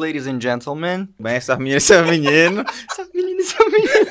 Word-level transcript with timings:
Ladies 0.00 0.28
and 0.28 0.40
gentlemen. 0.40 1.08
Bem, 1.18 1.34
essas 1.34 1.58
meninas 1.58 1.82
e 1.82 1.86
seus 1.88 2.08
meninos. 2.08 2.64
Essas 2.88 3.08
meninas 3.12 3.46
e 3.46 3.48
seus 3.48 3.72
meninos. 3.72 4.08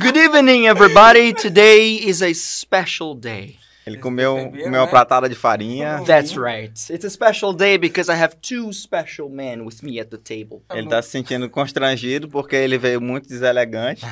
Good 0.00 0.16
evening, 0.16 0.66
everybody. 0.66 1.32
Today 1.32 1.98
is 1.98 2.20
a 2.22 2.34
special 2.34 3.14
day. 3.14 3.56
Ele 3.86 3.98
comeu, 3.98 4.34
comeu 4.50 4.66
uma 4.66 4.84
né? 4.84 4.86
pratada 4.88 5.28
de 5.28 5.36
farinha. 5.36 6.02
That's 6.04 6.36
right. 6.36 6.72
It's 6.92 7.04
a 7.04 7.10
special 7.10 7.52
day 7.52 7.78
because 7.78 8.10
I 8.10 8.16
have 8.16 8.34
two 8.42 8.72
special 8.72 9.28
men 9.30 9.64
with 9.64 9.80
me 9.80 10.00
at 10.00 10.10
the 10.10 10.18
table. 10.18 10.64
Ele 10.74 10.88
tá 10.88 11.00
se 11.00 11.10
sentindo 11.10 11.48
constrangido 11.48 12.28
porque 12.28 12.56
ele 12.56 12.78
veio 12.78 13.00
muito 13.00 13.28
deselegante. 13.28 14.04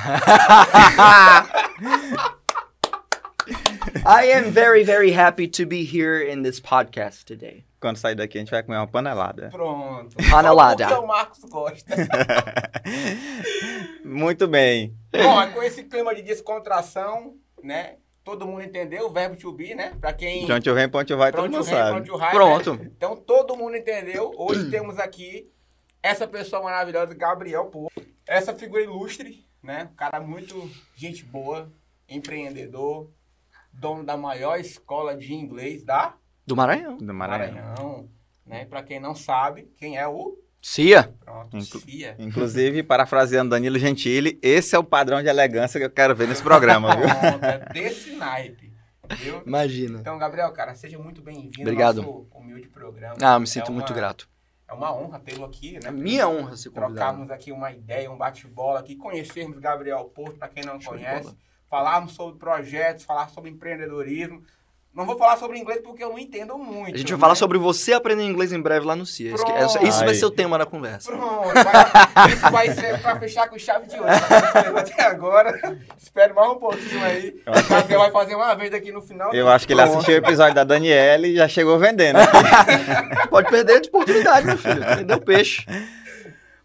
I 4.07 4.33
am 4.33 4.53
very, 4.53 4.85
very 4.85 5.11
happy 5.11 5.49
to 5.49 5.67
be 5.67 5.83
here 5.83 6.23
in 6.23 6.45
this 6.45 6.61
podcast 6.61 7.25
today. 7.27 7.65
Quando 7.81 7.97
sair 7.97 8.15
daqui, 8.15 8.37
a 8.37 8.41
gente 8.41 8.51
vai 8.51 8.63
comer 8.63 8.77
uma 8.77 8.87
panelada. 8.87 9.49
Pronto. 9.49 10.15
Panelada. 10.31 10.87
Porque 10.87 11.03
o 11.03 11.07
Marcos 11.07 11.41
gosta. 11.45 11.97
muito 14.05 14.47
bem. 14.47 14.95
Bom, 15.11 15.41
é 15.41 15.51
com 15.51 15.63
esse 15.63 15.85
clima 15.85 16.15
de 16.15 16.21
descontração, 16.21 17.37
né? 17.63 17.97
Todo 18.23 18.47
mundo 18.47 18.63
entendeu 18.63 19.07
o 19.07 19.11
verbo 19.11 19.35
to 19.35 19.51
be, 19.51 19.75
né? 19.75 19.97
Pra 19.99 20.13
quem... 20.13 20.45
De 20.45 20.53
onde 20.53 20.71
vem, 20.73 20.91
pra 20.91 21.01
onde 21.01 21.15
vai, 21.15 21.33
pra 21.33 21.41
todo 21.41 21.51
mundo 21.51 21.65
vem, 21.65 21.75
pra 21.75 21.93
sabe. 21.93 22.11
vai, 22.11 22.31
Pronto. 22.31 22.75
né? 22.75 22.91
Então 22.95 23.17
todo 23.17 23.57
mundo 23.57 23.77
entendeu. 23.77 24.31
Hoje 24.37 24.69
temos 24.71 24.99
aqui 24.99 25.51
essa 26.03 26.29
pessoa 26.29 26.63
maravilhosa, 26.63 27.15
Gabriel 27.15 27.65
Pô. 27.67 27.91
Essa 28.27 28.55
figura 28.55 28.83
ilustre, 28.83 29.47
né? 29.63 29.89
Um 29.91 29.95
cara 29.97 30.21
muito 30.21 30.71
gente 30.95 31.25
boa, 31.25 31.73
empreendedor, 32.07 33.11
dono 33.73 34.05
da 34.05 34.19
maior 34.19 34.61
escola 34.61 35.17
de 35.17 35.33
inglês 35.33 35.83
da 35.83 36.15
Do 36.51 36.57
Maranhão. 36.57 36.97
Do 36.97 37.15
Maranhão. 37.15 37.55
Maranhão. 37.55 38.09
Né? 38.45 38.65
Pra 38.65 38.83
quem 38.83 38.99
não 38.99 39.15
sabe, 39.15 39.71
quem 39.77 39.97
é 39.97 40.09
o... 40.09 40.37
Cia. 40.61 41.15
Pronto, 41.25 41.57
Inclu- 41.57 41.81
Cia. 41.81 42.17
Inclusive, 42.19 42.83
parafraseando 42.83 43.51
Danilo 43.51 43.79
Gentili, 43.79 44.37
esse 44.43 44.75
é 44.75 44.79
o 44.79 44.83
padrão 44.85 45.23
de 45.23 45.29
elegância 45.29 45.79
que 45.79 45.87
eu 45.87 45.91
quero 45.91 46.13
ver 46.15 46.27
nesse 46.27 46.43
programa, 46.43 46.95
viu? 46.97 47.07
Pronto, 47.07 47.45
é 47.45 47.59
desse 47.73 48.17
naipe. 48.17 48.75
Viu? 49.17 49.43
Imagina. 49.47 50.01
Então, 50.01 50.19
Gabriel, 50.19 50.53
cara, 50.53 50.75
seja 50.75 50.99
muito 50.99 51.23
bem-vindo 51.23 51.63
Obrigado. 51.63 52.01
ao 52.01 52.05
nosso 52.07 52.29
humilde 52.35 52.69
programa. 52.69 53.15
Ah, 53.23 53.39
me 53.39 53.47
sinto 53.47 53.71
É 53.71 53.75
muito 53.75 53.91
uma- 53.91 53.97
grato. 53.97 54.29
É 54.69 54.73
uma 54.73 54.93
honra 54.93 55.21
tê-lo 55.21 55.45
aqui, 55.45 55.75
né? 55.75 55.81
É 55.85 55.91
minha 55.93 56.29
honra 56.29 56.57
ser 56.57 56.71
convidado. 56.71 56.95
Trocarmos 56.95 57.31
aqui 57.31 57.53
uma 57.53 57.71
ideia, 57.73 58.11
um 58.11 58.19
bate-bola 58.19 58.81
aqui, 58.81 58.97
conhecermos 58.97 59.59
Gabriel 59.61 60.05
Porto, 60.15 60.39
para 60.39 60.49
quem 60.49 60.65
não 60.65 60.81
Show 60.81 60.93
conhece, 60.95 61.33
falarmos 61.69 62.13
sobre 62.13 62.39
projetos, 62.39 63.05
falar 63.05 63.29
sobre 63.31 63.51
empreendedorismo. 63.51 64.43
Não 64.93 65.07
vou 65.07 65.17
falar 65.17 65.37
sobre 65.37 65.57
inglês 65.57 65.81
porque 65.85 66.03
eu 66.03 66.09
não 66.11 66.19
entendo 66.19 66.59
muito. 66.59 66.95
A 66.97 66.99
gente 66.99 67.07
vai 67.13 67.17
né? 67.17 67.21
falar 67.21 67.35
sobre 67.37 67.57
você 67.59 67.93
aprender 67.93 68.25
inglês 68.25 68.53
em 68.53 68.61
breve 68.61 68.85
lá 68.85 68.97
no 68.97 69.07
CIA. 69.07 69.35
Isso, 69.35 69.47
essa- 69.53 69.85
isso 69.85 69.99
vai 70.01 70.09
Ai. 70.09 70.15
ser 70.17 70.27
o 70.27 70.31
tema 70.33 70.59
da 70.59 70.67
conversa. 70.67 71.13
Pronto, 71.13 71.49
vai, 71.55 72.29
isso 72.33 72.51
vai 72.51 72.71
ser 72.73 73.01
pra 73.01 73.17
fechar 73.21 73.49
com 73.49 73.57
chave 73.57 73.87
de 73.87 73.95
ouro. 73.95 74.07
tá? 74.09 74.81
Até 74.81 75.03
agora. 75.05 75.79
Espero 75.97 76.35
mais 76.35 76.51
um 76.51 76.57
pouquinho 76.59 77.05
aí. 77.05 77.41
O 77.47 77.69
Gabriel 77.69 78.01
vai 78.01 78.11
fazer 78.11 78.35
uma 78.35 78.53
vez 78.55 78.75
aqui 78.75 78.91
no 78.91 79.01
final. 79.01 79.33
Eu 79.33 79.49
acho 79.49 79.65
que 79.65 79.73
ele 79.73 79.81
Pronto. 79.81 79.95
assistiu 79.99 80.15
o 80.17 80.19
episódio 80.19 80.55
da 80.57 80.65
Daniela 80.65 81.25
e 81.25 81.37
já 81.37 81.47
chegou 81.47 81.79
vendendo. 81.79 82.17
né? 82.17 82.27
Pode 83.31 83.49
perder 83.49 83.77
a 83.77 83.79
oportunidade, 83.89 84.47
meu 84.47 84.59
filho. 84.59 84.83
Entendeu? 84.93 85.21
Peixe. 85.21 85.65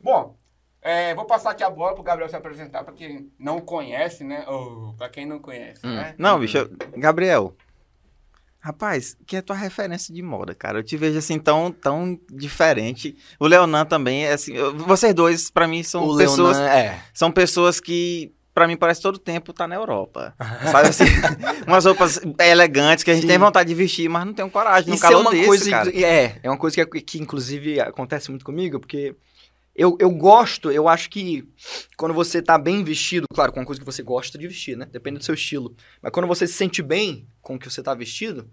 Bom, 0.02 0.36
é, 0.82 1.14
vou 1.14 1.26
passar 1.26 1.52
aqui 1.52 1.64
a 1.64 1.70
bola 1.70 1.94
pro 1.94 2.04
Gabriel 2.04 2.30
se 2.30 2.36
apresentar, 2.36 2.84
pra 2.84 2.94
quem 2.94 3.32
não 3.40 3.60
conhece, 3.62 4.24
né? 4.24 4.44
Ou 4.48 4.94
pra 4.98 5.10
quem 5.10 5.26
não 5.28 5.40
conhece, 5.40 5.86
Hum. 5.86 5.96
né? 5.96 6.16
Não, 6.18 6.40
bicho, 6.40 6.58
eu- 6.58 6.70
Gabriel. 6.98 7.56
Rapaz, 8.66 9.16
que 9.28 9.36
é 9.36 9.42
tua 9.44 9.56
referência 9.56 10.12
de 10.12 10.24
moda, 10.24 10.56
cara? 10.56 10.80
Eu 10.80 10.84
te 10.84 10.98
vejo 10.98 11.20
assim 11.20 11.38
tão, 11.38 11.72
tão 11.72 12.20
diferente. 12.32 13.16
O 13.40 13.46
Leonan 13.46 13.86
também 13.86 14.26
é 14.26 14.34
assim. 14.34 14.54
eu- 14.56 14.76
vocês 14.76 15.14
dois, 15.14 15.52
pra 15.52 15.68
mim, 15.68 15.84
são 15.84 16.04
o 16.10 16.18
pessoas. 16.18 16.58
Leonan, 16.58 16.72
é. 16.74 17.00
São 17.14 17.32
pessoas 17.32 17.80
que, 17.80 18.32
pra 18.56 18.68
mim, 18.68 18.76
parece 18.76 19.04
todo 19.04 19.20
tempo 19.20 19.54
tá 19.54 19.68
na 19.68 19.76
Europa. 19.76 20.34
Sabe 20.72 20.90
assim? 20.90 21.04
umas 21.68 21.86
roupas 21.86 22.20
elegantes 22.40 23.04
que 23.04 23.12
a 23.12 23.14
gente 23.14 23.22
Sim. 23.24 23.28
tem 23.28 23.38
vontade 23.38 23.70
de 23.70 23.76
vestir, 23.76 24.10
mas 24.10 24.26
não 24.26 24.34
tem 24.34 24.50
coragem. 24.50 24.90
Num 24.90 24.96
Isso 24.96 25.06
é 25.06 25.10
calor 25.10 25.22
uma 25.22 25.30
desse, 25.32 25.46
coisa, 25.46 25.70
cara. 25.70 25.90
é, 25.96 26.40
é 26.42 26.50
uma 26.50 26.58
coisa 26.58 26.84
que, 26.88 27.02
que 27.02 27.22
inclusive 27.22 27.80
acontece 27.80 28.32
muito 28.32 28.44
comigo, 28.44 28.80
porque 28.80 29.16
eu, 29.76 29.98
eu 30.00 30.10
gosto, 30.10 30.72
eu 30.72 30.88
acho 30.88 31.10
que 31.10 31.48
quando 31.98 32.14
você 32.14 32.42
tá 32.42 32.58
bem 32.58 32.82
vestido, 32.84 33.28
claro, 33.34 33.52
com 33.52 33.60
uma 33.60 33.66
coisa 33.66 33.82
que 33.82 33.86
você 33.86 34.02
gosta 34.02 34.38
de 34.38 34.48
vestir, 34.48 34.78
né? 34.78 34.88
Depende 34.90 35.20
do 35.20 35.26
seu 35.26 35.36
estilo. 35.36 35.76
Mas 36.02 36.14
quando 36.14 36.28
você 36.28 36.48
se 36.48 36.54
sente 36.54 36.82
bem 36.82 37.28
com 37.42 37.56
o 37.56 37.60
que 37.60 37.70
você 37.70 37.84
tá 37.84 37.94
vestido, 37.94 38.50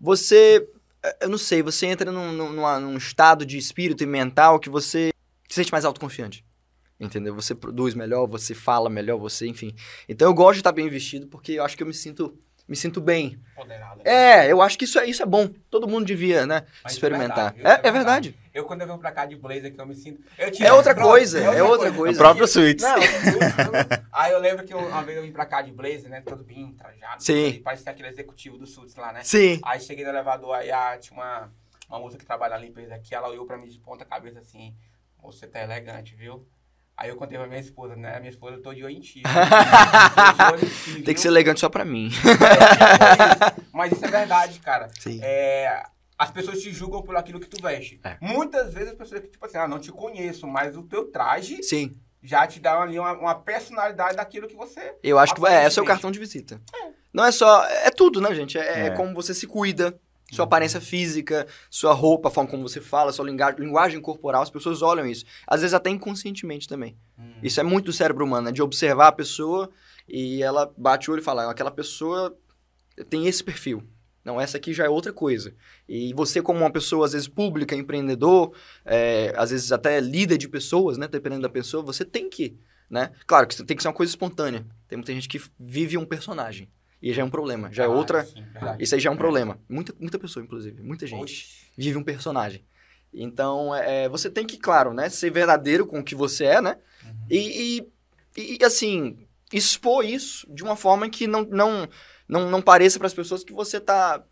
você, 0.00 0.66
eh, 1.02 1.16
eu 1.22 1.28
não 1.28 1.36
sei, 1.36 1.62
você 1.62 1.86
entra 1.86 2.10
num, 2.10 2.32
num, 2.32 2.80
num 2.80 2.96
estado 2.96 3.44
de 3.44 3.58
espírito 3.58 4.02
e 4.02 4.06
mental 4.06 4.58
que 4.58 4.70
você 4.70 5.10
se 5.46 5.56
sente 5.56 5.70
mais 5.70 5.84
autoconfiante. 5.84 6.42
Entendeu? 6.98 7.34
Você 7.34 7.54
produz 7.54 7.94
melhor, 7.94 8.26
você 8.26 8.54
fala 8.54 8.88
melhor, 8.88 9.18
você, 9.18 9.46
enfim. 9.46 9.74
Então 10.08 10.26
eu 10.26 10.34
gosto 10.34 10.54
de 10.54 10.60
estar 10.60 10.72
bem 10.72 10.88
vestido 10.88 11.26
porque 11.26 11.52
eu 11.52 11.64
acho 11.64 11.76
que 11.76 11.82
eu 11.82 11.86
me 11.86 11.92
sinto, 11.92 12.34
me 12.68 12.76
sinto 12.76 13.00
bem. 13.00 13.38
Empoderado, 13.52 14.02
né? 14.02 14.02
É, 14.04 14.50
eu 14.52 14.60
acho 14.60 14.76
que 14.78 14.84
isso 14.84 14.98
é, 14.98 15.06
isso 15.06 15.22
é 15.22 15.26
bom. 15.26 15.48
Todo 15.70 15.86
mundo 15.88 16.04
devia, 16.04 16.46
né? 16.46 16.64
Mas 16.82 16.94
experimentar. 16.94 17.52
isso 17.56 17.60
é 17.60 17.62
verdade, 17.62 17.86
é, 17.86 17.88
é 17.88 17.92
verdade. 17.92 18.38
Eu, 18.52 18.64
quando 18.64 18.80
eu 18.82 18.86
venho 18.86 18.98
pra 18.98 19.12
cá 19.12 19.26
de 19.26 19.36
blazer, 19.36 19.72
que 19.72 19.80
eu 19.80 19.86
me 19.86 19.94
sinto... 19.94 20.22
Eu 20.38 20.50
É 20.66 20.72
outra 20.72 20.94
Pronto, 20.94 21.08
coisa, 21.08 21.40
é 21.40 21.62
outra 21.62 21.90
O 21.90 21.94
coisa. 21.94 22.18
próprio 22.18 22.46
Suítes. 22.48 22.82
Não, 22.84 22.96
eu- 22.96 23.02
aí 24.12 24.32
eu 24.32 24.38
lembro 24.38 24.64
que 24.66 24.72
eu- 24.72 24.78
uma 24.78 25.02
vez 25.02 25.16
eu 25.18 25.22
vim 25.24 25.32
pra 25.32 25.44
cá 25.46 25.60
de 25.62 25.70
blazer, 25.72 26.08
né? 26.08 26.22
Todo 26.22 26.42
bem 26.42 26.72
trajado. 26.72 27.22
Sim. 27.22 27.48
e 27.48 27.60
Parecia 27.60 27.92
aquele 27.92 28.08
executivo 28.08 28.56
do 28.58 28.66
Suits 28.66 28.94
lá, 28.96 29.12
né? 29.12 29.20
Sim. 29.24 29.60
Aí 29.62 29.80
cheguei 29.80 30.04
no 30.04 30.10
elevador, 30.10 30.54
aí 30.54 30.70
ah, 30.70 30.96
tinha 30.98 31.18
uma, 31.18 31.52
uma 31.88 31.98
moça 32.00 32.16
que 32.16 32.24
trabalha 32.24 32.54
na 32.56 32.60
limpeza 32.64 32.94
aqui, 32.94 33.14
ela 33.14 33.28
olhou 33.28 33.44
pra 33.46 33.56
mim 33.58 33.66
de 33.68 33.78
ponta 33.78 34.04
cabeça 34.04 34.38
assim, 34.38 34.74
você 35.22 35.46
tá 35.46 35.62
elegante, 35.62 36.14
viu? 36.14 36.46
Aí 36.98 37.10
eu 37.10 37.16
contei 37.16 37.36
pra 37.36 37.46
minha 37.46 37.60
esposa, 37.60 37.94
né? 37.94 38.18
Minha 38.20 38.30
esposa, 38.30 38.56
eu 38.56 38.62
tô 38.62 38.72
de 38.72 38.82
olho 38.82 38.96
em 38.96 39.00
ti. 39.00 39.22
Tem 41.04 41.14
que 41.14 41.20
ser 41.20 41.28
elegante 41.28 41.60
só 41.60 41.68
pra 41.68 41.84
mim. 41.84 42.08
É, 42.08 42.14
tipo 42.14 43.54
isso. 43.54 43.66
Mas 43.72 43.92
isso 43.92 44.04
é 44.04 44.08
verdade, 44.08 44.58
cara. 44.60 44.88
Sim. 44.98 45.20
É, 45.22 45.82
as 46.18 46.30
pessoas 46.30 46.60
te 46.62 46.72
julgam 46.72 47.02
por 47.02 47.14
aquilo 47.16 47.38
que 47.38 47.48
tu 47.48 47.60
veste. 47.62 48.00
É. 48.02 48.16
Muitas 48.20 48.72
vezes 48.72 48.90
as 48.92 48.96
pessoas 48.96 49.20
que, 49.20 49.28
tipo 49.28 49.44
assim, 49.44 49.58
ah, 49.58 49.68
não 49.68 49.78
te 49.78 49.92
conheço, 49.92 50.46
mas 50.46 50.74
o 50.76 50.82
teu 50.84 51.04
traje 51.10 51.62
Sim. 51.62 51.96
já 52.22 52.46
te 52.46 52.60
dá 52.60 52.80
ali 52.80 52.98
uma, 52.98 53.12
uma 53.12 53.34
personalidade 53.34 54.16
daquilo 54.16 54.48
que 54.48 54.56
você. 54.56 54.94
Eu 55.02 55.18
acho 55.18 55.34
que 55.34 55.46
é, 55.46 55.64
é 55.64 55.68
o 55.68 55.70
seu 55.70 55.84
cartão 55.84 56.10
de 56.10 56.18
visita. 56.18 56.60
Não 57.12 57.24
é 57.24 57.30
só. 57.32 57.64
É 57.66 57.90
tudo, 57.90 58.20
né, 58.22 58.34
gente? 58.34 58.56
É, 58.58 58.62
é 58.62 58.86
É. 58.86 58.90
como 58.90 59.14
você 59.14 59.34
se 59.34 59.46
cuida. 59.46 59.98
Sua 60.32 60.44
aparência 60.44 60.80
física, 60.80 61.46
sua 61.70 61.92
roupa, 61.92 62.28
a 62.28 62.30
forma 62.32 62.50
como 62.50 62.68
você 62.68 62.80
fala, 62.80 63.12
sua 63.12 63.24
linguagem 63.24 64.00
corporal, 64.00 64.42
as 64.42 64.50
pessoas 64.50 64.82
olham 64.82 65.06
isso. 65.06 65.24
Às 65.46 65.60
vezes 65.60 65.72
até 65.72 65.88
inconscientemente 65.88 66.66
também. 66.66 66.96
Isso 67.42 67.60
é 67.60 67.62
muito 67.62 67.86
do 67.86 67.92
cérebro 67.92 68.24
humano, 68.24 68.46
né? 68.46 68.52
De 68.52 68.60
observar 68.60 69.08
a 69.08 69.12
pessoa 69.12 69.70
e 70.08 70.42
ela 70.42 70.72
bate 70.76 71.08
o 71.08 71.12
olho 71.12 71.20
e 71.20 71.24
fala, 71.24 71.48
aquela 71.48 71.70
pessoa 71.70 72.36
tem 73.08 73.26
esse 73.26 73.42
perfil. 73.42 73.82
Não, 74.24 74.40
essa 74.40 74.56
aqui 74.56 74.72
já 74.72 74.84
é 74.84 74.88
outra 74.88 75.12
coisa. 75.12 75.54
E 75.88 76.12
você, 76.12 76.42
como 76.42 76.58
uma 76.58 76.72
pessoa, 76.72 77.06
às 77.06 77.12
vezes, 77.12 77.28
pública, 77.28 77.76
empreendedor, 77.76 78.52
é, 78.84 79.32
às 79.36 79.50
vezes 79.50 79.70
até 79.70 80.00
líder 80.00 80.36
de 80.36 80.48
pessoas, 80.48 80.98
né? 80.98 81.06
Dependendo 81.06 81.42
da 81.42 81.48
pessoa, 81.48 81.80
você 81.84 82.04
tem 82.04 82.28
que, 82.28 82.58
né? 82.90 83.12
Claro 83.24 83.46
que 83.46 83.62
tem 83.62 83.76
que 83.76 83.82
ser 83.84 83.88
uma 83.88 83.94
coisa 83.94 84.10
espontânea. 84.10 84.66
Tem 84.88 84.96
muita 84.98 85.12
gente 85.12 85.28
que 85.28 85.40
vive 85.56 85.96
um 85.96 86.04
personagem. 86.04 86.68
E 87.00 87.12
já 87.12 87.22
é 87.22 87.24
um 87.24 87.30
problema. 87.30 87.72
Já 87.72 87.84
é 87.84 87.86
Ah, 87.86 87.90
outra... 87.90 88.24
sim. 88.24 88.44
Isso 88.78 88.94
aí 88.94 89.00
já 89.00 89.10
é 89.10 89.12
um 89.12 89.16
problema. 89.16 89.60
Muita, 89.68 89.94
muita 89.98 90.18
pessoa, 90.18 90.42
inclusive. 90.44 90.82
Muita 90.82 91.06
gente 91.06 91.22
Oxi. 91.22 91.66
vive 91.76 91.98
um 91.98 92.02
personagem. 92.02 92.64
Então, 93.12 93.74
é, 93.74 94.08
você 94.08 94.28
tem 94.30 94.46
que, 94.46 94.56
claro, 94.58 94.92
né, 94.92 95.08
ser 95.08 95.30
verdadeiro 95.30 95.86
com 95.86 96.00
o 96.00 96.04
que 96.04 96.14
você 96.14 96.44
é, 96.44 96.60
né? 96.60 96.78
Uhum. 97.04 97.10
E, 97.30 97.86
e, 98.36 98.58
e, 98.60 98.64
assim, 98.64 99.26
expor 99.52 100.04
isso 100.04 100.46
de 100.52 100.62
uma 100.62 100.76
forma 100.76 101.08
que 101.08 101.26
não, 101.26 101.42
não, 101.42 101.88
não, 102.28 102.50
não 102.50 102.62
pareça 102.62 102.98
para 102.98 103.06
as 103.06 103.14
pessoas 103.14 103.44
que 103.44 103.52
você 103.52 103.80
tá 103.80 104.22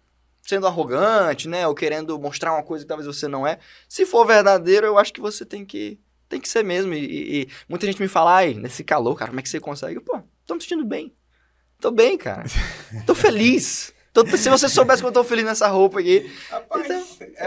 sendo 0.43 0.67
arrogante, 0.67 1.49
né? 1.49 1.67
Ou 1.67 1.75
querendo 1.75 2.19
mostrar 2.19 2.53
uma 2.53 2.63
coisa 2.63 2.85
que 2.85 2.89
talvez 2.89 3.07
você 3.07 3.27
não 3.29 3.47
é. 3.47 3.59
Se 3.89 4.05
for 4.05 4.27
verdadeiro, 4.27 4.87
eu 4.87 4.99
acho 4.99 5.13
que 5.13 5.21
você 5.21 5.45
tem 5.45 5.65
que, 5.65 5.99
tem 6.29 6.41
que 6.41 6.49
ser 6.49 6.63
mesmo. 6.63 6.93
E, 6.93 7.43
e- 7.43 7.49
muita 7.69 7.87
gente 7.87 8.01
me 8.01 8.09
fala, 8.09 8.37
ai, 8.37 8.55
nesse 8.55 8.85
calor, 8.85 9.15
cara, 9.17 9.31
como 9.31 9.41
é 9.41 9.43
que 9.43 9.49
você 9.49 9.61
consegue? 9.61 9.97
Eu, 9.97 10.03
Pô, 10.03 10.21
tô 10.47 10.55
me 10.55 10.61
sentindo 10.61 10.85
bem. 10.85 11.15
Tô 11.85 11.91
bem, 11.91 12.17
cara. 12.17 12.45
Tô 13.05 13.15
feliz. 13.15 13.93
Tô- 14.11 14.25
se 14.39 14.49
você 14.49 14.71
soubesse 14.71 15.03
que 15.03 15.07
eu 15.09 15.13
tô 15.13 15.23
feliz 15.23 15.45
nessa 15.45 15.69
roupa 15.69 16.01
aqui, 16.01 16.33
Rapaz, 16.51 16.83
Então- 16.87 17.05
é, 17.37 17.47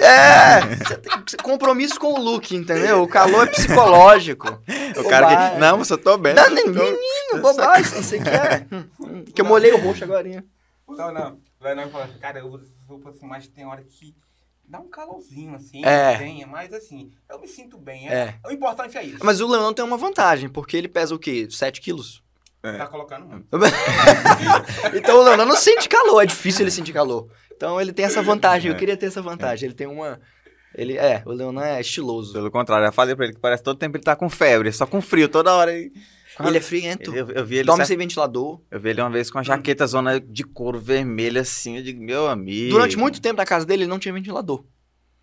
é, 0.00 0.62
é, 0.62 0.76
tem 0.96 1.38
compromisso 1.44 2.00
com 2.00 2.14
o 2.14 2.18
look, 2.20 2.56
entendeu? 2.56 3.02
O 3.04 3.06
calor 3.08 3.46
é 3.46 3.50
psicológico. 3.52 4.48
O 4.96 5.04
cara 5.08 5.52
que. 5.52 5.58
Não, 5.60 5.78
mas 5.78 5.88
eu 5.90 5.96
tô 5.96 6.18
bem. 6.18 6.34
Não, 6.34 6.50
nem- 6.50 6.66
menino, 6.66 6.98
bobagem, 7.40 8.00
isso 8.00 8.16
aqui 8.16 8.28
é. 8.28 8.66
Que 9.32 9.40
eu 9.42 9.44
molhei 9.44 9.70
o 9.70 9.76
roxo 9.76 10.02
agora. 10.02 10.44
Não, 10.88 11.12
não. 11.12 11.38
Vai 11.60 11.76
não 11.76 11.88
falar, 11.88 12.08
cara, 12.20 12.40
eu 12.40 12.46
uso 12.48 12.64
essa 12.64 12.88
roupa 12.88 13.10
assim, 13.10 13.26
mas 13.28 13.46
tem 13.46 13.64
hora 13.64 13.84
que 13.84 14.12
dá 14.68 14.80
um 14.80 14.88
calorzinho 14.88 15.54
assim, 15.54 15.84
É. 15.84 16.18
tem, 16.18 16.44
mas 16.46 16.72
assim, 16.74 17.12
eu 17.30 17.38
me 17.38 17.46
sinto 17.46 17.78
bem. 17.78 18.08
É. 18.08 18.12
É. 18.12 18.34
O 18.48 18.50
importante 18.50 18.98
é 18.98 19.04
isso. 19.04 19.18
Mas 19.24 19.40
o 19.40 19.46
Leão 19.46 19.72
tem 19.72 19.84
uma 19.84 19.96
vantagem, 19.96 20.48
porque 20.48 20.76
ele 20.76 20.88
pesa 20.88 21.14
o 21.14 21.18
quê? 21.18 21.46
7 21.48 21.80
quilos? 21.80 22.25
Tá 22.78 22.86
colocando 22.86 23.26
muito. 23.26 23.46
Então 24.94 25.18
o 25.20 25.22
Leão 25.22 25.36
não 25.46 25.56
sente 25.56 25.88
calor, 25.88 26.22
é 26.22 26.26
difícil 26.26 26.62
ele 26.62 26.70
sentir 26.70 26.92
calor. 26.92 27.28
Então 27.54 27.80
ele 27.80 27.92
tem 27.92 28.04
essa 28.04 28.22
vantagem, 28.22 28.70
eu 28.70 28.74
É. 28.76 28.78
queria 28.78 28.96
ter 28.96 29.06
essa 29.06 29.22
vantagem. 29.22 29.66
Ele 29.68 29.74
tem 29.74 29.86
uma. 29.86 30.20
Ele 30.74 30.96
é, 30.98 31.22
o 31.24 31.32
Leonan 31.32 31.64
é 31.64 31.80
estiloso. 31.80 32.32
Pelo 32.34 32.50
contrário, 32.50 32.86
eu 32.86 32.92
falei 32.92 33.14
pra 33.16 33.24
ele 33.24 33.34
que 33.34 33.40
parece 33.40 33.62
todo 33.62 33.78
tempo 33.78 33.96
ele 33.96 34.04
tá 34.04 34.14
com 34.14 34.28
febre, 34.28 34.70
só 34.72 34.86
com 34.86 35.00
frio, 35.00 35.28
toda 35.28 35.54
hora. 35.54 35.72
Ele, 35.72 35.90
Ele 36.44 36.58
é 36.58 36.60
friento. 36.60 37.10
Ele- 37.12 37.20
eu, 37.20 37.30
eu 37.30 37.46
vi 37.46 37.56
ele 37.56 37.64
Dorme 37.64 37.80
cer- 37.82 37.86
sem 37.88 37.96
ventilador. 37.96 38.60
eu 38.70 38.78
vi 38.78 38.90
ele 38.90 39.00
uma 39.00 39.08
vez 39.08 39.30
com 39.30 39.38
a 39.38 39.42
jaqueta 39.42 39.86
zona 39.86 40.20
de 40.20 40.44
couro 40.44 40.78
vermelha 40.78 41.40
assim, 41.40 41.78
eu 41.78 41.82
digo, 41.82 42.02
meu 42.02 42.28
amigo. 42.28 42.72
Durante 42.72 42.94
muito 42.98 43.22
tempo 43.22 43.38
na 43.38 43.46
casa 43.46 43.64
dele, 43.64 43.84
ele 43.84 43.90
não 43.90 43.98
tinha 43.98 44.12
ventilador. 44.12 44.62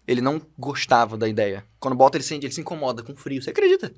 Ele 0.07 0.21
não 0.21 0.41
gostava 0.57 1.15
da 1.15 1.27
ideia. 1.29 1.63
Quando 1.79 1.95
bota, 1.95 2.17
ele, 2.17 2.23
sente, 2.23 2.47
ele 2.47 2.53
se 2.53 2.59
incomoda 2.61 3.03
com 3.03 3.15
frio. 3.15 3.41
Você 3.43 3.51
acredita? 3.51 3.93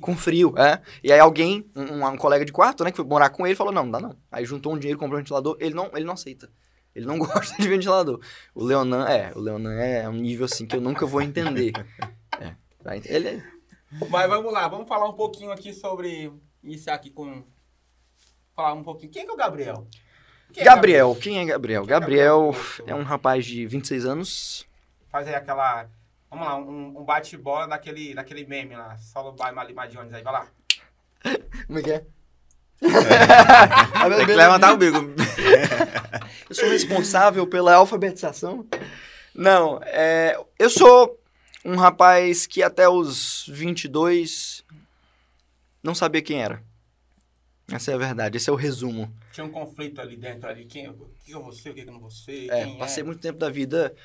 Com 0.00 0.16
frio, 0.16 0.54
é. 0.56 0.80
E 1.02 1.12
aí 1.12 1.18
alguém, 1.18 1.68
um, 1.74 2.06
um 2.06 2.16
colega 2.16 2.44
de 2.44 2.52
quarto, 2.52 2.84
né, 2.84 2.90
que 2.90 2.96
foi 2.96 3.04
morar 3.04 3.30
com 3.30 3.46
ele, 3.46 3.56
falou, 3.56 3.72
não, 3.72 3.84
não 3.84 3.90
dá 3.90 4.00
não. 4.00 4.16
Aí 4.30 4.44
juntou 4.44 4.72
um 4.72 4.78
dinheiro, 4.78 4.98
comprou 4.98 5.18
um 5.18 5.22
ventilador. 5.22 5.56
Ele 5.58 5.74
não, 5.74 5.90
ele 5.94 6.04
não 6.04 6.14
aceita. 6.14 6.50
Ele 6.94 7.06
não 7.06 7.18
gosta 7.20 7.60
de 7.60 7.68
ventilador. 7.68 8.20
O 8.54 8.64
Leonan, 8.64 9.06
é, 9.08 9.32
o 9.34 9.40
Leonan 9.40 9.74
é 9.74 10.08
um 10.08 10.14
nível 10.14 10.44
assim 10.44 10.66
que 10.66 10.76
eu 10.76 10.80
nunca 10.80 11.04
vou 11.06 11.20
entender. 11.20 11.72
É. 12.40 12.54
Ele 13.06 13.28
é... 13.28 13.42
Mas 14.08 14.28
vamos 14.28 14.52
lá, 14.52 14.68
vamos 14.68 14.88
falar 14.88 15.08
um 15.08 15.14
pouquinho 15.14 15.50
aqui 15.50 15.72
sobre. 15.72 16.32
Iniciar 16.62 16.94
aqui 16.94 17.10
com. 17.10 17.42
Falar 18.54 18.74
um 18.74 18.84
pouquinho. 18.84 19.10
Quem 19.10 19.24
que 19.24 19.30
é 19.30 19.34
o 19.34 19.36
Gabriel? 19.36 19.86
Quem 20.52 20.62
é 20.62 20.64
Gabriel, 20.64 21.16
quem 21.16 21.38
é 21.38 21.44
Gabriel? 21.44 21.84
Gabriel 21.84 22.52
Gabriel? 22.52 22.86
é 22.86 22.94
um 22.94 23.02
rapaz 23.02 23.44
de 23.44 23.66
26 23.66 24.04
anos. 24.04 24.66
Faz 25.10 25.26
aí 25.26 25.34
aquela. 25.34 25.88
Vamos 26.30 26.46
lá, 26.46 26.56
um, 26.56 27.00
um 27.00 27.04
bate-bola 27.04 27.66
daquele, 27.66 28.14
daquele 28.14 28.46
meme 28.46 28.76
lá. 28.76 28.96
Solo 28.98 29.32
by 29.32 29.50
Malima 29.52 29.88
Jones 29.88 30.12
aí, 30.12 30.22
vai 30.22 30.32
lá. 30.32 30.46
Como 31.66 31.78
é 31.78 31.82
que 31.82 31.90
é? 31.90 32.04
Tem 34.16 34.26
que 34.26 34.34
levantar 34.34 34.72
o 34.72 34.76
bico. 34.76 34.98
Eu 36.48 36.54
sou 36.54 36.68
responsável 36.68 37.46
pela 37.46 37.74
alfabetização? 37.74 38.66
Não, 39.34 39.80
é, 39.84 40.36
eu 40.58 40.68
sou 40.68 41.16
um 41.64 41.76
rapaz 41.76 42.46
que 42.46 42.62
até 42.62 42.88
os 42.88 43.46
22 43.48 44.64
não 45.82 45.94
sabia 45.94 46.20
quem 46.22 46.42
era. 46.42 46.62
Essa 47.70 47.92
é 47.92 47.94
a 47.94 47.98
verdade, 47.98 48.36
esse 48.36 48.50
é 48.50 48.52
o 48.52 48.56
resumo. 48.56 49.14
Tinha 49.32 49.46
um 49.46 49.50
conflito 49.50 50.00
ali 50.00 50.16
dentro 50.16 50.48
ali. 50.48 50.64
Quem, 50.64 50.88
o 50.88 51.08
que 51.24 51.30
eu 51.30 51.40
vou 51.40 51.52
ser, 51.52 51.70
o 51.70 51.74
que 51.74 51.82
eu 51.82 51.86
não 51.86 52.00
vou 52.00 52.10
ser? 52.10 52.50
É, 52.50 52.64
quem 52.64 52.78
passei 52.78 53.02
é? 53.02 53.06
muito 53.06 53.20
tempo 53.20 53.38
da 53.38 53.48
vida 53.48 53.94
é, 53.94 54.00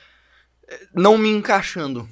não 0.94 1.18
me 1.18 1.30
encaixando. 1.30 2.08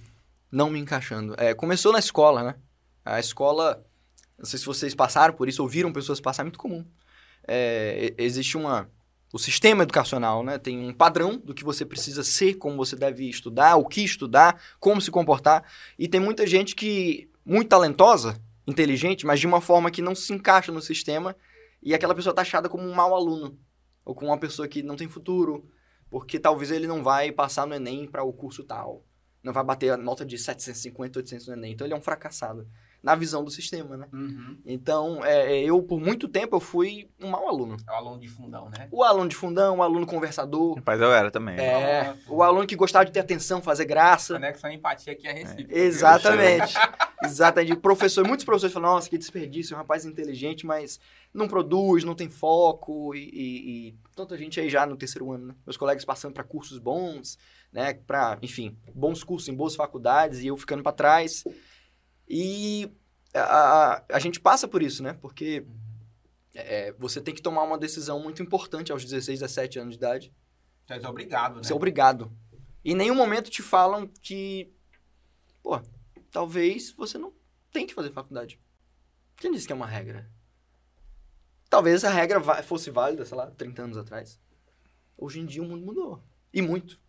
Não 0.52 0.70
me 0.70 0.80
encaixando. 0.80 1.36
É, 1.38 1.54
começou 1.54 1.92
na 1.92 2.00
escola, 2.00 2.44
né? 2.44 2.56
A 3.04 3.20
escola, 3.20 3.84
não 4.38 4.46
sei 4.46 4.60
se 4.60 4.66
vocês 4.66 4.94
passaram 4.94 5.34
por 5.34 5.48
isso, 5.48 5.62
ouviram 5.62 5.92
pessoas 5.92 6.22
passar, 6.22 6.44
é 6.44 6.46
muito 6.46 6.60
comum. 6.60 6.86
É, 7.48 8.14
existe 8.18 8.58
uma. 8.58 8.90
O 9.32 9.40
sistema 9.40 9.82
educacional, 9.82 10.44
né? 10.44 10.60
Tem 10.60 10.78
um 10.78 10.94
padrão 10.94 11.38
do 11.38 11.56
que 11.56 11.64
você 11.64 11.84
precisa 11.84 12.24
ser, 12.24 12.54
como 12.56 12.78
você 12.78 12.96
deve 12.96 13.28
estudar, 13.28 13.78
o 13.78 13.86
que 13.86 14.04
estudar, 14.04 14.62
como 14.80 15.02
se 15.02 15.10
comportar. 15.10 15.64
E 15.98 16.08
tem 16.08 16.22
muita 16.22 16.46
gente 16.46 16.76
que, 16.76 17.28
muito 17.44 17.70
talentosa, 17.70 18.40
inteligente, 18.68 19.26
mas 19.26 19.40
de 19.40 19.48
uma 19.48 19.60
forma 19.60 19.90
que 19.90 20.04
não 20.04 20.14
se 20.14 20.32
encaixa 20.32 20.72
no 20.72 20.82
sistema. 20.82 21.36
E 21.82 21.96
aquela 21.96 22.14
pessoa 22.14 22.34
tá 22.34 22.44
achada 22.44 22.70
como 22.70 22.88
um 22.88 22.94
mau 22.94 23.16
aluno. 23.16 23.58
Ou 24.06 24.14
como 24.14 24.30
uma 24.30 24.38
pessoa 24.38 24.68
que 24.68 24.84
não 24.84 24.96
tem 24.96 25.08
futuro, 25.08 25.68
porque 26.13 26.38
talvez 26.38 26.69
ele 26.69 26.86
não 26.86 27.01
vai 27.01 27.31
passar 27.31 27.65
no 27.65 27.74
Enem 27.74 28.06
para 28.06 28.24
o 28.24 28.31
curso 28.31 28.63
tal. 28.63 29.04
Não 29.42 29.51
vai 29.51 29.63
bater 29.63 29.89
a 29.89 29.98
nota 29.98 30.24
de 30.24 30.38
750, 30.38 31.18
800 31.18 31.48
no 31.48 31.54
Enem. 31.54 31.74
Então 31.74 31.88
ele 31.88 31.94
é 31.95 31.98
um 31.98 32.01
fracassado. 32.04 32.69
Na 33.04 33.16
visão 33.16 33.44
do 33.44 33.52
sistema, 33.52 33.98
né? 33.98 34.08
Uhum. 34.14 34.58
Então, 34.66 35.26
é, 35.26 35.58
é, 35.58 35.64
eu, 35.66 35.84
por 35.84 36.00
muito 36.00 36.26
tempo, 36.30 36.56
eu 36.56 36.62
fui 36.62 37.10
um 37.20 37.30
mau 37.30 37.50
aluno. 37.50 37.76
É 37.86 37.92
o 37.92 37.96
aluno 37.96 38.18
de 38.18 38.30
fundão, 38.30 38.70
né? 38.70 38.88
O 38.90 39.04
aluno 39.04 39.28
de 39.28 39.36
fundão, 39.36 39.80
o 39.80 39.84
aluno 39.84 40.06
conversador. 40.06 40.76
Rapaz, 40.76 41.02
eu 41.02 41.12
era 41.12 41.30
também. 41.30 41.60
É, 41.60 42.16
o 42.30 42.42
aluno 42.42 42.66
que 42.66 42.78
gostava 42.78 43.04
de 43.04 43.12
ter 43.12 43.20
atenção, 43.20 43.62
fazer 43.62 43.84
graça. 43.84 44.36
Conexão 44.36 44.72
e 44.72 44.76
empatia 44.76 45.12
aqui 45.12 45.28
é 45.28 45.34
recíproca. 45.34 45.78
Exatamente. 45.78 46.76
Exatamente. 47.22 47.76
Professor, 47.76 48.26
muitos 48.26 48.46
professores 48.46 48.74
falam, 48.74 48.94
nossa, 48.94 49.10
que 49.10 49.18
desperdício, 49.18 49.74
é 49.74 49.76
um 49.76 49.80
rapaz 49.80 50.06
inteligente, 50.06 50.66
mas 50.66 50.98
não 51.34 51.48
produz, 51.48 52.06
não 52.06 52.16
tem 52.16 52.30
foco, 52.30 53.14
e, 53.14 53.20
e- 53.20 53.88
e 53.90 53.96
tanta 54.16 54.38
gente 54.38 54.60
aí 54.62 54.70
já 54.70 54.86
no 54.86 54.96
terceiro 54.96 55.30
ano, 55.32 55.48
né? 55.48 55.56
Meus 55.66 55.76
colegas 55.76 56.06
passando 56.06 56.34
para 56.34 56.44
cursos 56.44 56.78
bons, 56.80 57.38
né? 57.72 57.94
Para, 58.08 58.38
enfim, 58.42 58.78
bons 58.96 59.24
cursos 59.26 59.50
em 59.50 59.54
boas 59.54 59.76
faculdades, 59.76 60.40
e 60.42 60.48
eu 60.48 60.56
ficando 60.56 60.82
para 60.84 60.92
trás. 60.94 61.44
E 62.35 62.91
a, 63.31 63.41
a, 63.41 64.03
a 64.13 64.19
gente 64.19 64.39
passa 64.39 64.68
por 64.68 64.81
isso, 64.81 65.03
né? 65.03 65.13
Porque 65.21 65.68
é, 66.56 66.91
você 66.94 67.21
tem 67.21 67.31
que 67.31 67.44
tomar 67.44 67.62
uma 67.62 67.77
decisão 67.77 68.19
muito 68.19 68.41
importante 68.41 68.91
aos 68.91 69.06
16, 69.06 69.41
17 69.41 69.77
anos 69.77 69.94
de 69.94 69.97
idade. 70.00 70.33
Você 70.88 70.94
é 70.95 71.07
obrigado, 71.07 71.57
né? 71.57 71.63
Você 71.63 71.71
é 71.71 71.75
obrigado. 71.75 72.35
E 72.83 72.94
em 72.94 72.95
nenhum 72.95 73.13
momento 73.13 73.51
te 73.51 73.62
falam 73.62 74.07
que, 74.07 74.74
pô, 75.62 75.80
talvez 76.31 76.91
você 76.94 77.19
não 77.19 77.31
tem 77.71 77.85
que 77.85 77.94
fazer 77.94 78.12
faculdade. 78.12 78.59
Quem 79.38 79.51
disse 79.51 79.68
que 79.68 79.74
é 79.74 79.75
uma 79.75 79.85
regra? 79.85 80.27
Talvez 81.69 81.97
essa 81.97 82.09
regra 82.09 82.41
fosse 82.63 82.89
válida, 82.89 83.25
sei 83.25 83.38
lá, 83.38 83.51
30 83.51 83.83
anos 83.83 83.97
atrás. 83.97 84.39
Hoje 85.15 85.39
em 85.39 85.45
dia 85.45 85.62
o 85.62 85.68
mundo 85.68 85.85
mudou. 85.85 86.24
E 86.51 86.63
muito. 86.63 87.00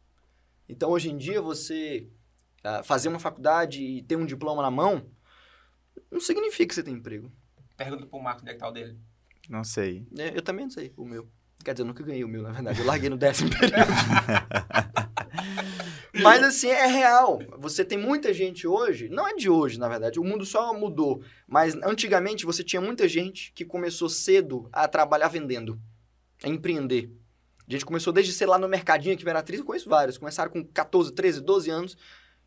Então, 0.68 0.90
hoje 0.90 1.10
em 1.10 1.16
dia, 1.16 1.40
você 1.40 2.10
ah, 2.62 2.82
fazer 2.82 3.08
uma 3.08 3.18
faculdade 3.18 3.82
e 3.82 4.02
ter 4.02 4.16
um 4.16 4.26
diploma 4.26 4.60
na 4.60 4.70
mão 4.70 5.13
não 6.10 6.20
significa 6.20 6.66
que 6.66 6.74
você 6.74 6.82
tem 6.82 6.94
emprego. 6.94 7.30
Pergunta 7.76 8.06
pro 8.06 8.20
Marcos 8.20 8.42
onde 8.42 8.50
é 8.50 8.54
que 8.54 8.60
tá 8.60 8.68
o 8.68 8.72
dele. 8.72 8.98
Não 9.48 9.64
sei. 9.64 10.06
É, 10.16 10.36
eu 10.36 10.42
também 10.42 10.64
não 10.64 10.70
sei 10.70 10.92
o 10.96 11.04
meu. 11.04 11.28
Quer 11.64 11.72
dizer, 11.72 11.82
eu 11.82 11.86
nunca 11.86 12.04
ganhei 12.04 12.24
o 12.24 12.28
meu, 12.28 12.42
na 12.42 12.52
verdade. 12.52 12.80
Eu 12.80 12.86
larguei 12.86 13.08
no 13.08 13.16
décimo 13.16 13.50
período. 13.50 13.74
Mas 16.22 16.42
assim, 16.42 16.68
é 16.68 16.86
real. 16.86 17.40
Você 17.58 17.84
tem 17.84 17.98
muita 17.98 18.32
gente 18.32 18.66
hoje, 18.66 19.08
não 19.08 19.26
é 19.26 19.34
de 19.34 19.50
hoje, 19.50 19.78
na 19.78 19.88
verdade, 19.88 20.20
o 20.20 20.24
mundo 20.24 20.46
só 20.46 20.72
mudou. 20.72 21.22
Mas 21.46 21.74
antigamente 21.82 22.46
você 22.46 22.62
tinha 22.62 22.80
muita 22.80 23.08
gente 23.08 23.52
que 23.52 23.64
começou 23.64 24.08
cedo 24.08 24.68
a 24.72 24.86
trabalhar 24.86 25.28
vendendo, 25.28 25.80
a 26.42 26.48
empreender. 26.48 27.10
A 27.66 27.72
gente 27.72 27.84
começou 27.84 28.12
desde, 28.12 28.32
sei 28.32 28.46
lá, 28.46 28.58
no 28.58 28.68
mercadinho 28.68 29.16
que 29.16 29.28
era 29.28 29.40
atriz, 29.40 29.58
eu 29.58 29.66
conheço 29.66 29.88
vários. 29.88 30.18
Começaram 30.18 30.52
com 30.52 30.64
14, 30.64 31.12
13, 31.12 31.40
12 31.40 31.70
anos, 31.70 31.96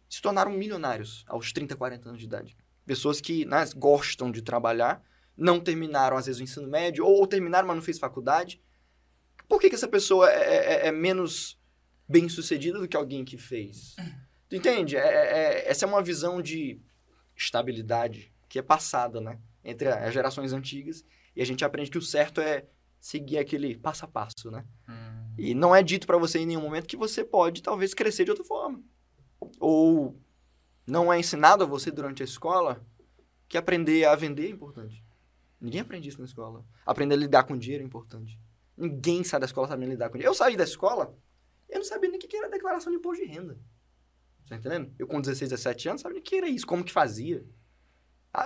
se 0.08 0.22
tornaram 0.22 0.52
milionários 0.52 1.26
aos 1.28 1.52
30, 1.52 1.76
40 1.76 2.10
anos 2.10 2.20
de 2.20 2.26
idade. 2.26 2.56
Pessoas 2.88 3.22
que 3.22 3.46
né, 3.46 3.64
gostam 3.76 4.32
de 4.32 4.42
trabalhar, 4.42 5.04
não 5.38 5.60
terminaram, 5.60 6.18
às 6.18 6.26
vezes, 6.26 6.42
o 6.42 6.44
ensino 6.44 6.68
médio, 6.68 7.06
ou, 7.06 7.20
ou 7.20 7.28
terminaram, 7.28 7.68
mas 7.68 7.76
não 7.76 7.84
fez 7.84 8.00
faculdade. 8.00 8.60
Por 9.48 9.62
que, 9.62 9.70
que 9.70 9.76
essa 9.76 9.88
pessoa 9.88 10.28
é, 10.32 10.86
é- 10.86 10.88
é 10.88 10.92
menos 10.92 11.60
bem 12.10 12.28
sucedida 12.28 12.80
do 12.80 12.88
que 12.88 12.98
alguém 12.98 13.24
que 13.24 13.38
fez? 13.38 13.96
Tu 14.50 14.56
entende? 14.56 14.96
É- 14.96 15.00
é- 15.02 15.70
essa 15.70 15.86
é 15.86 15.88
uma 15.88 16.02
visão 16.02 16.42
de 16.42 16.82
estabilidade 17.36 18.34
que 18.50 18.58
é 18.60 18.62
passada, 18.62 19.22
né? 19.22 19.40
Entre 19.64 19.88
as 19.90 20.14
gerações 20.14 20.54
antigas. 20.54 21.04
E 21.36 21.42
a 21.42 21.46
gente 21.46 21.64
aprende 21.64 21.92
que 21.92 21.98
o 21.98 22.02
certo 22.02 22.42
é 22.42 22.66
seguir 23.00 23.38
aquele 23.38 23.78
passo 23.78 24.06
a 24.06 24.08
passo, 24.08 24.50
né? 24.50 24.66
E 25.38 25.54
não 25.54 25.76
é 25.76 25.84
dito 25.84 26.08
pra 26.08 26.18
você 26.18 26.40
em 26.40 26.46
nenhum 26.48 26.62
momento 26.62 26.88
que 26.88 26.98
você 26.98 27.24
pode, 27.24 27.62
talvez, 27.62 27.94
crescer 27.94 28.24
de 28.24 28.32
outra 28.32 28.44
forma. 28.46 28.82
Ou 29.60 30.20
não 30.88 31.12
é 31.12 31.20
ensinado 31.20 31.64
a 31.64 31.68
você 31.68 31.92
durante 31.92 32.22
a 32.24 32.26
escola 32.26 32.84
que 33.48 33.58
aprender 33.58 34.06
a 34.06 34.16
vender 34.16 34.48
é 34.48 34.50
importante. 34.50 35.04
Ninguém 35.60 35.82
aprende 35.82 36.08
isso 36.10 36.20
na 36.20 36.26
escola. 36.26 36.66
Aprender 36.86 37.16
a 37.16 37.18
lidar 37.18 37.44
com 37.44 37.58
dinheiro 37.58 37.84
é 37.84 37.86
importante. 37.86 38.40
Ninguém 38.76 39.24
sai 39.24 39.40
da 39.40 39.46
escola 39.46 39.68
sabendo 39.68 39.90
lidar 39.90 40.10
com 40.10 40.14
dinheiro. 40.18 40.30
Eu 40.32 40.36
saí 40.36 40.56
da 40.56 40.64
escola, 40.64 41.16
eu 41.68 41.80
não 41.80 41.86
sabia 41.86 42.10
nem 42.10 42.18
o 42.20 42.22
que 42.22 42.36
era 42.38 42.50
declaração 42.50 42.92
de 42.92 42.98
imposto 43.00 43.24
de 43.26 43.30
renda. 43.32 43.58
Tá 44.48 44.56
entendendo? 44.56 44.94
Eu 44.98 45.08
com 45.08 45.20
16, 45.20 45.50
17 45.50 45.90
anos, 45.90 46.02
sabia 46.02 46.14
nem 46.16 46.22
o 46.22 46.24
que 46.24 46.36
era 46.36 46.48
isso, 46.48 46.66
como 46.66 46.84
que 46.84 46.92
fazia. 46.92 47.44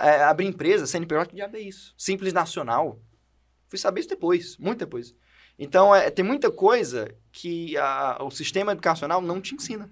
É, 0.00 0.22
abrir 0.22 0.46
empresa, 0.46 0.86
CNPJ, 0.86 1.26
que 1.26 1.36
diabo 1.36 1.56
é 1.56 1.60
isso? 1.60 1.94
Simples 1.98 2.32
Nacional. 2.32 3.00
Fui 3.68 3.78
saber 3.78 4.00
isso 4.00 4.08
depois, 4.08 4.56
muito 4.56 4.78
depois. 4.80 5.14
Então, 5.58 5.94
é, 5.94 6.10
tem 6.10 6.24
muita 6.24 6.50
coisa 6.50 7.14
que 7.30 7.76
a- 7.76 8.18
o 8.22 8.30
sistema 8.30 8.72
educacional 8.72 9.20
não 9.20 9.40
te 9.40 9.54
ensina. 9.54 9.90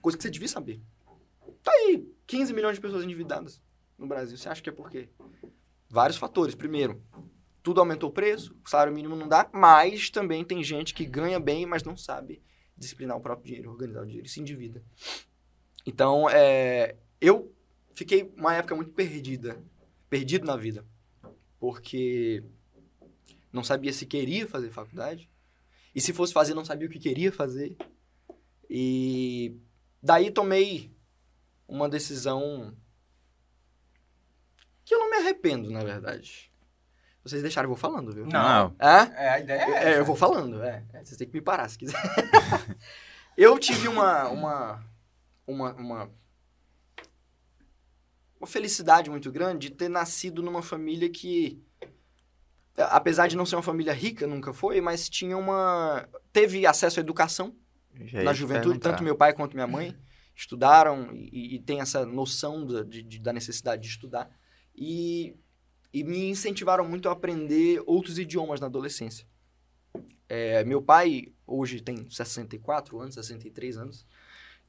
Coisa 0.00 0.16
que 0.16 0.22
você 0.22 0.30
devia 0.30 0.48
saber. 0.48 0.80
Tá 1.68 1.74
aí, 1.74 2.10
15 2.26 2.54
milhões 2.54 2.76
de 2.76 2.80
pessoas 2.80 3.04
endividadas 3.04 3.60
no 3.98 4.06
Brasil. 4.06 4.38
Você 4.38 4.48
acha 4.48 4.62
que 4.62 4.70
é 4.70 4.72
por 4.72 4.88
quê? 4.88 5.10
Vários 5.86 6.16
fatores. 6.16 6.54
Primeiro, 6.54 7.02
tudo 7.62 7.78
aumentou 7.80 8.08
o 8.08 8.12
preço, 8.12 8.56
o 8.64 8.70
salário 8.70 8.90
mínimo 8.90 9.14
não 9.14 9.28
dá, 9.28 9.50
mas 9.52 10.08
também 10.08 10.42
tem 10.42 10.64
gente 10.64 10.94
que 10.94 11.04
ganha 11.04 11.38
bem, 11.38 11.66
mas 11.66 11.82
não 11.82 11.94
sabe 11.94 12.42
disciplinar 12.74 13.18
o 13.18 13.20
próprio 13.20 13.48
dinheiro, 13.48 13.70
organizar 13.70 14.00
o 14.00 14.06
dinheiro 14.06 14.26
se 14.26 14.40
endivida. 14.40 14.82
Então, 15.84 16.30
é, 16.30 16.96
eu 17.20 17.54
fiquei 17.92 18.32
uma 18.34 18.54
época 18.54 18.74
muito 18.74 18.92
perdida, 18.92 19.62
perdido 20.08 20.46
na 20.46 20.56
vida, 20.56 20.86
porque 21.60 22.42
não 23.52 23.62
sabia 23.62 23.92
se 23.92 24.06
queria 24.06 24.46
fazer 24.46 24.70
faculdade, 24.70 25.28
e 25.94 26.00
se 26.00 26.14
fosse 26.14 26.32
fazer, 26.32 26.54
não 26.54 26.64
sabia 26.64 26.88
o 26.88 26.90
que 26.90 26.98
queria 26.98 27.30
fazer, 27.30 27.76
e 28.70 29.54
daí 30.02 30.30
tomei 30.30 30.96
uma 31.68 31.88
decisão 31.88 32.74
que 34.84 34.94
eu 34.94 34.98
não 34.98 35.10
me 35.10 35.18
arrependo, 35.18 35.70
na 35.70 35.84
verdade. 35.84 36.50
Vocês 37.22 37.42
deixaram 37.42 37.66
eu 37.66 37.74
vou 37.74 37.76
falando, 37.76 38.12
viu? 38.12 38.26
Não. 38.26 38.74
É? 38.78 39.26
É, 39.26 39.28
a 39.28 39.40
ideia 39.40 39.60
é, 39.60 39.94
É, 39.94 39.98
eu 39.98 40.04
vou 40.04 40.16
falando, 40.16 40.62
é. 40.64 40.84
É, 40.94 41.04
Vocês 41.04 41.16
têm 41.16 41.28
que 41.28 41.34
me 41.34 41.42
parar 41.42 41.68
se 41.68 41.78
quiser. 41.78 42.00
eu 43.36 43.58
tive 43.58 43.86
uma, 43.86 44.28
uma 44.28 44.82
uma, 45.48 45.72
uma, 45.74 46.10
uma 48.38 48.46
felicidade 48.46 49.10
muito 49.10 49.32
grande 49.32 49.68
de 49.68 49.74
ter 49.74 49.88
nascido 49.88 50.42
numa 50.42 50.62
família 50.62 51.08
que, 51.08 51.62
apesar 52.76 53.26
de 53.26 53.36
não 53.36 53.46
ser 53.46 53.56
uma 53.56 53.62
família 53.62 53.92
rica, 53.92 54.26
nunca 54.26 54.52
foi, 54.52 54.80
mas 54.80 55.08
tinha 55.08 55.36
uma. 55.36 56.06
teve 56.32 56.66
acesso 56.66 57.00
à 57.00 57.02
educação 57.02 57.56
na 58.22 58.32
juventude, 58.32 58.68
perguntar. 58.68 58.90
tanto 58.90 59.02
meu 59.02 59.16
pai 59.16 59.32
quanto 59.32 59.54
minha 59.54 59.66
mãe 59.66 59.96
estudaram 60.38 61.10
e, 61.12 61.56
e 61.56 61.58
tem 61.58 61.80
essa 61.80 62.06
noção 62.06 62.64
da, 62.64 62.84
de- 62.84 63.18
da 63.18 63.32
necessidade 63.32 63.82
de 63.82 63.88
estudar. 63.88 64.30
E, 64.74 65.34
e 65.92 66.04
me 66.04 66.30
incentivaram 66.30 66.88
muito 66.88 67.08
a 67.08 67.12
aprender 67.12 67.82
outros 67.86 68.18
idiomas 68.18 68.60
na 68.60 68.66
adolescência. 68.68 69.26
É, 70.28 70.62
meu 70.64 70.80
pai, 70.82 71.32
hoje 71.46 71.80
tem 71.80 72.08
64 72.08 73.00
anos, 73.00 73.14
63 73.14 73.76
anos, 73.78 74.06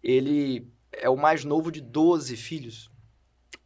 ele 0.01 0.67
é 0.91 1.09
o 1.09 1.17
mais 1.17 1.43
novo 1.45 1.71
de 1.71 1.81
12 1.81 2.35
filhos. 2.37 2.89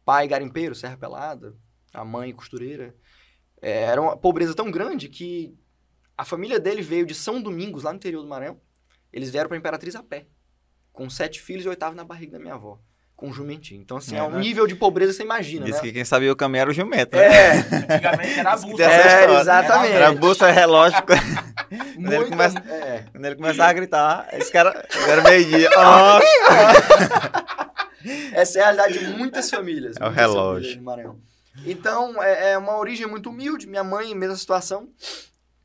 Pai 0.04 0.28
garimpeiro, 0.28 0.74
serra 0.74 0.96
pelada, 0.96 1.56
a 1.92 2.04
mãe 2.04 2.32
costureira. 2.34 2.94
É, 3.62 3.82
era 3.84 4.00
uma 4.02 4.16
pobreza 4.16 4.54
tão 4.54 4.70
grande 4.70 5.08
que 5.08 5.56
a 6.18 6.24
família 6.24 6.60
dele 6.60 6.82
veio 6.82 7.06
de 7.06 7.14
São 7.14 7.42
Domingos, 7.42 7.84
lá 7.84 7.92
no 7.92 7.96
interior 7.96 8.22
do 8.22 8.28
Maranhão, 8.28 8.60
eles 9.12 9.30
vieram 9.30 9.48
pra 9.48 9.58
Imperatriz 9.58 9.94
a 9.96 10.02
pé. 10.02 10.26
Com 10.94 11.10
sete 11.10 11.42
filhos 11.42 11.66
e 11.66 11.68
oitavo 11.68 11.94
na 11.94 12.04
barriga 12.04 12.32
da 12.32 12.38
minha 12.38 12.54
avó. 12.54 12.78
Com 13.16 13.28
um 13.28 13.32
jumentinho. 13.32 13.80
Então, 13.82 13.96
assim, 13.98 14.14
é, 14.16 14.18
É, 14.18 14.22
um 14.22 14.30
né? 14.30 14.38
nível 14.40 14.66
de 14.66 14.74
pobreza 14.74 15.12
que 15.12 15.18
você 15.18 15.22
imagina, 15.24 15.66
Disse 15.66 15.78
né? 15.78 15.84
que 15.84 15.92
quem 15.92 16.04
sabia 16.04 16.32
o 16.32 16.36
caminho 16.36 16.62
era 16.62 16.70
o 16.70 16.72
jumento, 16.72 17.14
né? 17.16 17.26
É, 17.26 17.50
Antigamente 17.94 18.38
era 18.40 18.52
a. 18.52 18.56
Dessa 18.56 18.90
É, 18.90 19.20
história. 19.20 19.40
exatamente. 19.40 19.92
Era 19.92 20.12
bolsa 20.12 20.50
relógio. 20.50 20.98
Quando 21.94 22.12
ele 22.12 22.24
começa- 22.26 22.58
é. 22.68 23.04
Quando 23.12 23.24
ele 23.24 23.36
começava 23.36 23.70
a 23.70 23.72
gritar, 23.72 24.28
esse 24.32 24.50
cara 24.50 24.84
era 25.08 25.22
meio-dia. 25.22 25.70
Ó, 25.76 26.20
Essa 28.32 28.58
é 28.58 28.62
a 28.62 28.64
realidade 28.72 28.98
de 28.98 29.06
muitas 29.16 29.48
famílias. 29.50 29.96
É 29.98 30.06
o 30.06 30.10
relógio. 30.10 30.82
Então, 31.64 32.22
é, 32.22 32.52
é 32.52 32.58
uma 32.58 32.76
origem 32.78 33.06
muito 33.06 33.30
humilde. 33.30 33.66
Minha 33.66 33.84
mãe, 33.84 34.14
mesma 34.14 34.36
situação. 34.36 34.88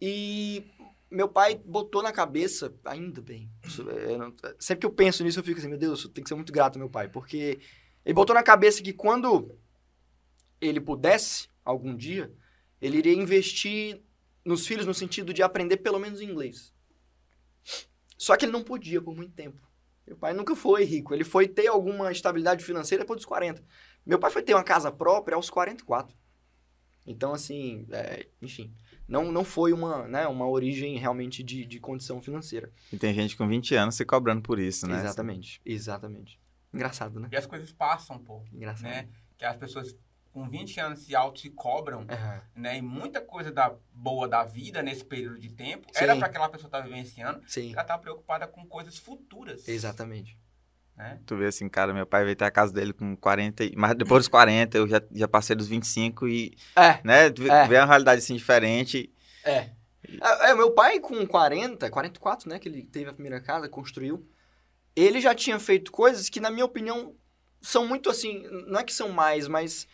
E 0.02 0.64
meu 1.12 1.28
pai 1.28 1.56
botou 1.66 2.04
na 2.04 2.12
cabeça, 2.12 2.74
ainda 2.86 3.22
bem. 3.22 3.50
é, 3.90 4.18
não- 4.18 4.34
sempre 4.60 4.82
que 4.82 4.86
eu 4.86 4.92
penso 4.92 5.24
nisso, 5.24 5.40
eu 5.40 5.44
fico 5.44 5.60
assim, 5.60 5.70
meu 5.70 5.78
Deus, 5.78 6.04
eu 6.04 6.10
tenho 6.10 6.24
que 6.24 6.30
ser 6.30 6.36
muito 6.36 6.54
grato 6.54 6.76
ao 6.76 6.80
meu 6.80 6.90
pai. 6.90 7.08
Porque 7.10 7.60
ele 8.06 8.14
botou 8.14 8.34
na 8.36 8.44
cabeça 8.44 8.82
que 8.84 8.94
quando 8.94 9.58
ele 10.62 10.80
pudesse, 10.82 11.48
algum 11.64 11.96
dia, 11.96 12.32
ele 12.82 12.98
iria 12.98 13.14
investir 13.14 14.02
nos 14.46 14.66
filhos 14.68 14.86
no 14.86 14.94
sentido 14.94 15.34
de 15.34 15.42
aprender 15.44 15.78
pelo 15.78 16.00
menos 16.00 16.22
inglês. 16.22 16.74
Só 18.18 18.36
que 18.36 18.46
ele 18.46 18.52
não 18.52 18.64
podia 18.64 19.02
por 19.02 19.16
muito 19.16 19.34
tempo. 19.34 19.62
Meu 20.06 20.18
pai 20.18 20.34
nunca 20.34 20.56
foi 20.56 20.84
rico. 20.84 21.14
Ele 21.14 21.24
foi 21.24 21.48
ter 21.48 21.68
alguma 21.68 22.12
estabilidade 22.12 22.64
financeira 22.64 23.04
depois 23.04 23.18
dos 23.18 23.26
40. 23.26 23.64
Meu 24.06 24.20
pai 24.20 24.32
foi 24.32 24.42
ter 24.42 24.54
uma 24.54 24.64
casa 24.64 24.92
própria 24.92 25.36
aos 25.36 25.50
44. 25.50 26.18
Então, 27.06 27.34
assim, 27.34 27.88
é, 27.92 28.28
enfim, 28.42 28.74
não, 29.10 29.32
não 29.32 29.44
foi 29.44 29.74
uma, 29.74 30.08
né, 30.08 30.28
uma 30.28 30.48
origem 30.48 30.98
realmente 30.98 31.44
de, 31.44 31.66
de 31.66 31.80
condição 31.80 32.22
financeira. 32.22 32.72
E 32.94 32.98
tem 32.98 33.14
gente 33.14 33.36
com 33.36 33.48
20 33.48 33.76
anos 33.76 33.96
se 33.96 34.06
cobrando 34.06 34.42
por 34.42 34.60
isso, 34.60 34.88
né? 34.88 35.00
Exatamente, 35.00 35.60
exatamente. 35.66 36.40
Engraçado, 36.74 37.20
né? 37.20 37.28
E 37.32 37.36
as 37.36 37.46
coisas 37.48 37.72
passam, 37.72 38.20
pô. 38.20 38.44
Engraçado. 38.54 38.84
Né? 38.90 39.10
Que 39.38 39.44
as 39.44 39.58
pessoas 39.58 39.98
com 40.32 40.48
20 40.48 40.80
anos 40.80 41.00
se 41.00 41.16
auto 41.16 41.40
se 41.40 41.50
cobram, 41.50 42.06
É, 42.08 42.42
né? 42.56 42.78
E 42.78 42.82
muita 42.82 43.20
coisa 43.20 43.52
da, 43.52 43.74
boa 43.92 44.28
da 44.28 44.44
vida 44.44 44.84
nesse 44.84 45.04
período 45.04 45.40
de 45.40 45.50
tempo 45.50 45.88
Sim. 45.92 46.04
era 46.04 46.16
para 46.16 46.28
aquela 46.28 46.48
pessoa 46.48 46.68
estar 46.68 46.82
vivenciando. 46.82 47.42
sim, 47.48 47.74
Ela 47.74 47.84
tá 47.84 47.98
preocupada 47.98 48.48
com 48.48 48.64
coisas 48.68 48.98
futuras. 48.98 49.68
exatamente. 49.68 50.38
Né? 51.00 51.18
Tu 51.26 51.38
vê 51.38 51.46
assim, 51.48 51.70
cara, 51.70 51.94
meu 51.94 52.06
pai 52.06 52.26
veio 52.26 52.36
ter 52.36 52.44
a 52.44 52.52
casa 52.52 52.74
dele 52.74 52.92
com 52.92 53.16
40, 53.16 53.64
e- 53.64 53.74
mas 53.78 53.96
depois 53.96 54.20
dos 54.24 54.28
40 54.28 54.78
eu 54.78 54.86
já, 54.86 55.02
já 55.14 55.30
passei 55.30 55.56
dos 55.56 55.68
25 55.70 56.28
e, 56.28 56.58
É, 56.76 57.00
né, 57.06 57.30
tu 57.30 57.42
vê, 57.44 57.50
É. 57.50 57.68
vê 57.68 57.78
uma 57.78 57.86
realidade 57.86 58.20
assim 58.20 58.36
diferente. 58.36 59.10
É. 59.46 59.70
É, 60.22 60.50
é, 60.50 60.54
meu 60.56 60.72
pai 60.72 61.00
com 61.00 61.26
40, 61.26 61.90
44, 61.90 62.50
né, 62.50 62.60
que 62.60 62.68
ele 62.68 62.84
teve 62.84 63.10
a 63.10 63.14
primeira 63.14 63.40
casa, 63.40 63.70
construiu, 63.70 64.28
ele 64.94 65.22
já 65.22 65.34
tinha 65.34 65.58
feito 65.58 65.90
coisas 65.90 66.28
que, 66.30 66.42
na 66.42 66.52
minha 66.52 66.66
opinião, 66.66 67.16
são 67.62 67.88
muito 67.88 68.10
assim, 68.10 68.44
não 68.68 68.80
é 68.80 68.84
que 68.84 68.92
são 68.94 69.08
mais, 69.10 69.48
mas 69.48 69.88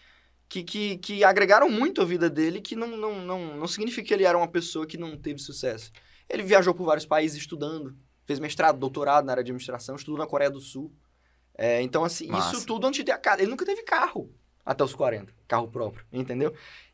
que, 0.50 0.64
que, 0.64 0.98
que 0.98 1.24
agregaram 1.24 1.70
muito 1.70 2.02
a 2.02 2.06
vida 2.06 2.30
dele, 2.32 2.62
que 2.62 2.76
não, 2.76 2.88
não, 2.98 3.22
não, 3.22 3.58
não 3.58 3.68
significa 3.68 4.08
que 4.08 4.14
ele 4.14 4.24
era 4.24 4.38
uma 4.38 4.48
pessoa 4.48 4.88
que 4.88 4.98
não 4.98 5.16
teve 5.18 5.38
sucesso. 5.40 5.92
Ele 6.28 6.42
viajou 6.44 6.74
por 6.74 6.86
vários 6.86 7.06
países 7.06 7.38
estudando, 7.38 7.96
fez 8.26 8.40
mestrado, 8.40 8.78
doutorado 8.78 9.26
na 9.26 9.34
área 9.34 9.44
de 9.44 9.52
administração, 9.52 9.96
estudou 9.96 10.18
na 10.18 10.28
Coreia 10.28 10.50
do 10.50 10.60
Sul. 10.60 10.92
É, 11.58 11.82
então, 11.82 12.04
assim, 12.04 12.28
Massa. 12.28 12.58
isso 12.58 12.66
tudo 12.66 12.86
antes 12.88 12.98
de 12.98 13.06
ter 13.06 13.12
a 13.12 13.18
casa. 13.18 13.42
Ele 13.42 13.52
nunca 13.52 13.66
teve 13.66 13.84
carro 13.84 14.30
até 14.66 14.84
os 14.84 14.96
40, 14.96 15.32
carro 15.48 15.68
próprio, 15.68 16.06
entendeu? 16.12 16.54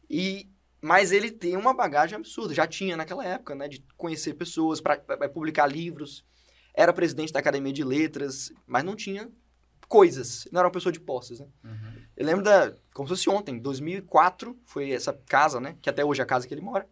E, 0.10 0.50
mas 0.82 1.12
ele 1.12 1.32
tem 1.32 1.56
uma 1.56 1.74
bagagem 1.74 2.18
absurda, 2.18 2.54
já 2.54 2.68
tinha 2.68 2.98
naquela 2.98 3.26
época, 3.26 3.56
né? 3.56 3.68
De 3.68 3.84
conhecer 3.96 4.34
pessoas, 4.34 4.82
para 4.82 4.98
publicar 5.30 5.66
livros. 5.66 6.24
Era 6.74 6.94
presidente 6.94 7.34
da 7.34 7.40
Academia 7.40 7.74
de 7.74 7.84
Letras, 7.84 8.52
mas 8.68 8.84
não 8.84 8.96
tinha 8.96 9.30
coisas. 9.88 10.48
Não 10.52 10.60
era 10.60 10.68
uma 10.68 10.74
pessoa 10.74 10.92
de 10.92 11.00
posses, 11.00 11.40
né? 11.40 11.48
Uhum. 11.64 12.02
Eu 12.16 12.26
lembro 12.26 12.44
da. 12.44 12.74
Como 12.94 13.08
se 13.08 13.16
fosse 13.16 13.30
ontem, 13.30 13.58
2004, 13.60 14.58
foi 14.66 14.92
essa 14.92 15.14
casa, 15.28 15.60
né? 15.60 15.78
Que 15.82 15.90
até 15.90 16.04
hoje 16.04 16.22
é 16.22 16.24
a 16.24 16.28
casa 16.28 16.48
que 16.48 16.54
ele 16.54 16.62
mora. 16.62 16.88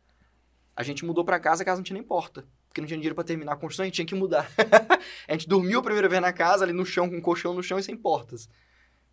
A 0.75 0.83
gente 0.83 1.05
mudou 1.05 1.23
pra 1.23 1.39
casa, 1.39 1.61
a 1.61 1.65
casa 1.65 1.77
não 1.77 1.83
tinha 1.83 1.95
nem 1.95 2.03
porta. 2.03 2.45
Porque 2.69 2.81
não 2.81 2.87
tinha 2.87 2.97
dinheiro 2.97 3.15
pra 3.15 3.23
terminar 3.23 3.53
a 3.53 3.55
construção, 3.55 3.83
a 3.83 3.87
gente 3.87 3.95
tinha 3.95 4.05
que 4.05 4.15
mudar. 4.15 4.49
a 5.27 5.31
gente 5.33 5.49
dormiu 5.49 5.79
a 5.79 5.83
primeira 5.83 6.07
vez 6.07 6.21
na 6.21 6.31
casa, 6.31 6.63
ali 6.63 6.71
no 6.71 6.85
chão, 6.85 7.09
com 7.09 7.17
um 7.17 7.21
colchão 7.21 7.53
no 7.53 7.63
chão 7.63 7.79
e 7.79 7.83
sem 7.83 7.97
portas. 7.97 8.47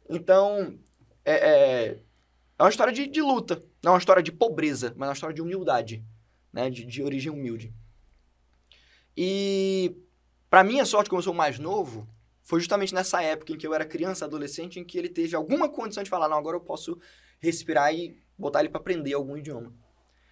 Então, 0.09 0.79
é, 1.25 1.35
é, 1.35 1.99
é 2.59 2.63
uma 2.63 2.69
história 2.69 2.93
de, 2.93 3.07
de 3.07 3.23
luta. 3.23 3.65
Não 3.83 3.93
é 3.93 3.95
uma 3.95 3.99
história 3.99 4.23
de 4.23 4.31
pobreza, 4.31 4.95
mas 4.97 5.07
é 5.07 5.09
uma 5.09 5.15
história 5.15 5.35
de 5.35 5.43
humildade. 5.43 6.05
Né? 6.53 6.69
De, 6.69 6.85
de 6.85 7.03
origem 7.03 7.33
humilde. 7.33 7.75
E, 9.17 9.97
pra 10.51 10.63
minha 10.63 10.85
sorte, 10.85 11.09
como 11.09 11.21
eu 11.21 11.25
sou 11.25 11.35
mais 11.35 11.59
novo, 11.59 12.07
foi 12.43 12.61
justamente 12.61 12.95
nessa 12.95 13.23
época 13.23 13.53
em 13.53 13.57
que 13.57 13.67
eu 13.67 13.75
era 13.75 13.85
criança, 13.85 14.27
adolescente, 14.27 14.79
em 14.79 14.85
que 14.85 14.99
ele 14.99 15.09
teve 15.09 15.35
alguma 15.35 15.69
condição 15.69 16.03
de 16.03 16.11
falar, 16.11 16.29
não, 16.29 16.37
agora 16.37 16.57
eu 16.57 16.61
posso 16.61 16.99
respirar 17.41 17.95
e 17.95 18.23
botar 18.39 18.61
ele 18.61 18.69
pra 18.69 18.81
aprender 18.81 19.15
algum 19.15 19.37
idioma. 19.37 19.73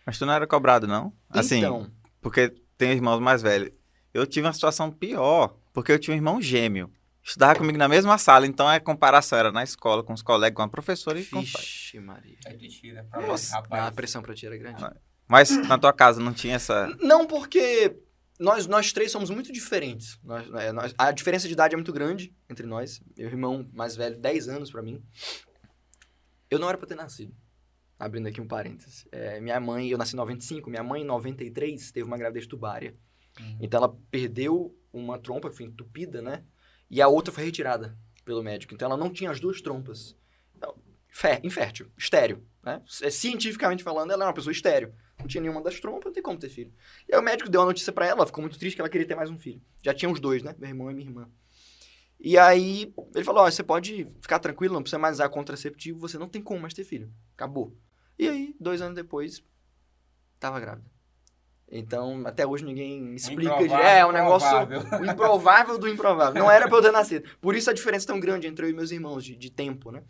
Mas 0.07 0.19
tu 0.19 0.27
não 0.27 0.35
era 0.35 0.47
cobrado, 0.47 0.87
não? 0.87 1.13
Assim, 1.31 1.59
então, 1.59 1.91
porque 2.21 2.55
tem 2.85 2.93
irmãos 2.93 3.19
mais 3.21 3.41
velhos. 3.43 3.71
Eu 4.13 4.27
tive 4.27 4.47
uma 4.47 4.53
situação 4.53 4.91
pior, 4.91 5.57
porque 5.73 5.91
eu 5.93 5.99
tinha 5.99 6.15
um 6.15 6.19
irmão 6.19 6.41
gêmeo. 6.41 6.93
Estudava 7.23 7.57
comigo 7.59 7.79
na 7.79 7.89
mesma 7.89 8.19
sala, 8.19 8.47
então 8.47 8.69
a 8.69 8.79
comparação 8.79 9.39
era 9.39 9.51
na 9.51 9.63
escola, 9.65 10.03
com 10.05 10.13
os 10.13 10.23
colegas, 10.23 10.55
com 10.55 10.63
a 10.63 10.69
professora 10.69 11.19
e 11.19 11.25
com 11.25 11.39
os 11.39 11.51
pais. 11.51 11.65
vixe 11.65 11.99
Maria. 11.99 12.37
É 12.45 12.53
de 12.53 12.69
tira 12.69 13.03
pra 13.11 13.23
Nossa, 13.23 13.55
rapaz. 13.57 13.83
a 13.87 13.91
pressão 13.93 14.21
pra 14.23 14.35
ti 14.35 14.45
era 14.47 14.57
grande. 14.59 14.85
Mas 15.27 15.51
na 15.67 15.79
tua 15.79 15.93
casa 15.93 16.21
não 16.21 16.35
tinha 16.35 16.57
essa. 16.57 16.87
Não, 17.01 17.27
porque 17.27 17.97
nós, 18.39 18.67
nós 18.67 18.93
três 18.93 19.11
somos 19.11 19.31
muito 19.31 19.51
diferentes. 19.51 20.19
Nós, 20.23 20.47
é, 20.53 20.71
nós- 20.71 20.95
a 20.99 21.11
diferença 21.13 21.47
de 21.49 21.55
idade 21.55 21.73
é 21.75 21.79
muito 21.79 21.93
grande 21.95 22.35
entre 22.51 22.67
nós. 22.67 23.01
Meu 23.17 23.27
irmão 23.29 23.67
mais 23.73 23.97
velho, 23.97 24.21
10 24.21 24.47
anos 24.49 24.71
pra 24.71 24.83
mim. 24.83 25.03
Eu 26.51 26.59
não 26.59 26.69
era 26.69 26.77
pra 26.77 26.87
ter 26.87 26.95
nascido. 26.95 27.35
Abrindo 27.99 28.27
aqui 28.27 28.41
um 28.41 28.47
parênteses. 28.47 29.07
É, 29.13 29.41
minha 29.41 29.59
mãe, 29.61 29.89
eu 29.89 29.99
nasci 29.99 30.15
em 30.15 30.17
95, 30.17 30.69
minha 30.69 30.83
mãe 30.83 31.03
em 31.03 31.05
93 31.05 31.93
teve 31.93 32.07
uma 32.07 32.19
gravidez 32.19 32.47
tubária. 32.47 32.93
Uhum. 33.41 33.59
Então 33.61 33.79
ela 33.79 33.97
perdeu 34.11 34.77
uma 34.93 35.19
trompa 35.19 35.51
que 35.51 35.57
foi 35.57 35.67
entupida, 35.67 36.21
né? 36.21 36.45
E 36.91 37.01
a 37.01 37.09
outra 37.09 37.33
foi 37.33 37.45
retirada 37.45 37.97
pelo 38.25 38.43
médico. 38.43 38.75
Então 38.75 38.87
ela 38.87 38.97
não 38.97 39.11
tinha 39.11 39.31
as 39.31 39.41
duas 39.41 39.61
trompas. 39.61 40.17
Então, 40.57 40.77
fé, 41.09 41.41
infértil, 41.43 41.91
estéreo, 41.97 42.45
né? 42.63 42.83
É, 43.03 43.11
Cientificamente 43.11 43.83
falando, 43.83 44.11
ela 44.13 44.25
era 44.25 44.29
uma 44.29 44.35
pessoa 44.35 44.53
estéreo. 44.53 44.95
Não 45.19 45.27
tinha 45.27 45.41
nenhuma 45.41 45.63
das 45.63 45.79
trompas, 45.79 46.07
não 46.07 46.13
tem 46.13 46.23
como 46.23 46.39
ter 46.39 46.49
filho. 46.49 46.73
E 47.09 47.15
aí 47.15 47.21
o 47.21 47.23
médico 47.23 47.49
deu 47.49 47.63
a 47.63 47.65
notícia 47.65 47.93
pra 47.93 48.07
ela, 48.07 48.19
ela 48.19 48.27
ficou 48.27 48.43
muito 48.43 48.59
triste 48.59 48.75
que 48.75 48.81
ela 48.81 48.89
queria 48.89 49.07
ter 49.07 49.15
mais 49.15 49.31
um 49.31 49.39
filho. 49.39 49.63
Já 49.83 49.95
tinha 49.95 50.11
os 50.11 50.19
dois, 50.19 50.43
né? 50.43 50.55
Meu 50.59 50.69
irmão 50.69 50.91
e 50.91 50.95
minha 50.95 51.09
irmã. 51.09 51.31
E 52.21 52.39
aí 52.39 52.93
ele 53.15 53.25
falou: 53.25 53.43
Ó, 53.45 53.51
você 53.51 53.63
pode 53.63 54.09
ficar 54.21 54.39
tranquilo, 54.39 54.75
não 54.75 54.83
precisa 54.83 54.99
mais 54.99 55.17
usar 55.17 55.29
contraceptivo, 55.29 55.99
você 55.99 56.17
não 56.19 56.29
tem 56.29 56.41
como 56.43 56.61
mais 56.61 56.73
ter 56.75 56.85
filho. 56.85 57.13
Acabou. 57.35 57.77
E 58.19 58.29
aí, 58.29 58.55
dois 58.59 58.81
anos 58.81 58.95
depois, 58.95 59.43
tava 60.41 60.59
grávida. 60.61 60.89
Então, 61.71 62.23
até 62.27 62.47
hoje 62.47 62.65
ninguém 62.65 63.15
explica. 63.15 63.57
de- 63.57 63.65
improvável, 63.65 63.87
é, 63.87 64.07
um 64.07 64.13
negócio. 64.13 64.47
improvável. 64.63 65.01
O 65.01 65.05
improvável 65.11 65.79
do 65.79 65.89
improvável. 65.89 66.41
Não 66.43 66.51
era 66.51 66.69
pra 66.69 66.79
eu 66.79 66.83
ter 66.83 66.93
nascido. 66.93 67.29
Por 67.41 67.57
isso 67.57 67.69
a 67.69 67.73
diferença 67.73 68.07
tão 68.07 68.21
grande 68.21 68.47
entre 68.47 68.67
eu 68.67 68.71
e 68.71 68.75
meus 68.75 68.91
irmãos 68.91 69.25
de, 69.25 69.35
de 69.35 69.51
tempo, 69.51 69.91
né? 69.91 70.03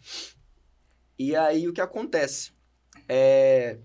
E 1.19 1.35
aí 1.35 1.67
o 1.69 1.73
que 1.73 1.81
acontece? 1.81 2.53
É, 3.09 3.79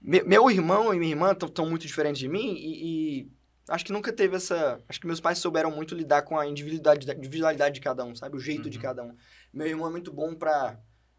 me- 0.00 0.22
meu 0.22 0.50
irmão 0.50 0.94
e 0.94 0.98
minha 0.98 1.10
irmã 1.12 1.32
estão 1.32 1.68
muito 1.68 1.86
diferentes 1.86 2.18
de 2.20 2.28
mim 2.28 2.54
e, 2.54 3.20
e 3.20 3.32
acho 3.68 3.84
que 3.84 3.92
nunca 3.92 4.12
teve 4.12 4.36
essa. 4.36 4.82
Acho 4.88 5.00
que 5.00 5.06
meus 5.06 5.20
pais 5.20 5.38
souberam 5.38 5.70
muito 5.70 5.94
lidar 5.94 6.22
com 6.22 6.38
a 6.38 6.46
individualidade, 6.46 7.10
individualidade 7.18 7.74
de 7.74 7.80
cada 7.80 8.04
um, 8.04 8.14
sabe? 8.14 8.36
O 8.36 8.40
jeito 8.40 8.68
de 8.70 8.76
Uhum. 8.78 8.82
cada 8.82 9.02
um. 9.04 9.16
Meu 9.52 9.66
irmão 9.66 9.86
é 9.86 9.90
muito 9.90 10.12
bom 10.12 10.34
pra 10.34 10.78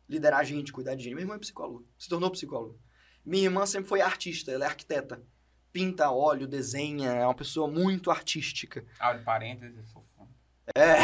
liderar 0.09 0.39
a 0.39 0.43
gente, 0.43 0.71
cuidar 0.71 0.95
de 0.95 1.03
gente. 1.03 1.13
Meu 1.13 1.23
irmão 1.23 1.35
é 1.35 1.39
psicólogo, 1.39 1.87
se 1.97 2.07
tornou 2.07 2.31
psicólogo. 2.31 2.79
Minha 3.25 3.45
irmã 3.45 3.65
sempre 3.65 3.89
foi 3.89 3.99
artista, 4.01 4.51
ela 4.51 4.63
é 4.65 4.67
arquiteta. 4.67 5.21
Pinta 5.73 6.09
óleo, 6.09 6.47
desenha, 6.47 7.11
é 7.11 7.25
uma 7.25 7.33
pessoa 7.35 7.67
muito 7.69 8.09
artística. 8.09 8.85
Abre 8.99 9.23
parênteses, 9.23 9.77
eu 9.77 9.85
sou 9.85 10.01
fã. 10.01 10.23
É. 10.75 10.95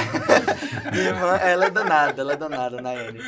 Minha 0.92 1.10
irmã, 1.10 1.36
ela 1.38 1.66
é 1.66 1.70
danada, 1.70 2.22
ela 2.22 2.34
é 2.34 2.38
danada, 2.38 2.82
Nayane. 2.82 3.20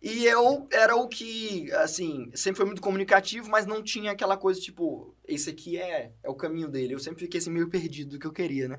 E 0.00 0.24
eu 0.26 0.68
era 0.72 0.94
o 0.94 1.08
que, 1.08 1.72
assim, 1.72 2.30
sempre 2.32 2.58
foi 2.58 2.66
muito 2.66 2.80
comunicativo, 2.80 3.50
mas 3.50 3.66
não 3.66 3.82
tinha 3.82 4.12
aquela 4.12 4.36
coisa 4.36 4.60
tipo, 4.60 5.14
esse 5.26 5.50
aqui 5.50 5.76
é, 5.76 6.12
é 6.22 6.30
o 6.30 6.36
caminho 6.36 6.68
dele. 6.68 6.94
Eu 6.94 7.00
sempre 7.00 7.24
fiquei 7.24 7.38
assim 7.38 7.50
meio 7.50 7.68
perdido 7.68 8.10
do 8.12 8.18
que 8.18 8.26
eu 8.26 8.32
queria, 8.32 8.68
né? 8.68 8.78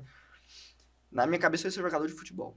Na 1.12 1.26
minha 1.26 1.40
cabeça 1.40 1.64
eu 1.64 1.68
ia 1.68 1.72
ser 1.72 1.82
jogador 1.82 2.06
de 2.06 2.14
futebol. 2.14 2.56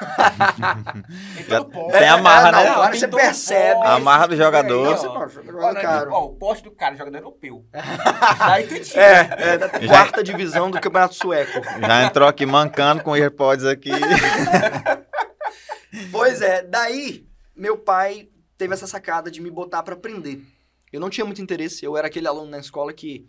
Então, 1.38 1.64
pô, 1.68 1.90
Tem 1.90 2.08
a 2.08 2.16
marra, 2.16 2.48
é, 2.48 2.52
né? 2.52 2.74
Claro 2.74 2.92
que 2.92 2.98
você 2.98 3.08
percebe. 3.08 3.80
A 3.84 3.98
marra 3.98 4.28
do 4.28 4.36
jogador. 4.36 4.96
Você 4.96 5.06
pode, 5.06 5.34
jogador 5.34 5.62
Olha, 5.62 5.80
caro. 5.80 6.10
ó, 6.12 6.24
o 6.24 6.36
poste 6.36 6.64
do 6.64 6.70
cara, 6.70 6.96
jogador 6.96 7.18
europeu. 7.18 7.66
Aí 8.40 8.66
tu 8.66 8.80
tinha. 8.80 9.02
É, 9.02 9.52
é 9.52 9.58
da 9.58 9.68
quarta 9.68 10.22
divisão 10.22 10.70
do 10.70 10.80
Campeonato 10.80 11.14
Sueco. 11.14 11.60
Já 11.80 12.04
entrou 12.04 12.26
aqui 12.26 12.46
mancando 12.46 13.02
com 13.02 13.14
AirPods 13.14 13.66
aqui. 13.66 13.90
Pois 16.12 16.40
é, 16.40 16.62
daí 16.62 17.26
meu 17.60 17.76
pai 17.76 18.30
teve 18.56 18.72
essa 18.72 18.86
sacada 18.86 19.30
de 19.30 19.40
me 19.40 19.50
botar 19.50 19.82
pra 19.82 19.94
aprender. 19.94 20.42
Eu 20.90 20.98
não 20.98 21.10
tinha 21.10 21.24
muito 21.24 21.42
interesse, 21.42 21.84
eu 21.84 21.96
era 21.96 22.06
aquele 22.06 22.26
aluno 22.26 22.50
na 22.50 22.58
escola 22.58 22.92
que, 22.92 23.28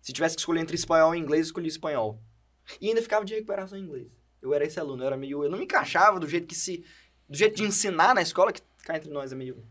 se 0.00 0.12
tivesse 0.12 0.36
que 0.36 0.42
escolher 0.42 0.60
entre 0.60 0.76
espanhol 0.76 1.14
e 1.14 1.18
inglês, 1.18 1.46
escolhia 1.46 1.68
espanhol. 1.68 2.20
E 2.80 2.88
ainda 2.88 3.00
ficava 3.00 3.24
de 3.24 3.34
recuperação 3.34 3.78
em 3.78 3.82
inglês. 3.82 4.08
Eu 4.42 4.52
era 4.52 4.64
esse 4.64 4.78
aluno, 4.78 5.02
eu 5.02 5.06
era 5.06 5.16
meio. 5.16 5.42
Eu 5.42 5.50
não 5.50 5.58
me 5.58 5.64
encaixava 5.64 6.20
do 6.20 6.28
jeito 6.28 6.46
que 6.46 6.54
se. 6.54 6.84
Do 7.28 7.36
jeito 7.36 7.56
de 7.56 7.64
ensinar 7.64 8.14
na 8.14 8.20
escola, 8.20 8.52
que 8.52 8.60
cá 8.84 8.96
entre 8.96 9.10
nós 9.10 9.32
é 9.32 9.34
meio. 9.34 9.64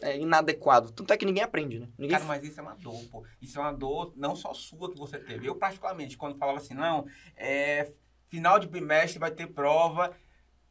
É 0.00 0.18
inadequado. 0.18 0.90
Tanto 0.90 1.12
é 1.12 1.16
que 1.16 1.26
ninguém 1.26 1.42
aprende, 1.42 1.78
né? 1.78 1.88
Ninguém 1.98 2.16
Cara, 2.16 2.24
mas 2.24 2.42
isso 2.42 2.58
é 2.58 2.62
uma 2.62 2.74
dor, 2.74 3.04
pô. 3.10 3.24
Isso 3.40 3.58
é 3.58 3.60
uma 3.60 3.72
dor 3.72 4.12
não 4.16 4.34
só 4.34 4.54
sua 4.54 4.90
que 4.90 4.98
você 4.98 5.18
teve. 5.18 5.46
Eu, 5.46 5.54
particularmente, 5.54 6.16
quando 6.16 6.38
falava 6.38 6.58
assim, 6.58 6.74
não, 6.74 7.06
é, 7.36 7.92
final 8.28 8.58
de 8.58 8.66
bimestre 8.66 9.18
vai 9.18 9.30
ter 9.30 9.46
prova, 9.46 10.16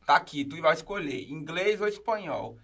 tá 0.05 0.15
aqui, 0.15 0.43
tu 0.45 0.60
vai 0.62 0.74
escolher 0.74 1.29
inglês 1.31 1.79
ou 1.81 1.88
espanhol. 1.88 2.57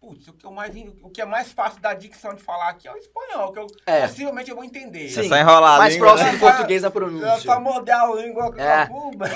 Putz, 0.00 0.28
o 0.28 0.34
que, 0.34 0.44
eu 0.44 0.52
mais, 0.52 0.74
o 1.02 1.08
que 1.08 1.22
é 1.22 1.24
mais 1.24 1.50
fácil 1.50 1.80
da 1.80 1.94
dicção 1.94 2.34
de 2.34 2.42
falar 2.42 2.68
aqui 2.68 2.86
é 2.86 2.92
o 2.92 2.96
espanhol, 2.96 3.52
que 3.52 3.58
eu 3.58 3.66
É. 3.86 4.02
possivelmente 4.06 4.50
eu 4.50 4.56
vou 4.56 4.64
entender. 4.64 5.08
Sim. 5.08 5.20
É 5.20 5.28
só 5.28 5.36
enrolar 5.38 5.78
mais 5.78 5.94
língua, 5.94 6.08
próximo 6.08 6.30
né? 6.32 6.36
do 6.36 6.40
português 6.40 6.82
da 6.82 6.88
É 6.88 6.90
pronúncia. 6.90 7.38
só 7.38 7.58
morder 7.60 7.94
a 7.94 8.06
língua 8.14 8.52
com 8.52 8.60
É. 8.60 8.82
a 8.82 8.86
cuba. 8.86 9.26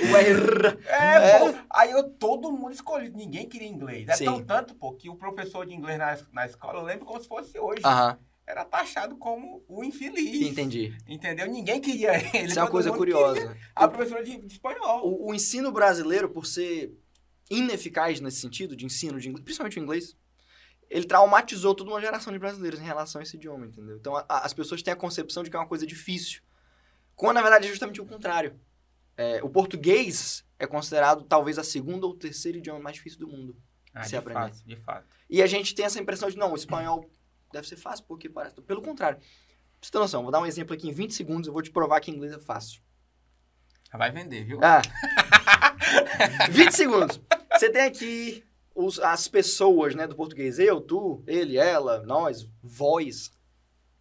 R. 0.00 0.78
É, 0.88 1.38
pô. 1.38 1.54
Aí 1.70 1.90
eu, 1.90 2.08
todo 2.10 2.50
mundo 2.52 2.72
escolhido, 2.72 3.16
ninguém 3.16 3.48
queria 3.48 3.68
inglês. 3.68 4.08
É 4.08 4.14
Sim. 4.14 4.24
tão 4.24 4.42
tanto, 4.44 4.74
pô, 4.74 4.92
que 4.92 5.08
o 5.10 5.14
professor 5.16 5.66
de 5.66 5.74
inglês 5.74 5.98
na, 5.98 6.16
na 6.32 6.46
escola, 6.46 6.78
eu 6.78 6.84
lembro 6.84 7.04
como 7.04 7.20
se 7.20 7.28
fosse 7.28 7.58
hoje. 7.58 7.82
Aham, 7.84 8.16
Era 8.50 8.64
taxado 8.64 9.16
como 9.16 9.64
o 9.68 9.84
infeliz. 9.84 10.42
entendi. 10.48 10.96
Entendeu? 11.06 11.46
Ninguém 11.46 11.80
queria 11.80 12.12
ele. 12.34 12.48
Isso 12.48 12.58
é 12.58 12.62
uma 12.62 12.70
coisa 12.70 12.90
curiosa. 12.92 13.56
A 13.74 13.86
professora 13.86 14.24
de, 14.24 14.38
de 14.38 14.52
espanhol. 14.54 15.06
O, 15.06 15.28
o 15.28 15.34
ensino 15.34 15.70
brasileiro, 15.70 16.28
por 16.28 16.44
ser 16.46 16.92
ineficaz 17.50 18.20
nesse 18.20 18.38
sentido, 18.40 18.76
de 18.76 18.84
ensino 18.84 19.18
de 19.20 19.28
inglês, 19.28 19.44
principalmente 19.44 19.78
o 19.78 19.82
inglês, 19.82 20.16
ele 20.88 21.04
traumatizou 21.04 21.74
toda 21.74 21.90
uma 21.90 22.00
geração 22.00 22.32
de 22.32 22.38
brasileiros 22.38 22.80
em 22.80 22.84
relação 22.84 23.20
a 23.20 23.22
esse 23.22 23.36
idioma, 23.36 23.66
entendeu? 23.66 23.96
Então 23.96 24.16
a- 24.16 24.24
a- 24.28 24.44
as 24.46 24.52
pessoas 24.52 24.82
têm 24.82 24.92
a 24.92 24.96
concepção 24.96 25.42
de 25.42 25.50
que 25.50 25.56
é 25.56 25.58
uma 25.58 25.66
coisa 25.68 25.86
difícil, 25.86 26.42
quando 27.14 27.36
na 27.36 27.42
verdade 27.42 27.66
é 27.66 27.70
justamente 27.70 28.00
o 28.00 28.06
contrário. 28.06 28.58
É, 29.16 29.42
o 29.42 29.48
português 29.50 30.44
é 30.58 30.66
considerado 30.66 31.24
talvez 31.24 31.58
a 31.58 31.64
segunda 31.64 32.06
ou 32.06 32.14
terceiro 32.16 32.58
idioma 32.58 32.80
mais 32.80 32.96
difícil 32.96 33.18
do 33.20 33.28
mundo. 33.28 33.56
Ah, 33.92 34.04
se 34.04 34.10
de 34.10 34.16
aprender. 34.16 34.40
fato, 34.40 34.64
de 34.64 34.76
fato. 34.76 35.06
E 35.28 35.42
a 35.42 35.46
gente 35.46 35.74
tem 35.74 35.84
essa 35.84 36.00
impressão 36.00 36.30
de, 36.30 36.36
não, 36.36 36.52
o 36.52 36.56
espanhol 36.56 37.08
deve 37.52 37.66
ser 37.68 37.76
fácil, 37.76 38.04
porque 38.06 38.28
parece. 38.28 38.60
Pelo 38.62 38.82
contrário. 38.82 39.18
Pra 39.18 39.26
você 39.86 39.90
ter 39.90 39.98
noção, 39.98 40.22
vou 40.22 40.30
dar 40.30 40.40
um 40.40 40.46
exemplo 40.46 40.74
aqui 40.74 40.88
em 40.88 40.92
20 40.92 41.14
segundos, 41.14 41.46
eu 41.46 41.52
vou 41.52 41.62
te 41.62 41.70
provar 41.70 42.00
que 42.00 42.10
inglês 42.10 42.32
é 42.32 42.38
fácil. 42.38 42.82
Vai 43.92 44.10
vender, 44.12 44.44
viu? 44.44 44.60
Ah. 44.62 44.82
20 46.50 46.72
segundos. 46.72 47.20
Você 47.52 47.70
tem 47.70 47.82
aqui 47.82 48.44
os- 48.74 49.00
as 49.00 49.26
pessoas, 49.28 49.94
né, 49.94 50.06
do 50.06 50.14
português. 50.14 50.58
Eu, 50.58 50.80
tu, 50.80 51.22
ele, 51.26 51.56
ela, 51.56 52.02
nós, 52.02 52.48
voz. 52.62 53.30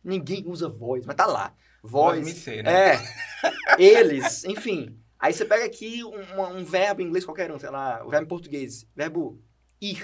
Ninguém 0.04 0.44
usa 0.48 0.70
voz, 0.70 1.06
mas 1.06 1.16
tá 1.16 1.26
lá. 1.26 1.54
Voz. 1.82 2.46
Né? 2.46 2.64
É. 2.94 3.00
Eles, 3.82 4.44
enfim. 4.44 5.00
Aí 5.18 5.34
você 5.34 5.44
pega 5.44 5.66
aqui 5.66 6.04
um, 6.04 6.42
um 6.58 6.64
verbo 6.64 7.02
em 7.02 7.06
inglês 7.06 7.26
qualquer 7.26 7.52
um, 7.52 7.60
sei 7.60 7.70
lá, 7.70 8.06
o 8.06 8.10
verbo 8.10 8.26
em 8.26 8.30
português. 8.30 8.86
Verbo 8.96 9.42
ir. 9.82 10.02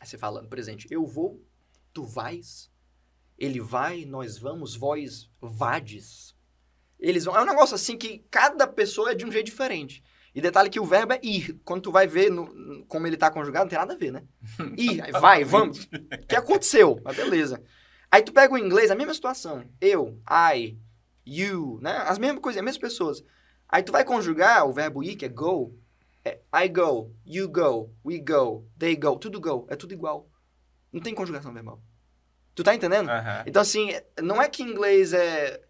Aí 0.00 0.06
você 0.06 0.16
fala 0.16 0.40
no 0.42 0.48
presente, 0.48 0.86
eu 0.90 1.04
vou, 1.06 1.42
tu 1.92 2.04
vais, 2.04 2.70
ele 3.38 3.60
vai, 3.60 4.04
nós 4.04 4.38
vamos, 4.38 4.74
vós 4.76 5.30
vades. 5.40 6.34
Eles 6.98 7.24
vão. 7.24 7.36
É 7.36 7.42
um 7.42 7.46
negócio 7.46 7.74
assim 7.74 7.96
que 7.96 8.24
cada 8.30 8.66
pessoa 8.66 9.10
é 9.10 9.14
de 9.14 9.24
um 9.26 9.32
jeito 9.32 9.46
diferente. 9.46 10.02
E 10.34 10.40
detalhe 10.40 10.70
que 10.70 10.80
o 10.80 10.84
verbo 10.84 11.12
é 11.12 11.20
ir. 11.22 11.60
Quando 11.64 11.82
tu 11.82 11.92
vai 11.92 12.06
ver 12.06 12.30
no- 12.30 12.84
como 12.86 13.06
ele 13.06 13.16
tá 13.18 13.30
conjugado, 13.30 13.64
não 13.64 13.68
tem 13.70 13.78
nada 13.78 13.92
a 13.94 13.96
ver, 13.98 14.10
né? 14.12 14.24
Ir, 14.78 15.12
vai, 15.20 15.44
vamos. 15.44 15.84
O 15.84 16.26
que 16.26 16.36
aconteceu? 16.36 16.98
Mas 17.04 17.16
beleza. 17.16 17.62
Aí 18.10 18.22
tu 18.22 18.32
pega 18.32 18.54
o 18.54 18.58
inglês, 18.58 18.90
a 18.90 18.94
mesma 18.94 19.12
situação. 19.12 19.64
Eu, 19.80 20.18
I, 20.54 20.78
you, 21.26 21.78
né? 21.82 21.96
As 22.06 22.18
mesmas 22.18 22.40
coisas, 22.40 22.58
as 22.60 22.64
mesmas 22.64 22.80
pessoas. 22.80 23.22
Aí 23.68 23.82
tu 23.82 23.92
vai 23.92 24.04
conjugar 24.04 24.66
o 24.66 24.72
verbo 24.72 25.02
ir, 25.02 25.16
que 25.16 25.26
é 25.26 25.28
go. 25.28 25.76
É 26.24 26.40
I 26.64 26.68
go, 26.68 27.12
you 27.26 27.48
go, 27.48 27.92
we 28.04 28.18
go, 28.18 28.66
they 28.78 28.96
go. 28.96 29.16
Tudo 29.18 29.38
go. 29.40 29.66
É 29.68 29.76
tudo 29.76 29.92
igual. 29.92 30.30
Não 30.92 31.00
tem 31.00 31.14
conjugação 31.14 31.52
verbal. 31.52 31.80
Tu 32.54 32.62
tá 32.62 32.74
entendendo? 32.74 33.10
Então, 33.46 33.62
assim, 33.62 33.90
não 34.20 34.40
é 34.42 34.48
que 34.48 34.62
inglês 34.62 35.12
é. 35.12 35.60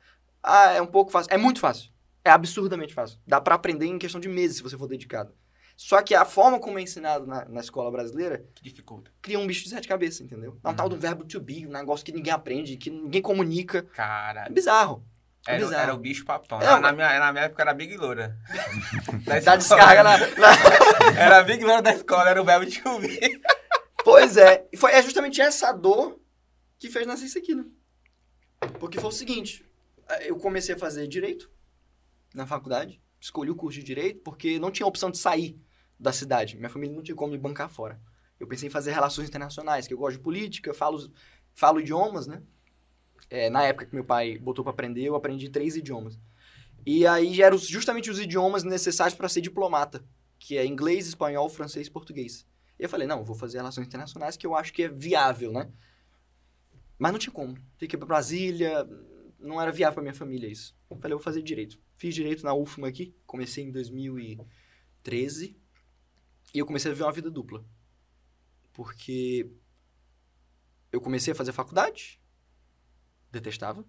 Ah, 0.42 0.72
é 0.72 0.82
um 0.82 0.86
pouco 0.86 1.12
fácil. 1.12 1.32
É 1.32 1.36
muito 1.38 1.60
fácil. 1.60 1.90
É 2.24 2.30
absurdamente 2.30 2.92
fácil. 2.94 3.18
Dá 3.26 3.40
pra 3.40 3.54
aprender 3.54 3.86
em 3.86 3.98
questão 3.98 4.20
de 4.20 4.28
meses 4.28 4.56
se 4.56 4.62
você 4.62 4.76
for 4.76 4.88
dedicado. 4.88 5.32
Só 5.76 6.02
que 6.02 6.14
a 6.14 6.24
forma 6.24 6.58
como 6.60 6.78
é 6.78 6.82
ensinado 6.82 7.26
na, 7.26 7.44
na 7.46 7.60
escola 7.60 7.90
brasileira 7.90 8.44
Que 8.54 8.62
dificulta. 8.62 9.10
cria 9.22 9.38
um 9.38 9.46
bicho 9.46 9.64
de 9.64 9.70
sete 9.70 9.88
cabeças, 9.88 10.20
entendeu? 10.20 10.58
É 10.62 10.68
um 10.68 10.74
tal 10.74 10.88
do 10.88 10.96
verbo 10.98 11.24
to 11.24 11.40
be, 11.40 11.66
um 11.66 11.70
negócio 11.70 12.04
que 12.04 12.12
ninguém 12.12 12.32
aprende, 12.32 12.76
que 12.76 12.90
ninguém 12.90 13.22
comunica. 13.22 13.78
É 13.78 13.82
Cara, 13.82 14.48
bizarro. 14.50 15.04
É 15.46 15.54
era, 15.54 15.64
bizarro. 15.64 15.82
era 15.82 15.94
o 15.94 15.98
bicho 15.98 16.24
papão. 16.24 16.60
É, 16.60 16.66
na, 16.66 16.80
mas- 16.80 16.94
minha, 16.94 17.18
na 17.18 17.32
minha 17.32 17.44
época 17.46 17.62
era 17.62 17.74
Big 17.74 17.96
Loura. 17.96 18.36
Da 19.44 19.56
descarga 19.56 20.02
na. 20.04 20.18
na- 20.18 21.16
Era 21.20 21.38
a 21.38 21.42
Big 21.42 21.64
Loura 21.64 21.82
da 21.82 21.92
escola, 21.94 22.28
era 22.30 22.40
o 22.40 22.44
verbo 22.44 22.66
de 22.66 22.80
ouvir. 22.86 23.40
Pois 24.32 24.36
é. 24.38 24.66
E 24.72 24.78
foi, 24.78 24.92
é 24.92 25.02
justamente 25.02 25.42
essa 25.42 25.72
dor 25.72 26.18
que 26.78 26.88
fez 26.88 27.06
nascer 27.06 27.26
isso 27.26 27.36
aqui, 27.36 27.54
né? 27.54 27.66
Porque 28.80 28.98
foi 28.98 29.10
o 29.10 29.12
seguinte: 29.12 29.62
eu 30.22 30.38
comecei 30.38 30.74
a 30.74 30.78
fazer 30.78 31.06
direito 31.06 31.50
na 32.34 32.46
faculdade, 32.46 32.98
escolhi 33.20 33.50
o 33.50 33.54
curso 33.54 33.78
de 33.78 33.84
direito, 33.84 34.22
porque 34.22 34.58
não 34.58 34.70
tinha 34.70 34.86
opção 34.86 35.10
de 35.10 35.18
sair 35.18 35.60
da 36.00 36.14
cidade. 36.14 36.56
Minha 36.56 36.70
família 36.70 36.96
não 36.96 37.02
tinha 37.02 37.14
como 37.14 37.32
me 37.32 37.38
bancar 37.38 37.68
fora. 37.68 38.00
Eu 38.40 38.46
pensei 38.46 38.68
em 38.68 38.70
fazer 38.70 38.92
relações 38.92 39.28
internacionais, 39.28 39.86
que 39.86 39.92
eu 39.92 39.98
gosto 39.98 40.16
de 40.16 40.22
política, 40.22 40.72
falo, 40.72 41.12
falo 41.52 41.78
idiomas, 41.78 42.26
né? 42.26 42.42
É, 43.28 43.50
na 43.50 43.64
época 43.64 43.84
que 43.84 43.94
meu 43.94 44.04
pai 44.04 44.38
botou 44.38 44.64
pra 44.64 44.72
aprender, 44.72 45.04
eu 45.04 45.14
aprendi 45.14 45.50
três 45.50 45.76
idiomas. 45.76 46.18
E 46.86 47.06
aí 47.06 47.42
eram 47.42 47.58
justamente 47.58 48.10
os 48.10 48.18
idiomas 48.18 48.64
necessários 48.64 49.14
para 49.14 49.28
ser 49.28 49.42
diplomata, 49.42 50.02
que 50.38 50.56
é 50.56 50.64
inglês, 50.64 51.06
espanhol, 51.06 51.50
francês 51.50 51.86
e 51.86 51.90
português. 51.90 52.46
E 52.82 52.84
eu 52.84 52.88
falei, 52.88 53.06
não, 53.06 53.22
vou 53.22 53.36
fazer 53.36 53.58
relações 53.58 53.86
internacionais 53.86 54.36
que 54.36 54.44
eu 54.44 54.56
acho 54.56 54.72
que 54.72 54.82
é 54.82 54.88
viável, 54.88 55.52
né? 55.52 55.72
Mas 56.98 57.12
não 57.12 57.18
tinha 57.20 57.32
como. 57.32 57.54
Tinha 57.78 57.88
que 57.88 57.94
ir 57.94 57.96
pra 57.96 58.08
Brasília, 58.08 58.84
não 59.38 59.62
era 59.62 59.70
viável 59.70 59.94
pra 59.94 60.02
minha 60.02 60.12
família 60.12 60.48
isso. 60.48 60.76
Eu 60.90 60.96
falei, 60.96 61.14
eu 61.14 61.18
vou 61.18 61.22
fazer 61.22 61.42
direito. 61.42 61.80
Fiz 61.94 62.12
direito 62.12 62.42
na 62.42 62.52
UFMA 62.52 62.88
aqui, 62.88 63.14
comecei 63.24 63.62
em 63.62 63.70
2013, 63.70 65.56
e 66.52 66.58
eu 66.58 66.66
comecei 66.66 66.90
a 66.90 66.94
viver 66.94 67.04
uma 67.04 67.12
vida 67.12 67.30
dupla. 67.30 67.64
Porque 68.72 69.48
eu 70.90 71.00
comecei 71.00 71.32
a 71.32 71.36
fazer 71.36 71.52
faculdade, 71.52 72.20
detestava, 73.30 73.86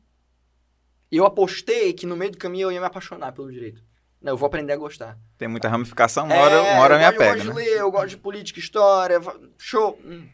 e 1.11 1.17
eu 1.17 1.25
apostei 1.25 1.93
que 1.93 2.05
no 2.05 2.15
meio 2.15 2.29
do 2.29 2.37
caminho 2.37 2.67
eu 2.67 2.71
ia 2.71 2.79
me 2.79 2.85
apaixonar 2.85 3.31
pelo 3.31 3.51
direito. 3.51 3.83
Não, 4.23 4.31
eu 4.33 4.37
vou 4.37 4.47
aprender 4.47 4.71
a 4.73 4.77
gostar. 4.77 5.19
Tem 5.37 5.47
muita 5.49 5.67
ramificação, 5.67 6.25
uma 6.25 6.35
hora, 6.35 6.61
uma 6.63 6.79
hora 6.81 6.95
eu 6.95 6.99
me 6.99 7.05
gosto- 7.17 7.21
apego, 7.21 7.23
É, 7.23 7.41
Eu 7.41 7.45
gosto 7.45 7.47
né? 7.47 7.51
de 7.63 7.69
ler, 7.69 7.77
eu 7.79 7.91
gosto 7.91 8.07
de 8.09 8.17
política, 8.17 8.59
história, 8.59 9.19
show. 9.57 9.99
Hum, 10.03 10.27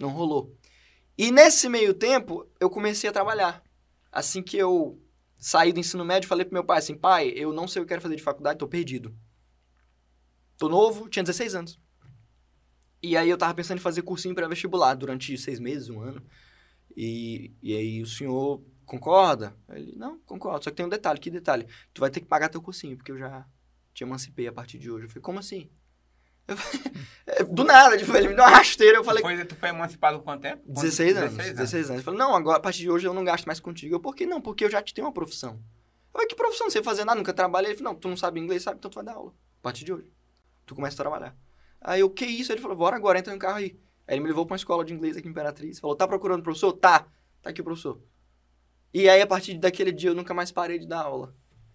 Não 0.00 0.08
rolou. 0.08 0.56
E 1.16 1.30
nesse 1.30 1.68
meio 1.68 1.92
tempo, 1.94 2.48
eu 2.58 2.68
comecei 2.70 3.08
a 3.08 3.12
trabalhar. 3.12 3.62
Assim 4.10 4.42
que 4.42 4.56
eu 4.56 4.98
saí 5.36 5.72
do 5.72 5.78
ensino 5.78 6.04
médio, 6.04 6.28
falei 6.28 6.44
pro 6.46 6.54
meu 6.54 6.64
pai 6.64 6.78
assim, 6.78 6.96
pai, 6.96 7.28
eu 7.36 7.52
não 7.52 7.68
sei 7.68 7.80
o 7.80 7.84
que 7.84 7.86
eu 7.86 7.88
quero 7.96 8.00
fazer 8.02 8.16
de 8.16 8.22
faculdade, 8.22 8.58
tô 8.58 8.66
perdido. 8.66 9.14
Tô 10.56 10.68
novo, 10.68 11.08
tinha 11.08 11.22
16 11.22 11.54
anos. 11.54 11.78
E 13.02 13.16
aí 13.16 13.28
eu 13.28 13.36
tava 13.36 13.52
pensando 13.54 13.78
em 13.78 13.82
fazer 13.82 14.02
cursinho 14.02 14.34
pré-vestibular 14.34 14.94
durante 14.94 15.36
seis 15.36 15.60
meses, 15.60 15.90
um 15.90 16.00
ano. 16.00 16.22
E, 16.96 17.52
e 17.62 17.76
aí 17.76 18.00
o 18.02 18.06
senhor 18.06 18.62
concorda? 18.84 19.54
Ele, 19.70 19.94
não, 19.96 20.18
concordo. 20.20 20.64
Só 20.64 20.70
que 20.70 20.76
tem 20.76 20.86
um 20.86 20.88
detalhe, 20.88 21.18
que 21.18 21.30
detalhe? 21.30 21.66
Tu 21.92 22.00
vai 22.00 22.10
ter 22.10 22.20
que 22.20 22.26
pagar 22.26 22.48
teu 22.48 22.62
cursinho, 22.62 22.96
porque 22.96 23.12
eu 23.12 23.18
já 23.18 23.46
te 23.92 24.04
emancipei 24.04 24.46
a 24.46 24.52
partir 24.52 24.78
de 24.78 24.90
hoje. 24.90 25.04
Eu 25.04 25.08
falei, 25.08 25.22
como 25.22 25.38
assim? 25.38 25.70
Eu 26.46 26.56
"É, 27.26 27.42
do 27.42 27.64
nada, 27.64 27.96
tipo, 27.96 28.14
ele 28.14 28.28
me 28.28 28.34
deu 28.34 28.44
uma 28.44 28.50
rasteira. 28.50 28.98
Eu 28.98 29.04
falei, 29.04 29.22
foi, 29.22 29.44
tu 29.44 29.56
foi 29.56 29.70
emancipado 29.70 30.20
quanto 30.20 30.42
tempo? 30.42 30.62
16 30.66 31.16
anos, 31.16 31.30
16 31.30 31.56
16 31.56 31.84
anos. 31.86 31.96
Ele 31.96 32.04
falou, 32.04 32.18
não, 32.18 32.34
agora, 32.36 32.58
a 32.58 32.60
partir 32.60 32.80
de 32.80 32.90
hoje 32.90 33.06
eu 33.06 33.14
não 33.14 33.24
gasto 33.24 33.46
mais 33.46 33.60
contigo. 33.60 33.94
Eu, 33.94 34.00
por 34.00 34.14
que 34.14 34.26
não? 34.26 34.40
Porque 34.40 34.64
eu 34.64 34.70
já 34.70 34.82
te 34.82 34.92
tenho 34.92 35.06
uma 35.06 35.12
profissão. 35.12 35.58
Olha 36.12 36.28
que 36.28 36.34
profissão, 36.34 36.68
sei 36.70 36.82
fazer 36.82 37.04
nada, 37.04 37.16
nunca 37.18 37.32
trabalhei. 37.32 37.70
Ele 37.70 37.78
falou, 37.78 37.92
não, 37.94 37.98
tu 38.00 38.08
não 38.08 38.16
sabe 38.16 38.38
inglês, 38.40 38.62
sabe? 38.62 38.78
Então 38.78 38.90
tu 38.90 38.96
vai 38.96 39.04
dar 39.04 39.14
aula. 39.14 39.30
A 39.30 39.62
partir 39.62 39.84
de 39.84 39.92
hoje. 39.92 40.12
Tu 40.66 40.74
começa 40.74 40.94
a 40.94 40.98
trabalhar. 40.98 41.36
Aí 41.80 42.00
eu, 42.00 42.10
que 42.10 42.24
isso? 42.24 42.52
Ele 42.52 42.60
falou, 42.60 42.76
bora 42.76 42.94
agora, 42.96 43.18
entra 43.18 43.32
no 43.32 43.38
carro 43.38 43.56
aí. 43.56 43.78
Aí 44.06 44.14
ele 44.14 44.20
me 44.20 44.28
levou 44.28 44.44
pra 44.44 44.52
uma 44.52 44.56
escola 44.56 44.84
de 44.84 44.92
inglês 44.92 45.16
aqui 45.16 45.26
em 45.26 45.30
Imperatriz. 45.30 45.80
Falou, 45.80 45.96
tá 45.96 46.06
procurando 46.06 46.42
professor? 46.42 46.72
Tá. 46.74 47.06
Tá 47.42 47.50
aqui 47.50 47.60
o 47.60 47.64
professor. 47.64 48.00
E 48.94 49.08
aí, 49.08 49.20
a 49.20 49.26
partir 49.26 49.58
daquele 49.58 49.90
dia, 49.92 50.10
eu 50.10 50.14
nunca 50.14 50.32
mais 50.32 50.52
parei 50.52 50.78
de 50.78 50.86
dar 50.86 51.00
aula. 51.02 51.34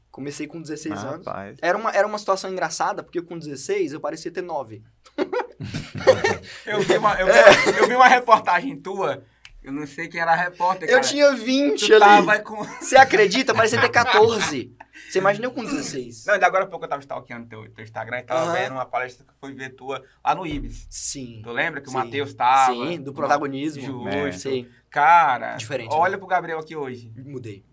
Comecei 0.09 0.47
com 0.47 0.59
16 0.61 0.95
Ah, 1.03 1.07
anos. 1.09 1.25
rapaz. 1.27 1.57
Era 1.61 1.77
uma, 1.77 1.91
era 1.91 2.07
uma 2.07 2.17
situação 2.17 2.49
engraçada, 2.51 3.03
porque 3.03 3.21
com 3.21 3.37
16 3.37 3.91
eu 3.93 3.99
parecia 3.99 4.31
ter 4.31 4.41
9. 4.41 4.81
Eu 6.65 6.79
vi, 6.81 6.97
uma, 6.97 7.19
eu, 7.19 7.27
vi, 7.27 7.79
eu 7.79 7.87
vi 7.87 7.95
uma 7.95 8.07
reportagem 8.07 8.77
tua, 8.79 9.23
eu 9.61 9.71
não 9.73 9.85
sei 9.85 10.07
quem 10.07 10.21
era 10.21 10.31
a 10.31 10.35
repórter, 10.35 10.87
Eu 10.87 10.95
cara. 10.95 11.07
tinha 11.07 11.31
20 11.33 11.79
Tu 11.87 11.91
ali. 11.93 11.99
tava 11.99 12.39
com... 12.39 12.63
Você 12.63 12.95
acredita? 12.95 13.53
Parecia 13.53 13.79
ter 13.81 13.89
14. 13.89 14.73
Você 15.09 15.19
imagina 15.19 15.45
eu 15.47 15.51
com 15.51 15.63
16. 15.63 16.25
Não, 16.25 16.33
ainda 16.35 16.45
agora 16.47 16.63
há 16.63 16.67
pouco 16.67 16.85
eu 16.85 16.89
tava 16.89 17.01
stalkeando 17.01 17.47
teu, 17.47 17.69
teu 17.71 17.83
Instagram 17.83 18.19
e 18.19 18.23
tava 18.23 18.41
Aham. 18.45 18.53
vendo 18.53 18.71
uma 18.73 18.85
palestra 18.85 19.25
que 19.25 19.33
foi 19.39 19.53
ver 19.53 19.69
tua 19.71 20.03
lá 20.23 20.33
no 20.35 20.45
Ibis. 20.45 20.87
Sim. 20.89 21.41
Tu 21.43 21.51
lembra 21.51 21.81
que 21.81 21.89
o 21.89 21.93
Matheus 21.93 22.33
tava? 22.33 22.73
Sim, 22.73 23.01
do 23.01 23.13
protagonismo. 23.13 23.81
Justo. 23.81 24.39
Sim. 24.39 24.67
Cara, 24.89 25.55
Diferente, 25.55 25.93
olha 25.93 26.13
né? 26.13 26.17
pro 26.17 26.27
Gabriel 26.27 26.59
aqui 26.59 26.75
hoje. 26.75 27.11
Mudei. 27.15 27.65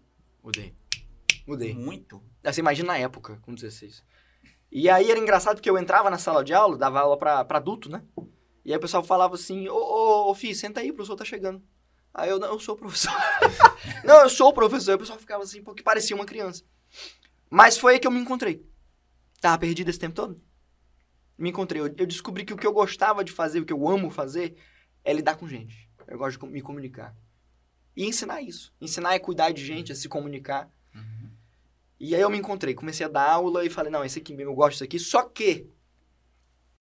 Mudei. 0.43 0.75
Mudei. 1.47 1.75
Muito. 1.75 2.23
Você 2.45 2.61
imagina 2.61 2.89
na 2.89 2.99
época, 2.99 3.39
com 3.43 3.55
16. 3.55 4.05
E 4.71 4.91
aí 4.91 5.11
era 5.11 5.19
engraçado 5.19 5.57
porque 5.57 5.71
eu 5.71 5.79
entrava 5.79 6.11
na 6.11 6.19
sala 6.19 6.45
de 6.45 6.53
aula, 6.53 6.77
dava 6.77 7.01
aula 7.01 7.17
pra, 7.17 7.45
pra 7.45 7.59
adulto, 7.59 7.89
né? 7.89 8.03
E 8.65 8.73
aí 8.73 8.77
o 8.77 8.81
pessoal 8.81 9.03
falava 9.03 9.37
assim, 9.37 9.69
ô, 9.69 9.77
ô, 9.77 10.31
ô, 10.31 10.35
Fih, 10.35 10.55
senta 10.55 10.81
aí, 10.81 10.91
o 10.91 10.95
professor 10.95 11.17
tá 11.17 11.25
chegando. 11.25 11.63
Aí 12.13 12.29
eu, 12.29 12.39
não, 12.39 12.49
eu 12.49 12.59
sou 12.59 12.75
o 12.75 12.79
professor. 12.79 13.13
não, 14.05 14.23
eu 14.23 14.29
sou 14.29 14.49
o 14.49 14.53
professor. 14.53 14.91
Aí 14.91 14.97
o 14.97 14.99
pessoal 14.99 15.19
ficava 15.19 15.45
assim, 15.45 15.63
porque 15.63 15.83
parecia 15.83 16.17
uma 16.17 16.25
criança. 16.25 16.65
Mas 17.49 17.79
foi 17.79 17.95
aí 17.95 17.99
que 18.01 18.07
eu 18.07 18.11
me 18.11 18.19
encontrei. 18.19 18.67
Tava 19.41 19.59
perdido 19.59 19.89
esse 19.89 19.99
tempo 19.99 20.15
todo. 20.15 20.41
Me 21.39 21.51
encontrei. 21.51 21.81
Eu, 21.81 21.87
eu 21.87 22.07
descobri 22.07 22.45
que 22.45 22.53
o 22.53 22.57
que 22.57 22.67
eu 22.67 22.73
gostava 22.73 23.23
de 23.23 23.31
fazer, 23.31 23.61
o 23.61 23.65
que 23.65 23.73
eu 23.73 23.89
amo 23.89 24.11
fazer, 24.11 24.57
é 25.05 25.13
lidar 25.13 25.37
com 25.37 25.47
gente. 25.47 25.86
Eu 26.07 26.19
gosto 26.19 26.39
de 26.39 26.53
me 26.53 26.61
comunicar. 26.61 27.15
E 27.97 28.05
ensinar 28.05 28.43
isso. 28.43 28.75
Ensinar 28.81 29.15
é 29.15 29.19
cuidar 29.19 29.51
de 29.53 29.65
gente, 29.65 29.93
é 29.93 29.95
se 29.95 30.09
comunicar. 30.09 30.71
E 31.99 32.15
aí 32.15 32.21
eu 32.21 32.29
me 32.29 32.37
encontrei, 32.37 32.75
comecei 32.75 33.07
a 33.07 33.09
dar 33.09 33.31
aula 33.31 33.65
e 33.65 33.71
falei, 33.71 33.91
não, 33.91 34.05
esse 34.05 34.19
aqui 34.19 34.39
eu 34.39 34.55
gosto 34.55 34.73
disso 34.73 34.85
aqui. 34.85 34.99
Só 34.99 35.23
que 35.23 35.67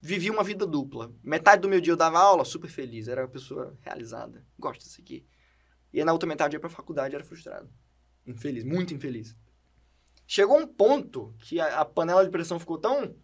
vivi 0.02 0.30
uma 0.30 0.44
vida 0.44 0.68
dupla. 0.68 1.14
Metade 1.24 1.62
do 1.62 1.70
meu 1.70 1.80
dia 1.80 1.94
eu 1.94 1.98
dava 1.98 2.20
aula, 2.20 2.44
super 2.44 2.70
feliz, 2.70 3.08
era 3.08 3.22
uma 3.22 3.30
pessoa 3.30 3.78
realizada, 3.82 4.46
gosto 4.60 4.82
disso 4.82 5.00
aqui. 5.00 5.26
E 5.94 6.04
na 6.04 6.12
outra 6.12 6.28
metade 6.28 6.54
eu 6.54 6.58
ia 6.58 6.62
pra 6.62 6.70
faculdade, 6.70 7.16
era 7.16 7.24
frustrado. 7.24 7.70
Infeliz, 8.28 8.66
muito 8.66 8.94
infeliz. 8.94 9.36
Chegou 10.28 10.60
um 10.60 10.68
ponto 10.68 11.34
que 11.40 11.60
a, 11.60 11.80
a 11.80 11.86
panela 11.86 12.26
de 12.26 12.32
pressão 12.32 12.60
ficou 12.60 12.78
tão... 12.78 13.16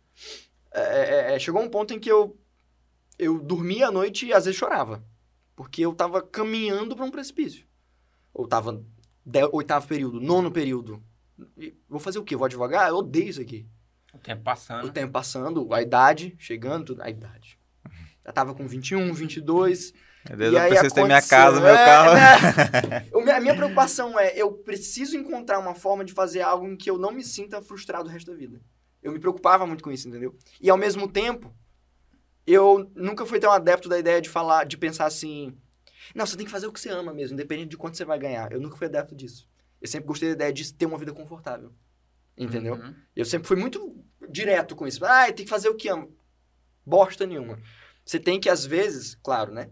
é, 0.72 0.82
é, 0.82 1.36
é, 1.36 1.40
chegou 1.40 1.62
um 1.62 1.70
ponto 1.70 1.94
em 1.94 2.00
que 2.00 2.10
eu, 2.10 2.40
eu 3.20 3.40
dormia 3.40 3.88
à 3.88 3.92
noite 3.92 4.28
e 4.28 4.34
às 4.34 4.46
vezes 4.46 4.58
chorava. 4.58 5.04
Porque 5.56 5.82
eu 5.86 5.94
tava 5.94 6.22
caminhando 6.22 6.96
pra 6.96 7.06
um 7.06 7.12
precipício. 7.12 7.66
Ou 8.34 8.48
tava 8.48 8.84
de- 9.26 9.50
oitavo 9.52 9.88
período, 9.88 10.20
nono 10.20 10.52
período. 10.52 11.04
E 11.58 11.76
Vou 11.90 12.00
fazer 12.00 12.20
o 12.20 12.24
quê? 12.24 12.36
Vou 12.36 12.46
advogar? 12.46 12.90
Eu 12.90 12.98
odeio 12.98 13.30
isso 13.30 13.42
aqui. 13.42 13.68
O 14.14 14.18
tempo 14.18 14.44
passando. 14.44 14.86
O 14.88 14.92
tempo 14.92 15.12
passando, 15.12 15.74
a 15.74 15.82
idade 15.82 16.36
chegando, 16.38 16.86
tudo. 16.86 17.02
A 17.02 17.10
idade. 17.10 17.58
Já 18.26 18.32
tava 18.32 18.54
com 18.54 18.68
21, 18.68 19.14
22. 19.14 19.94
Meu 20.30 20.38
Deus, 20.38 20.54
E 20.54 20.56
eu 20.56 20.62
aí 20.62 20.70
preciso 20.70 20.94
ter 20.96 21.04
minha 21.06 21.22
casa, 21.22 21.60
meu 21.60 21.70
é, 21.70 21.86
carro. 21.86 22.14
né? 22.14 23.10
Minha- 23.24 23.38
A 23.38 23.40
minha 23.42 23.56
preocupação 23.56 24.20
é, 24.20 24.36
eu 24.40 24.52
preciso 24.54 25.18
encontrar 25.18 25.58
uma 25.60 25.74
forma 25.74 26.06
de 26.06 26.14
fazer 26.14 26.42
algo 26.42 26.68
em 26.68 26.76
que 26.78 26.90
eu 26.90 26.98
não 27.00 27.12
me 27.12 27.24
sinta 27.24 27.60
frustrado 27.62 28.08
o 28.08 28.12
resto 28.12 28.30
da 28.30 28.38
vida. 28.38 28.62
Eu 29.02 29.12
me 29.12 29.20
preocupava 29.20 29.66
muito 29.66 29.84
com 29.84 29.92
isso, 29.92 30.08
entendeu? 30.08 30.36
E 30.60 30.70
ao 30.70 30.78
mesmo 30.78 31.08
tempo, 31.08 31.52
eu 32.46 32.90
nunca 32.96 33.26
fui 33.26 33.40
tão 33.40 33.52
adepto 33.52 33.88
da 33.90 33.98
ideia 34.00 34.22
de 34.22 34.30
falar, 34.30 34.66
de 34.66 34.78
pensar 34.78 35.06
assim, 35.06 35.56
não, 36.16 36.26
você 36.26 36.36
tem 36.36 36.46
que 36.46 36.52
fazer 36.52 36.68
o 36.68 36.74
que 36.74 36.80
você 36.80 36.90
ama 36.90 37.14
mesmo, 37.14 37.34
independente 37.36 37.70
de 37.70 37.78
quanto 37.78 37.98
você 37.98 38.06
vai 38.06 38.18
ganhar. 38.20 38.52
Eu 38.52 38.60
nunca 38.60 38.76
fui 38.76 38.88
adepto 38.88 39.16
disso. 39.16 39.48
Eu 39.82 39.88
sempre 39.88 40.08
gostei 40.08 40.30
da 40.30 40.36
ideia 40.36 40.54
de 40.54 40.74
ter 40.74 40.86
uma 40.86 40.98
vida 40.98 41.14
confortável. 41.14 41.72
Entendeu? 42.38 42.76
Uhum. 42.76 42.96
Eu 43.16 43.26
sempre 43.26 43.48
fui 43.48 43.58
muito 43.58 43.96
direto 44.30 44.76
com 44.76 44.88
isso. 44.88 45.04
Ah, 45.06 45.26
tem 45.32 45.46
que 45.46 45.50
fazer 45.50 45.70
o 45.70 45.76
que 45.76 45.90
ama. 45.90 46.08
Bosta 46.86 47.26
nenhuma. 47.26 47.60
Você 48.04 48.20
tem 48.20 48.40
que, 48.40 48.50
às 48.50 48.66
vezes, 48.66 49.16
claro, 49.22 49.52
né? 49.54 49.70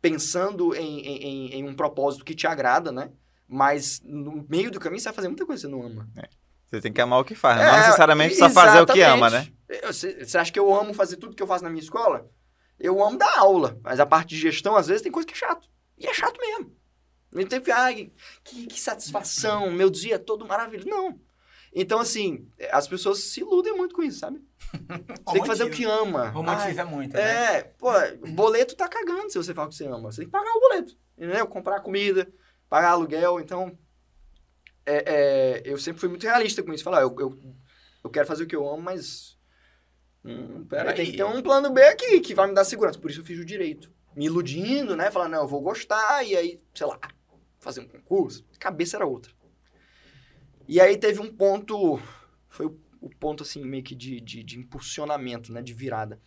Pensando 0.00 0.74
em, 0.74 1.00
em, 1.00 1.22
em- 1.22 1.54
em 1.60 1.68
um 1.68 1.74
propósito 1.74 2.24
que 2.24 2.34
te 2.34 2.46
agrada, 2.46 2.90
né? 2.90 3.12
Mas 3.46 4.00
no 4.04 4.46
meio 4.48 4.70
do 4.70 4.80
caminho 4.80 5.00
você 5.00 5.04
vai 5.08 5.14
fazer 5.14 5.28
muita 5.28 5.44
coisa 5.46 5.62
que 5.66 5.68
você 5.70 5.76
não 5.76 5.84
ama. 5.86 6.08
Você 6.70 6.80
tem 6.80 6.92
que 6.92 7.00
amar 7.00 7.20
o 7.20 7.24
que 7.24 7.34
faz, 7.34 7.58
não 7.58 7.64
É, 7.64 7.78
necessariamente 7.78 8.36
só 8.36 8.48
fazer 8.48 8.80
o 8.80 8.86
que 8.86 9.00
ama, 9.02 9.28
né? 9.28 9.48
Você 9.86 10.38
acha 10.38 10.52
que 10.52 10.58
eu 10.58 10.72
amo 10.72 10.94
fazer 10.94 11.16
tudo 11.16 11.34
que 11.34 11.42
eu 11.42 11.46
faço 11.46 11.64
na 11.64 11.70
minha 11.70 11.82
escola? 11.82 12.30
Eu 12.78 13.02
amo 13.04 13.18
dar 13.18 13.38
aula, 13.38 13.78
mas 13.82 14.00
a 14.00 14.06
parte 14.06 14.30
de 14.30 14.40
gestão, 14.40 14.76
às 14.76 14.86
vezes, 14.86 15.02
tem 15.02 15.12
coisa 15.12 15.26
que 15.26 15.34
é 15.34 15.36
chato. 15.36 15.68
E 15.98 16.06
é 16.06 16.14
chato 16.14 16.38
mesmo. 16.40 16.74
Não 17.32 17.44
tem 17.44 17.60
que, 17.60 17.70
ai, 17.70 18.10
que, 18.42 18.66
que 18.66 18.80
satisfação, 18.80 19.70
meu 19.70 19.90
dia 19.90 20.14
é 20.14 20.18
todo 20.18 20.46
maravilhoso. 20.46 20.88
Não. 20.88 21.20
Então, 21.72 22.00
assim, 22.00 22.48
as 22.72 22.88
pessoas 22.88 23.18
se 23.24 23.40
iludem 23.40 23.76
muito 23.76 23.94
com 23.94 24.02
isso, 24.02 24.20
sabe? 24.20 24.40
Você 25.24 25.32
tem 25.32 25.42
que 25.42 25.46
fazer 25.46 25.64
o 25.64 25.70
que 25.70 25.84
ama. 25.84 26.28
Romantiza 26.28 26.84
muito, 26.84 27.14
né? 27.14 27.56
É, 27.56 27.62
pô, 27.62 27.90
boleto 28.32 28.74
tá 28.76 28.88
cagando 28.88 29.30
se 29.30 29.38
você 29.38 29.52
fala 29.52 29.66
o 29.66 29.70
que 29.70 29.76
você 29.76 29.86
ama. 29.86 30.10
Você 30.10 30.18
tem 30.22 30.26
que 30.26 30.32
pagar 30.32 30.50
o 30.50 30.60
boleto, 30.60 30.96
entendeu? 31.18 31.46
Comprar 31.46 31.80
comida, 31.80 32.32
pagar 32.68 32.90
aluguel, 32.90 33.40
então... 33.40 33.76
é, 34.96 35.04
é, 35.06 35.62
eu 35.64 35.78
sempre 35.78 36.00
fui 36.00 36.08
muito 36.08 36.24
realista 36.24 36.62
com 36.62 36.72
isso. 36.72 36.84
Falar, 36.84 37.02
eu, 37.02 37.14
eu, 37.18 37.38
eu 38.04 38.10
quero 38.10 38.26
fazer 38.26 38.44
o 38.44 38.46
que 38.46 38.56
eu 38.56 38.68
amo, 38.68 38.82
mas... 38.82 39.38
Hum, 40.24 40.64
pera, 40.64 40.92
tem 40.92 41.10
que 41.10 41.16
ter 41.16 41.24
um 41.24 41.42
plano 41.42 41.70
B 41.70 41.82
aqui, 41.82 42.20
que 42.20 42.34
vai 42.34 42.46
me 42.46 42.54
dar 42.54 42.64
segurança. 42.64 42.98
Por 42.98 43.10
isso 43.10 43.20
eu 43.20 43.24
fiz 43.24 43.38
o 43.38 43.44
direito. 43.44 43.92
Me 44.14 44.26
iludindo, 44.26 44.96
né? 44.96 45.10
Falar, 45.10 45.28
não, 45.28 45.42
eu 45.42 45.48
vou 45.48 45.60
gostar, 45.60 46.24
e 46.24 46.36
aí, 46.36 46.60
sei 46.74 46.86
lá, 46.86 46.98
fazer 47.58 47.80
um 47.80 47.88
concurso. 47.88 48.44
Cabeça 48.58 48.96
era 48.96 49.06
outra. 49.06 49.32
E 50.68 50.80
aí 50.80 50.96
teve 50.96 51.20
um 51.20 51.34
ponto... 51.34 52.00
Foi 52.48 52.66
o, 52.66 52.78
o 53.00 53.08
ponto, 53.08 53.42
assim, 53.42 53.64
meio 53.64 53.82
que 53.82 53.94
de, 53.94 54.20
de, 54.20 54.42
de 54.42 54.58
impulsionamento, 54.58 55.52
né? 55.52 55.62
De 55.62 55.72
virada 55.72 56.20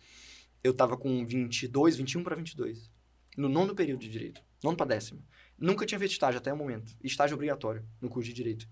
eu 0.64 0.72
tava 0.72 0.96
com 0.96 1.24
22, 1.24 1.96
21 1.96 2.24
para 2.24 2.34
22. 2.34 2.90
No 3.36 3.50
nono 3.50 3.74
período 3.74 4.00
de 4.00 4.08
direito. 4.08 4.42
Nono 4.62 4.76
para 4.78 4.86
décimo. 4.86 5.22
Nunca 5.58 5.86
tinha 5.86 5.98
feito 5.98 6.12
estágio 6.12 6.38
até 6.38 6.52
o 6.52 6.56
momento. 6.56 6.92
Estágio 7.02 7.34
obrigatório 7.34 7.84
no 8.00 8.08
curso 8.08 8.28
de 8.28 8.34
direito. 8.34 8.62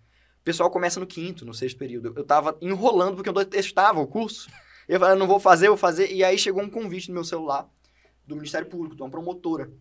O 0.40 0.44
pessoal 0.44 0.70
começa 0.70 0.98
no 0.98 1.06
quinto, 1.06 1.44
no 1.44 1.54
sexto 1.54 1.78
período. 1.78 2.12
Eu 2.16 2.24
tava 2.24 2.56
enrolando 2.60 3.14
porque 3.14 3.28
eu 3.28 3.32
detestava 3.32 4.00
o 4.00 4.06
curso. 4.06 4.50
Eu 4.88 4.98
falei, 4.98 5.16
não 5.16 5.26
vou 5.28 5.38
fazer, 5.38 5.68
vou 5.68 5.76
fazer. 5.76 6.12
E 6.12 6.24
aí 6.24 6.36
chegou 6.36 6.62
um 6.62 6.68
convite 6.68 7.08
no 7.08 7.14
meu 7.14 7.24
celular 7.24 7.68
do 8.26 8.34
Ministério 8.34 8.68
Público, 8.68 8.96
de 8.96 9.02
uma 9.02 9.10
promotora. 9.10 9.72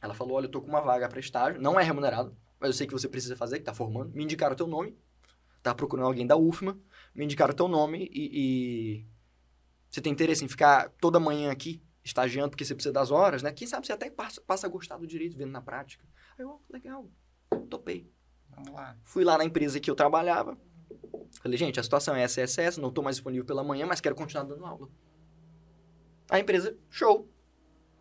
Ela 0.00 0.14
falou, 0.14 0.36
olha, 0.36 0.46
eu 0.46 0.50
tô 0.50 0.60
com 0.60 0.68
uma 0.68 0.80
vaga 0.80 1.08
para 1.08 1.20
estágio. 1.20 1.60
Não 1.60 1.78
é 1.78 1.84
remunerado, 1.84 2.36
mas 2.58 2.68
eu 2.70 2.74
sei 2.74 2.86
que 2.86 2.92
você 2.92 3.08
precisa 3.08 3.36
fazer, 3.36 3.58
que 3.58 3.64
tá 3.64 3.72
formando. 3.72 4.10
Me 4.12 4.24
indicaram 4.24 4.56
teu 4.56 4.66
nome. 4.66 4.96
Tava 5.62 5.76
procurando 5.76 6.06
alguém 6.06 6.26
da 6.26 6.36
UFMA. 6.36 6.76
Me 7.14 7.24
indicaram 7.24 7.54
teu 7.54 7.68
nome 7.68 8.10
e- 8.12 8.30
e 8.32 9.06
você 9.88 10.00
tem 10.00 10.12
interesse 10.12 10.44
em 10.44 10.48
ficar 10.48 10.88
toda 11.00 11.20
manhã 11.20 11.52
aqui, 11.52 11.80
estagiando, 12.04 12.50
porque 12.50 12.64
você 12.64 12.74
precisa 12.74 12.92
das 12.92 13.12
horas, 13.12 13.42
né? 13.44 13.52
Quem 13.52 13.68
sabe 13.68 13.86
você 13.86 13.92
até 13.92 14.10
passa, 14.10 14.40
passa 14.40 14.66
a 14.66 14.70
gostar 14.70 14.96
do 14.96 15.06
direito 15.06 15.36
vendo 15.36 15.52
na 15.52 15.60
prática. 15.60 16.04
Eu, 16.42 16.60
legal, 16.68 17.08
topei. 17.70 18.10
Vamos 18.50 18.72
lá. 18.72 18.96
Fui 19.04 19.22
lá 19.22 19.38
na 19.38 19.44
empresa 19.44 19.78
que 19.78 19.88
eu 19.88 19.94
trabalhava. 19.94 20.58
Falei, 21.40 21.56
gente, 21.56 21.78
a 21.78 21.82
situação 21.84 22.16
é 22.16 22.22
essa, 22.22 22.40
essa, 22.40 22.60
essa, 22.60 22.80
não 22.80 22.90
tô 22.90 23.00
mais 23.00 23.14
disponível 23.14 23.46
pela 23.46 23.62
manhã, 23.62 23.86
mas 23.86 24.00
quero 24.00 24.16
continuar 24.16 24.42
dando 24.42 24.66
aula. 24.66 24.88
A 26.28 26.40
empresa, 26.40 26.76
show. 26.90 27.30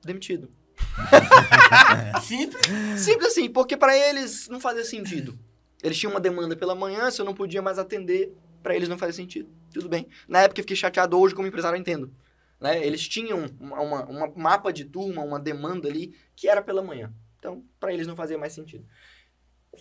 Demitido. 0.03 0.51
Simples. 2.23 2.65
Simples 2.99 3.27
assim, 3.27 3.47
porque 3.47 3.77
pra 3.77 3.95
eles 3.95 4.47
não 4.49 4.59
fazia 4.59 4.83
sentido. 4.83 5.37
Eles 5.83 5.99
tinham 5.99 6.11
uma 6.11 6.19
demanda 6.19 6.55
pela 6.55 6.73
manhã, 6.73 7.11
se 7.11 7.21
eu 7.21 7.25
não 7.25 7.35
podia 7.35 7.61
mais 7.61 7.77
atender, 7.77 8.35
pra 8.63 8.75
eles 8.75 8.89
não 8.89 8.97
fazia 8.97 9.13
sentido. 9.13 9.49
Tudo 9.71 9.87
bem. 9.87 10.07
Na 10.27 10.41
época 10.41 10.61
eu 10.61 10.63
fiquei 10.63 10.75
chateado, 10.75 11.19
hoje 11.19 11.35
como 11.35 11.47
empresário 11.47 11.77
eu 11.77 11.79
entendo. 11.79 12.11
Né? 12.59 12.83
Eles 12.83 13.07
tinham 13.07 13.45
uma, 13.59 13.81
uma, 13.81 14.05
uma 14.05 14.33
mapa 14.35 14.73
de 14.73 14.85
turma, 14.85 15.23
uma 15.23 15.39
demanda 15.39 15.87
ali, 15.87 16.15
que 16.35 16.47
era 16.47 16.63
pela 16.63 16.81
manhã. 16.81 17.13
Então, 17.41 17.65
pra 17.79 17.91
eles 17.91 18.05
não 18.05 18.15
fazia 18.15 18.37
mais 18.37 18.53
sentido. 18.53 18.85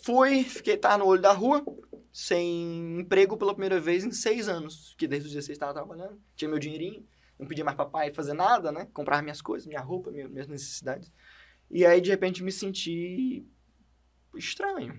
Fui, 0.03 0.43
fiquei, 0.45 0.79
tava 0.79 0.97
no 0.97 1.05
olho 1.07 1.21
da 1.21 1.31
rua, 1.33 1.63
sem 2.11 2.99
emprego 3.01 3.37
pela 3.37 3.53
primeira 3.53 3.79
vez 3.79 4.03
em 4.03 4.11
seis 4.11 4.49
anos. 4.49 4.95
Que 4.97 5.07
desde 5.07 5.27
os 5.29 5.35
16 5.35 5.57
estava 5.57 5.75
trabalhando, 5.75 6.19
tinha 6.35 6.49
meu 6.49 6.59
dinheirinho, 6.59 7.07
não 7.39 7.47
pedia 7.47 7.63
mais 7.63 7.77
papai 7.77 8.15
fazer 8.15 8.33
nada, 8.33 8.73
né? 8.73 8.89
Comprar 8.95 9.21
minhas 9.23 9.43
coisas, 9.43 9.67
minha 9.67 9.81
roupa, 9.83 10.11
minha- 10.11 10.27
minhas 10.27 10.49
necessidades. 10.49 11.13
E 11.71 11.85
aí, 11.85 12.01
de 12.01 12.09
repente, 12.09 12.43
me 12.43 12.51
senti 12.51 13.47
estranho. 14.35 14.95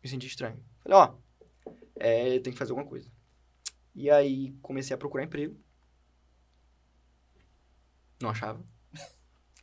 Me 0.00 0.08
senti 0.08 0.28
estranho. 0.28 0.62
Falei, 0.84 0.96
ó, 0.96 1.14
é, 1.96 2.38
tem 2.38 2.52
que 2.52 2.58
fazer 2.58 2.70
alguma 2.70 2.88
coisa. 2.88 3.10
E 3.96 4.08
aí, 4.08 4.52
comecei 4.62 4.94
a 4.94 4.98
procurar 4.98 5.24
emprego. 5.24 5.58
Não 8.22 8.30
achava. 8.30 8.64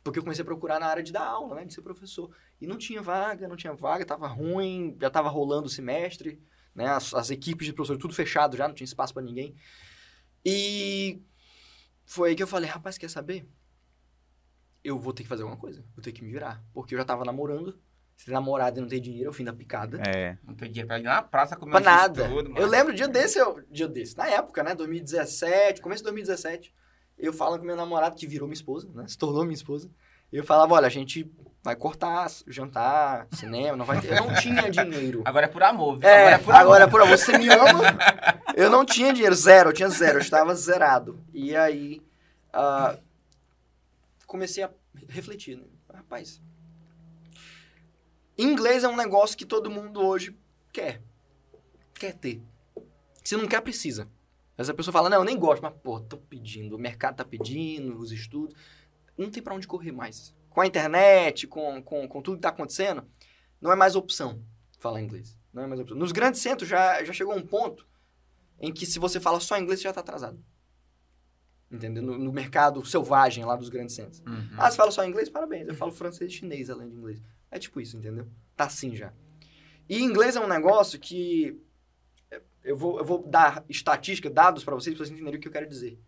Porque 0.08 0.18
eu 0.18 0.22
comecei 0.22 0.42
a 0.42 0.44
procurar 0.46 0.80
na 0.80 0.86
área 0.86 1.02
de 1.02 1.12
dar 1.12 1.24
aula, 1.24 1.56
né? 1.56 1.64
De 1.64 1.74
ser 1.74 1.82
professor. 1.82 2.30
E 2.60 2.66
não 2.66 2.76
tinha 2.78 3.00
vaga, 3.02 3.46
não 3.46 3.56
tinha 3.56 3.72
vaga, 3.74 4.04
tava 4.04 4.26
ruim, 4.26 4.96
já 5.00 5.10
tava 5.10 5.28
rolando 5.28 5.66
o 5.66 5.70
semestre. 5.70 6.40
né? 6.74 6.86
As, 6.86 7.12
as 7.14 7.30
equipes 7.30 7.66
de 7.66 7.72
professores 7.72 8.00
tudo 8.00 8.14
fechado 8.14 8.56
já, 8.56 8.66
não 8.66 8.74
tinha 8.74 8.84
espaço 8.86 9.12
para 9.12 9.22
ninguém. 9.22 9.54
E 10.44 11.22
foi 12.06 12.30
aí 12.30 12.36
que 12.36 12.42
eu 12.42 12.46
falei, 12.46 12.70
rapaz, 12.70 12.96
quer 12.96 13.10
saber? 13.10 13.46
Eu 14.82 14.98
vou 14.98 15.12
ter 15.12 15.22
que 15.24 15.28
fazer 15.28 15.42
alguma 15.42 15.60
coisa, 15.60 15.84
vou 15.94 16.02
ter 16.02 16.12
que 16.12 16.22
me 16.24 16.30
virar. 16.30 16.62
Porque 16.72 16.94
eu 16.94 16.98
já 16.98 17.04
tava 17.04 17.24
namorando, 17.24 17.78
se 18.16 18.24
tem 18.24 18.34
namorada 18.34 18.78
e 18.78 18.80
não 18.80 18.88
tem 18.88 19.00
dinheiro, 19.00 19.26
é 19.26 19.30
o 19.30 19.32
fim 19.32 19.44
da 19.44 19.52
picada. 19.52 20.00
É. 20.06 20.38
Não 20.44 20.54
tem 20.54 20.68
dinheiro 20.70 20.88
pra 20.88 20.98
ir 20.98 21.02
na 21.02 21.20
praça 21.20 21.56
comer 21.56 21.72
Pra 21.72 21.80
um 21.80 21.84
nada. 21.84 22.28
Eu 22.56 22.66
lembro 22.66 22.94
dia 22.94 23.08
desse, 23.08 23.38
eu, 23.38 23.62
dia 23.70 23.88
desse, 23.88 24.16
na 24.16 24.28
época, 24.28 24.62
né? 24.62 24.74
2017, 24.74 25.82
começo 25.82 26.00
de 26.02 26.04
2017, 26.04 26.72
eu 27.18 27.32
falo 27.32 27.58
com 27.58 27.64
meu 27.64 27.76
namorado, 27.76 28.16
que 28.16 28.26
virou 28.26 28.46
minha 28.46 28.54
esposa, 28.54 28.88
né? 28.94 29.06
Se 29.08 29.18
tornou 29.18 29.42
minha 29.44 29.54
esposa. 29.54 29.90
Eu 30.32 30.44
falava, 30.44 30.74
olha, 30.74 30.86
a 30.86 30.90
gente 30.90 31.30
vai 31.62 31.74
cortar 31.74 32.30
jantar, 32.46 33.26
cinema, 33.32 33.76
não 33.76 33.84
vai 33.84 34.00
ter. 34.00 34.12
Eu 34.16 34.26
não 34.26 34.34
tinha 34.34 34.68
dinheiro. 34.70 35.22
Agora 35.24 35.46
é 35.46 35.48
por 35.48 35.62
amor, 35.62 35.98
viu? 35.98 36.08
É, 36.08 36.34
agora 36.34 36.34
é 36.34 36.38
por 36.38 36.54
agora, 36.54 36.84
amor. 36.84 36.90
por 36.90 37.02
amor, 37.02 37.18
você 37.18 37.36
me 37.36 37.48
ama. 37.48 37.82
Eu 38.54 38.70
não 38.70 38.84
tinha 38.84 39.12
dinheiro, 39.12 39.34
zero, 39.34 39.70
eu 39.70 39.74
tinha 39.74 39.88
zero, 39.88 40.18
eu 40.18 40.22
estava 40.22 40.54
zerado. 40.54 41.18
E 41.32 41.56
aí, 41.56 42.02
ah, 42.52 42.96
comecei 44.26 44.62
a 44.62 44.70
refletir, 45.08 45.56
né? 45.56 45.64
Rapaz, 45.92 46.40
inglês 48.36 48.84
é 48.84 48.88
um 48.88 48.96
negócio 48.96 49.36
que 49.36 49.46
todo 49.46 49.70
mundo 49.70 50.00
hoje 50.00 50.38
quer. 50.72 51.00
Quer 51.94 52.14
ter. 52.14 52.42
Se 53.24 53.36
não 53.36 53.48
quer, 53.48 53.60
precisa. 53.60 54.08
Essa 54.58 54.74
pessoa 54.74 54.92
fala, 54.92 55.08
não, 55.08 55.18
eu 55.18 55.24
nem 55.24 55.38
gosto, 55.38 55.62
mas, 55.62 55.72
pô, 55.82 56.00
tô 56.00 56.18
pedindo, 56.18 56.74
o 56.74 56.78
mercado 56.78 57.16
tá 57.16 57.24
pedindo, 57.24 57.96
os 57.96 58.10
estudos. 58.10 58.56
Não 59.16 59.30
tem 59.30 59.40
pra 59.40 59.54
onde 59.54 59.68
correr 59.68 59.92
mais. 59.92 60.34
Com 60.50 60.60
a 60.60 60.66
internet, 60.66 61.46
com, 61.46 61.80
com, 61.80 62.08
com 62.08 62.20
tudo 62.20 62.36
que 62.36 62.42
tá 62.42 62.48
acontecendo, 62.48 63.04
não 63.60 63.70
é 63.70 63.76
mais 63.76 63.94
opção 63.94 64.42
falar 64.80 65.00
inglês. 65.00 65.38
Não 65.52 65.62
é 65.62 65.66
mais 65.66 65.80
opção. 65.80 65.96
Nos 65.96 66.10
grandes 66.10 66.40
centros 66.40 66.68
já, 66.68 67.04
já 67.04 67.12
chegou 67.12 67.36
um 67.36 67.46
ponto 67.46 67.86
em 68.60 68.72
que 68.72 68.84
se 68.84 68.98
você 68.98 69.20
fala 69.20 69.38
só 69.38 69.56
inglês, 69.56 69.78
você 69.78 69.84
já 69.84 69.92
tá 69.92 70.00
atrasado. 70.00 70.44
Entendeu? 71.70 72.02
No, 72.02 72.18
no 72.18 72.32
mercado 72.32 72.84
selvagem 72.84 73.44
lá 73.44 73.54
dos 73.54 73.68
grandes 73.68 73.94
centros. 73.94 74.20
Uhum. 74.26 74.48
Ah, 74.56 74.68
você 74.68 74.76
fala 74.76 74.90
só 74.90 75.04
inglês? 75.04 75.28
Parabéns. 75.28 75.68
Eu 75.68 75.74
falo 75.74 75.92
francês 75.92 76.32
e 76.32 76.34
chinês 76.34 76.68
além 76.68 76.88
de 76.88 76.96
inglês. 76.96 77.22
É 77.48 77.58
tipo 77.60 77.80
isso, 77.80 77.96
entendeu? 77.96 78.26
Tá 78.56 78.64
assim 78.64 78.96
já. 78.96 79.12
E 79.88 80.02
inglês 80.02 80.34
é 80.34 80.40
um 80.40 80.48
negócio 80.48 80.98
que 80.98 81.60
eu 82.68 82.76
vou, 82.76 82.98
eu 82.98 83.04
vou 83.04 83.26
dar 83.26 83.64
estatística, 83.66 84.28
dados 84.28 84.62
pra 84.62 84.74
vocês, 84.74 84.94
pra 84.94 85.06
vocês 85.06 85.16
entenderem 85.16 85.38
o 85.38 85.40
que 85.40 85.48
eu 85.48 85.52
quero 85.52 85.66
dizer. 85.66 85.98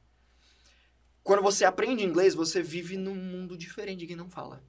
Quando 1.23 1.43
você 1.43 1.65
aprende 1.65 2.05
inglês, 2.05 2.35
você 2.35 2.63
vive 2.63 2.99
num 2.99 3.15
mundo 3.15 3.57
diferente 3.57 4.01
de 4.01 4.07
quem 4.07 4.17
não 4.17 4.29
fala. 4.29 4.63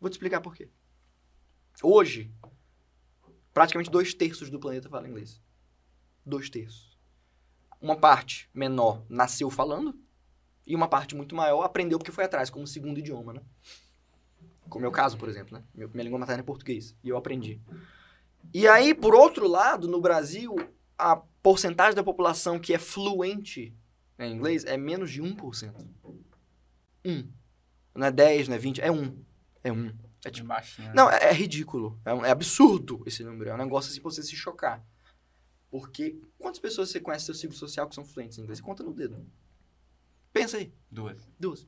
Vou 0.00 0.10
te 0.10 0.14
explicar 0.14 0.40
por 0.40 0.56
quê. 0.56 0.68
Hoje, 1.80 2.34
praticamente 3.54 3.88
dois 3.88 4.12
terços 4.14 4.50
do 4.50 4.58
planeta 4.58 4.88
fala 4.88 5.08
inglês. 5.08 5.40
Dois 6.26 6.50
terços. 6.50 6.98
Uma 7.80 7.96
parte 7.96 8.50
menor 8.52 9.04
nasceu 9.08 9.48
falando 9.48 9.96
e 10.66 10.74
uma 10.74 10.88
parte 10.88 11.14
muito 11.14 11.36
maior 11.36 11.62
aprendeu 11.62 11.98
porque 11.98 12.10
foi 12.10 12.24
atrás, 12.24 12.50
como 12.50 12.66
segundo 12.66 12.98
idioma, 12.98 13.32
né? 13.32 13.42
Como 14.68 14.84
é 14.84 14.88
o 14.88 14.90
meu 14.90 14.92
caso, 14.92 15.16
por 15.16 15.28
exemplo, 15.28 15.56
né? 15.56 15.64
Minha 15.72 16.02
língua 16.02 16.18
materna 16.18 16.42
é 16.42 16.44
português 16.44 16.96
e 17.04 17.08
eu 17.08 17.16
aprendi. 17.16 17.60
E 18.52 18.66
aí, 18.66 18.92
por 18.92 19.14
outro 19.14 19.46
lado, 19.46 19.86
no 19.86 20.00
Brasil, 20.00 20.56
a 20.98 21.16
porcentagem 21.42 21.94
da 21.94 22.02
população 22.02 22.58
que 22.58 22.74
é 22.74 22.78
fluente 22.78 23.74
em 24.18 24.32
inglês 24.32 24.64
é 24.64 24.76
menos 24.76 25.10
de 25.10 25.22
1%. 25.22 25.72
1. 27.04 27.32
Não 27.94 28.06
é 28.06 28.10
10, 28.10 28.48
não 28.48 28.56
é 28.56 28.58
20, 28.58 28.80
é 28.80 28.90
1. 28.90 29.24
É 29.64 29.72
1. 29.72 29.92
É 30.24 30.30
tipo, 30.30 30.48
baixinho. 30.48 30.88
né? 30.88 30.94
não, 30.96 31.08
é, 31.10 31.30
é 31.30 31.32
ridículo. 31.32 31.98
É, 32.04 32.12
um- 32.12 32.24
é 32.24 32.30
absurdo 32.30 33.02
esse 33.06 33.22
número. 33.22 33.50
É 33.50 33.54
um 33.54 33.58
negócio 33.58 33.90
assim 33.90 34.00
pra 34.00 34.10
você 34.10 34.22
se 34.22 34.34
chocar. 34.36 34.84
Porque 35.70 36.20
quantas 36.38 36.58
pessoas 36.58 36.90
você 36.90 36.98
conhece 37.00 37.24
do 37.24 37.26
seu 37.26 37.34
ciclo 37.34 37.56
social 37.56 37.88
que 37.88 37.94
são 37.94 38.04
fluentes 38.04 38.36
em 38.38 38.42
inglês? 38.42 38.60
Conta 38.60 38.82
no 38.82 38.92
dedo. 38.92 39.24
Pensa 40.32 40.56
aí. 40.56 40.72
Duas. 40.90 41.28
Duas. 41.38 41.66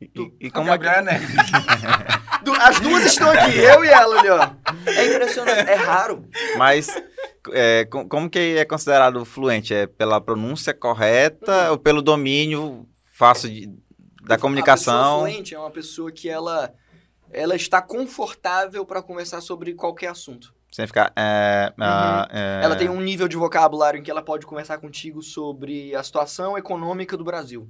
E, 0.00 0.10
e 0.40 0.48
O 0.48 0.52
como 0.52 0.70
é 0.70 0.78
que... 0.78 0.84
Gabriel, 0.84 1.04
né? 1.04 1.12
Du- 2.42 2.52
As 2.54 2.80
duas 2.80 3.04
estão 3.04 3.30
aqui, 3.30 3.58
eu 3.58 3.84
e 3.84 3.88
ela 3.88 4.18
ali, 4.20 4.28
ó. 4.30 4.50
É 4.86 5.06
impressionante. 5.14 5.68
É 5.68 5.74
raro. 5.74 6.24
Mas 6.56 6.88
é, 7.52 7.84
co- 7.86 8.06
como 8.08 8.28
que 8.30 8.38
é 8.58 8.64
considerado 8.64 9.24
fluente? 9.24 9.74
É 9.74 9.86
pela 9.86 10.20
pronúncia 10.20 10.72
correta 10.74 11.70
ou 11.70 11.78
pelo 11.78 12.00
domínio 12.02 12.88
fácil 13.12 13.48
de- 13.50 13.66
da 13.66 13.72
A 14.34 14.36
pessoa 14.36 14.38
comunicação? 14.38 15.18
fluente 15.20 15.54
é 15.54 15.58
uma 15.58 15.70
pessoa 15.70 16.12
que 16.12 16.28
ela, 16.28 16.72
ela 17.32 17.56
está 17.56 17.80
confortável 17.82 18.84
para 18.84 19.02
conversar 19.02 19.40
sobre 19.40 19.74
qualquer 19.74 20.08
assunto. 20.08 20.54
Sem 20.70 20.86
ficar... 20.86 21.10
é, 21.16 21.72
ah, 21.80 22.28
é, 22.30 22.36
Uhum. 22.58 22.62
Ela 22.64 22.76
tem 22.76 22.88
um 22.90 23.00
nível 23.00 23.26
de 23.26 23.36
vocabulário 23.38 23.98
em 23.98 24.02
que 24.02 24.10
ela 24.10 24.20
pode 24.22 24.44
conversar 24.44 24.76
contigo 24.78 25.22
sobre 25.22 25.94
a 25.94 26.02
situação 26.02 26.58
econômica 26.58 27.16
do 27.16 27.24
Brasil. 27.24 27.66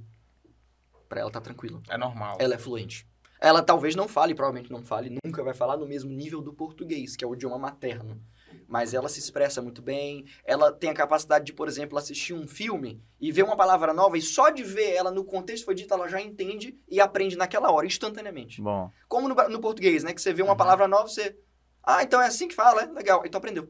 Pra 1.07 1.21
ela 1.21 1.31
tá 1.31 1.39
tranquila. 1.39 1.81
É 1.89 1.97
normal. 1.97 2.35
Ela 2.39 2.55
é 2.55 2.57
fluente. 2.57 3.07
Ela 3.41 3.61
talvez 3.63 3.95
não 3.95 4.07
fale, 4.07 4.35
provavelmente 4.35 4.71
não 4.71 4.83
fale, 4.83 5.17
nunca 5.23 5.41
vai 5.43 5.53
falar 5.53 5.77
no 5.77 5.87
mesmo 5.87 6.09
nível 6.11 6.41
do 6.41 6.53
português, 6.53 7.15
que 7.15 7.23
é 7.23 7.27
o 7.27 7.33
idioma 7.33 7.57
materno. 7.57 8.21
Mas 8.67 8.93
ela 8.93 9.07
se 9.09 9.19
expressa 9.19 9.61
muito 9.61 9.81
bem, 9.81 10.25
ela 10.43 10.71
tem 10.71 10.89
a 10.89 10.93
capacidade 10.93 11.45
de, 11.45 11.53
por 11.53 11.67
exemplo, 11.67 11.97
assistir 11.97 12.33
um 12.33 12.47
filme 12.47 13.01
e 13.19 13.31
ver 13.31 13.43
uma 13.43 13.55
palavra 13.55 13.93
nova 13.93 14.17
e 14.17 14.21
só 14.21 14.49
de 14.49 14.63
ver 14.63 14.91
ela 14.93 15.09
no 15.09 15.23
contexto 15.23 15.61
que 15.61 15.65
foi 15.65 15.75
dita, 15.75 15.95
ela 15.95 16.07
já 16.07 16.21
entende 16.21 16.77
e 16.87 16.99
aprende 16.99 17.35
naquela 17.37 17.71
hora, 17.71 17.87
instantaneamente. 17.87 18.61
Bom, 18.61 18.91
Como 19.07 19.27
no, 19.27 19.35
no 19.49 19.59
português, 19.59 20.03
né? 20.03 20.13
Que 20.13 20.21
você 20.21 20.33
vê 20.33 20.41
uma 20.43 20.51
Uhum. 20.51 20.57
palavra 20.57 20.87
nova, 20.87 21.07
você... 21.07 21.35
Ah, 21.83 22.03
então 22.03 22.21
é 22.21 22.27
assim 22.27 22.47
que 22.47 22.53
fala, 22.55 22.83
é? 22.83 22.85
Legal. 22.87 23.23
Então 23.25 23.39
aprendeu. 23.39 23.69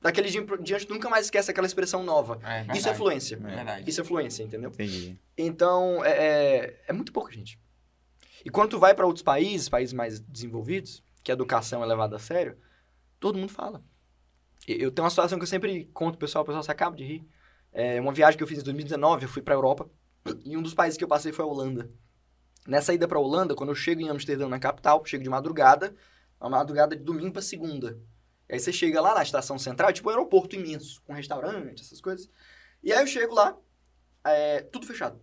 Daquele 0.00 0.30
dia 0.30 0.40
em 0.40 0.62
diante, 0.62 0.88
nunca 0.88 1.10
mais 1.10 1.26
esquece 1.26 1.50
aquela 1.50 1.66
expressão 1.66 2.02
nova. 2.02 2.40
É, 2.42 2.76
Isso 2.76 2.88
é 2.88 2.94
fluência. 2.94 3.38
É. 3.76 3.82
Isso 3.88 4.00
é 4.00 4.04
fluência, 4.04 4.42
entendeu? 4.42 4.70
entendi. 4.70 5.16
Então, 5.36 6.02
é, 6.04 6.10
é, 6.10 6.80
é 6.88 6.92
muito 6.92 7.12
pouca 7.12 7.30
gente. 7.32 7.60
E 8.44 8.50
quando 8.50 8.70
tu 8.70 8.78
vai 8.78 8.94
para 8.94 9.06
outros 9.06 9.22
países, 9.22 9.68
países 9.68 9.92
mais 9.92 10.20
desenvolvidos, 10.20 11.02
que 11.22 11.30
a 11.30 11.34
educação 11.34 11.82
é 11.82 11.86
levada 11.86 12.16
a 12.16 12.18
sério, 12.18 12.56
todo 13.18 13.38
mundo 13.38 13.52
fala. 13.52 13.82
Eu 14.66 14.90
tenho 14.90 15.04
uma 15.04 15.10
situação 15.10 15.38
que 15.38 15.42
eu 15.42 15.48
sempre 15.48 15.86
conto 15.92 16.16
pro 16.16 16.26
pessoal, 16.26 16.42
o 16.42 16.46
pessoal 16.46 16.62
se 16.62 16.70
acaba 16.70 16.96
de 16.96 17.04
rir. 17.04 17.28
É 17.72 18.00
uma 18.00 18.12
viagem 18.12 18.36
que 18.36 18.42
eu 18.42 18.48
fiz 18.48 18.58
em 18.58 18.64
2019, 18.64 19.24
eu 19.24 19.28
fui 19.28 19.42
pra 19.42 19.54
Europa, 19.54 19.88
e 20.44 20.56
um 20.56 20.62
dos 20.62 20.74
países 20.74 20.96
que 20.96 21.04
eu 21.04 21.08
passei 21.08 21.32
foi 21.32 21.44
a 21.44 21.48
Holanda. 21.48 21.90
Nessa 22.66 22.92
ida 22.92 23.08
pra 23.08 23.18
Holanda, 23.18 23.54
quando 23.54 23.70
eu 23.70 23.74
chego 23.74 24.00
em 24.00 24.08
Amsterdã, 24.08 24.48
na 24.48 24.58
capital, 24.58 25.04
chego 25.04 25.24
de 25.24 25.30
madrugada, 25.30 25.94
uma 26.40 26.50
madrugada 26.50 26.96
de 26.96 27.02
domingo 27.02 27.32
pra 27.32 27.42
segunda. 27.42 27.98
E 28.48 28.54
aí 28.54 28.60
você 28.60 28.72
chega 28.72 29.00
lá 29.00 29.14
na 29.14 29.22
estação 29.22 29.58
central, 29.58 29.90
é 29.90 29.92
tipo 29.92 30.08
um 30.08 30.10
aeroporto 30.10 30.56
imenso, 30.56 31.00
com 31.02 31.12
restaurante, 31.12 31.82
essas 31.82 32.00
coisas. 32.00 32.28
E 32.82 32.92
aí 32.92 33.00
eu 33.00 33.06
chego 33.06 33.34
lá, 33.34 33.56
é, 34.24 34.60
tudo 34.62 34.86
fechado. 34.86 35.20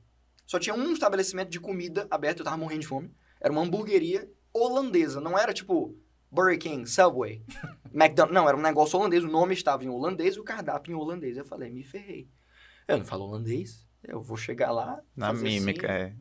Só 0.48 0.58
tinha 0.58 0.74
um 0.74 0.94
estabelecimento 0.94 1.50
de 1.50 1.60
comida 1.60 2.08
aberto, 2.10 2.40
eu 2.40 2.46
tava 2.46 2.56
morrendo 2.56 2.82
de 2.82 2.88
fome. 2.88 3.14
Era 3.40 3.52
uma 3.52 3.62
hamburgueria 3.62 4.32
holandesa, 4.54 5.20
não 5.20 5.38
era 5.38 5.54
tipo 5.54 5.96
Burger 6.32 6.58
King, 6.58 6.90
Subway, 6.90 7.44
McDonald's. 7.94 8.34
Não, 8.34 8.48
era 8.48 8.58
um 8.58 8.62
negócio 8.62 8.98
holandês, 8.98 9.26
o 9.26 9.28
nome 9.28 9.54
estava 9.54 9.84
em 9.84 9.90
holandês 9.90 10.36
e 10.36 10.40
o 10.40 10.44
cardápio 10.46 10.94
em 10.94 10.96
holandês. 10.96 11.36
Eu 11.38 11.46
falei, 11.46 11.70
me 11.70 11.84
ferrei. 11.84 12.30
Eu 12.88 12.98
não 12.98 13.06
falo 13.06 13.26
holandês, 13.26 13.86
eu 14.02 14.22
vou 14.22 14.38
chegar 14.38 14.72
lá. 14.72 15.00
Na 15.14 15.28
fazer 15.28 15.44
mímica, 15.44 15.86
assim, 15.86 16.16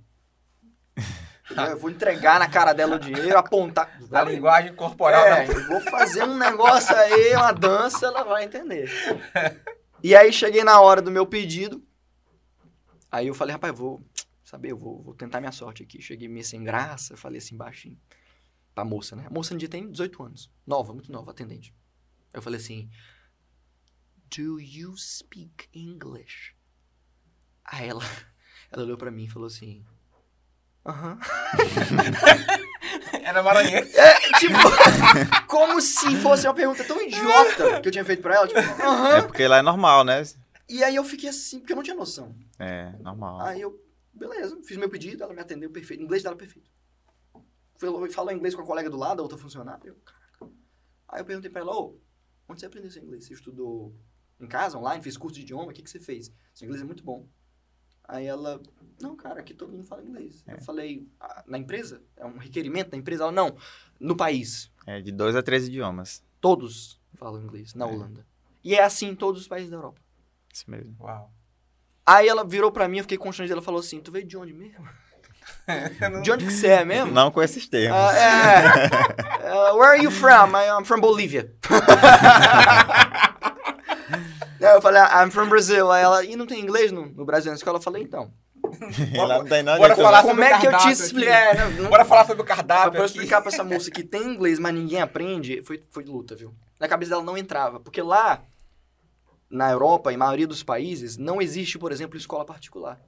é. 0.98 1.70
Eu 1.70 1.78
vou 1.78 1.88
entregar 1.88 2.40
na 2.40 2.48
cara 2.48 2.72
dela 2.72 2.96
o 2.96 2.98
dinheiro, 2.98 3.38
apontar. 3.38 3.96
A 4.10 4.24
linguagem 4.24 4.74
corporal 4.74 5.24
É, 5.24 5.44
vou 5.46 5.80
fazer 5.82 6.24
um 6.24 6.36
negócio 6.36 6.94
aí, 6.96 7.36
uma 7.36 7.52
dança, 7.52 8.06
ela 8.06 8.24
vai 8.24 8.44
entender. 8.44 8.90
E 10.02 10.14
aí 10.14 10.30
cheguei 10.30 10.62
na 10.62 10.78
hora 10.78 11.00
do 11.00 11.10
meu 11.10 11.26
pedido. 11.26 11.82
Aí 13.10 13.26
eu 13.26 13.34
falei, 13.34 13.54
rapaz, 13.54 13.76
vou 13.76 14.00
saber, 14.56 14.72
eu 14.72 14.78
vou, 14.78 15.02
vou 15.02 15.14
tentar 15.14 15.38
minha 15.40 15.52
sorte 15.52 15.82
aqui. 15.82 16.00
Cheguei 16.00 16.28
meio 16.28 16.44
sem 16.44 16.64
graça, 16.64 17.16
falei 17.16 17.38
assim 17.38 17.56
baixinho. 17.56 17.98
Pra 18.74 18.84
moça, 18.84 19.14
né? 19.14 19.26
A 19.26 19.30
moça 19.30 19.54
no 19.54 19.60
dia 19.60 19.68
tem 19.68 19.90
18 19.90 20.22
anos. 20.22 20.50
Nova, 20.66 20.92
muito 20.92 21.12
nova, 21.12 21.30
atendente. 21.30 21.74
Eu 22.32 22.42
falei 22.42 22.58
assim: 22.58 22.90
Do 24.30 24.60
you 24.60 24.96
speak 24.96 25.68
English? 25.72 26.54
Aí 27.64 27.88
ela, 27.88 28.02
ela 28.72 28.82
olhou 28.82 28.96
pra 28.96 29.10
mim 29.10 29.24
e 29.24 29.30
falou 29.30 29.46
assim: 29.46 29.84
Aham. 30.84 31.18
Era 33.22 33.42
maranhense. 33.42 33.92
É, 33.96 34.38
tipo, 34.38 34.58
como 35.46 35.80
se 35.80 36.16
fosse 36.16 36.46
uma 36.46 36.54
pergunta 36.54 36.84
tão 36.84 37.00
idiota 37.00 37.80
que 37.80 37.88
eu 37.88 37.92
tinha 37.92 38.04
feito 38.04 38.22
pra 38.22 38.36
ela. 38.36 38.46
Tipo, 38.46 38.60
aham. 38.60 39.16
É 39.16 39.22
porque 39.22 39.48
lá 39.48 39.58
é 39.58 39.62
normal, 39.62 40.04
né? 40.04 40.22
E 40.68 40.84
aí 40.84 40.94
eu 40.94 41.04
fiquei 41.04 41.28
assim, 41.28 41.58
porque 41.58 41.72
eu 41.72 41.76
não 41.76 41.82
tinha 41.82 41.96
noção. 41.96 42.34
É, 42.58 42.92
normal. 43.00 43.40
Aí 43.40 43.60
eu, 43.60 43.85
beleza, 44.16 44.60
fiz 44.62 44.76
meu 44.76 44.88
pedido, 44.88 45.22
ela 45.22 45.34
me 45.34 45.40
atendeu 45.40 45.70
perfeito. 45.70 46.00
O 46.00 46.04
inglês 46.04 46.22
dela 46.22 46.36
perfeito. 46.36 46.70
Falou, 47.76 48.10
falou 48.10 48.32
inglês 48.32 48.54
com 48.54 48.62
a 48.62 48.66
colega 48.66 48.88
do 48.88 48.96
lado, 48.96 49.20
a 49.20 49.22
outra 49.22 49.36
funcionária. 49.38 49.88
Eu, 49.88 49.96
caraca. 49.96 50.54
Aí 51.08 51.20
eu 51.20 51.24
perguntei 51.24 51.50
pra 51.50 51.60
ela, 51.60 51.72
ô, 51.76 51.98
onde 52.48 52.60
você 52.60 52.66
aprendeu 52.66 52.90
seu 52.90 53.02
inglês? 53.02 53.24
Você 53.26 53.34
estudou 53.34 53.94
em 54.40 54.46
casa, 54.46 54.78
online, 54.78 55.02
fez 55.02 55.16
curso 55.16 55.34
de 55.36 55.42
idioma? 55.42 55.70
O 55.70 55.72
que, 55.74 55.82
que 55.82 55.90
você 55.90 56.00
fez? 56.00 56.32
Seu 56.54 56.66
inglês 56.66 56.82
é 56.82 56.86
muito 56.86 57.04
bom. 57.04 57.28
Aí 58.08 58.24
ela, 58.24 58.60
não, 59.00 59.16
cara, 59.16 59.40
aqui 59.40 59.52
todo 59.52 59.72
mundo 59.72 59.84
fala 59.84 60.02
inglês. 60.04 60.44
Eu 60.46 60.60
falei, 60.62 61.08
"Ah, 61.18 61.42
na 61.46 61.58
empresa? 61.58 62.00
É 62.16 62.24
um 62.24 62.38
requerimento 62.38 62.90
da 62.90 62.96
empresa? 62.96 63.24
Ela, 63.24 63.32
não, 63.32 63.56
no 63.98 64.16
país. 64.16 64.70
É 64.86 65.00
de 65.00 65.10
dois 65.10 65.34
a 65.34 65.42
três 65.42 65.66
idiomas. 65.66 66.22
Todos 66.40 67.00
falam 67.14 67.42
inglês 67.42 67.74
na 67.74 67.84
Holanda. 67.86 68.24
E 68.62 68.74
é 68.74 68.82
assim 68.84 69.08
em 69.08 69.16
todos 69.16 69.40
os 69.42 69.48
países 69.48 69.70
da 69.70 69.76
Europa. 69.76 70.00
Isso 70.52 70.70
mesmo. 70.70 70.96
Uau. 71.00 71.32
Aí 72.06 72.28
ela 72.28 72.44
virou 72.44 72.70
pra 72.70 72.86
mim, 72.88 72.98
eu 72.98 73.04
fiquei 73.04 73.18
constrangido, 73.18 73.54
ela 73.54 73.62
falou 73.62 73.80
assim, 73.80 74.00
tu 74.00 74.12
veio 74.12 74.26
de 74.26 74.36
onde 74.36 74.52
mesmo? 74.52 74.86
De 76.22 76.30
onde 76.30 76.44
que 76.46 76.52
você 76.52 76.68
é 76.68 76.84
mesmo? 76.84 77.10
Não 77.10 77.28
com 77.28 77.42
esses 77.42 77.68
termos. 77.68 77.98
Ah, 77.98 78.16
é. 78.16 79.72
Uh, 79.72 79.76
where 79.76 79.96
are 79.96 80.00
you 80.02 80.12
from? 80.12 80.52
I- 80.56 80.68
I'm 80.80 80.84
from 80.84 81.00
Bolívia. 81.00 81.50
Eu 84.60 84.80
falei, 84.80 85.00
"Ah, 85.02 85.24
I'm 85.24 85.30
from 85.30 85.48
Brazil. 85.48 85.90
Aí 85.90 86.02
ela, 86.02 86.24
e 86.24 86.36
não 86.36 86.46
tem 86.46 86.60
inglês 86.60 86.90
no, 86.92 87.06
no 87.06 87.24
Brasil 87.24 87.50
na 87.50 87.56
escola? 87.56 87.78
Eu 87.78 87.82
falei, 87.82 88.02
então. 88.02 88.30
Lá 89.14 89.38
não 89.38 89.44
tem 89.44 89.62
nada 89.62 89.78
Bora 89.78 89.94
de- 89.94 90.02
falar 90.02 90.22
Como 90.22 90.34
sobre 90.34 90.44
é 90.44 90.58
que 90.58 90.66
eu 90.66 90.76
te 90.78 90.90
explico? 90.90 91.30
É, 91.30 91.68
não, 91.70 91.88
Bora 91.90 92.04
falar 92.04 92.26
sobre 92.26 92.42
o 92.42 92.46
cardápio 92.46 92.90
pra 92.92 93.00
eu 93.00 93.04
aqui. 93.04 93.12
explicar 93.14 93.40
pra 93.40 93.50
essa 93.52 93.62
moça 93.64 93.90
que 93.90 94.02
tem 94.02 94.22
inglês, 94.22 94.58
mas 94.58 94.74
ninguém 94.74 95.00
aprende, 95.00 95.62
foi, 95.62 95.82
foi 95.90 96.04
luta, 96.04 96.34
viu? 96.34 96.52
Na 96.80 96.88
cabeça 96.88 97.10
dela 97.10 97.22
não 97.22 97.36
entrava. 97.38 97.78
Porque 97.80 98.02
lá, 98.02 98.42
na 99.50 99.70
Europa, 99.70 100.12
em 100.12 100.16
maioria 100.16 100.46
dos 100.46 100.62
países, 100.62 101.16
não 101.16 101.40
existe, 101.40 101.78
por 101.78 101.92
exemplo, 101.92 102.16
escola 102.16 102.44
particular. 102.44 103.00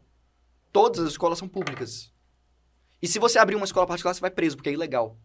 Todas 0.72 1.00
as 1.00 1.10
escolas 1.10 1.38
são 1.38 1.48
públicas. 1.48 2.12
E 3.00 3.06
se 3.08 3.18
você 3.18 3.38
abrir 3.38 3.56
uma 3.56 3.64
escola 3.64 3.86
particular, 3.86 4.14
você 4.14 4.20
vai 4.20 4.30
preso, 4.30 4.56
porque 4.56 4.68
é 4.68 4.72
ilegal. 4.72 5.18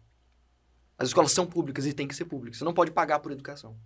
As 0.98 1.08
escolas 1.08 1.32
são 1.32 1.46
públicas 1.46 1.86
e 1.86 1.92
tem 1.92 2.06
que 2.08 2.14
ser 2.14 2.24
públicas. 2.24 2.58
Você 2.58 2.64
não 2.64 2.74
pode 2.74 2.90
pagar 2.92 3.18
por 3.20 3.32
educação. 3.32 3.76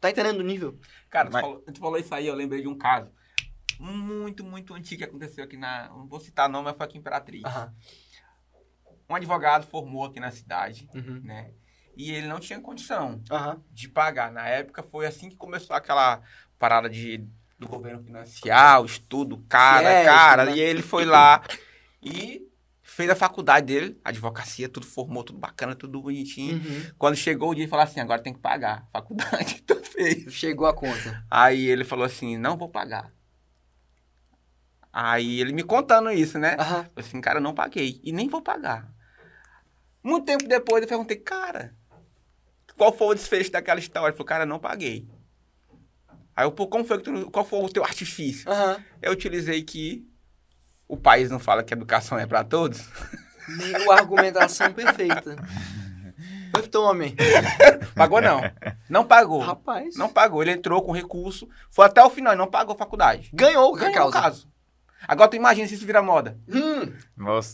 Tá 0.00 0.10
entendendo 0.10 0.38
o 0.40 0.44
nível? 0.44 0.78
Cara, 1.10 1.28
tu, 1.28 1.32
Mas- 1.32 1.42
falou, 1.42 1.60
tu 1.62 1.80
falou 1.80 1.98
isso 1.98 2.14
aí, 2.14 2.26
eu 2.26 2.34
lembrei 2.34 2.62
de 2.62 2.68
um 2.68 2.76
caso 2.76 3.10
muito, 3.80 4.44
muito 4.44 4.74
antigo 4.74 4.98
que 4.98 5.04
aconteceu 5.08 5.44
aqui 5.44 5.56
na. 5.56 5.88
Não 5.88 6.06
vou 6.06 6.20
citar 6.20 6.48
nome, 6.48 6.66
mas 6.66 6.76
foi 6.76 6.86
aqui 6.86 6.96
em 6.96 7.00
Imperatriz. 7.00 7.42
Um 9.08 9.14
advogado 9.14 9.66
formou 9.66 10.04
aqui 10.04 10.20
na 10.20 10.30
cidade, 10.30 10.88
Uhum. 10.94 11.20
né? 11.24 11.52
E 11.98 12.12
ele 12.12 12.28
não 12.28 12.38
tinha 12.38 12.60
condição 12.60 13.20
Aham. 13.28 13.60
de 13.72 13.88
pagar. 13.88 14.30
Na 14.30 14.46
época 14.46 14.84
foi 14.84 15.04
assim 15.04 15.28
que 15.28 15.34
começou 15.34 15.74
aquela 15.74 16.22
parada 16.56 16.88
de, 16.88 17.26
do 17.58 17.66
governo 17.66 18.00
financiar, 18.04 18.80
o 18.80 18.86
estudo, 18.86 19.44
cara, 19.48 19.88
Fiéis, 19.88 20.06
cara. 20.06 20.44
né? 20.44 20.56
E 20.56 20.60
ele 20.60 20.80
foi 20.80 21.04
lá 21.04 21.42
e 22.00 22.46
fez 22.84 23.10
a 23.10 23.16
faculdade 23.16 23.66
dele, 23.66 24.00
advocacia, 24.04 24.68
tudo 24.68 24.86
formou, 24.86 25.24
tudo 25.24 25.40
bacana, 25.40 25.74
tudo 25.74 26.00
bonitinho. 26.00 26.56
Uhum. 26.58 26.90
Quando 26.96 27.16
chegou 27.16 27.50
o 27.50 27.54
dia, 27.54 27.64
ele 27.64 27.70
falou 27.70 27.84
assim: 27.84 27.98
agora 27.98 28.22
tem 28.22 28.32
que 28.32 28.38
pagar. 28.38 28.88
Faculdade, 28.92 29.60
tudo 29.66 29.84
fez. 29.84 30.32
Chegou 30.32 30.68
a 30.68 30.72
conta. 30.74 31.24
Aí 31.28 31.66
ele 31.66 31.82
falou 31.82 32.04
assim, 32.04 32.36
não 32.36 32.56
vou 32.56 32.68
pagar. 32.68 33.12
Aí 34.92 35.40
ele 35.40 35.52
me 35.52 35.64
contando 35.64 36.10
isso, 36.12 36.38
né? 36.38 36.56
Eu 36.96 37.00
assim, 37.02 37.20
cara, 37.20 37.40
não 37.40 37.54
paguei. 37.54 38.00
E 38.04 38.12
nem 38.12 38.28
vou 38.28 38.40
pagar. 38.40 38.88
Muito 40.02 40.24
tempo 40.24 40.46
depois 40.48 40.82
eu 40.82 40.88
perguntei, 40.88 41.16
cara, 41.16 41.76
qual 42.78 42.92
foi 42.92 43.08
o 43.08 43.14
desfecho 43.14 43.50
daquela 43.50 43.78
história? 43.80 44.06
Ele 44.08 44.16
falou, 44.16 44.26
cara, 44.26 44.46
não 44.46 44.58
paguei. 44.58 45.06
Aí 46.34 46.46
eu, 46.46 46.52
pô, 46.52 46.66
como 46.68 46.84
foi 46.84 46.98
que 46.98 47.04
tu, 47.04 47.30
qual 47.30 47.44
foi 47.44 47.58
o 47.60 47.68
teu 47.68 47.82
artifício? 47.84 48.48
Aham. 48.50 48.78
Eu 49.02 49.12
utilizei 49.12 49.60
que 49.62 50.06
o 50.86 50.96
país 50.96 51.30
não 51.30 51.40
fala 51.40 51.64
que 51.64 51.74
a 51.74 51.76
educação 51.76 52.16
é 52.18 52.26
para 52.26 52.44
todos. 52.44 52.80
Meu, 53.48 53.90
argumentação 53.90 54.72
perfeita. 54.72 55.36
Foi 56.50 56.66
tome. 56.66 57.14
Pagou 57.94 58.20
não. 58.22 58.40
Não 58.88 59.04
pagou. 59.04 59.40
Rapaz. 59.40 59.94
Não 59.96 60.08
pagou. 60.08 60.42
Ele 60.42 60.52
entrou 60.52 60.82
com 60.82 60.92
recurso, 60.92 61.46
foi 61.70 61.84
até 61.84 62.02
o 62.02 62.08
final 62.10 62.32
e 62.32 62.36
não 62.36 62.46
pagou 62.50 62.74
a 62.74 62.78
faculdade. 62.78 63.30
Ganhou, 63.34 63.74
a 63.74 63.78
Ganhou 63.78 63.92
o 63.92 63.94
causa. 63.94 64.20
caso. 64.20 64.48
Agora 65.06 65.30
tu 65.30 65.36
imagina 65.36 65.66
se 65.68 65.74
isso 65.74 65.86
vira 65.86 66.02
moda. 66.02 66.36
Hum, 66.48 66.92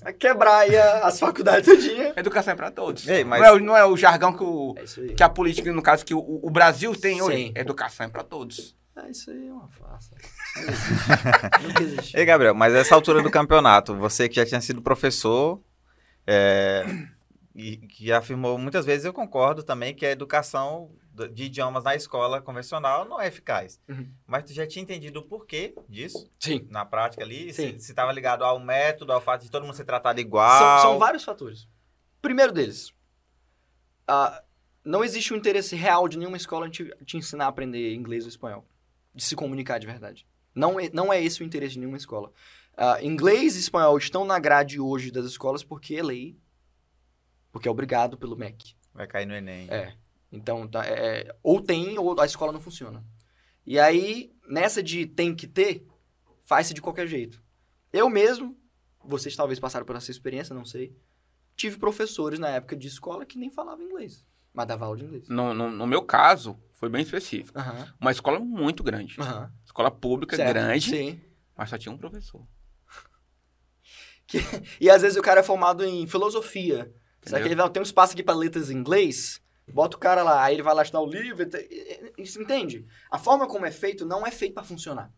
vai 0.03 0.13
quebrar 0.13 0.61
aí 0.61 0.77
as 0.77 1.19
faculdades 1.21 1.69
todinha. 1.69 2.13
Educação 2.17 2.53
é 2.53 2.57
pra 2.57 2.71
todos. 2.71 3.07
Ei, 3.07 3.23
mas- 3.25 3.41
não, 3.41 3.47
é, 3.47 3.53
o- 3.53 3.59
não 3.61 3.77
é 3.77 3.85
o 3.85 3.97
jargão 3.97 4.33
que, 4.33 4.43
o, 4.43 4.75
É 4.79 5.13
que 5.15 5.23
a 5.23 5.29
política, 5.29 5.73
no 5.73 5.83
caso, 5.83 6.05
que 6.05 6.15
o, 6.15 6.41
o 6.43 6.51
Brasil 6.51 6.95
tem 6.97 7.21
hoje. 7.21 7.37
Sim. 7.37 7.53
Educação 7.55 8.07
é 8.07 8.09
pra 8.09 8.23
todos. 8.25 8.75
É, 8.97 9.11
isso 9.11 9.31
aí 9.31 9.49
é 9.49 9.53
uma 9.53 9.69
farsa. 9.69 10.11
Não 10.57 10.63
existe. 10.73 11.63
Nunca 11.67 11.83
existe. 11.83 12.17
Ei, 12.17 12.25
Gabriel, 12.25 12.55
mas 12.55 12.73
essa 12.75 12.95
altura 12.95 13.23
do 13.23 13.31
campeonato, 13.31 13.95
você 13.97 14.29
que 14.29 14.37
já 14.37 14.47
tinha 14.47 14.61
sido 14.61 14.81
professor, 14.81 15.61
é, 16.27 16.85
e 17.55 17.77
que 17.77 18.13
afirmou 18.13 18.57
muitas 18.57 18.87
vezes, 18.87 19.05
eu 19.05 19.13
concordo 19.13 19.63
também 19.63 19.95
que 19.95 20.07
a 20.07 20.11
educação 20.13 20.91
de 21.33 21.45
idiomas 21.45 21.85
na 21.85 21.95
escola 21.95 22.43
convencional 22.43 23.05
não 23.05 23.21
é 23.21 23.29
eficaz. 23.29 23.81
Uhum. 23.89 24.11
Mas 24.27 24.45
tu 24.45 24.53
já 24.53 24.67
tinha 24.67 24.83
entendido 24.83 25.21
o 25.21 25.23
porquê 25.23 25.75
disso 25.89 26.29
Sim. 26.41 26.67
na 26.71 26.85
prática 26.85 27.23
ali? 27.23 27.53
Sim. 27.53 27.79
Se 27.79 27.93
estava 27.93 28.13
ligado 28.13 28.43
ao 28.43 28.59
método, 28.59 29.13
ao 29.13 29.21
fato 29.21 29.43
de 29.43 29.51
todo 29.51 29.65
mundo 29.65 29.77
ser 29.77 29.85
tratado 29.85 30.21
igual? 30.21 30.81
São, 30.81 30.91
são 30.91 30.99
vários 30.99 31.25
fatores. 31.25 31.69
Primeiro 32.21 32.53
deles, 32.53 32.93
ah, 34.09 34.43
não 34.85 35.05
existe 35.05 35.33
um 35.33 35.37
interesse 35.37 35.77
real 35.77 36.09
de 36.09 36.19
nenhuma 36.19 36.37
escola 36.37 36.69
te, 36.69 36.93
te 37.05 37.17
ensinar 37.17 37.47
a 37.47 37.49
aprender 37.49 37.95
inglês 37.95 38.25
ou 38.25 38.29
espanhol. 38.29 38.67
De 39.15 39.23
se 39.23 39.37
comunicar 39.37 39.79
de 39.79 39.87
verdade. 39.87 40.27
Não 40.55 40.79
é, 40.79 40.91
não 40.93 41.13
é 41.13 41.23
esse 41.23 41.43
o 41.43 41.47
interesse 41.47 41.75
de 41.75 41.81
nenhuma 41.81 41.97
escola. 41.97 42.33
Ah, 42.77 43.01
inglês 43.03 43.57
e 43.57 43.61
espanhol 43.61 43.97
estão 43.97 44.25
na 44.25 44.39
grade 44.39 44.81
hoje 44.81 45.11
das 45.11 45.27
escolas 45.27 45.63
porque 45.63 45.95
é 45.95 46.03
lei. 46.03 46.37
Porque 47.53 47.69
é 47.69 47.71
obrigado 47.71 48.19
pelo 48.19 48.37
MEC. 48.37 48.75
Vai 48.93 49.07
cair 49.07 49.27
no 49.27 49.35
Enem. 49.35 49.69
É. 49.71 49.95
Então, 50.35 50.67
tá, 50.67 50.85
é, 50.85 51.35
ou 51.43 51.61
tem 51.61 51.99
ou 51.99 52.19
a 52.21 52.27
escola 52.27 52.53
não 52.53 52.61
funciona. 52.61 53.05
E 53.65 53.79
aí, 53.79 54.33
nessa 54.49 54.83
de 54.83 55.07
tem 55.07 55.35
que 55.35 55.47
ter, 55.47 55.87
faz-se 56.45 56.75
de 56.75 56.83
qualquer 56.83 57.07
jeito. 57.07 57.43
Eu 57.93 58.11
mesmo, 58.11 58.57
vocês 59.05 59.37
talvez 59.37 59.59
passaram 59.61 59.87
por 59.87 59.97
essa 59.97 60.11
experiência, 60.11 60.55
não 60.55 60.65
sei. 60.65 60.97
Tive 61.57 61.79
professores 61.79 62.39
na 62.39 62.49
época 62.49 62.77
de 62.77 62.89
escola 62.89 63.25
que 63.25 63.39
nem 63.39 63.51
falavam 63.51 63.85
inglês, 63.85 64.27
mas 64.53 64.67
dava 64.67 64.85
aula 64.87 64.97
de 64.99 65.05
inglês. 65.05 65.29
No, 65.29 65.55
no, 65.55 65.71
no 65.71 65.87
meu 65.87 66.03
caso, 66.03 66.59
foi 66.73 66.89
bem 66.89 67.03
específico. 67.03 67.57
Aham. 67.57 67.95
Uma 68.01 68.11
escola 68.11 68.41
muito 68.41 68.83
grande. 68.83 69.15
Aham. 69.21 69.53
Escola 69.65 69.91
pública 69.91 70.35
Certo. 70.37 70.53
grande, 70.53 70.91
Sim. 70.91 71.21
mas 71.57 71.71
só 71.71 71.79
tinha 71.79 71.93
um 71.93 71.99
professor. 71.99 72.45
E 74.81 74.91
às 74.91 75.03
vezes 75.03 75.17
o 75.19 75.23
cara 75.23 75.41
é 75.41 75.43
formado 75.43 75.85
em 75.85 76.07
filosofia. 76.07 76.79
Sabe 76.79 76.93
Entendeu? 77.21 77.43
que 77.43 77.49
ele 77.49 77.55
vai, 77.55 77.71
tem 77.71 77.81
um 77.81 77.85
espaço 77.85 78.15
aqui 78.15 78.23
para 78.23 78.35
letras 78.35 78.71
em 78.71 78.77
inglês? 78.77 79.41
Bota 79.73 79.97
o 79.97 80.01
cara 80.01 80.23
lá, 80.23 80.45
aí 80.45 80.55
ele 80.55 80.63
vai 80.63 80.75
lá 80.75 80.83
estudar 80.83 81.01
o 81.01 81.07
livro. 81.07 81.45
Isso 82.19 82.41
entende? 82.41 82.87
A 83.11 83.19
forma 83.19 83.47
como 83.49 83.65
é 83.67 83.71
feito 83.71 84.05
não 84.05 84.27
é 84.27 84.31
feito 84.31 84.55
para 84.55 84.63
funcionar. 84.65 85.13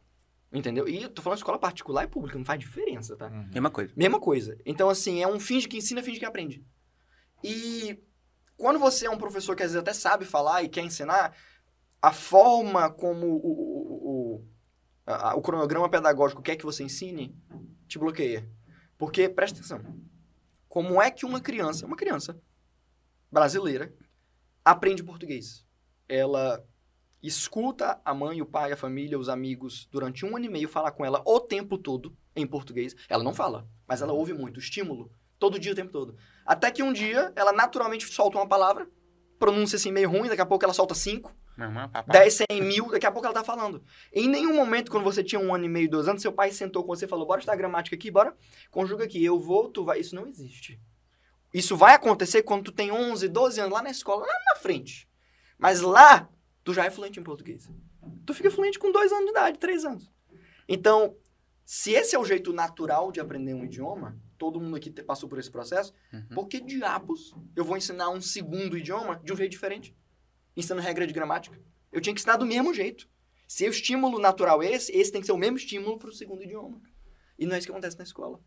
Entendeu? 0.53 0.89
E 0.89 1.03
eu 1.03 1.09
tô 1.11 1.21
falando 1.21 1.37
de 1.37 1.41
escola 1.43 1.59
particular 1.59 2.05
e 2.05 2.09
pública, 2.09 2.39
não 2.39 2.45
faz 2.45 2.59
diferença, 2.61 3.17
tá? 3.17 3.27
Uhum. 3.27 3.49
Mesma 3.53 3.71
coisa. 3.71 3.93
Mesma 3.97 4.21
coisa. 4.21 4.57
Então, 4.65 4.89
assim, 4.89 5.21
é 5.23 5.27
um 5.27 5.41
finge 5.41 5.67
que 5.69 5.77
ensina, 5.77 6.03
finge 6.03 6.21
que 6.21 6.25
aprende. 6.25 6.65
E 7.43 8.01
quando 8.57 8.79
você 8.79 9.07
é 9.07 9.11
um 9.11 9.19
professor 9.19 9.57
que 9.57 9.63
às 9.65 9.71
vezes 9.73 9.83
até 9.83 9.93
sabe 9.93 10.25
falar 10.25 10.63
e 10.63 10.69
quer 10.69 10.83
ensinar, 10.83 11.37
a 12.01 12.13
forma 12.13 12.89
como 12.91 13.27
o, 13.27 13.47
o, 13.47 14.11
o, 14.39 14.45
a- 15.05 15.35
o 15.35 15.43
cronograma 15.43 15.91
pedagógico 15.91 16.41
quer 16.41 16.55
que 16.57 16.65
você 16.65 16.85
ensine, 16.85 17.37
te 17.89 17.99
bloqueia. 17.99 18.49
Porque, 18.97 19.29
presta 19.29 19.59
atenção, 19.59 19.83
como 20.69 21.03
é 21.03 21.11
que 21.11 21.27
uma 21.27 21.41
criança, 21.41 21.85
uma 21.85 21.97
criança 21.97 22.41
brasileira, 23.31 23.93
aprende 24.67 25.05
português? 25.05 25.65
Ela 26.09 26.65
escuta 27.23 28.01
a 28.05 28.13
mãe, 28.13 28.43
o 28.43 28.47
pai, 28.47 28.73
a 28.73 28.77
família, 28.77 29.19
os 29.19 29.29
amigos 29.29 29.89
durante 29.93 30.27
um 30.27 30.37
ano 30.37 30.45
e 30.45 30.49
meio 30.49 30.69
falar 30.69 30.91
com 30.91 31.05
ela 31.05 31.23
o 31.25 31.39
tempo 31.39 31.79
todo 31.79 32.17
em 32.35 32.45
português. 32.45 32.95
Ela 33.09 33.23
não 33.23 33.33
fala, 33.33 33.69
mas 33.87 34.03
ela 34.03 34.13
ouve 34.13 34.33
muito, 34.33 34.59
estímulo, 34.59 35.11
todo 35.39 35.59
dia, 35.59 35.73
o 35.73 35.75
tempo 35.77 35.93
todo. 35.93 36.17
Até 36.45 36.71
que 36.73 36.83
um 36.83 36.93
dia 36.93 37.33
ela 37.37 37.53
naturalmente 37.53 38.13
solta 38.13 38.39
uma 38.39 38.49
palavra, 38.49 38.89
pronúncia 39.39 39.77
assim 39.77 39.93
meio 39.93 40.11
ruim, 40.11 40.29
daqui 40.29 40.43
a 40.43 40.47
pouco 40.47 40.65
ela 40.65 40.75
solta 40.75 40.95
cinco, 40.95 41.33
papai. 41.89 42.21
10, 42.21 42.45
100 42.51 42.63
mil, 42.63 42.91
daqui 42.91 43.07
a 43.07 43.13
pouco 43.13 43.27
ela 43.27 43.35
tá 43.35 43.45
falando. 43.45 43.83
Em 44.13 44.29
nenhum 44.29 44.55
momento, 44.55 44.91
quando 44.91 45.05
você 45.05 45.23
tinha 45.23 45.41
um 45.41 45.55
ano 45.55 45.65
e 45.65 45.69
meio, 45.69 45.89
dois 45.89 46.09
anos, 46.09 46.23
seu 46.23 46.33
pai 46.33 46.51
sentou 46.51 46.83
com 46.83 46.89
você 46.95 47.05
e 47.05 47.09
falou: 47.09 47.27
bora 47.27 47.39
estudar 47.39 47.57
gramática 47.57 47.95
aqui, 47.95 48.11
bora, 48.11 48.37
conjuga 48.71 49.05
aqui, 49.05 49.25
eu 49.25 49.39
vou, 49.39 49.69
tu 49.69 49.85
vai. 49.85 50.01
Isso 50.01 50.15
não 50.15 50.27
existe. 50.27 50.81
Isso 51.53 51.77
vai 51.77 51.95
acontecer 51.95 52.43
quando 52.43 52.65
tu 52.65 52.73
tem 52.73 52.91
11, 52.93 53.29
12 53.29 53.61
anos 53.61 53.73
lá 53.73 53.83
na 53.83 53.91
escola, 53.91 54.27
lá 54.27 54.33
na 54.55 54.61
frente. 54.61 55.09
Mas 55.59 55.81
lá, 55.81 56.29
tu 56.63 56.75
já 56.75 56.85
é 56.85 56.91
fluente 56.91 57.19
em 57.19 57.23
português. 57.23 57.69
Tu 58.27 58.35
fica 58.35 58.51
fluente 58.51 58.79
com 58.79 58.93
dois 58.93 59.11
anos 59.13 59.25
de 59.27 59.31
idade, 59.31 59.59
três 59.59 59.85
anos. 59.85 60.11
Então, 60.69 61.17
se 61.65 61.93
esse 61.93 62.15
é 62.15 62.19
o 62.19 62.25
jeito 62.25 62.53
natural 62.53 63.11
de 63.11 63.21
aprender 63.21 63.55
um 63.55 63.65
idioma, 63.65 64.19
todo 64.37 64.61
mundo 64.61 64.77
aqui 64.77 64.91
passou 64.91 65.29
por 65.29 65.39
esse 65.39 65.51
processo, 65.51 65.93
Uhum. 66.13 66.27
por 66.35 66.47
que 66.49 66.61
diabos 66.61 67.35
eu 67.55 67.65
vou 67.65 67.77
ensinar 67.77 68.11
um 68.11 68.21
segundo 68.21 68.77
idioma 68.77 69.21
de 69.25 69.33
um 69.33 69.37
jeito 69.37 69.53
diferente? 69.53 69.97
Ensinando 70.57 70.83
regra 70.83 71.07
de 71.07 71.13
gramática. 71.15 71.59
Eu 71.93 72.01
tinha 72.01 72.13
que 72.15 72.21
ensinar 72.21 72.37
do 72.37 72.45
mesmo 72.47 72.75
jeito. 72.75 73.09
Se 73.49 73.67
o 73.67 73.71
estímulo 73.71 74.19
natural 74.19 74.63
é 74.63 74.73
esse, 74.73 74.93
esse 74.93 75.11
tem 75.13 75.21
que 75.21 75.27
ser 75.27 75.33
o 75.33 75.39
mesmo 75.39 75.57
estímulo 75.57 75.99
para 75.99 76.09
o 76.09 76.13
segundo 76.13 76.43
idioma. 76.43 76.81
E 77.39 77.47
não 77.47 77.55
é 77.55 77.59
isso 77.59 77.67
que 77.67 77.73
acontece 77.73 77.97
na 77.97 78.05
escola. 78.05 78.41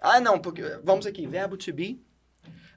Ah, 0.00 0.20
não, 0.20 0.38
porque. 0.38 0.62
Vamos 0.84 1.04
aqui, 1.06 1.26
verbo 1.26 1.56
to 1.56 1.72
be. 1.72 2.00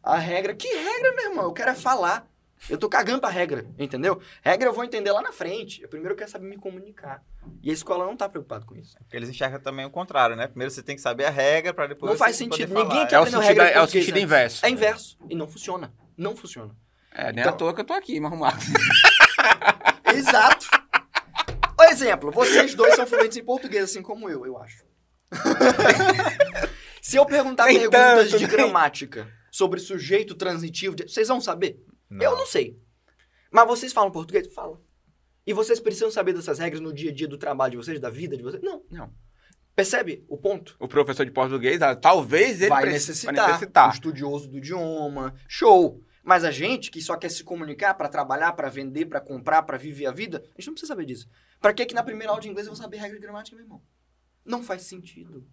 A 0.04 0.18
regra. 0.18 0.54
Que 0.54 0.68
regra, 0.68 1.14
meu 1.16 1.30
irmão? 1.32 1.46
Eu 1.46 1.54
quero 1.54 1.72
é 1.72 1.76
falar. 1.76 2.28
Eu 2.70 2.78
tô 2.78 2.90
cagando 2.90 3.22
pra 3.22 3.30
regra, 3.30 3.66
entendeu? 3.80 4.22
Regra 4.42 4.68
eu 4.68 4.74
vou 4.74 4.84
entender 4.84 5.12
lá 5.14 5.22
na 5.22 5.32
frente. 5.32 5.82
Eu 5.82 5.88
primeiro 5.88 6.14
quero 6.16 6.30
saber 6.30 6.46
me 6.46 6.58
comunicar. 6.58 7.24
E 7.64 7.70
a 7.70 7.74
escola 7.74 8.06
não 8.06 8.18
tá 8.18 8.28
preocupada 8.28 8.66
com 8.66 8.76
isso. 8.76 8.98
Porque 8.98 9.16
eles 9.16 9.30
enxergam 9.30 9.62
também 9.62 9.86
o 9.86 9.90
contrário, 9.90 10.36
né? 10.36 10.46
Primeiro 10.46 10.70
você 10.70 10.84
tem 10.84 10.94
que 10.96 11.02
saber 11.02 11.24
a 11.26 11.30
regra 11.30 11.74
pra 11.74 11.88
depois 11.88 12.12
Não 12.12 12.18
faz 12.18 12.36
sentido. 12.36 12.74
falar. 12.74 12.84
Ninguém 12.86 13.04
aqui 13.04 13.16
É 13.16 13.20
sentido, 13.26 13.40
regra 13.40 13.64
é 13.70 13.82
o 13.82 13.88
sentido 13.88 14.10
antes. 14.16 14.24
inverso. 14.24 14.66
É 14.66 14.70
inverso. 14.70 15.18
E 15.30 15.36
não 15.36 15.48
funciona. 15.48 15.94
Não 16.18 16.36
funciona. 16.36 16.76
É, 17.14 17.32
nem 17.32 17.40
Então- 17.42 17.54
à 17.54 17.56
toa 17.56 17.74
que 17.74 17.80
eu 17.80 17.86
tô 17.86 17.94
aqui, 17.94 18.18
arrumado. 18.24 18.58
Exato. 20.14 20.68
exemplo, 21.90 22.30
vocês 22.32 22.76
dois 22.76 22.96
são 22.96 23.08
fluentes 23.08 23.38
em 23.38 23.44
português, 23.44 23.86
assim 23.86 24.02
como 24.02 24.30
eu, 24.30 24.46
eu 24.46 24.58
acho. 24.62 24.84
Se 27.02 27.16
eu 27.18 27.26
perguntar 27.26 27.66
Nem 27.66 27.78
perguntas 27.90 28.30
tanto, 28.32 28.38
de 28.38 28.48
nem- 28.48 28.56
gramática 28.56 29.28
sobre 29.52 29.80
sujeito 29.80 30.36
transitivo, 30.36 30.96
de- 30.96 31.04
vocês 31.08 31.28
vão 31.28 31.40
saber? 31.42 31.84
Não. 32.10 32.24
Eu 32.26 32.36
não 32.38 32.46
sei. 32.46 32.80
Mas 33.52 33.68
vocês 33.68 33.92
falam 33.94 34.12
português? 34.12 34.52
Falam. 34.54 34.80
E 35.46 35.54
vocês 35.54 35.80
precisam 35.80 36.12
saber 36.12 36.34
dessas 36.34 36.60
regras 36.60 36.82
no 36.82 36.94
dia 36.94 37.10
a 37.12 37.14
dia 37.14 37.28
do 37.28 37.38
trabalho 37.38 37.72
de 37.72 37.78
vocês, 37.78 38.00
da 38.00 38.10
vida 38.10 38.38
de 38.38 38.44
vocês? 38.44 38.62
Não. 38.62 38.84
Não. 38.90 39.12
Percebe 39.76 40.26
o 40.28 40.38
ponto? 40.38 40.76
O 40.80 40.88
professor 40.88 41.26
de 41.26 41.32
português, 41.32 41.82
ah, 41.82 41.96
talvez 41.96 42.60
ele 42.60 42.70
vai 42.70 42.86
necessitar, 42.86 43.34
vai 43.36 43.48
necessitar. 43.54 43.90
o 43.90 43.94
estudioso 43.94 44.48
do 44.50 44.58
idioma, 44.58 45.34
show. 45.48 46.04
Mas 46.22 46.44
a 46.44 46.52
gente 46.52 46.92
que 46.92 47.02
só 47.02 47.16
quer 47.16 47.30
se 47.30 47.44
comunicar 47.44 47.94
para 47.94 48.10
trabalhar, 48.10 48.52
para 48.54 48.70
vender, 48.70 49.06
para 49.06 49.22
comprar, 49.22 49.64
para 49.64 49.78
viver 49.78 50.06
a 50.06 50.12
vida, 50.12 50.40
a 50.40 50.60
gente 50.60 50.68
não 50.68 50.74
precisa 50.74 50.94
saber 50.94 51.06
disso. 51.06 51.28
Para 51.62 51.74
que 51.74 51.86
que 51.86 51.96
na 51.96 52.04
primeira 52.04 52.30
aula 52.32 52.42
de 52.42 52.50
inglês 52.50 52.68
eu 52.68 52.74
vou 52.74 52.82
saber 52.82 52.98
regra 52.98 53.16
de 53.18 53.22
gramática, 53.22 53.56
meu 53.56 53.66
irmão? 53.66 53.82
Não 54.46 54.62
faz 54.62 54.82
sentido. 54.84 55.48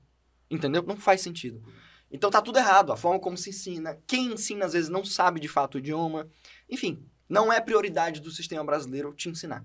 Entendeu? 0.50 0.82
Não 0.82 0.96
faz 0.96 1.20
sentido. 1.20 1.62
Então 2.10 2.30
tá 2.30 2.40
tudo 2.40 2.58
errado, 2.58 2.92
a 2.92 2.96
forma 2.96 3.18
como 3.18 3.36
se 3.36 3.50
ensina. 3.50 3.98
Quem 4.06 4.32
ensina 4.32 4.64
às 4.66 4.72
vezes 4.72 4.88
não 4.88 5.04
sabe 5.04 5.40
de 5.40 5.48
fato 5.48 5.74
o 5.74 5.78
idioma. 5.78 6.28
Enfim, 6.70 7.04
não 7.28 7.52
é 7.52 7.60
prioridade 7.60 8.20
do 8.20 8.30
sistema 8.30 8.64
brasileiro 8.64 9.12
te 9.12 9.28
ensinar. 9.28 9.64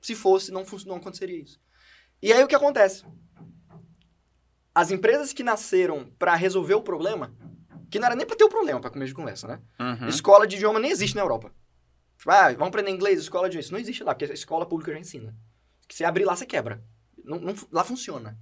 Se 0.00 0.14
fosse, 0.14 0.50
não, 0.50 0.64
não 0.86 0.96
aconteceria 0.96 1.40
isso. 1.40 1.60
E 2.20 2.32
aí 2.32 2.42
o 2.42 2.48
que 2.48 2.54
acontece? 2.54 3.04
As 4.74 4.90
empresas 4.90 5.32
que 5.32 5.42
nasceram 5.42 6.06
para 6.18 6.34
resolver 6.34 6.74
o 6.74 6.82
problema, 6.82 7.34
que 7.90 7.98
não 7.98 8.06
era 8.06 8.16
nem 8.16 8.26
para 8.26 8.36
ter 8.36 8.44
o 8.44 8.48
problema 8.48 8.80
para 8.80 8.90
começo 8.90 9.08
de 9.10 9.14
conversa, 9.14 9.46
né? 9.46 9.60
Uhum. 9.78 10.08
Escola 10.08 10.46
de 10.46 10.56
idioma 10.56 10.80
nem 10.80 10.90
existe 10.90 11.14
na 11.14 11.20
Europa. 11.22 11.52
Tipo, 12.16 12.30
ah, 12.30 12.48
vamos 12.52 12.68
aprender 12.68 12.90
inglês, 12.90 13.18
escola 13.20 13.50
de 13.50 13.58
isso. 13.58 13.70
Não 13.72 13.78
existe 13.78 14.02
lá, 14.02 14.14
porque 14.14 14.30
a 14.30 14.34
escola 14.34 14.64
pública 14.64 14.92
já 14.92 14.98
ensina. 14.98 15.36
Que 15.86 15.94
se 15.94 16.04
abrir 16.04 16.24
lá, 16.24 16.34
você 16.34 16.46
quebra. 16.46 16.82
Não, 17.22 17.38
não- 17.38 17.54
lá 17.70 17.84
funciona. 17.84 18.38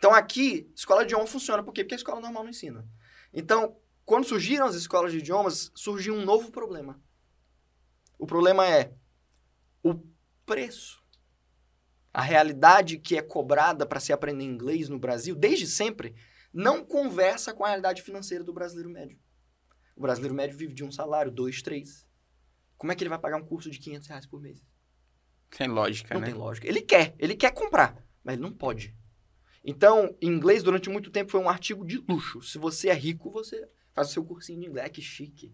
Então 0.00 0.14
aqui, 0.14 0.66
escola 0.74 1.00
de 1.00 1.08
idioma 1.12 1.26
funciona. 1.26 1.62
Por 1.62 1.74
quê? 1.74 1.84
Porque 1.84 1.94
a 1.94 1.98
escola 1.98 2.22
normal 2.22 2.42
não 2.44 2.48
ensina. 2.48 2.88
Então, 3.34 3.76
quando 4.02 4.24
surgiram 4.24 4.64
as 4.64 4.74
escolas 4.74 5.12
de 5.12 5.18
idiomas, 5.18 5.70
surgiu 5.74 6.14
um 6.14 6.24
novo 6.24 6.50
problema. 6.50 6.98
O 8.18 8.26
problema 8.26 8.66
é 8.66 8.94
o 9.82 10.00
preço. 10.46 11.04
A 12.14 12.22
realidade 12.22 12.96
que 12.96 13.18
é 13.18 13.20
cobrada 13.20 13.84
para 13.84 14.00
se 14.00 14.10
aprender 14.10 14.42
inglês 14.42 14.88
no 14.88 14.98
Brasil, 14.98 15.34
desde 15.34 15.66
sempre, 15.66 16.14
não 16.50 16.82
conversa 16.82 17.52
com 17.52 17.62
a 17.62 17.68
realidade 17.68 18.00
financeira 18.00 18.42
do 18.42 18.54
brasileiro 18.54 18.88
médio. 18.88 19.20
O 19.94 20.00
brasileiro 20.00 20.34
médio 20.34 20.56
vive 20.56 20.72
de 20.72 20.82
um 20.82 20.90
salário, 20.90 21.30
dois, 21.30 21.60
três. 21.60 22.06
Como 22.78 22.90
é 22.90 22.96
que 22.96 23.02
ele 23.02 23.10
vai 23.10 23.18
pagar 23.18 23.36
um 23.36 23.44
curso 23.44 23.70
de 23.70 23.78
500 23.78 24.08
reais 24.08 24.26
por 24.26 24.40
mês? 24.40 24.64
Sem 25.54 25.68
lógica, 25.68 26.14
Não 26.14 26.22
né? 26.22 26.28
tem 26.28 26.34
lógica. 26.34 26.66
Ele 26.66 26.80
quer, 26.80 27.14
ele 27.18 27.36
quer 27.36 27.52
comprar, 27.52 28.02
mas 28.24 28.32
ele 28.32 28.42
não 28.42 28.52
pode. 28.52 28.96
Então, 29.64 30.16
inglês 30.20 30.62
durante 30.62 30.88
muito 30.88 31.10
tempo 31.10 31.30
foi 31.30 31.40
um 31.40 31.48
artigo 31.48 31.84
de 31.84 32.02
luxo. 32.08 32.42
Se 32.42 32.58
você 32.58 32.88
é 32.88 32.94
rico, 32.94 33.30
você 33.30 33.68
faz 33.92 34.08
o 34.08 34.12
seu 34.12 34.24
cursinho 34.24 34.60
de 34.60 34.66
inglês. 34.66 34.86
Ah, 34.86 34.90
que 34.90 35.02
chique. 35.02 35.52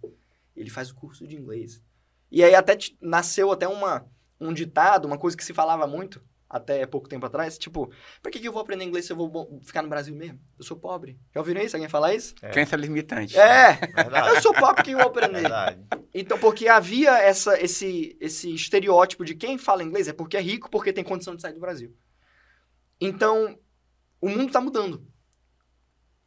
Ele 0.54 0.70
faz 0.70 0.90
o 0.90 0.94
curso 0.94 1.26
de 1.26 1.36
inglês. 1.36 1.82
E 2.30 2.42
aí 2.42 2.54
até 2.54 2.76
nasceu 3.00 3.50
até 3.50 3.66
uma, 3.66 4.06
um 4.40 4.52
ditado, 4.52 5.06
uma 5.06 5.18
coisa 5.18 5.36
que 5.36 5.44
se 5.44 5.52
falava 5.52 5.86
muito 5.86 6.22
até 6.48 6.86
pouco 6.86 7.08
tempo 7.08 7.26
atrás, 7.26 7.58
tipo, 7.58 7.90
pra 8.22 8.30
que, 8.30 8.38
que 8.38 8.46
eu 8.46 8.52
vou 8.52 8.62
aprender 8.62 8.84
inglês 8.84 9.04
se 9.04 9.12
eu 9.12 9.16
vou 9.16 9.60
ficar 9.64 9.82
no 9.82 9.88
Brasil 9.88 10.14
mesmo? 10.14 10.40
Eu 10.56 10.64
sou 10.64 10.76
pobre. 10.76 11.18
Já 11.34 11.40
ouviram 11.40 11.60
isso? 11.60 11.76
Alguém 11.76 11.88
falar 11.88 12.14
isso? 12.14 12.34
É. 12.40 12.50
Crença 12.50 12.76
limitante. 12.76 13.36
É! 13.36 13.74
Verdade. 13.74 14.28
Eu 14.28 14.40
sou 14.40 14.54
pobre 14.54 14.84
que 14.84 14.92
eu 14.92 14.98
vou 14.98 15.08
aprender. 15.08 15.40
Verdade. 15.40 15.84
Então, 16.14 16.38
porque 16.38 16.68
havia 16.68 17.18
essa, 17.18 17.60
esse, 17.60 18.16
esse 18.20 18.54
estereótipo 18.54 19.24
de 19.24 19.34
quem 19.34 19.58
fala 19.58 19.82
inglês 19.82 20.06
é 20.06 20.12
porque 20.12 20.36
é 20.36 20.40
rico, 20.40 20.70
porque 20.70 20.92
tem 20.92 21.02
condição 21.02 21.34
de 21.34 21.42
sair 21.42 21.52
do 21.52 21.60
Brasil. 21.60 21.94
Então, 23.00 23.58
o 24.26 24.30
mundo 24.30 24.46
está 24.46 24.60
mudando. 24.60 25.06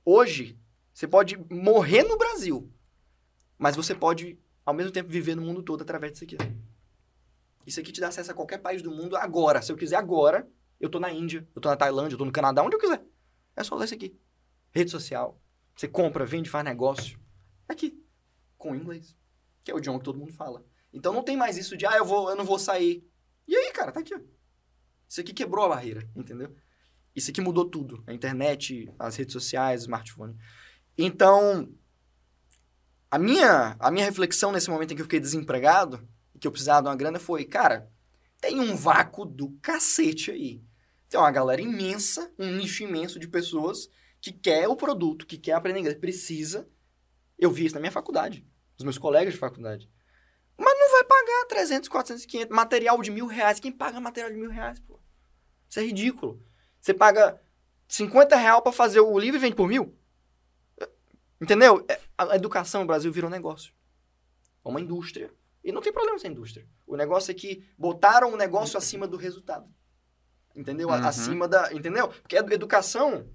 Hoje, 0.04 0.58
você 0.94 1.08
pode 1.08 1.38
morrer 1.50 2.04
no 2.04 2.18
Brasil, 2.18 2.72
mas 3.58 3.76
você 3.76 3.94
pode, 3.94 4.40
ao 4.66 4.74
mesmo 4.74 4.92
tempo, 4.92 5.10
viver 5.10 5.36
no 5.36 5.42
mundo 5.42 5.62
todo 5.62 5.82
através 5.82 6.14
disso 6.14 6.24
aqui. 6.24 6.38
Isso 7.66 7.80
aqui 7.80 7.92
te 7.92 8.02
dá 8.02 8.08
acesso 8.08 8.32
a 8.32 8.34
qualquer 8.34 8.58
país 8.60 8.82
do 8.82 8.92
mundo 8.92 9.16
agora. 9.16 9.62
Se 9.62 9.72
eu 9.72 9.78
quiser 9.78 9.98
agora, 9.98 10.50
eu 10.80 10.90
tô 10.90 11.00
na 11.00 11.12
Índia, 11.12 11.48
eu 11.54 11.62
tô 11.62 11.70
na 11.70 11.76
Tailândia, 11.76 12.16
eu 12.16 12.18
tô 12.18 12.26
no 12.26 12.32
Canadá, 12.32 12.64
onde 12.64 12.76
eu 12.76 12.80
quiser. 12.80 13.04
É 13.56 13.64
só 13.64 13.76
ler 13.76 13.86
isso 13.86 13.94
aqui. 13.94 14.18
Rede 14.72 14.90
social. 14.90 15.40
Você 15.76 15.88
compra, 15.88 16.26
vende, 16.26 16.50
faz 16.50 16.64
negócio. 16.66 17.20
Aqui. 17.68 18.04
Com 18.58 18.76
inglês 18.76 19.16
que 19.70 19.72
é 19.72 19.76
o 19.76 19.78
idioma 19.78 20.00
que 20.00 20.06
todo 20.06 20.18
mundo 20.18 20.34
fala. 20.34 20.66
Então 20.92 21.14
não 21.14 21.24
tem 21.24 21.38
mais 21.38 21.58
isso 21.58 21.78
de, 21.78 21.86
ah, 21.86 21.98
eu, 21.98 22.06
vou, 22.06 22.30
eu 22.30 22.36
não 22.36 22.44
vou 22.44 22.58
sair. 22.58 23.08
E 23.48 23.56
aí, 23.56 23.72
cara, 23.72 23.92
tá 23.92 24.00
aqui, 24.00 24.16
ó. 24.16 24.20
Isso 25.08 25.22
aqui 25.22 25.34
quebrou 25.34 25.66
a 25.66 25.70
barreira, 25.70 26.08
entendeu? 26.16 26.56
Isso 27.16 27.32
aqui 27.32 27.42
mudou 27.42 27.66
tudo. 27.66 28.04
A 28.08 28.14
internet, 28.14 28.92
as 28.98 29.16
redes 29.16 29.34
sociais, 29.34 29.82
smartphone. 29.82 30.36
Então, 30.98 31.72
a 33.10 33.18
minha, 33.18 33.76
a 33.80 33.92
minha 33.92 34.06
reflexão 34.06 34.52
nesse 34.52 34.70
momento 34.70 34.92
em 34.92 34.96
que 34.96 35.02
eu 35.02 35.06
fiquei 35.06 35.20
desempregado, 35.20 36.08
que 36.40 36.48
eu 36.48 36.52
precisava 36.52 36.84
de 36.84 36.88
uma 36.90 36.96
grana, 36.96 37.20
foi, 37.20 37.44
cara, 37.46 37.92
tem 38.40 38.60
um 38.60 38.76
vácuo 38.76 39.26
do 39.26 39.52
cacete 39.62 40.32
aí. 40.32 40.64
Tem 41.10 41.20
uma 41.20 41.32
galera 41.32 41.62
imensa, 41.62 42.32
um 42.38 42.56
nicho 42.56 42.84
imenso 42.84 43.20
de 43.20 43.28
pessoas 43.28 43.90
que 44.22 44.32
quer 44.32 44.68
o 44.68 44.76
produto, 44.76 45.26
que 45.26 45.38
quer 45.38 45.54
aprender 45.54 45.80
inglês, 45.80 45.98
precisa. 45.98 46.68
Eu 47.38 47.52
vi 47.52 47.66
isso 47.66 47.76
na 47.76 47.82
minha 47.82 47.92
faculdade 47.92 48.46
os 48.80 48.84
meus 48.86 48.98
colegas 48.98 49.34
de 49.34 49.40
faculdade. 49.40 49.90
Mas 50.58 50.80
não 50.80 50.92
vai 50.92 51.04
pagar 51.04 51.46
300, 51.50 51.90
400, 51.90 52.26
500, 52.26 52.56
material 52.56 53.02
de 53.02 53.12
mil 53.12 53.28
reais. 53.28 53.60
Quem 53.60 53.72
paga 53.72 54.00
material 54.00 54.32
de 54.32 54.40
mil 54.40 54.50
reais, 54.50 54.80
pô? 54.80 55.00
Isso 55.70 55.80
é 55.80 55.84
ridículo. 55.84 56.42
Você 56.80 56.94
paga 56.94 57.40
50 57.88 58.36
reais 58.36 58.62
pra 58.62 58.72
fazer 58.72 59.00
o 59.00 59.18
livro 59.20 59.38
e 59.38 59.42
vende 59.42 59.56
por 59.56 59.68
mil? 59.68 59.96
Entendeu? 61.42 61.86
É, 61.88 62.00
A 62.18 62.36
educação 62.36 62.82
no 62.82 62.88
Brasil 62.88 63.12
virou 63.12 63.30
negócio. 63.30 63.74
É 64.66 64.70
uma 64.70 64.82
indústria. 64.82 65.32
E 65.64 65.72
não 65.72 65.82
tem 65.82 65.92
problema 65.94 66.18
essa 66.18 66.28
indústria. 66.28 66.68
O 66.86 66.96
negócio 66.96 67.32
é 67.32 67.34
que 67.34 67.64
botaram 67.78 68.34
o 68.34 68.38
negócio 68.38 68.78
acima 68.78 69.08
do 69.08 69.18
resultado. 69.18 69.70
Entendeu? 70.56 70.90
Uhum. 70.90 70.96
Acima 70.96 71.48
da. 71.48 71.72
Entendeu? 71.74 72.10
Porque 72.10 72.38
a 72.38 72.40
educação. 72.42 73.30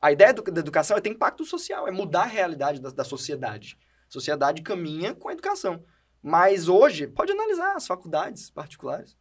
A 0.00 0.12
ideia 0.12 0.34
do- 0.34 0.42
da 0.42 0.60
educação 0.60 0.96
é 0.96 1.00
ter 1.00 1.08
impacto 1.08 1.44
social, 1.44 1.88
é 1.88 1.90
mudar 1.90 2.22
a 2.22 2.26
realidade 2.26 2.80
da, 2.80 2.90
da 2.90 3.04
sociedade. 3.04 3.78
A 4.08 4.12
sociedade 4.12 4.60
caminha 4.62 5.14
com 5.14 5.28
a 5.28 5.32
educação. 5.32 5.82
Mas 6.22 6.68
hoje, 6.68 7.06
pode 7.06 7.32
analisar 7.32 7.74
as 7.74 7.86
faculdades 7.86 8.50
particulares. 8.50 9.12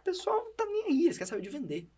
O 0.00 0.02
pessoal 0.04 0.44
não 0.44 0.52
tá 0.54 0.64
nem 0.66 0.84
aí, 0.86 1.04
eles 1.04 1.16
querem 1.16 1.28
saber 1.30 1.42
de 1.42 1.48
vender. 1.48 1.88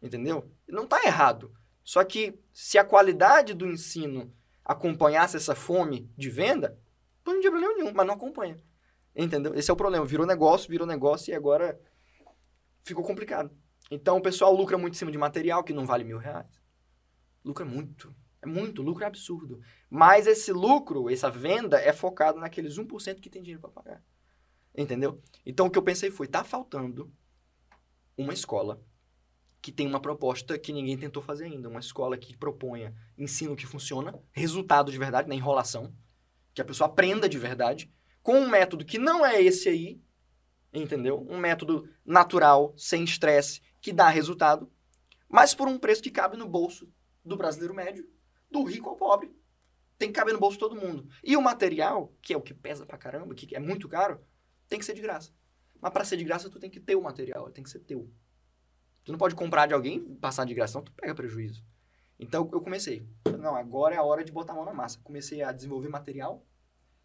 Entendeu? 0.00 0.50
Não 0.68 0.86
tá 0.86 1.02
errado. 1.04 1.52
Só 1.82 2.04
que 2.04 2.38
se 2.52 2.78
a 2.78 2.84
qualidade 2.84 3.54
do 3.54 3.66
ensino 3.66 4.32
acompanhasse 4.64 5.36
essa 5.36 5.54
fome 5.54 6.12
de 6.16 6.28
venda, 6.28 6.78
não 7.26 7.40
tinha 7.40 7.50
problema 7.50 7.74
nenhum, 7.74 7.92
mas 7.92 8.06
não 8.06 8.14
acompanha. 8.14 8.62
Entendeu? 9.14 9.54
Esse 9.54 9.70
é 9.70 9.74
o 9.74 9.76
problema. 9.76 10.04
Virou 10.04 10.26
negócio, 10.26 10.68
virou 10.68 10.86
negócio 10.86 11.30
e 11.30 11.34
agora 11.34 11.80
ficou 12.84 13.04
complicado. 13.04 13.50
Então 13.90 14.16
o 14.16 14.22
pessoal 14.22 14.54
lucra 14.54 14.78
muito 14.78 14.94
em 14.94 14.98
cima 14.98 15.10
de 15.10 15.18
material 15.18 15.64
que 15.64 15.72
não 15.72 15.86
vale 15.86 16.04
mil 16.04 16.18
reais. 16.18 16.60
Lucra 17.44 17.64
muito. 17.64 18.14
É 18.40 18.46
muito, 18.46 18.82
lucro 18.82 19.02
é 19.02 19.06
absurdo. 19.06 19.60
Mas 19.90 20.26
esse 20.26 20.52
lucro, 20.52 21.10
essa 21.10 21.30
venda, 21.30 21.80
é 21.80 21.92
focado 21.92 22.38
naqueles 22.38 22.78
1% 22.78 23.20
que 23.20 23.30
tem 23.30 23.42
dinheiro 23.42 23.60
para 23.60 23.70
pagar. 23.70 24.04
Entendeu? 24.76 25.20
Então 25.44 25.66
o 25.66 25.70
que 25.70 25.78
eu 25.78 25.82
pensei 25.82 26.10
foi, 26.10 26.28
tá 26.28 26.44
faltando 26.44 27.12
uma 28.16 28.32
escola 28.32 28.80
que 29.60 29.72
tem 29.72 29.86
uma 29.86 30.00
proposta 30.00 30.58
que 30.58 30.72
ninguém 30.72 30.96
tentou 30.96 31.22
fazer 31.22 31.44
ainda. 31.44 31.68
Uma 31.68 31.80
escola 31.80 32.16
que 32.16 32.36
proponha 32.36 32.94
ensino 33.16 33.56
que 33.56 33.66
funciona, 33.66 34.18
resultado 34.32 34.90
de 34.90 34.98
verdade, 34.98 35.28
na 35.28 35.34
enrolação, 35.34 35.92
que 36.54 36.62
a 36.62 36.64
pessoa 36.64 36.88
aprenda 36.88 37.28
de 37.28 37.38
verdade, 37.38 37.92
com 38.22 38.34
um 38.34 38.48
método 38.48 38.84
que 38.84 38.98
não 38.98 39.24
é 39.24 39.42
esse 39.42 39.68
aí, 39.68 40.00
entendeu? 40.72 41.26
Um 41.28 41.38
método 41.38 41.88
natural, 42.04 42.74
sem 42.76 43.04
estresse, 43.04 43.60
que 43.80 43.92
dá 43.92 44.08
resultado, 44.08 44.70
mas 45.28 45.54
por 45.54 45.68
um 45.68 45.78
preço 45.78 46.02
que 46.02 46.10
cabe 46.10 46.36
no 46.36 46.48
bolso 46.48 46.90
do 47.24 47.36
brasileiro 47.36 47.74
médio, 47.74 48.08
do 48.50 48.64
rico 48.64 48.88
ao 48.88 48.96
pobre. 48.96 49.34
Tem 49.98 50.08
que 50.08 50.14
caber 50.14 50.32
no 50.32 50.40
bolso 50.40 50.56
de 50.56 50.60
todo 50.60 50.80
mundo. 50.80 51.08
E 51.24 51.36
o 51.36 51.42
material, 51.42 52.14
que 52.22 52.32
é 52.32 52.36
o 52.36 52.40
que 52.40 52.54
pesa 52.54 52.86
pra 52.86 52.96
caramba, 52.96 53.34
que 53.34 53.54
é 53.54 53.58
muito 53.58 53.88
caro, 53.88 54.20
tem 54.68 54.78
que 54.78 54.84
ser 54.84 54.94
de 54.94 55.02
graça. 55.02 55.32
Mas 55.80 55.92
para 55.92 56.04
ser 56.04 56.16
de 56.16 56.24
graça, 56.24 56.48
tu 56.48 56.58
tem 56.58 56.70
que 56.70 56.80
ter 56.80 56.96
o 56.96 57.02
material, 57.02 57.50
tem 57.50 57.64
que 57.64 57.70
ser 57.70 57.80
teu. 57.80 58.10
Tu 59.08 59.12
não 59.12 59.18
pode 59.18 59.34
comprar 59.34 59.64
de 59.64 59.72
alguém 59.72 60.04
e 60.06 60.16
passar 60.16 60.44
de 60.44 60.52
graça, 60.52 60.72
senão 60.72 60.84
tu 60.84 60.92
pega 60.92 61.14
prejuízo. 61.14 61.64
Então 62.20 62.46
eu 62.52 62.60
comecei. 62.60 63.08
Não, 63.38 63.56
agora 63.56 63.94
é 63.94 63.96
a 63.96 64.02
hora 64.02 64.22
de 64.22 64.30
botar 64.30 64.52
a 64.52 64.56
mão 64.56 64.66
na 64.66 64.74
massa. 64.74 65.00
Comecei 65.02 65.42
a 65.42 65.50
desenvolver 65.50 65.88
material, 65.88 66.44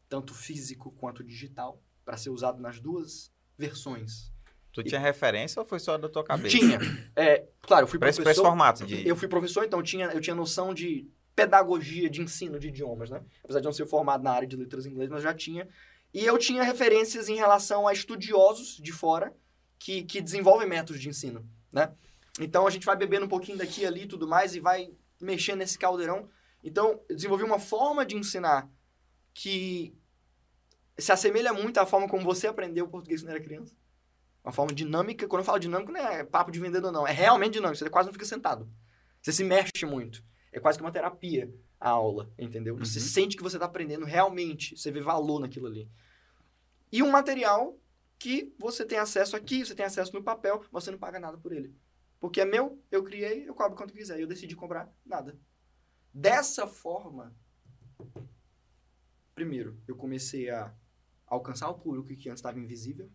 tanto 0.09 0.33
físico 0.33 0.91
quanto 0.91 1.23
digital, 1.23 1.81
para 2.03 2.17
ser 2.17 2.29
usado 2.29 2.61
nas 2.61 2.77
duas 2.77 3.31
versões. 3.57 4.33
Tu 4.73 4.83
tinha 4.83 4.99
referência 4.99 5.61
ou 5.61 5.65
foi 5.65 5.79
só 5.79 5.97
da 5.97 6.09
tua 6.09 6.25
cabeça? 6.25 6.49
Tinha. 6.57 6.77
É, 7.15 7.47
claro, 7.61 7.85
eu 7.85 7.87
fui 7.87 7.97
Pra 7.97 8.09
esse, 8.09 8.21
pra 8.21 8.31
esse 8.31 8.41
professor. 8.41 8.49
formato 8.49 8.85
de... 8.85 9.07
Eu 9.07 9.15
fui 9.15 9.29
professor, 9.29 9.63
então 9.63 9.79
eu 9.79 9.83
tinha, 9.83 10.07
eu 10.07 10.19
tinha 10.19 10.35
noção 10.35 10.73
de 10.73 11.09
pedagogia 11.33 12.09
de 12.09 12.21
ensino 12.21 12.59
de 12.59 12.67
idiomas, 12.67 13.09
né? 13.09 13.23
Apesar 13.41 13.61
de 13.61 13.65
não 13.65 13.71
ser 13.71 13.85
formado 13.85 14.21
na 14.25 14.31
área 14.33 14.45
de 14.47 14.57
letras 14.57 14.85
inglês, 14.85 15.09
mas 15.09 15.23
já 15.23 15.33
tinha. 15.33 15.69
E 16.13 16.25
eu 16.25 16.37
tinha 16.37 16.63
referências 16.63 17.29
em 17.29 17.35
relação 17.37 17.87
a 17.87 17.93
estudiosos 17.93 18.75
de 18.75 18.91
fora 18.91 19.33
que, 19.79 20.03
que 20.03 20.19
desenvolvem 20.19 20.67
métodos 20.67 21.01
de 21.01 21.07
ensino, 21.07 21.47
né? 21.73 21.93
Então 22.39 22.65
a 22.65 22.69
gente 22.69 22.85
vai 22.85 22.95
bebendo 22.95 23.25
um 23.25 23.29
pouquinho 23.29 23.57
daqui 23.57 23.85
ali 23.85 24.03
e 24.03 24.07
tudo 24.07 24.27
mais 24.27 24.55
e 24.55 24.59
vai 24.59 24.91
mexendo 25.19 25.59
nesse 25.59 25.77
caldeirão. 25.77 26.29
Então 26.63 27.01
eu 27.09 27.15
desenvolvi 27.15 27.43
uma 27.43 27.59
forma 27.59 28.05
de 28.05 28.15
ensinar 28.15 28.69
que 29.33 29.95
se 30.97 31.11
assemelha 31.11 31.51
muito 31.53 31.79
à 31.79 31.85
forma 31.85 32.07
como 32.07 32.23
você 32.23 32.47
aprendeu 32.47 32.85
o 32.85 32.89
português 32.89 33.21
quando 33.21 33.31
era 33.31 33.43
criança. 33.43 33.75
Uma 34.43 34.51
forma 34.51 34.73
dinâmica. 34.73 35.27
Quando 35.27 35.39
eu 35.39 35.45
falo 35.45 35.59
dinâmico, 35.59 35.91
não 35.91 35.99
é 35.99 36.23
papo 36.23 36.51
de 36.51 36.59
vendedor, 36.59 36.91
não. 36.91 37.07
É 37.07 37.11
realmente 37.11 37.53
dinâmico. 37.53 37.77
Você 37.77 37.89
quase 37.89 38.07
não 38.07 38.13
fica 38.13 38.25
sentado. 38.25 38.69
Você 39.21 39.31
se 39.31 39.43
mexe 39.43 39.85
muito. 39.85 40.23
É 40.51 40.59
quase 40.59 40.77
que 40.77 40.83
uma 40.83 40.91
terapia 40.91 41.51
a 41.79 41.89
aula, 41.89 42.31
entendeu? 42.37 42.77
Você 42.77 42.99
Uhum. 42.99 43.05
sente 43.05 43.35
que 43.37 43.43
você 43.43 43.55
está 43.57 43.65
aprendendo 43.65 44.05
realmente. 44.05 44.77
Você 44.77 44.91
vê 44.91 45.01
valor 45.01 45.39
naquilo 45.39 45.67
ali. 45.67 45.89
E 46.91 47.01
um 47.01 47.09
material 47.09 47.77
que 48.23 48.55
você 48.57 48.85
tem 48.85 48.97
acesso 48.97 49.35
aqui, 49.35 49.65
você 49.65 49.75
tem 49.75 49.85
acesso 49.85 50.13
no 50.13 50.23
papel, 50.23 50.63
você 50.71 50.89
não 50.89 50.97
paga 50.97 51.19
nada 51.19 51.37
por 51.37 51.51
ele. 51.51 51.75
Porque 52.21 52.39
é 52.39 52.45
meu, 52.45 52.81
eu 52.89 53.03
criei, 53.03 53.45
eu 53.45 53.53
cobro 53.53 53.75
quanto 53.75 53.93
quiser. 53.93 54.17
E 54.17 54.21
eu 54.21 54.27
decidi 54.27 54.55
comprar 54.55 54.89
nada. 55.05 55.37
Dessa 56.13 56.65
forma, 56.65 57.35
primeiro, 59.35 59.77
eu 59.85 59.97
comecei 59.97 60.49
a 60.49 60.73
alcançar 61.27 61.69
o 61.69 61.77
público 61.77 62.07
que 62.07 62.29
antes 62.29 62.39
estava 62.39 62.57
invisível. 62.57 63.11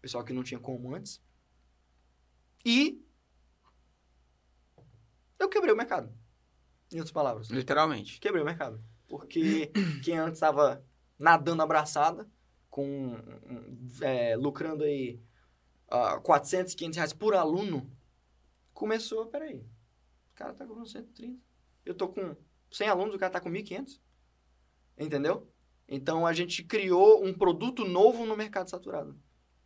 Pessoal 0.00 0.24
que 0.24 0.32
não 0.32 0.42
tinha 0.42 0.58
como 0.58 0.94
antes. 0.94 1.22
E 2.64 3.04
eu 5.38 5.50
quebrei 5.50 5.74
o 5.74 5.76
mercado. 5.76 6.10
Em 6.90 6.96
outras 6.96 7.12
palavras. 7.12 7.50
Literalmente. 7.50 8.18
Quebrei 8.18 8.42
o 8.42 8.46
mercado. 8.46 8.82
Porque 9.06 9.70
quem 10.02 10.16
antes 10.16 10.38
estava 10.38 10.82
nadando 11.18 11.62
abraçada, 11.62 12.26
com 12.70 13.16
é, 14.00 14.36
lucrando 14.36 14.84
aí 14.84 15.20
ah, 15.88 16.18
400, 16.20 16.74
500 16.74 16.96
reais 16.96 17.12
por 17.12 17.34
aluno, 17.34 17.90
começou, 18.72 19.26
peraí, 19.26 19.56
o 20.30 20.34
cara 20.34 20.54
tá 20.54 20.64
com 20.64 20.84
130. 20.84 21.38
Eu 21.84 21.94
tô 21.94 22.08
com 22.08 22.36
100 22.70 22.88
alunos, 22.88 23.14
o 23.14 23.18
cara 23.18 23.32
tá 23.32 23.40
com 23.40 23.50
1.500. 23.50 24.00
Entendeu? 24.96 25.50
Então 25.88 26.26
a 26.26 26.32
gente 26.32 26.62
criou 26.62 27.24
um 27.24 27.34
produto 27.34 27.84
novo 27.84 28.24
no 28.24 28.36
mercado 28.36 28.70
saturado. 28.70 29.18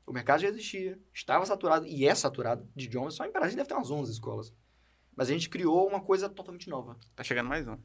O 0.07 0.12
mercado 0.12 0.40
já 0.40 0.48
existia, 0.48 0.98
estava 1.12 1.44
saturado 1.44 1.86
e 1.86 2.07
é 2.07 2.14
saturado 2.14 2.68
de 2.74 2.86
idiomas. 2.86 3.14
Só 3.14 3.24
em 3.24 3.32
Brasília 3.32 3.59
deve 3.59 3.68
ter 3.68 3.74
umas 3.74 3.90
11 3.90 4.12
escolas. 4.12 4.52
Mas 5.17 5.29
a 5.29 5.33
gente 5.33 5.49
criou 5.49 5.87
uma 5.89 6.01
coisa 6.01 6.29
totalmente 6.29 6.69
nova. 6.69 6.97
Tá 7.15 7.23
chegando 7.23 7.49
mais 7.49 7.67
um. 7.69 7.77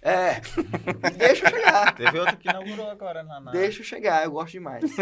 É, 0.00 0.40
deixa 1.16 1.46
eu 1.46 1.50
chegar. 1.50 1.92
Teve 1.96 2.18
outro 2.18 2.36
que 2.36 2.48
inaugurou 2.48 2.88
agora 2.88 3.22
na. 3.22 3.40
na... 3.40 3.50
Deixa 3.50 3.80
eu 3.80 3.84
chegar, 3.84 4.24
eu 4.24 4.30
gosto 4.32 4.52
demais. 4.52 4.84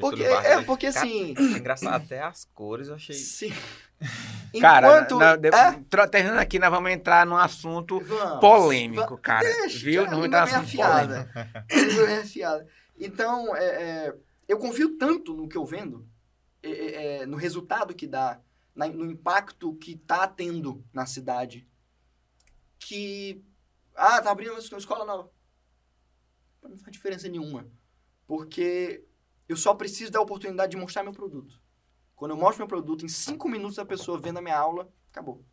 Porque, 0.00 0.24
é, 0.24 0.60
porque 0.62 0.86
assim. 0.86 1.34
Cara, 1.34 1.58
engraçado, 1.58 2.02
até 2.02 2.20
as 2.20 2.44
cores 2.46 2.88
eu 2.88 2.94
achei. 2.96 3.16
Cara, 4.60 4.88
Enquanto. 4.88 5.18
na- 5.18 5.36
de- 5.36 5.48
é, 5.48 6.06
terminando 6.08 6.38
aqui, 6.40 6.58
nós 6.58 6.70
vamos 6.70 6.90
entrar 6.90 7.24
num 7.24 7.36
assunto 7.36 8.00
vamos, 8.00 8.40
polêmico, 8.40 9.16
cara. 9.18 9.40
Deixa, 9.44 9.84
Viu? 9.84 10.04
Não 10.06 10.22
língua 10.22 10.26
entrar 10.26 10.46
num 10.48 10.56
assunto 10.56 10.76
polêmico. 10.76 11.38
afiada. 11.38 12.06
Bem 12.06 12.18
afiada. 12.18 12.66
Então, 12.98 13.56
é, 13.56 13.64
é, 13.64 14.14
eu 14.48 14.58
confio 14.58 14.96
tanto 14.98 15.32
no 15.34 15.48
que 15.48 15.56
eu 15.56 15.64
vendo, 15.64 16.06
é, 16.62 16.70
é, 16.70 17.16
é, 17.22 17.26
no 17.26 17.36
resultado 17.36 17.94
que 17.94 18.06
dá, 18.06 18.40
na- 18.74 18.88
no 18.88 19.06
impacto 19.10 19.74
que 19.76 19.96
tá 19.96 20.26
tendo 20.26 20.84
na 20.92 21.06
cidade, 21.06 21.68
que. 22.78 23.44
Ah, 23.94 24.20
tá 24.20 24.30
abrindo 24.30 24.52
uma 24.52 24.78
escola 24.78 25.04
nova. 25.04 25.30
Não 26.62 26.76
faz 26.78 26.92
diferença 26.92 27.28
nenhuma. 27.28 27.68
Porque 28.26 29.04
eu 29.48 29.56
só 29.56 29.74
preciso 29.74 30.10
da 30.10 30.20
oportunidade 30.20 30.72
de 30.72 30.76
mostrar 30.76 31.02
meu 31.02 31.12
produto. 31.12 31.60
Quando 32.16 32.32
eu 32.32 32.36
mostro 32.36 32.60
meu 32.60 32.68
produto, 32.68 33.04
em 33.04 33.08
cinco 33.08 33.48
minutos 33.48 33.78
a 33.78 33.84
pessoa 33.84 34.18
vendo 34.18 34.38
a 34.38 34.42
minha 34.42 34.58
aula, 34.58 34.92
acabou. 35.10 35.44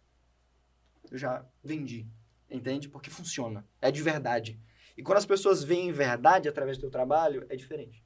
Eu 1.10 1.18
já 1.18 1.46
vendi. 1.64 2.08
Entende? 2.50 2.90
Porque 2.90 3.10
funciona. 3.10 3.68
É 3.82 3.92
de 3.92 4.02
verdade. 4.02 4.60
E 4.98 5.04
quando 5.04 5.18
as 5.18 5.26
pessoas 5.26 5.64
veem 5.64 5.92
verdade 5.92 6.50
através 6.50 6.78
do 6.78 6.82
teu 6.82 6.92
trabalho, 6.92 7.46
é 7.50 7.56
diferente. 7.56 8.04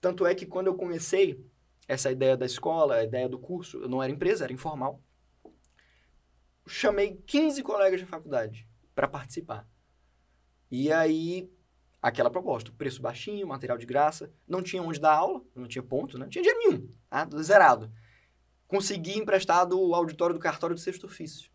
Tanto 0.00 0.26
é 0.26 0.34
que 0.34 0.46
quando 0.46 0.68
eu 0.68 0.74
comecei 0.74 1.44
essa 1.90 2.12
ideia 2.12 2.36
da 2.36 2.46
escola, 2.46 2.94
a 2.94 3.04
ideia 3.04 3.28
do 3.28 3.36
curso, 3.36 3.78
eu 3.78 3.88
não 3.88 4.00
era 4.00 4.12
empresa, 4.12 4.44
era 4.44 4.52
informal. 4.52 5.02
Chamei 6.64 7.16
15 7.26 7.64
colegas 7.64 7.98
de 7.98 8.06
faculdade 8.06 8.68
para 8.94 9.08
participar. 9.08 9.68
E 10.70 10.92
aí, 10.92 11.52
aquela 12.00 12.30
proposta, 12.30 12.70
preço 12.78 13.02
baixinho, 13.02 13.48
material 13.48 13.76
de 13.76 13.86
graça, 13.86 14.32
não 14.46 14.62
tinha 14.62 14.80
onde 14.80 15.00
dar 15.00 15.14
aula, 15.14 15.42
não 15.52 15.66
tinha 15.66 15.82
ponto, 15.82 16.16
né? 16.16 16.26
Não 16.26 16.30
tinha 16.30 16.44
dinheiro 16.44 16.60
nenhum, 16.64 16.88
tá? 17.08 17.28
zerado. 17.42 17.90
Consegui 18.68 19.18
emprestado 19.18 19.76
o 19.76 19.92
auditório 19.92 20.32
do 20.32 20.40
cartório 20.40 20.76
do 20.76 20.80
sexto 20.80 21.06
ofício. 21.06 21.50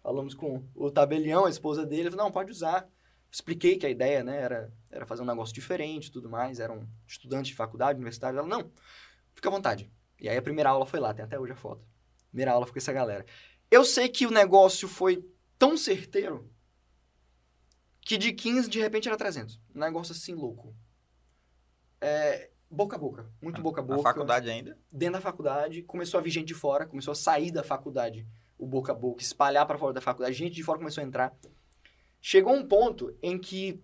Falamos 0.00 0.34
com 0.34 0.64
o 0.72 0.88
tabelião, 0.88 1.46
a 1.46 1.50
esposa 1.50 1.84
dele, 1.84 2.02
ele 2.02 2.10
falou, 2.12 2.26
não, 2.26 2.32
pode 2.32 2.52
usar. 2.52 2.88
Expliquei 3.28 3.76
que 3.76 3.86
a 3.86 3.90
ideia, 3.90 4.22
né, 4.22 4.40
era, 4.40 4.72
era 4.88 5.04
fazer 5.04 5.22
um 5.22 5.26
negócio 5.26 5.52
diferente 5.52 6.12
tudo 6.12 6.30
mais, 6.30 6.60
eram 6.60 6.88
estudantes 7.08 7.48
de 7.50 7.56
faculdade, 7.56 7.96
universitário. 7.96 8.38
Ela, 8.38 8.46
não, 8.46 8.70
fica 9.40 9.48
à 9.48 9.52
vontade. 9.52 9.90
E 10.20 10.28
aí 10.28 10.36
a 10.36 10.42
primeira 10.42 10.68
aula 10.70 10.84
foi 10.84 11.00
lá, 11.00 11.14
tem 11.14 11.24
até 11.24 11.38
hoje 11.38 11.52
a 11.52 11.56
foto. 11.56 11.84
Primeira 12.28 12.52
aula 12.52 12.66
foi 12.66 12.74
com 12.74 12.78
essa 12.78 12.92
galera. 12.92 13.24
Eu 13.70 13.84
sei 13.84 14.08
que 14.08 14.26
o 14.26 14.30
negócio 14.30 14.86
foi 14.86 15.26
tão 15.58 15.76
certeiro 15.76 16.50
que 18.02 18.18
de 18.18 18.32
15, 18.32 18.68
de 18.68 18.78
repente, 18.80 19.08
era 19.08 19.16
300. 19.16 19.58
Um 19.74 19.80
negócio 19.80 20.12
assim 20.12 20.34
louco. 20.34 20.74
É, 22.00 22.50
boca 22.70 22.96
a 22.96 22.98
boca, 22.98 23.30
muito 23.40 23.60
boca 23.60 23.80
a 23.80 23.84
boca 23.84 23.96
Na 23.98 24.02
faculdade 24.02 24.48
ainda? 24.50 24.78
dentro 24.90 25.14
da 25.14 25.20
faculdade, 25.20 25.82
começou 25.82 26.18
a 26.18 26.22
vir 26.22 26.30
gente 26.30 26.46
de 26.46 26.54
fora, 26.54 26.86
começou 26.86 27.12
a 27.12 27.14
sair 27.14 27.50
da 27.50 27.62
faculdade, 27.62 28.26
o 28.58 28.66
boca 28.66 28.92
a 28.92 28.94
boca, 28.94 29.22
espalhar 29.22 29.66
para 29.66 29.78
fora 29.78 29.92
da 29.92 30.00
faculdade, 30.00 30.34
gente 30.34 30.54
de 30.54 30.62
fora 30.62 30.78
começou 30.78 31.02
a 31.02 31.06
entrar. 31.06 31.36
Chegou 32.20 32.54
um 32.54 32.66
ponto 32.66 33.16
em 33.22 33.38
que 33.38 33.82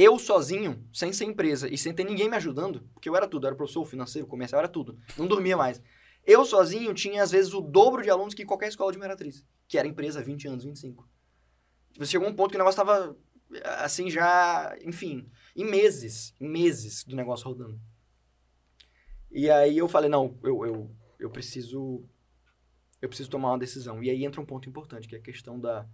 eu 0.00 0.18
sozinho, 0.18 0.86
sem 0.92 1.12
ser 1.12 1.24
empresa 1.24 1.68
e 1.68 1.76
sem 1.76 1.92
ter 1.92 2.04
ninguém 2.04 2.28
me 2.28 2.36
ajudando, 2.36 2.88
porque 2.92 3.08
eu 3.08 3.16
era 3.16 3.26
tudo, 3.26 3.44
eu 3.44 3.48
era 3.48 3.56
professor, 3.56 3.84
financeiro, 3.84 4.28
comercial, 4.28 4.60
era 4.60 4.68
tudo, 4.68 4.98
não 5.16 5.26
dormia 5.26 5.56
mais. 5.56 5.82
Eu 6.24 6.44
sozinho 6.44 6.92
tinha 6.94 7.22
às 7.22 7.30
vezes 7.30 7.54
o 7.54 7.60
dobro 7.60 8.02
de 8.02 8.10
alunos 8.10 8.34
que 8.34 8.44
qualquer 8.44 8.68
escola 8.68 8.92
de 8.92 8.98
Imperatriz, 8.98 9.44
que 9.66 9.78
era 9.78 9.88
empresa 9.88 10.20
há 10.20 10.22
20 10.22 10.48
anos, 10.48 10.64
25. 10.64 11.08
Tipo, 11.92 12.06
chegou 12.06 12.28
um 12.28 12.34
ponto 12.34 12.50
que 12.50 12.56
o 12.56 12.58
negócio 12.58 12.76
tava 12.76 13.16
assim 13.78 14.10
já, 14.10 14.76
enfim, 14.84 15.28
em 15.56 15.64
meses, 15.64 16.34
em 16.38 16.48
meses 16.48 17.02
do 17.04 17.16
negócio 17.16 17.46
rodando. 17.46 17.80
E 19.30 19.50
aí 19.50 19.78
eu 19.78 19.88
falei, 19.88 20.10
não, 20.10 20.38
eu, 20.42 20.66
eu, 20.66 20.96
eu 21.18 21.30
preciso 21.30 22.04
eu 23.00 23.08
preciso 23.08 23.30
tomar 23.30 23.50
uma 23.50 23.58
decisão. 23.58 24.02
E 24.02 24.10
aí 24.10 24.24
entra 24.24 24.40
um 24.40 24.46
ponto 24.46 24.68
importante, 24.68 25.08
que 25.08 25.14
é 25.14 25.18
a 25.18 25.22
questão 25.22 25.58
da, 25.58 25.88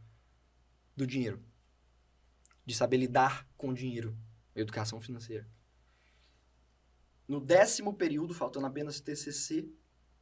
do 0.97 1.07
dinheiro. 1.07 1.43
De 2.65 2.75
saber 2.75 2.97
lidar 2.97 3.47
com 3.57 3.73
dinheiro. 3.73 4.17
Educação 4.55 5.01
financeira. 5.01 5.49
No 7.27 7.41
décimo 7.41 7.95
período, 7.95 8.35
faltando 8.35 8.67
apenas 8.67 9.01
TCC 9.01 9.69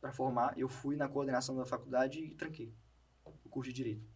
para 0.01 0.13
formar, 0.13 0.57
eu 0.57 0.69
fui 0.69 0.97
na 0.97 1.09
coordenação 1.09 1.57
da 1.57 1.65
faculdade 1.65 2.21
e 2.21 2.35
tranquei 2.35 2.73
o 3.45 3.49
curso 3.49 3.71
de 3.71 3.77
Direito. 3.77 4.09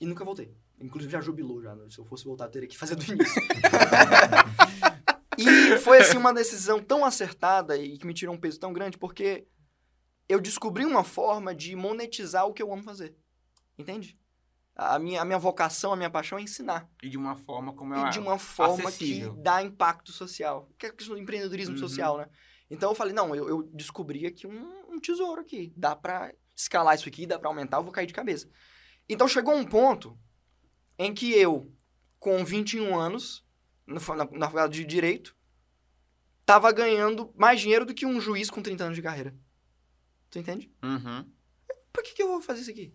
E 0.00 0.06
nunca 0.06 0.24
voltei. 0.24 0.56
Inclusive 0.80 1.12
já 1.12 1.20
jubilou 1.20 1.60
já. 1.60 1.74
né? 1.74 1.88
Se 1.90 1.98
eu 1.98 2.04
fosse 2.04 2.24
voltar, 2.24 2.44
eu 2.46 2.50
teria 2.50 2.68
que 2.68 2.78
fazer 2.78 2.94
do 2.94 3.02
início. 3.04 3.42
e 5.36 5.76
foi 5.78 5.98
assim 5.98 6.16
uma 6.16 6.32
decisão 6.32 6.80
tão 6.82 7.04
acertada 7.04 7.76
e 7.76 7.98
que 7.98 8.06
me 8.06 8.14
tirou 8.14 8.34
um 8.34 8.38
peso 8.38 8.60
tão 8.60 8.72
grande, 8.72 8.96
porque 8.96 9.46
eu 10.28 10.40
descobri 10.40 10.84
uma 10.84 11.02
forma 11.02 11.54
de 11.54 11.74
monetizar 11.74 12.46
o 12.46 12.52
que 12.52 12.62
eu 12.62 12.72
amo 12.72 12.82
fazer. 12.82 13.16
Entende? 13.76 14.16
A 14.80 14.96
minha, 14.96 15.20
a 15.20 15.24
minha 15.24 15.38
vocação, 15.40 15.92
a 15.92 15.96
minha 15.96 16.08
paixão 16.08 16.38
é 16.38 16.42
ensinar. 16.42 16.88
E 17.02 17.08
de 17.08 17.18
uma 17.18 17.34
forma 17.34 17.72
como 17.72 17.94
é 17.94 18.06
E 18.06 18.10
de 18.10 18.20
uma 18.20 18.38
forma 18.38 18.88
acessível. 18.88 19.34
que 19.34 19.40
dá 19.42 19.60
impacto 19.60 20.12
social. 20.12 20.70
Que 20.78 20.86
é 20.86 20.88
a 20.90 20.92
questão 20.92 21.16
do 21.16 21.20
empreendedorismo 21.20 21.74
Uhum. 21.74 21.80
social, 21.80 22.16
né? 22.18 22.28
Então 22.70 22.90
eu 22.90 22.94
falei, 22.94 23.12
não, 23.12 23.34
eu, 23.34 23.48
eu 23.48 23.62
descobri 23.74 24.24
aqui 24.24 24.46
um, 24.46 24.92
um 24.94 25.00
tesouro 25.00 25.40
aqui. 25.40 25.72
Dá 25.76 25.96
pra 25.96 26.32
escalar 26.54 26.94
isso 26.94 27.08
aqui, 27.08 27.26
dá 27.26 27.38
pra 27.40 27.48
aumentar, 27.48 27.78
eu 27.78 27.82
vou 27.82 27.90
cair 27.92 28.06
de 28.06 28.12
cabeça. 28.12 28.48
Então 29.08 29.26
chegou 29.26 29.52
um 29.54 29.64
ponto 29.64 30.16
em 30.96 31.12
que 31.12 31.32
eu, 31.32 31.74
com 32.20 32.44
21 32.44 32.96
anos, 32.96 33.44
na, 33.84 33.94
na 33.94 34.46
faculdade 34.46 34.74
de 34.78 34.84
Direito, 34.84 35.34
tava 36.46 36.70
ganhando 36.70 37.32
mais 37.36 37.60
dinheiro 37.60 37.84
do 37.84 37.94
que 37.94 38.06
um 38.06 38.20
juiz 38.20 38.48
com 38.48 38.62
30 38.62 38.84
anos 38.84 38.96
de 38.96 39.02
carreira. 39.02 39.34
Tu 40.30 40.38
entende? 40.38 40.70
Uhum. 40.84 41.28
por 41.92 42.04
que, 42.04 42.12
que 42.14 42.22
eu 42.22 42.28
vou 42.28 42.40
fazer 42.40 42.60
isso 42.60 42.70
aqui? 42.70 42.94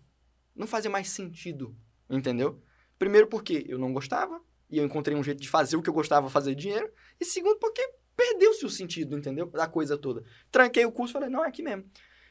Não 0.54 0.66
fazia 0.66 0.90
mais 0.90 1.08
sentido, 1.10 1.76
entendeu? 2.08 2.62
Primeiro 2.98 3.26
porque 3.26 3.64
eu 3.68 3.78
não 3.78 3.92
gostava, 3.92 4.40
e 4.70 4.78
eu 4.78 4.84
encontrei 4.84 5.16
um 5.16 5.22
jeito 5.22 5.40
de 5.40 5.48
fazer 5.48 5.76
o 5.76 5.82
que 5.82 5.88
eu 5.88 5.94
gostava, 5.94 6.30
fazer 6.30 6.54
dinheiro. 6.54 6.90
E 7.20 7.24
segundo 7.24 7.58
porque 7.58 7.82
perdeu-se 8.16 8.64
o 8.64 8.70
sentido, 8.70 9.16
entendeu? 9.16 9.46
Da 9.46 9.66
coisa 9.66 9.96
toda. 9.96 10.24
Tranquei 10.50 10.84
o 10.84 10.92
curso 10.92 11.12
falei, 11.12 11.28
não, 11.28 11.44
é 11.44 11.48
aqui 11.48 11.62
mesmo. 11.62 11.84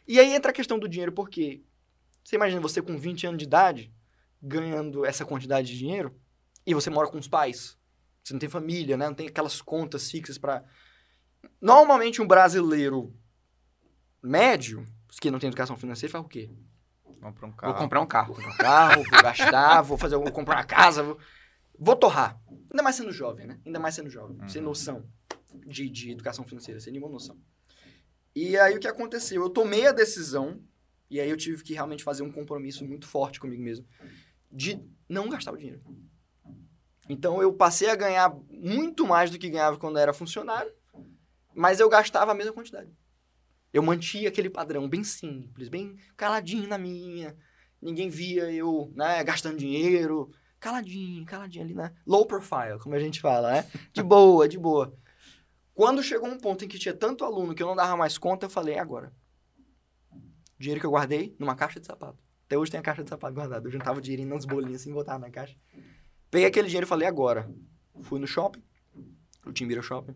E 0.07 0.19
aí 0.19 0.33
entra 0.33 0.51
a 0.51 0.53
questão 0.53 0.79
do 0.79 0.87
dinheiro, 0.87 1.11
porque 1.11 1.61
você 2.23 2.35
imagina 2.35 2.61
você 2.61 2.81
com 2.81 2.97
20 2.97 3.27
anos 3.27 3.37
de 3.37 3.45
idade, 3.45 3.93
ganhando 4.41 5.05
essa 5.05 5.25
quantidade 5.25 5.67
de 5.67 5.77
dinheiro, 5.77 6.17
e 6.65 6.73
você 6.73 6.89
mora 6.89 7.09
com 7.09 7.17
os 7.17 7.27
pais. 7.27 7.77
Você 8.23 8.33
não 8.33 8.39
tem 8.39 8.49
família, 8.49 8.95
né? 8.95 9.07
Não 9.07 9.15
tem 9.15 9.27
aquelas 9.27 9.61
contas 9.61 10.09
fixas 10.09 10.37
para 10.37 10.63
Normalmente 11.61 12.21
um 12.21 12.27
brasileiro 12.27 13.13
médio, 14.21 14.87
que 15.21 15.31
não 15.31 15.39
tem 15.39 15.47
educação 15.47 15.77
financeira, 15.77 16.11
faz 16.11 16.23
o 16.23 16.27
quê? 16.27 16.49
Compra 17.21 17.45
um 17.45 17.51
carro. 17.51 17.73
Vou 17.73 17.81
comprar 17.81 18.01
um 18.01 18.05
carro. 18.05 18.33
Vou 18.33 18.35
comprar 18.35 18.53
um 18.53 18.57
carro, 18.57 19.03
vou 19.03 19.21
gastar, 19.21 19.81
vou 19.81 19.97
fazer, 19.97 20.15
vou 20.17 20.31
comprar 20.31 20.57
uma 20.57 20.63
casa, 20.63 21.03
vou, 21.03 21.17
vou 21.77 21.95
torrar. 21.95 22.39
Ainda 22.71 22.83
mais 22.83 22.95
sendo 22.95 23.11
jovem, 23.11 23.47
né? 23.47 23.59
Ainda 23.65 23.79
mais 23.79 23.95
sendo 23.95 24.09
jovem, 24.09 24.37
sem 24.49 24.61
noção 24.61 25.05
de, 25.65 25.89
de 25.89 26.11
educação 26.11 26.45
financeira, 26.45 26.79
sem 26.79 26.91
nenhuma 26.91 27.11
noção. 27.11 27.37
E 28.35 28.57
aí 28.57 28.75
o 28.75 28.79
que 28.79 28.87
aconteceu? 28.87 29.43
Eu 29.43 29.49
tomei 29.49 29.87
a 29.87 29.91
decisão, 29.91 30.59
e 31.09 31.19
aí 31.19 31.29
eu 31.29 31.37
tive 31.37 31.63
que 31.63 31.73
realmente 31.73 32.03
fazer 32.03 32.23
um 32.23 32.31
compromisso 32.31 32.85
muito 32.85 33.07
forte 33.07 33.39
comigo 33.39 33.61
mesmo, 33.61 33.85
de 34.51 34.83
não 35.07 35.29
gastar 35.29 35.53
o 35.53 35.57
dinheiro. 35.57 35.81
Então 37.07 37.41
eu 37.41 37.53
passei 37.53 37.89
a 37.89 37.95
ganhar 37.95 38.33
muito 38.49 39.05
mais 39.05 39.29
do 39.29 39.37
que 39.37 39.49
ganhava 39.49 39.77
quando 39.77 39.99
era 39.99 40.13
funcionário, 40.13 40.73
mas 41.53 41.79
eu 41.79 41.89
gastava 41.89 42.31
a 42.31 42.35
mesma 42.35 42.53
quantidade. 42.53 42.91
Eu 43.73 43.81
mantinha 43.81 44.29
aquele 44.29 44.49
padrão 44.51 44.87
bem 44.87 45.03
simples, 45.03 45.67
bem 45.67 45.97
caladinho 46.15 46.67
na 46.67 46.77
minha. 46.77 47.35
Ninguém 47.81 48.07
via 48.07 48.51
eu, 48.51 48.93
né, 48.95 49.23
gastando 49.23 49.57
dinheiro. 49.57 50.31
Caladinho, 50.59 51.25
caladinho 51.25 51.65
ali, 51.65 51.73
né? 51.73 51.91
Low 52.05 52.25
profile, 52.25 52.79
como 52.79 52.95
a 52.95 52.99
gente 52.99 53.19
fala, 53.19 53.51
né? 53.51 53.71
De 53.91 54.01
boa, 54.03 54.47
de 54.47 54.57
boa. 54.57 54.95
Quando 55.73 56.03
chegou 56.03 56.29
um 56.29 56.37
ponto 56.37 56.63
em 56.63 56.67
que 56.67 56.77
tinha 56.77 56.93
tanto 56.93 57.25
aluno 57.25 57.55
que 57.55 57.63
eu 57.63 57.67
não 57.67 57.75
dava 57.75 57.97
mais 57.97 58.17
conta, 58.17 58.45
eu 58.45 58.49
falei, 58.49 58.75
"É 58.75 58.79
agora. 58.79 59.11
Dinheiro 60.57 60.79
que 60.79 60.85
eu 60.85 60.91
guardei 60.91 61.35
numa 61.39 61.55
caixa 61.55 61.79
de 61.79 61.87
sapato. 61.87 62.17
Até 62.45 62.57
hoje 62.57 62.71
tem 62.71 62.79
a 62.79 62.83
caixa 62.83 63.03
de 63.03 63.09
sapato 63.09 63.33
guardada. 63.33 63.67
Eu 63.67 63.71
juntava 63.71 63.97
o 63.97 64.01
dinheirinho 64.01 64.29
nos 64.29 64.45
bolinhos 64.45 64.81
assim, 64.81 64.93
botava 64.93 65.19
na 65.19 65.31
caixa. 65.31 65.57
Peguei 66.29 66.47
aquele 66.47 66.67
dinheiro 66.67 66.85
e 66.85 66.87
falei, 66.87 67.07
agora. 67.07 67.49
Fui 68.01 68.19
no 68.19 68.27
shopping, 68.27 68.63
no 69.45 69.51
Timbira 69.51 69.81
Shopping. 69.81 70.15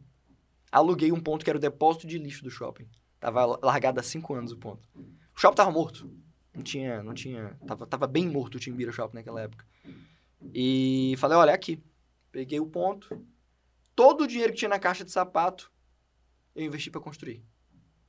Aluguei 0.72 1.12
um 1.12 1.20
ponto 1.20 1.43
que 1.43 1.49
era 1.49 1.58
o 1.58 1.62
depósito 1.62 2.08
de 2.08 2.18
lixo 2.18 2.43
do 2.43 2.49
shopping. 2.49 2.88
Tava 3.20 3.45
largado 3.63 3.99
há 3.99 4.03
cinco 4.03 4.34
anos 4.34 4.51
o 4.51 4.57
ponto. 4.57 4.88
O 4.95 5.39
shopping 5.39 5.55
tava 5.55 5.72
morto. 5.72 6.11
Não 6.53 6.63
tinha, 6.63 7.03
não 7.03 7.13
tinha... 7.13 7.57
Tava, 7.68 7.86
tava 7.86 8.07
bem 8.07 8.28
morto 8.28 8.55
o 8.55 8.59
Timbira 8.59 8.91
Shopping 8.91 9.18
naquela 9.18 9.41
época. 9.41 9.65
E 10.53 11.15
falei, 11.18 11.38
olha, 11.38 11.51
é 11.51 11.53
aqui. 11.53 11.84
Peguei 12.32 12.59
o 12.59 12.68
ponto. 12.68 13.26
Todo 13.95 14.24
o 14.24 14.28
dinheiro 14.28 14.53
que 14.53 14.59
tinha 14.59 14.70
na 14.70 14.80
caixa 14.80 15.03
de 15.03 15.11
sapato, 15.11 15.72
eu 16.55 16.65
investi 16.65 16.89
para 16.89 17.01
construir. 17.01 17.43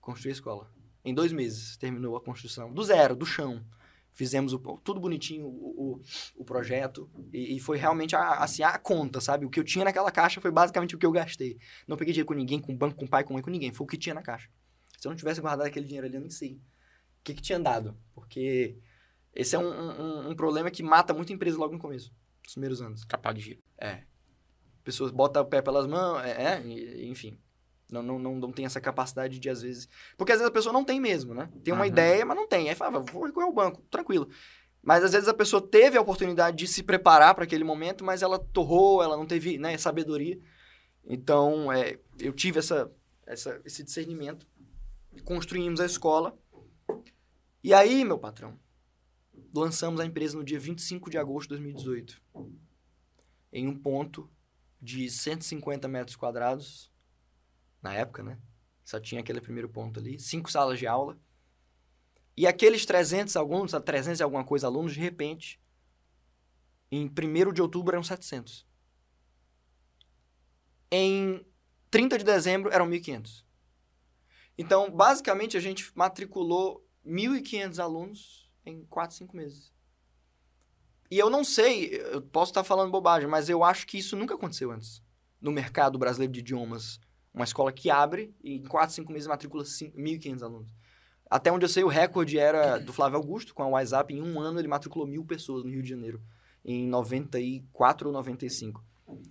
Construir 0.01 0.31
a 0.31 0.33
escola. 0.33 0.73
Em 1.05 1.15
dois 1.15 1.33
meses, 1.33 1.77
terminou 1.77 2.17
a 2.17 2.21
construção. 2.21 2.73
Do 2.73 2.83
zero, 2.83 3.17
do 3.17 3.25
chão. 3.25 3.65
Fizemos 4.13 4.53
o, 4.53 4.59
tudo 4.59 5.01
bonitinho, 5.01 5.47
o, 5.47 5.95
o, 5.97 6.03
o 6.37 6.45
projeto. 6.45 7.11
E, 7.33 7.57
e 7.57 7.61
foi 7.61 7.79
realmente 7.79 8.17
a, 8.17 8.35
assim, 8.35 8.63
a 8.63 8.77
conta, 8.79 9.21
sabe? 9.21 9.47
O 9.47 9.51
que 9.51 9.61
eu 9.61 9.65
tinha 9.65 9.85
naquela 9.85 10.11
caixa 10.11 10.41
foi 10.41 10.51
basicamente 10.51 10.95
o 10.95 10.99
que 10.99 11.07
eu 11.07 11.13
gastei. 11.13 11.59
Não 11.87 11.97
peguei 11.97 12.13
dinheiro 12.13 12.27
com 12.27 12.35
ninguém, 12.35 12.59
com 12.59 12.77
banco, 12.77 12.97
com 12.97 13.07
pai, 13.07 13.25
com 13.25 13.35
mãe, 13.35 13.43
com 13.43 13.51
ninguém. 13.51 13.73
Foi 13.73 13.85
o 13.85 13.89
que 13.89 13.97
tinha 13.97 14.15
na 14.15 14.23
caixa. 14.23 14.51
Se 14.99 15.07
eu 15.07 15.11
não 15.11 15.17
tivesse 15.17 15.41
guardado 15.41 15.67
aquele 15.67 15.87
dinheiro 15.87 16.07
ali, 16.07 16.17
eu 16.17 16.21
nem 16.21 16.29
sei. 16.29 16.55
O 17.21 17.25
que, 17.25 17.35
que 17.35 17.41
tinha 17.41 17.59
dado? 17.59 17.97
Porque 18.13 18.77
esse 19.33 19.55
é 19.55 19.59
um, 19.59 19.71
um, 19.71 20.31
um 20.31 20.35
problema 20.35 20.71
que 20.71 20.83
mata 20.83 21.15
muita 21.15 21.33
empresa 21.33 21.57
logo 21.57 21.73
no 21.73 21.79
começo. 21.79 22.13
Nos 22.43 22.53
primeiros 22.53 22.83
anos. 22.83 23.05
Capaz 23.05 23.37
de 23.37 23.43
giro. 23.43 23.63
É. 23.79 24.03
Pessoas 24.83 25.13
botam 25.13 25.43
o 25.43 25.47
pé 25.47 25.63
pelas 25.63 25.87
mãos, 25.87 26.21
é, 26.25 26.57
é, 26.57 27.05
enfim. 27.05 27.39
Não, 27.91 28.03
não, 28.03 28.19
não, 28.19 28.35
não 28.35 28.53
tem 28.53 28.67
essa 28.67 28.81
capacidade 28.81 29.39
de, 29.39 29.49
às 29.49 29.63
vezes... 29.63 29.89
Porque 30.17 30.33
às 30.33 30.39
vezes 30.39 30.51
a 30.51 30.53
pessoa 30.53 30.73
não 30.73 30.85
tem 30.85 31.01
mesmo, 31.01 31.33
né? 31.33 31.49
Tem 31.63 31.73
uma 31.73 31.85
Aham. 31.85 31.89
ideia, 31.89 32.27
mas 32.27 32.37
não 32.37 32.49
tem. 32.49 32.69
Aí 32.69 32.75
fala, 32.75 32.99
vou 32.99 33.25
recorrer 33.25 33.47
ao 33.47 33.53
banco, 33.53 33.83
tranquilo. 33.91 34.29
Mas 34.83 35.05
às 35.05 35.13
vezes 35.13 35.29
a 35.29 35.35
pessoa 35.35 35.63
teve 35.63 35.97
a 35.97 36.01
oportunidade 36.01 36.57
de 36.57 36.67
se 36.67 36.83
preparar 36.83 37.35
para 37.35 37.45
aquele 37.45 37.65
momento, 37.65 38.05
mas 38.05 38.23
ela 38.23 38.39
torrou, 38.39 39.03
ela 39.03 39.17
não 39.17 39.27
teve 39.27 39.59
né, 39.59 39.79
sabedoria. 39.79 40.39
Então, 41.07 41.73
é, 41.73 41.99
eu 42.19 42.33
tive 42.33 42.59
essa, 42.59 42.91
essa, 43.27 43.61
esse 43.65 43.85
discernimento. 43.85 44.47
Construímos 45.25 45.81
a 45.81 45.87
escola. 45.87 46.39
E 47.63 47.75
aí, 47.75 48.05
meu 48.05 48.19
patrão, 48.19 48.59
lançamos 49.55 50.01
a 50.01 50.07
empresa 50.07 50.37
no 50.37 50.45
dia 50.45 50.59
25 50.59 51.11
de 51.11 51.19
agosto 51.19 51.49
de 51.49 51.61
2018. 51.61 52.23
Em 53.53 53.67
um 53.67 53.79
ponto 53.79 54.31
de 54.81 55.11
150 55.11 55.89
metros 55.89 56.17
quadrados. 56.17 56.93
Na 57.83 57.95
época, 57.95 58.23
né? 58.23 58.39
Só 58.85 58.99
tinha 58.99 59.21
aquele 59.21 59.41
primeiro 59.41 59.69
ponto 59.69 60.01
ali. 60.01 60.19
Cinco 60.19 60.51
salas 60.51 60.79
de 60.79 60.87
aula. 60.87 61.19
E 62.37 62.47
aqueles 62.47 62.87
300 62.87 63.37
alunos, 63.37 63.73
300 63.73 64.21
e 64.21 64.23
alguma 64.23 64.45
coisa 64.45 64.67
alunos, 64.67 64.95
de 64.95 65.01
repente, 65.01 65.61
em 66.91 67.07
1 67.07 67.53
de 67.53 67.61
outubro 67.61 67.95
eram 67.95 68.03
700. 68.03 68.67
Em 70.91 71.45
30 71.91 72.19
de 72.19 72.25
dezembro 72.25 72.73
eram 72.73 72.89
1.500. 72.89 73.45
Então, 74.59 74.91
basicamente, 74.91 75.57
a 75.57 75.61
gente 75.61 75.91
matriculou 75.95 76.85
1.500 77.07 77.79
alunos 77.83 78.51
em 78.67 78.85
4, 78.87 79.17
5 79.17 79.37
meses. 79.37 79.73
E 81.11 81.19
eu 81.19 81.31
não 81.31 81.43
sei, 81.43 81.95
eu 82.13 82.21
posso 82.21 82.51
estar 82.51 82.65
falando 82.65 82.91
bobagem, 82.91 83.29
mas 83.29 83.49
eu 83.49 83.65
acho 83.65 83.87
que 83.87 83.97
isso 83.99 84.15
nunca 84.17 84.35
aconteceu 84.35 84.71
antes. 84.71 85.01
No 85.41 85.51
mercado 85.53 85.97
brasileiro 85.99 86.33
de 86.33 86.41
idiomas. 86.41 87.01
Uma 87.33 87.45
escola 87.45 87.71
que 87.73 87.89
abre 87.89 88.35
e 88.43 88.57
em 88.57 88.65
4, 88.65 88.95
5 88.97 89.13
meses 89.13 89.29
matricula 89.29 89.65
cin- 89.65 89.93
1.500 89.93 90.43
alunos. 90.43 90.69
Até 91.31 91.53
onde 91.53 91.65
eu 91.65 91.69
sei, 91.69 91.85
o 91.85 91.89
recorde 91.89 92.39
era 92.39 92.79
do 92.79 92.93
Flávio 92.93 93.17
Augusto, 93.19 93.55
com 93.55 93.63
a 93.63 93.69
WhatsApp. 93.69 94.13
Em 94.13 94.21
um 94.21 94.41
ano, 94.41 94.59
ele 94.59 94.67
matriculou 94.67 95.07
mil 95.07 95.25
pessoas 95.25 95.63
no 95.63 95.71
Rio 95.71 95.83
de 95.83 95.89
Janeiro. 95.89 96.21
Em 96.65 96.89
94 96.89 98.09
ou 98.09 98.13
95. 98.13 98.83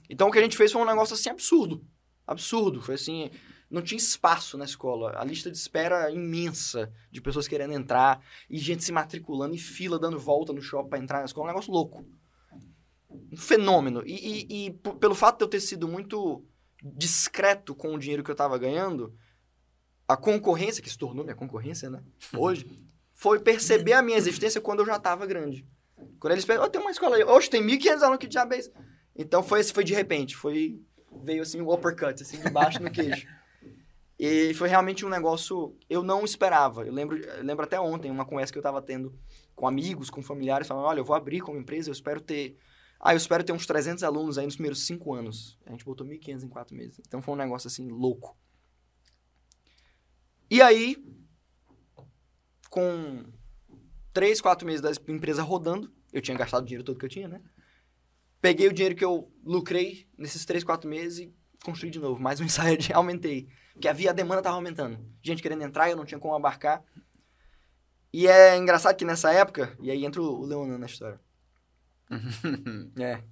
Então, 0.09 0.29
o 0.29 0.31
que 0.31 0.39
a 0.39 0.41
gente 0.41 0.55
fez 0.55 0.71
foi 0.71 0.81
um 0.81 0.85
negócio 0.85 1.15
assim 1.15 1.29
absurdo. 1.29 1.83
Absurdo. 2.25 2.81
Foi 2.81 2.95
assim, 2.95 3.29
não 3.69 3.81
tinha 3.81 3.97
espaço 3.97 4.57
na 4.57 4.65
escola. 4.65 5.13
A 5.19 5.23
lista 5.23 5.51
de 5.51 5.57
espera 5.57 6.09
imensa 6.11 6.91
de 7.11 7.21
pessoas 7.21 7.47
querendo 7.47 7.73
entrar 7.73 8.23
e 8.49 8.57
gente 8.57 8.83
se 8.83 8.91
matriculando 8.91 9.53
em 9.55 9.57
fila, 9.57 9.99
dando 9.99 10.17
volta 10.19 10.53
no 10.53 10.61
shopping 10.61 10.89
para 10.89 10.99
entrar 10.99 11.19
na 11.19 11.25
escola. 11.25 11.45
Um 11.47 11.49
negócio 11.49 11.71
louco. 11.71 12.05
Um 13.31 13.37
fenômeno. 13.37 14.03
E, 14.05 14.13
e- 14.47 14.65
e 14.67 14.71
pelo 14.71 15.15
fato 15.15 15.37
de 15.39 15.43
eu 15.43 15.49
ter 15.49 15.59
sido 15.59 15.87
muito 15.87 16.45
discreto 16.83 17.75
com 17.75 17.93
o 17.93 17.99
dinheiro 17.99 18.23
que 18.23 18.29
eu 18.29 18.33
estava 18.33 18.57
ganhando, 18.57 19.13
a 20.07 20.15
concorrência, 20.15 20.81
que 20.81 20.89
se 20.89 20.97
tornou 20.97 21.23
minha 21.23 21.35
concorrência, 21.35 21.89
né? 21.89 22.01
Hoje, 22.37 22.65
foi 23.13 23.39
perceber 23.39 23.93
a 23.93 24.01
minha 24.01 24.17
existência 24.17 24.61
quando 24.61 24.79
eu 24.79 24.85
já 24.85 24.95
estava 24.97 25.25
grande. 25.25 25.65
Quando 26.19 26.33
eles 26.33 26.45
pensam, 26.45 26.63
oh, 26.63 26.69
tem 26.69 26.79
uma 26.79 26.91
escola 26.91 27.15
aí. 27.15 27.23
Oxe, 27.23 27.49
tem 27.49 27.61
1.500 27.61 28.01
alunos, 28.01 28.19
que 28.19 28.27
diabo 28.27 28.53
é? 28.53 28.59
Então, 29.15 29.41
foi, 29.43 29.63
foi 29.63 29.83
de 29.83 29.93
repente. 29.93 30.35
Foi, 30.37 30.79
veio 31.23 31.41
assim, 31.41 31.59
o 31.59 31.73
uppercut, 31.73 32.21
assim, 32.21 32.39
de 32.39 32.49
baixo 32.49 32.81
no 32.81 32.91
queijo. 32.91 33.27
E 34.19 34.53
foi 34.55 34.67
realmente 34.67 35.05
um 35.05 35.09
negócio 35.09 35.77
eu 35.89 36.01
não 36.01 36.25
esperava. 36.25 36.85
Eu 36.85 36.93
lembro, 36.93 37.17
eu 37.17 37.43
lembro 37.43 37.63
até 37.63 37.79
ontem, 37.79 38.09
uma 38.09 38.25
conversa 38.25 38.51
que 38.51 38.57
eu 38.57 38.61
estava 38.61 38.81
tendo 38.81 39.17
com 39.55 39.67
amigos, 39.67 40.09
com 40.09 40.23
familiares, 40.23 40.67
falando, 40.67 40.85
olha, 40.85 40.99
eu 40.99 41.05
vou 41.05 41.15
abrir 41.15 41.39
como 41.39 41.59
empresa, 41.59 41.89
eu 41.89 41.93
espero 41.93 42.19
ter... 42.19 42.57
Ah, 42.99 43.13
eu 43.13 43.17
espero 43.17 43.43
ter 43.43 43.53
uns 43.53 43.67
300 43.67 44.03
alunos 44.03 44.39
aí 44.39 44.45
nos 44.45 44.55
primeiros 44.55 44.85
5 44.87 45.13
anos. 45.13 45.57
A 45.67 45.71
gente 45.71 45.85
botou 45.85 46.05
1.500 46.05 46.43
em 46.43 46.49
4 46.49 46.75
meses. 46.75 46.99
Então 47.05 47.21
foi 47.21 47.35
um 47.35 47.37
negócio, 47.37 47.67
assim, 47.67 47.87
louco. 47.89 48.35
E 50.49 50.63
aí, 50.63 50.97
com 52.71 53.23
3, 54.13 54.41
4 54.41 54.65
meses 54.65 54.81
da 54.81 54.91
empresa 55.13 55.43
rodando, 55.43 55.93
eu 56.11 56.21
tinha 56.21 56.35
gastado 56.35 56.63
o 56.63 56.65
dinheiro 56.65 56.83
todo 56.83 56.97
que 56.97 57.05
eu 57.05 57.09
tinha, 57.09 57.27
né? 57.27 57.39
Peguei 58.41 58.67
o 58.67 58.73
dinheiro 58.73 58.95
que 58.95 59.05
eu 59.05 59.31
lucrei 59.43 60.07
nesses 60.17 60.43
3, 60.43 60.63
4 60.63 60.89
meses 60.89 61.19
e 61.19 61.35
construí 61.63 61.91
de 61.91 61.99
novo. 61.99 62.19
Mais 62.19 62.39
um 62.39 62.45
ensaio 62.45 62.77
de 62.77 62.91
aumentei. 62.93 63.47
Porque 63.77 63.87
havia, 63.87 64.09
a 64.09 64.13
demanda 64.13 64.39
estava 64.39 64.55
aumentando. 64.55 64.97
Gente 65.21 65.43
querendo 65.43 65.61
entrar, 65.61 65.87
eu 65.87 65.95
não 65.95 66.03
tinha 66.03 66.19
como 66.19 66.33
abarcar. 66.33 66.83
E 68.11 68.27
é 68.27 68.57
engraçado 68.57 68.95
que 68.95 69.05
nessa 69.05 69.31
época, 69.31 69.77
e 69.79 69.91
aí 69.91 70.03
entra 70.03 70.19
o 70.19 70.43
Leonan 70.43 70.79
na 70.79 70.87
história. 70.87 71.21
é. 72.99 73.23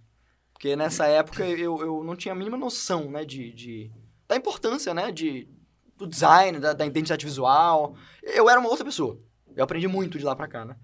Porque 0.53 0.75
nessa 0.75 1.07
época 1.07 1.43
eu, 1.43 1.81
eu 1.81 2.03
não 2.03 2.15
tinha 2.15 2.31
a 2.31 2.37
mínima 2.37 2.57
noção, 2.57 3.09
né, 3.09 3.25
de, 3.25 3.51
de 3.53 3.91
da 4.27 4.35
importância, 4.35 4.93
né, 4.93 5.11
de, 5.11 5.49
do 5.97 6.05
design, 6.05 6.59
da, 6.59 6.73
da 6.73 6.85
identidade 6.85 7.25
visual. 7.25 7.95
Eu 8.21 8.47
era 8.47 8.59
uma 8.59 8.69
outra 8.69 8.85
pessoa. 8.85 9.19
Eu 9.55 9.63
aprendi 9.63 9.87
muito 9.87 10.19
de 10.19 10.23
lá 10.23 10.35
pra 10.35 10.47
cá, 10.47 10.63
né? 10.63 10.75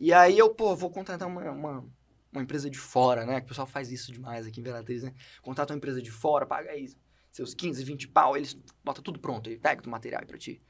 E 0.00 0.10
aí 0.10 0.38
eu, 0.38 0.54
pô, 0.54 0.74
vou 0.74 0.88
contratar 0.88 1.28
uma, 1.28 1.50
uma, 1.50 1.84
uma 2.32 2.42
empresa 2.42 2.70
de 2.70 2.78
fora, 2.78 3.26
né? 3.26 3.40
Que 3.40 3.44
o 3.44 3.48
pessoal 3.48 3.66
faz 3.66 3.92
isso 3.92 4.10
demais 4.10 4.46
aqui 4.46 4.58
em 4.58 4.62
Imperatriz, 4.62 5.02
né? 5.02 5.12
Contrata 5.42 5.74
uma 5.74 5.76
empresa 5.76 6.00
de 6.00 6.10
fora, 6.10 6.46
paga 6.46 6.70
aí 6.70 6.88
seus 7.36 7.52
15, 7.52 7.84
20 7.84 8.08
pau, 8.08 8.34
eles 8.34 8.58
botam 8.82 9.02
tudo 9.02 9.20
pronto, 9.20 9.50
aí 9.50 9.58
pega 9.58 9.86
o 9.86 9.90
material 9.90 10.22
aí 10.22 10.26
pra 10.26 10.38
ti. 10.38 10.62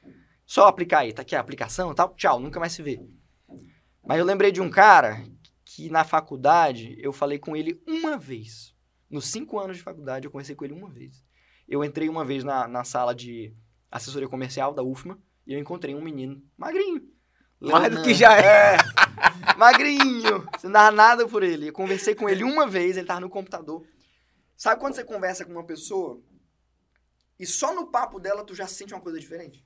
Só 0.45 0.67
aplicar 0.67 0.99
aí, 0.99 1.13
tá 1.13 1.21
aqui 1.21 1.33
a 1.33 1.39
aplicação 1.39 1.91
e 1.91 1.95
tal, 1.95 2.13
tchau, 2.13 2.41
nunca 2.41 2.59
mais 2.59 2.73
se 2.73 2.81
vê. 2.83 2.99
Mas 4.05 4.19
eu 4.19 4.25
lembrei 4.25 4.51
de 4.51 4.59
um 4.59 4.69
cara 4.69 5.23
que 5.63 5.89
na 5.89 6.03
faculdade 6.03 6.97
eu 6.99 7.13
falei 7.13 7.39
com 7.39 7.55
ele 7.55 7.81
uma 7.87 8.17
vez. 8.17 8.75
Nos 9.09 9.27
cinco 9.27 9.57
anos 9.57 9.77
de 9.77 9.83
faculdade 9.83 10.25
eu 10.25 10.31
conversei 10.31 10.55
com 10.55 10.65
ele 10.65 10.73
uma 10.73 10.89
vez. 10.89 11.23
Eu 11.69 11.85
entrei 11.85 12.09
uma 12.09 12.25
vez 12.25 12.43
na, 12.43 12.67
na 12.67 12.83
sala 12.83 13.15
de 13.15 13.55
assessoria 13.89 14.27
comercial 14.27 14.73
da 14.73 14.83
UFMA 14.83 15.17
e 15.45 15.53
eu 15.53 15.59
encontrei 15.59 15.95
um 15.95 16.01
menino 16.01 16.43
magrinho. 16.57 17.01
Mais 17.61 17.95
do 17.95 18.03
que 18.03 18.13
já 18.13 18.37
é. 18.37 18.75
É, 18.75 18.77
magrinho. 19.57 20.45
Você 20.57 20.67
não 20.67 20.73
dava 20.73 20.91
nada 20.91 21.27
por 21.27 21.43
ele. 21.43 21.69
Eu 21.69 21.73
conversei 21.73 22.13
com 22.13 22.27
ele 22.27 22.43
uma 22.43 22.67
vez, 22.67 22.97
ele 22.97 23.07
tava 23.07 23.21
no 23.21 23.29
computador. 23.29 23.85
Sabe 24.57 24.81
quando 24.81 24.95
você 24.95 25.03
conversa 25.05 25.45
com 25.45 25.53
uma 25.53 25.65
pessoa 25.65 26.21
e 27.39 27.45
só 27.45 27.73
no 27.73 27.87
papo 27.87 28.19
dela 28.19 28.43
tu 28.43 28.55
já 28.55 28.67
sente 28.67 28.93
uma 28.93 29.01
coisa 29.01 29.19
diferente? 29.19 29.65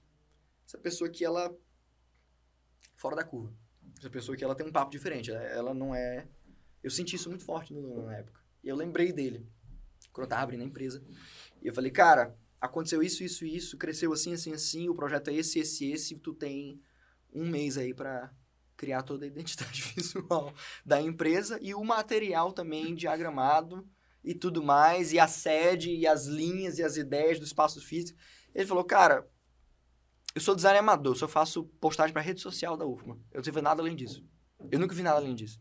Essa 0.66 0.78
pessoa 0.78 1.10
que 1.10 1.24
ela 1.24 1.56
fora 2.96 3.16
da 3.16 3.24
curva. 3.24 3.54
Essa 3.98 4.10
pessoa 4.10 4.38
que 4.38 4.44
ela 4.44 4.56
tem 4.56 4.66
um 4.66 4.72
papo 4.72 4.92
diferente. 4.92 5.32
Ela, 5.32 5.74
não 5.74 5.94
é. 5.94 6.28
Eu 6.84 6.90
senti 6.90 7.16
isso 7.16 7.30
muito 7.30 7.44
forte 7.44 7.74
no 7.74 8.06
na 8.06 8.18
época. 8.18 8.40
E 8.64 8.70
eu 8.70 8.76
lembrei 8.76 9.12
dele, 9.12 9.48
quando 10.14 10.26
eu 10.26 10.30
tava 10.30 10.44
abrindo 10.44 10.62
a 10.62 10.66
empresa. 10.66 11.04
E 11.62 11.68
eu 11.68 11.74
falei, 11.74 11.92
cara, 11.92 12.38
aconteceu 12.60 13.02
isso, 13.02 13.24
isso 13.24 13.44
isso, 13.44 13.78
cresceu 13.78 14.14
assim, 14.14 14.34
assim, 14.34 14.54
assim, 14.54 14.88
o 14.88 14.96
projeto 14.96 15.30
é 15.30 15.34
esse, 15.34 15.60
esse, 15.60 15.92
esse, 15.92 16.16
tu 16.18 16.34
tem 16.34 16.80
um 17.34 17.48
mês 17.48 17.78
aí 17.78 17.94
pra 17.94 18.32
criar 18.78 19.04
toda 19.04 19.26
a 19.26 19.28
identidade 19.28 19.82
visual 19.96 20.54
da 20.86 21.02
empresa 21.02 21.60
e 21.62 21.74
o 21.74 21.84
material 21.84 22.52
também 22.52 22.96
diagramado 22.96 23.88
e 24.24 24.34
tudo 24.36 24.62
mais, 24.64 25.12
e 25.14 25.20
a 25.20 25.28
sede, 25.28 25.92
e 25.96 26.06
as 26.08 26.26
linhas, 26.26 26.78
e 26.80 26.84
as 26.84 26.98
ideias 26.98 27.40
do 27.40 27.46
espaço 27.46 27.82
físico. 27.82 28.18
Ele 28.54 28.68
falou, 28.68 28.84
cara, 28.84 29.28
eu 30.36 30.42
sou 30.42 30.56
designer 30.56 30.80
amador, 30.80 31.16
só 31.16 31.28
faço 31.28 31.66
postagem 31.80 32.14
pra 32.14 32.22
rede 32.22 32.40
social 32.42 32.78
da 32.78 32.86
UFMA. 32.86 33.18
Eu 33.32 33.38
não 33.38 33.44
sei 33.44 33.52
ver 33.54 33.62
nada 33.64 33.82
além 33.82 33.96
disso. 33.96 34.24
Eu 34.72 34.80
nunca 34.80 34.94
vi 34.96 35.02
nada 35.04 35.18
além 35.18 35.34
disso. 35.36 35.60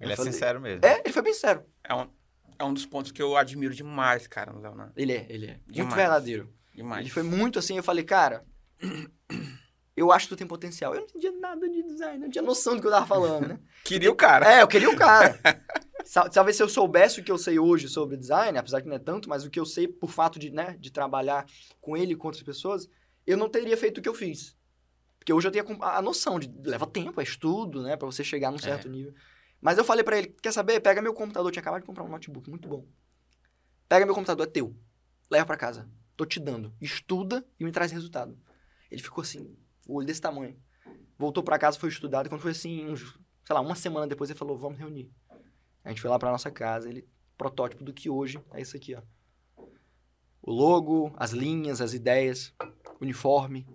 Ele 0.00 0.10
Eu 0.10 0.14
é 0.14 0.16
falei- 0.16 0.32
sincero 0.32 0.60
mesmo. 0.60 0.84
É, 0.84 1.00
ele 1.00 1.12
foi 1.12 1.22
bem 1.22 1.34
sério. 1.34 1.64
É 1.82 1.94
um, 1.94 2.08
é 2.58 2.64
um 2.64 2.72
dos 2.74 2.86
pontos 2.86 3.10
que 3.10 3.20
eu 3.22 3.36
admiro 3.36 3.74
demais, 3.74 4.26
cara, 4.26 4.52
no 4.52 4.60
Leonardo. 4.60 4.92
Ele 4.96 5.12
é, 5.12 5.26
ele 5.28 5.46
é. 5.46 5.54
Muito 5.54 5.72
Demais. 5.72 5.94
verdadeiro. 5.94 6.54
Demais. 6.74 7.00
Ele 7.00 7.10
foi 7.10 7.22
muito 7.22 7.58
assim, 7.58 7.76
eu 7.76 7.82
falei, 7.82 8.04
cara, 8.04 8.44
eu 9.96 10.12
acho 10.12 10.26
que 10.28 10.34
tu 10.34 10.38
tem 10.38 10.46
potencial. 10.46 10.94
Eu 10.94 11.00
não 11.00 11.06
entendia 11.08 11.32
nada 11.32 11.68
de 11.68 11.82
design, 11.82 12.18
não 12.18 12.30
tinha 12.30 12.42
noção 12.42 12.76
do 12.76 12.80
que 12.80 12.86
eu 12.86 12.90
tava 12.92 13.06
falando, 13.06 13.48
né? 13.48 13.58
Queria 13.84 14.10
o 14.12 14.14
cara. 14.14 14.58
É, 14.58 14.62
eu 14.62 14.68
queria 14.68 14.90
o 14.90 14.96
cara. 14.96 15.38
Talvez 16.32 16.56
se 16.56 16.62
eu 16.62 16.68
soubesse 16.68 17.20
o 17.20 17.24
que 17.24 17.30
eu 17.30 17.36
sei 17.36 17.58
hoje 17.58 17.88
sobre 17.88 18.16
design, 18.16 18.56
apesar 18.56 18.80
que 18.80 18.88
não 18.88 18.96
é 18.96 18.98
tanto, 18.98 19.28
mas 19.28 19.44
o 19.44 19.50
que 19.50 19.60
eu 19.60 19.66
sei 19.66 19.86
por 19.86 20.10
fato 20.10 20.38
de, 20.38 20.50
né, 20.50 20.76
de 20.78 20.90
trabalhar 20.90 21.46
com 21.80 21.96
ele 21.96 22.12
e 22.12 22.16
com 22.16 22.28
outras 22.28 22.42
pessoas, 22.42 22.88
eu 23.26 23.36
não 23.36 23.48
teria 23.48 23.76
feito 23.76 23.98
o 23.98 24.02
que 24.02 24.08
eu 24.08 24.14
fiz. 24.14 24.56
Porque 25.18 25.32
hoje 25.32 25.46
eu 25.46 25.52
tenho 25.52 25.66
a 25.82 26.00
noção 26.00 26.38
de 26.38 26.50
leva 26.64 26.86
tempo, 26.86 27.20
é 27.20 27.24
estudo, 27.24 27.82
né, 27.82 27.96
pra 27.96 28.06
você 28.06 28.24
chegar 28.24 28.50
num 28.50 28.58
certo 28.58 28.88
nível. 28.88 29.12
Mas 29.60 29.76
eu 29.76 29.84
falei 29.84 30.04
pra 30.04 30.16
ele, 30.16 30.28
quer 30.40 30.52
saber? 30.52 30.80
Pega 30.80 31.02
meu 31.02 31.12
computador, 31.12 31.48
eu 31.48 31.52
tinha 31.52 31.60
acabado 31.60 31.82
de 31.82 31.86
comprar 31.86 32.04
um 32.04 32.08
notebook, 32.08 32.48
muito 32.48 32.68
bom. 32.68 32.86
Pega 33.88 34.06
meu 34.06 34.14
computador, 34.14 34.46
é 34.46 34.50
teu. 34.50 34.74
Leva 35.30 35.44
pra 35.44 35.56
casa. 35.56 35.88
Tô 36.16 36.24
te 36.24 36.40
dando. 36.40 36.72
Estuda 36.80 37.44
e 37.58 37.64
me 37.64 37.72
traz 37.72 37.92
resultado. 37.92 38.38
Ele 38.90 39.02
ficou 39.02 39.22
assim, 39.22 39.56
o 39.86 39.96
olho 39.96 40.06
desse 40.06 40.20
tamanho. 40.20 40.56
Voltou 41.18 41.42
pra 41.42 41.58
casa, 41.58 41.78
foi 41.78 41.88
estudado. 41.88 42.26
e 42.26 42.28
Quando 42.28 42.40
foi 42.40 42.52
assim, 42.52 42.88
uns, 42.88 43.18
sei 43.44 43.54
lá, 43.54 43.60
uma 43.60 43.74
semana 43.74 44.06
depois, 44.06 44.30
ele 44.30 44.38
falou, 44.38 44.56
vamos 44.56 44.78
reunir. 44.78 45.10
A 45.88 45.90
gente 45.90 46.02
foi 46.02 46.10
lá 46.10 46.18
pra 46.18 46.30
nossa 46.30 46.50
casa, 46.50 46.86
ele, 46.86 47.08
protótipo 47.38 47.82
do 47.82 47.94
que 47.94 48.10
hoje 48.10 48.38
é 48.52 48.60
isso 48.60 48.76
aqui, 48.76 48.94
ó. 48.94 49.00
O 50.42 50.52
logo, 50.52 51.10
as 51.16 51.30
linhas, 51.30 51.80
as 51.80 51.94
ideias, 51.94 52.52
uniforme. 53.00 53.66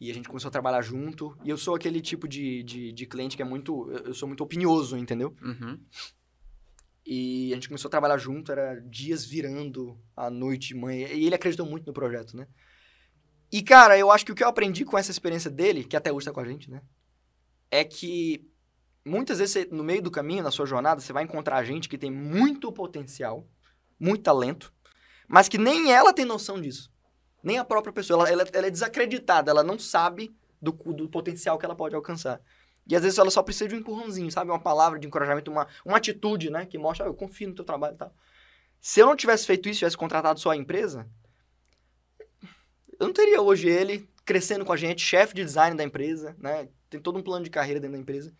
E 0.00 0.10
a 0.10 0.14
gente 0.14 0.26
começou 0.26 0.48
a 0.48 0.52
trabalhar 0.52 0.80
junto. 0.80 1.36
E 1.44 1.50
eu 1.50 1.58
sou 1.58 1.74
aquele 1.74 2.00
tipo 2.00 2.26
de, 2.26 2.62
de, 2.62 2.92
de 2.92 3.04
cliente 3.04 3.36
que 3.36 3.42
é 3.42 3.44
muito. 3.44 3.90
Eu 3.90 4.06
eu 4.06 4.14
sou 4.14 4.26
muito 4.26 4.42
opinioso, 4.42 4.96
entendeu? 4.96 5.36
Uhum. 5.42 5.78
E 7.04 7.52
a 7.52 7.56
gente 7.56 7.68
começou 7.68 7.90
a 7.90 7.90
trabalhar 7.90 8.16
junto, 8.16 8.50
era 8.50 8.80
dias 8.80 9.26
virando 9.26 10.00
a 10.16 10.30
noite, 10.30 10.74
manhã. 10.74 11.08
E 11.08 11.26
ele 11.26 11.34
acreditou 11.34 11.66
muito 11.66 11.86
no 11.86 11.92
projeto, 11.92 12.34
né? 12.34 12.48
E, 13.52 13.62
cara, 13.62 13.98
eu 13.98 14.10
acho 14.10 14.24
que 14.24 14.32
o 14.32 14.34
que 14.34 14.42
eu 14.42 14.48
aprendi 14.48 14.82
com 14.82 14.96
essa 14.96 15.10
experiência 15.10 15.50
dele, 15.50 15.84
que 15.84 15.96
até 15.96 16.10
hoje 16.10 16.24
tá 16.24 16.32
com 16.32 16.40
a 16.40 16.46
gente, 16.46 16.70
né? 16.70 16.80
É 17.70 17.84
que 17.84 18.50
muitas 19.08 19.38
vezes, 19.38 19.52
você, 19.52 19.68
no 19.70 19.82
meio 19.82 20.02
do 20.02 20.10
caminho, 20.10 20.42
na 20.42 20.50
sua 20.50 20.66
jornada, 20.66 21.00
você 21.00 21.12
vai 21.12 21.24
encontrar 21.24 21.64
gente 21.64 21.88
que 21.88 21.98
tem 21.98 22.10
muito 22.10 22.70
potencial, 22.70 23.46
muito 23.98 24.22
talento, 24.22 24.72
mas 25.26 25.48
que 25.48 25.58
nem 25.58 25.92
ela 25.92 26.12
tem 26.12 26.24
noção 26.24 26.60
disso. 26.60 26.92
Nem 27.42 27.58
a 27.58 27.64
própria 27.64 27.92
pessoa. 27.92 28.28
Ela, 28.28 28.42
ela, 28.42 28.50
ela 28.52 28.66
é 28.66 28.70
desacreditada, 28.70 29.50
ela 29.50 29.62
não 29.62 29.78
sabe 29.78 30.34
do, 30.60 30.72
do 30.72 31.08
potencial 31.08 31.58
que 31.58 31.64
ela 31.64 31.74
pode 31.74 31.94
alcançar. 31.94 32.40
E 32.86 32.96
às 32.96 33.02
vezes 33.02 33.18
ela 33.18 33.30
só 33.30 33.42
precisa 33.42 33.68
de 33.68 33.74
um 33.74 33.78
empurrãozinho, 33.78 34.30
sabe? 34.30 34.50
Uma 34.50 34.58
palavra 34.58 34.98
de 34.98 35.06
encorajamento, 35.06 35.50
uma, 35.50 35.66
uma 35.84 35.96
atitude, 35.98 36.50
né? 36.50 36.64
Que 36.64 36.78
mostra, 36.78 37.06
ah, 37.06 37.08
eu 37.08 37.14
confio 37.14 37.48
no 37.48 37.54
teu 37.54 37.64
trabalho 37.64 37.94
e 37.94 37.98
tal. 37.98 38.14
Se 38.80 39.00
eu 39.00 39.06
não 39.06 39.16
tivesse 39.16 39.46
feito 39.46 39.68
isso, 39.68 39.80
tivesse 39.80 39.96
contratado 39.96 40.40
só 40.40 40.50
a 40.50 40.56
empresa, 40.56 41.06
eu 42.98 43.06
não 43.06 43.12
teria 43.12 43.40
hoje 43.42 43.68
ele 43.68 44.08
crescendo 44.24 44.64
com 44.64 44.72
a 44.72 44.76
gente, 44.76 45.02
chefe 45.02 45.34
de 45.34 45.44
design 45.44 45.76
da 45.76 45.84
empresa, 45.84 46.36
né? 46.38 46.68
Tem 46.88 47.00
todo 47.00 47.18
um 47.18 47.22
plano 47.22 47.44
de 47.44 47.50
carreira 47.50 47.80
dentro 47.80 47.96
da 47.96 48.00
empresa. 48.00 48.32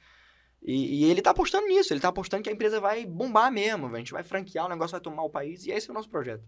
E, 0.63 1.05
e 1.05 1.11
ele 1.11 1.23
tá 1.23 1.31
apostando 1.31 1.67
nisso, 1.67 1.93
ele 1.93 2.01
tá 2.01 2.09
apostando 2.09 2.43
que 2.43 2.51
a 2.51 2.53
empresa 2.53 2.81
vai 2.81 3.07
bombar 3.07 3.51
mesmo, 3.53 3.87
a 3.95 3.99
gente 3.99 4.13
vai 4.13 4.23
franquear, 4.25 4.67
o 4.67 4.69
negócio 4.69 4.93
vai 4.93 5.01
tomar 5.01 5.23
o 5.23 5.31
país, 5.31 5.65
e 5.65 5.71
esse 5.71 5.89
é 5.89 5.91
o 5.91 5.95
nosso 5.95 6.09
projeto. 6.11 6.45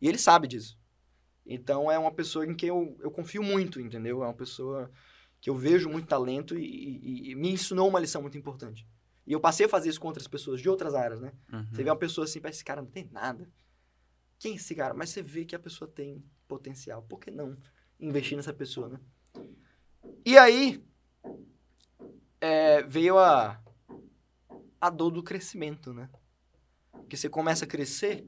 E 0.00 0.08
ele 0.08 0.18
sabe 0.18 0.46
disso. 0.46 0.78
Então 1.44 1.90
é 1.90 1.98
uma 1.98 2.12
pessoa 2.12 2.44
em 2.46 2.54
quem 2.54 2.68
eu, 2.68 2.96
eu 3.00 3.10
confio 3.10 3.42
muito, 3.42 3.80
entendeu? 3.80 4.22
É 4.22 4.26
uma 4.26 4.34
pessoa 4.34 4.90
que 5.40 5.48
eu 5.48 5.54
vejo 5.54 5.88
muito 5.88 6.06
talento 6.08 6.58
e, 6.58 6.64
e- 6.64 7.30
e 7.30 7.34
me 7.34 7.50
ensinou 7.50 7.88
uma 7.88 8.00
lição 8.00 8.20
muito 8.20 8.36
importante. 8.36 8.86
E 9.26 9.32
eu 9.32 9.40
passei 9.40 9.66
a 9.66 9.68
fazer 9.68 9.88
isso 9.88 10.00
com 10.00 10.08
outras 10.08 10.26
pessoas 10.28 10.60
de 10.60 10.68
outras 10.68 10.94
áreas, 10.94 11.20
né? 11.20 11.32
Uhum. 11.52 11.66
Você 11.72 11.82
vê 11.82 11.90
uma 11.90 11.96
pessoa 11.96 12.24
assim, 12.24 12.40
parece 12.40 12.58
esse 12.58 12.64
cara 12.64 12.82
não 12.82 12.88
tem 12.90 13.08
nada. 13.12 13.48
Quem 14.38 14.52
é 14.52 14.56
esse 14.56 14.74
cara? 14.74 14.92
Mas 14.94 15.10
você 15.10 15.22
vê 15.22 15.44
que 15.44 15.56
a 15.56 15.58
pessoa 15.58 15.88
tem 15.90 16.22
potencial. 16.46 17.02
Por 17.02 17.18
que 17.18 17.30
não 17.30 17.56
investir 17.98 18.36
nessa 18.36 18.52
pessoa, 18.52 18.88
né? 18.88 19.00
E 20.24 20.36
aí 20.36 20.82
é, 22.46 22.82
veio 22.82 23.18
a, 23.18 23.60
a 24.80 24.90
dor 24.90 25.10
do 25.10 25.22
crescimento, 25.22 25.92
né? 25.92 26.08
Porque 26.92 27.16
você 27.16 27.28
começa 27.28 27.64
a 27.64 27.68
crescer 27.68 28.26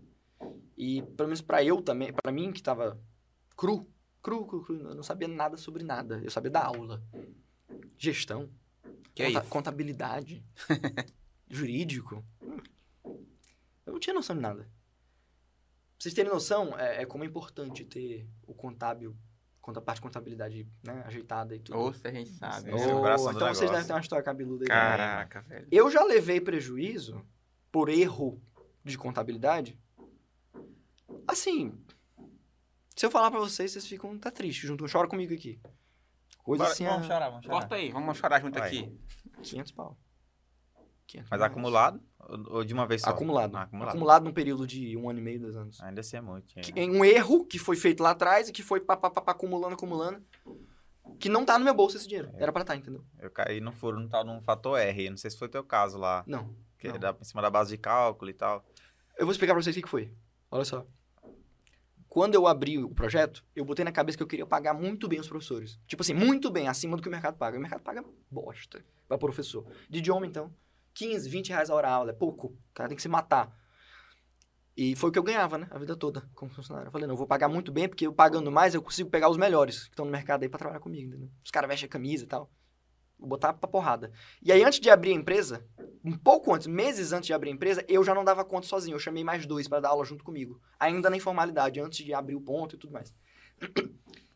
e, 0.76 1.02
pelo 1.02 1.28
menos 1.28 1.40
pra 1.40 1.62
eu 1.64 1.80
também, 1.82 2.12
pra 2.12 2.32
mim 2.32 2.52
que 2.52 2.62
tava 2.62 3.00
cru, 3.56 3.88
cru, 4.22 4.46
cru, 4.46 4.64
cru, 4.64 4.76
eu 4.88 4.94
não 4.94 5.02
sabia 5.02 5.28
nada 5.28 5.56
sobre 5.56 5.82
nada. 5.84 6.20
Eu 6.22 6.30
sabia 6.30 6.50
da 6.50 6.64
aula, 6.64 7.02
gestão, 7.96 8.50
Que 9.14 9.22
é 9.22 9.32
conta- 9.32 9.48
contabilidade, 9.48 10.44
jurídico. 11.48 12.24
Eu 13.86 13.92
não 13.92 13.98
tinha 14.00 14.14
noção 14.14 14.36
de 14.36 14.42
nada. 14.42 14.62
Pra 14.62 14.70
vocês 16.02 16.14
terem 16.14 16.30
noção, 16.30 16.78
é, 16.78 17.02
é 17.02 17.06
como 17.06 17.24
é 17.24 17.26
importante 17.26 17.84
ter 17.84 18.28
o 18.46 18.54
contábil, 18.54 19.16
conta- 19.68 19.80
a 19.80 19.82
parte 19.82 19.96
de 19.98 20.02
contabilidade 20.02 20.66
né, 20.82 21.02
ajeitada 21.06 21.54
e 21.54 21.58
tudo. 21.60 21.78
Ou 21.78 21.92
se 21.92 22.06
a 22.06 22.10
gente 22.10 22.30
sabe. 22.30 22.70
É 22.70 22.74
né? 22.74 22.94
o 22.94 23.00
coração 23.00 23.32
do 23.32 23.36
então 23.36 23.48
vocês 23.48 23.60
negócio. 23.60 23.72
devem 23.72 23.86
ter 23.86 23.92
uma 23.92 24.00
história 24.00 24.24
cabeluda 24.24 24.64
aí. 24.64 24.68
também. 24.68 24.82
Caraca, 24.82 25.40
velho. 25.42 25.68
Eu 25.70 25.90
já 25.90 26.02
levei 26.04 26.40
prejuízo 26.40 27.24
por 27.70 27.88
erro 27.88 28.40
de 28.84 28.96
contabilidade. 28.96 29.78
Assim, 31.26 31.72
se 32.96 33.04
eu 33.04 33.10
falar 33.10 33.30
pra 33.30 33.40
vocês, 33.40 33.70
vocês 33.72 33.86
ficam 33.86 34.18
tá 34.18 34.30
triste 34.30 34.66
junto, 34.66 34.86
chora 34.90 35.06
comigo 35.06 35.32
aqui. 35.34 35.60
Coisa 36.42 36.64
Bora, 36.64 36.72
assim, 36.72 36.84
vamos 36.86 37.04
a 37.04 37.08
chorar, 37.08 37.28
vamos 37.28 37.44
chorar. 37.44 37.58
Corta 37.60 37.74
aí, 37.74 37.92
vamos 37.92 38.16
chorar 38.18 38.40
junto 38.40 38.58
Vai. 38.58 38.68
aqui. 38.68 38.98
500 39.42 39.72
pau. 39.72 39.96
500 41.08 41.30
Mas 41.30 41.42
acumulado 41.42 42.00
ou 42.50 42.62
de 42.64 42.72
uma 42.74 42.86
vez 42.86 43.00
só? 43.02 43.10
Acumulado. 43.10 43.56
Ah, 43.56 43.62
acumulado. 43.62 43.88
acumulado. 43.90 44.24
num 44.24 44.32
período 44.32 44.66
de 44.66 44.96
um 44.96 45.08
ano 45.10 45.18
e 45.18 45.22
meio, 45.22 45.40
dois 45.40 45.56
anos. 45.56 45.80
Ainda 45.80 46.00
assim 46.00 46.18
é 46.18 46.20
muito. 46.20 46.54
Que- 46.54 46.78
em 46.78 46.90
um 46.90 47.04
erro 47.04 47.44
que 47.44 47.58
foi 47.58 47.74
feito 47.76 48.02
lá 48.02 48.10
atrás 48.10 48.48
e 48.48 48.52
que 48.52 48.62
foi 48.62 48.80
pá, 48.80 48.96
pá, 48.96 49.10
pá, 49.10 49.20
pá, 49.20 49.32
acumulando, 49.32 49.74
acumulando. 49.74 50.22
Que 51.18 51.28
não 51.28 51.44
tá 51.44 51.58
no 51.58 51.64
meu 51.64 51.72
bolso 51.74 51.96
esse 51.96 52.06
dinheiro. 52.06 52.30
Era 52.34 52.52
pra 52.52 52.60
estar, 52.62 52.76
entendeu? 52.76 53.02
Eu 53.18 53.30
caí 53.30 53.60
no 53.60 53.72
furo 53.72 53.98
no 53.98 54.08
tal 54.08 54.24
num 54.24 54.40
fator 54.42 54.78
R. 54.78 55.08
Não 55.10 55.16
sei 55.16 55.30
se 55.30 55.38
foi 55.38 55.48
teu 55.48 55.64
caso 55.64 55.96
lá. 55.98 56.22
Não. 56.26 56.54
Que 56.78 56.88
Não. 56.88 56.94
é 56.96 56.98
da- 56.98 57.16
em 57.18 57.24
cima 57.24 57.40
da 57.42 57.48
base 57.50 57.70
de 57.70 57.78
cálculo 57.78 58.30
e 58.30 58.34
tal. 58.34 58.64
Eu 59.18 59.24
vou 59.24 59.32
explicar 59.32 59.54
pra 59.54 59.62
vocês 59.62 59.74
o 59.74 59.78
que 59.78 59.82
que 59.82 59.88
foi. 59.88 60.12
Olha 60.50 60.64
só. 60.64 60.86
Quando 62.08 62.34
eu 62.34 62.46
abri 62.46 62.78
o 62.78 62.88
projeto, 62.90 63.44
eu 63.54 63.64
botei 63.64 63.84
na 63.84 63.92
cabeça 63.92 64.16
que 64.16 64.22
eu 64.22 64.26
queria 64.26 64.46
pagar 64.46 64.72
muito 64.74 65.06
bem 65.08 65.20
os 65.20 65.28
professores. 65.28 65.78
Tipo 65.86 66.02
assim, 66.02 66.14
muito 66.14 66.50
bem, 66.50 66.66
acima 66.68 66.96
do 66.96 67.02
que 67.02 67.08
o 67.08 67.10
mercado 67.10 67.36
paga. 67.36 67.58
O 67.58 67.60
mercado 67.60 67.82
paga 67.82 68.02
bosta 68.30 68.82
pra 69.06 69.18
professor. 69.18 69.66
De 69.90 69.98
idioma, 69.98 70.26
então, 70.26 70.52
15, 70.98 71.30
20 71.30 71.48
reais 71.50 71.70
a 71.70 71.74
hora 71.74 71.88
aula. 71.88 72.10
É 72.10 72.12
pouco. 72.12 72.48
O 72.48 72.74
cara 72.74 72.88
tem 72.88 72.96
que 72.96 73.02
se 73.02 73.08
matar. 73.08 73.56
E 74.76 74.96
foi 74.96 75.10
o 75.10 75.12
que 75.12 75.18
eu 75.18 75.22
ganhava, 75.22 75.56
né? 75.56 75.68
A 75.70 75.78
vida 75.78 75.96
toda 75.96 76.28
como 76.34 76.50
funcionário. 76.50 76.88
Eu 76.88 76.92
falei, 76.92 77.06
não, 77.06 77.14
eu 77.14 77.18
vou 77.18 77.26
pagar 77.26 77.48
muito 77.48 77.70
bem, 77.70 77.88
porque 77.88 78.06
eu 78.06 78.12
pagando 78.12 78.50
mais, 78.50 78.74
eu 78.74 78.82
consigo 78.82 79.08
pegar 79.08 79.28
os 79.28 79.36
melhores 79.36 79.84
que 79.84 79.90
estão 79.90 80.04
no 80.04 80.10
mercado 80.10 80.42
aí 80.42 80.48
pra 80.48 80.58
trabalhar 80.58 80.80
comigo? 80.80 81.30
Os 81.44 81.50
caras 81.52 81.68
vestem 81.68 81.86
a 81.86 81.90
camisa 81.90 82.24
e 82.24 82.26
tal. 82.26 82.50
Vou 83.16 83.28
botar 83.28 83.52
pra 83.52 83.68
porrada. 83.68 84.12
E 84.42 84.52
aí, 84.52 84.62
antes 84.62 84.78
de 84.78 84.90
abrir 84.90 85.10
a 85.10 85.14
empresa, 85.14 85.66
um 86.04 86.16
pouco 86.16 86.54
antes, 86.54 86.66
meses 86.66 87.12
antes 87.12 87.26
de 87.26 87.32
abrir 87.32 87.50
a 87.50 87.52
empresa, 87.54 87.84
eu 87.88 88.02
já 88.04 88.14
não 88.14 88.24
dava 88.24 88.44
conta 88.44 88.66
sozinho. 88.66 88.94
Eu 88.94 89.00
chamei 89.00 89.24
mais 89.24 89.46
dois 89.46 89.66
para 89.66 89.80
dar 89.80 89.88
aula 89.88 90.04
junto 90.04 90.22
comigo. 90.24 90.60
Ainda 90.78 91.10
na 91.10 91.16
informalidade, 91.16 91.80
antes 91.80 92.04
de 92.04 92.14
abrir 92.14 92.36
o 92.36 92.40
ponto 92.40 92.76
e 92.76 92.78
tudo 92.78 92.92
mais. 92.92 93.12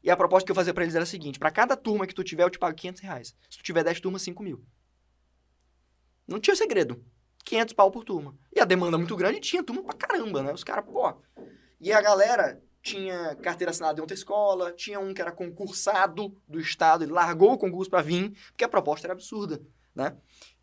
E 0.02 0.10
a 0.10 0.16
proposta 0.16 0.44
que 0.44 0.50
eu 0.50 0.56
fazia 0.56 0.74
para 0.74 0.82
eles 0.82 0.96
era 0.96 1.04
a 1.04 1.06
seguinte: 1.06 1.38
para 1.38 1.52
cada 1.52 1.76
turma 1.76 2.06
que 2.06 2.14
tu 2.14 2.24
tiver, 2.24 2.42
eu 2.42 2.50
te 2.50 2.58
pago 2.58 2.76
500 2.76 3.02
reais. 3.02 3.36
Se 3.48 3.58
tu 3.58 3.62
tiver 3.62 3.84
10 3.84 4.00
turmas, 4.00 4.22
5 4.22 4.42
mil. 4.42 4.64
Não 6.32 6.40
tinha 6.40 6.56
segredo. 6.56 7.04
500 7.44 7.74
pau 7.74 7.90
por 7.90 8.04
turma. 8.04 8.36
E 8.54 8.60
a 8.60 8.64
demanda 8.64 8.96
muito 8.96 9.16
grande 9.16 9.40
tinha 9.40 9.62
turma 9.62 9.82
pra 9.82 9.94
caramba, 9.94 10.42
né? 10.42 10.52
Os 10.52 10.64
caras, 10.64 10.84
pô. 10.84 11.14
E 11.80 11.92
a 11.92 12.00
galera 12.00 12.62
tinha 12.82 13.36
carteira 13.36 13.70
assinada 13.70 13.98
em 13.98 14.00
outra 14.00 14.14
escola, 14.14 14.72
tinha 14.72 14.98
um 14.98 15.14
que 15.14 15.20
era 15.20 15.30
concursado 15.30 16.36
do 16.48 16.58
estado, 16.58 17.04
ele 17.04 17.12
largou 17.12 17.52
o 17.52 17.58
concurso 17.58 17.90
pra 17.90 18.02
vir, 18.02 18.30
porque 18.48 18.64
a 18.64 18.68
proposta 18.68 19.06
era 19.06 19.14
absurda, 19.14 19.60
né? 19.94 20.16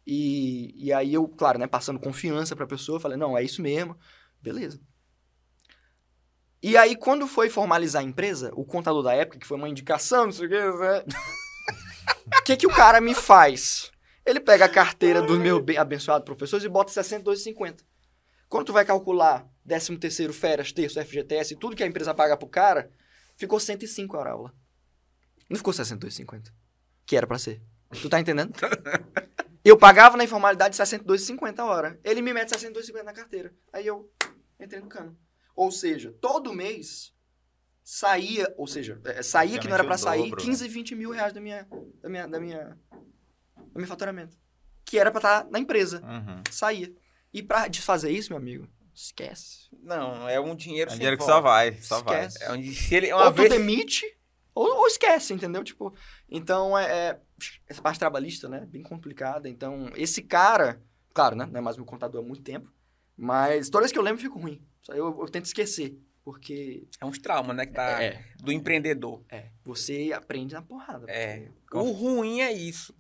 E, 0.06 0.74
e 0.76 0.92
aí 0.92 1.14
eu, 1.14 1.28
claro, 1.28 1.60
né, 1.60 1.68
passando 1.68 2.00
confiança 2.00 2.56
pra 2.56 2.68
pessoa, 2.68 3.00
falei, 3.00 3.18
não, 3.18 3.38
é 3.38 3.44
isso 3.44 3.62
mesmo, 3.62 3.98
beleza. 4.42 4.82
E 6.62 6.76
aí, 6.76 6.96
quando 6.96 7.26
foi 7.26 7.50
formalizar 7.50 8.02
a 8.02 8.06
empresa, 8.06 8.52
o 8.54 8.66
contador 8.66 9.02
da 9.02 9.14
época, 9.14 9.40
que 9.40 9.48
foi 9.48 9.56
uma 9.56 9.70
indicação, 9.70 10.26
não 10.26 10.32
sei 10.32 10.48
o 10.48 10.50
que, 10.50 10.56
né? 10.56 11.04
O 12.38 12.44
que, 12.44 12.58
que 12.58 12.68
o 12.68 12.74
cara 12.74 13.00
me 13.00 13.14
faz? 13.14 13.92
Ele 14.30 14.40
pega 14.40 14.66
a 14.66 14.70
carteira 14.70 15.24
dos 15.24 15.40
meus 15.40 15.60
bem 15.64 15.76
abençoados 15.78 16.24
professores 16.24 16.64
e 16.64 16.70
bota 16.70 16.92
62,50. 16.92 17.80
Quando 18.48 18.68
tu 18.68 18.74
vai 18.74 18.86
calcular 18.86 19.48
13 19.68 19.98
terceiro, 19.98 20.32
férias, 20.32 20.72
terço, 20.72 21.04
FGTS 21.04 21.56
e 21.56 21.58
tudo 21.58 21.76
que 21.76 21.84
a 21.84 21.88
empresa 21.88 22.14
paga 22.14 22.38
pro 22.38 22.48
cara, 22.48 22.92
ficou 23.36 23.60
105 23.60 24.16
a 24.16 24.20
hora 24.20 24.32
aula. 24.32 24.54
Não 25.50 25.58
ficou 25.58 25.74
62,50. 25.74 26.52
Que 27.08 27.18
era 27.18 27.26
pra 27.26 27.40
ser. 27.40 27.60
Tu 28.00 28.08
tá 28.08 28.20
entendendo? 28.20 28.54
Eu 29.66 29.76
pagava 29.76 30.16
na 30.16 30.24
informalidade 30.24 30.78
62,50 30.78 31.58
a 31.58 31.66
hora. 31.66 32.00
Ele 32.04 32.22
me 32.22 32.32
mete 32.32 32.50
62,50 32.50 33.04
na 33.04 33.14
carteira. 33.14 33.52
Aí 33.74 33.86
eu 33.86 34.10
entrei 34.60 34.80
no 34.80 34.88
cano. 34.88 35.18
Ou 35.56 35.72
seja, 35.72 36.16
todo 36.22 36.54
mês 36.54 37.14
saía, 37.84 38.54
ou 38.58 38.68
seja, 38.68 39.02
é, 39.04 39.24
saía 39.24 39.60
que 39.60 39.68
não 39.68 39.74
era 39.76 39.84
o 39.84 39.98
sair, 39.98 40.30
dobro, 40.30 40.38
15, 40.44 40.68
20 40.68 40.96
mil 40.96 41.10
reais 41.10 41.34
da 41.34 41.42
minha, 41.42 41.68
da 42.02 42.08
minha, 42.08 42.28
da 42.28 42.40
minha, 42.40 42.78
do 43.80 43.82
meu 43.82 43.88
faturamento. 43.88 44.38
Que 44.86 44.98
era 45.00 45.12
pra 45.12 45.20
estar 45.20 45.48
na 45.50 45.60
empresa. 45.60 46.02
Uhum. 46.04 46.42
Saía. 46.52 46.92
E 47.34 47.42
pra 47.44 47.68
desfazer 47.68 48.12
isso, 48.12 48.30
meu 48.32 48.38
amigo, 48.38 48.68
esquece. 48.94 49.70
Não, 49.84 50.28
é 50.28 50.40
um 50.40 50.56
dinheiro 50.56 50.90
É 50.90 50.94
um 50.94 50.96
sem 50.96 51.00
dinheiro 51.00 51.18
que 51.18 51.24
volta. 51.24 51.34
só 51.36 51.42
vai, 51.42 51.74
só 51.82 52.02
vai. 52.02 52.26
Esquece. 52.26 52.44
É 52.44 52.52
onde 52.52 52.74
se 52.76 52.96
ele 52.96 53.14
uma 53.14 53.26
ou 53.26 53.32
tu 53.32 53.38
vez 53.38 53.50
demite, 53.50 54.06
ou, 54.54 54.66
ou 54.80 54.88
esquece, 54.88 55.34
entendeu? 55.34 55.64
Tipo, 55.64 55.94
então 56.30 56.78
é, 56.78 56.86
é- 57.10 57.20
essa 57.68 57.82
parte 57.82 58.00
trabalhista, 58.00 58.50
né, 58.50 58.66
bem 58.66 58.82
complicada. 58.84 59.48
Então, 59.48 59.92
esse 59.96 60.22
cara, 60.24 60.82
claro, 61.14 61.36
né, 61.36 61.46
não 61.46 61.60
é 61.60 61.62
mais 61.62 61.78
meu 61.78 61.86
contador 61.86 62.24
há 62.24 62.28
muito 62.28 62.42
tempo, 62.42 62.72
mas 63.16 63.70
toda 63.70 63.84
vez 63.84 63.92
que 63.92 63.98
eu 64.00 64.04
lembro, 64.04 64.20
eu 64.20 64.24
fico 64.24 64.40
ruim. 64.40 64.62
Só 64.82 64.94
Eu, 64.94 65.18
eu 65.22 65.28
tento 65.30 65.46
esquecer, 65.46 65.98
porque 66.24 66.88
é 67.00 67.06
uns 67.06 67.20
traumas, 67.20 67.56
né, 67.56 67.66
que 67.68 67.74
tá 67.74 68.02
é, 68.04 68.24
do 68.40 68.52
empreendedor. 68.52 69.24
é, 69.30 69.50
você 69.64 70.12
aprende 70.14 70.56
na 70.56 70.62
porrada. 70.64 71.06
É. 71.10 71.48
porque- 71.62 71.78
O 71.78 71.92
ruim 71.92 72.42
é 72.42 72.52
isso. 72.52 72.94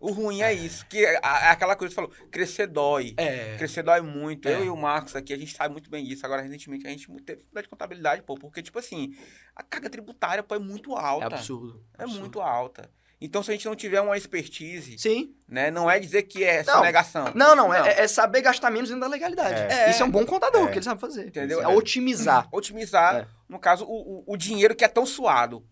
O 0.00 0.10
ruim 0.12 0.42
é 0.42 0.52
isso, 0.52 0.86
que 0.86 1.04
a- 1.06 1.20
a- 1.22 1.50
aquela 1.52 1.74
coisa 1.76 1.94
que 1.94 2.00
você 2.00 2.08
falou, 2.08 2.28
crescer 2.30 2.66
dói. 2.66 3.14
É, 3.16 3.56
Crescer 3.56 3.82
dói 3.82 4.00
muito. 4.00 4.48
É. 4.48 4.54
Eu 4.54 4.64
e 4.64 4.70
o 4.70 4.76
Marcos 4.76 5.16
aqui, 5.16 5.32
a 5.32 5.36
gente 5.38 5.54
sabe 5.56 5.72
muito 5.72 5.88
bem 5.90 6.04
disso. 6.04 6.24
Agora, 6.26 6.42
recentemente, 6.42 6.86
a 6.86 6.90
gente 6.90 7.06
teve 7.22 7.38
dificuldade 7.38 7.64
de 7.66 7.70
contabilidade, 7.70 8.22
pô. 8.22 8.34
Porque, 8.36 8.62
tipo 8.62 8.78
assim, 8.78 9.16
a 9.54 9.62
carga 9.62 9.88
tributária, 9.90 10.42
pô, 10.42 10.54
é 10.54 10.58
muito 10.58 10.92
é 10.96 11.00
alta. 11.00 11.26
absurdo. 11.26 11.82
É 11.98 12.02
absurdo. 12.02 12.20
muito 12.20 12.40
alta. 12.40 12.90
Então, 13.18 13.42
se 13.42 13.50
a 13.50 13.54
gente 13.54 13.64
não 13.64 13.74
tiver 13.74 13.98
uma 14.02 14.14
expertise, 14.18 14.98
Sim. 14.98 15.34
né? 15.48 15.70
Não 15.70 15.90
é 15.90 15.98
dizer 15.98 16.24
que 16.24 16.44
é 16.44 16.62
Não. 16.62 16.74
sonegação. 16.74 17.32
Não, 17.34 17.56
não, 17.56 17.68
Não. 17.68 17.74
É, 17.74 18.00
é 18.02 18.06
saber 18.08 18.42
gastar 18.42 18.70
menos 18.70 18.90
dentro 18.90 19.00
da 19.00 19.06
legalidade. 19.08 19.72
É. 19.72 19.90
Isso 19.90 20.02
é 20.02 20.04
um 20.06 20.10
bom 20.10 20.26
contador, 20.26 20.68
É. 20.68 20.70
que 20.70 20.76
ele 20.78 20.84
sabe 20.84 21.00
fazer. 21.00 21.28
Entendeu? 21.28 21.62
É 21.62 21.66
otimizar. 21.66 22.46
Otimizar, 22.52 23.16
É. 23.16 23.26
no 23.48 23.58
caso, 23.58 23.86
o, 23.88 24.22
o 24.26 24.36
dinheiro 24.36 24.74
que 24.76 24.84
é 24.84 24.88
tão 24.88 25.06
suado. 25.06 25.64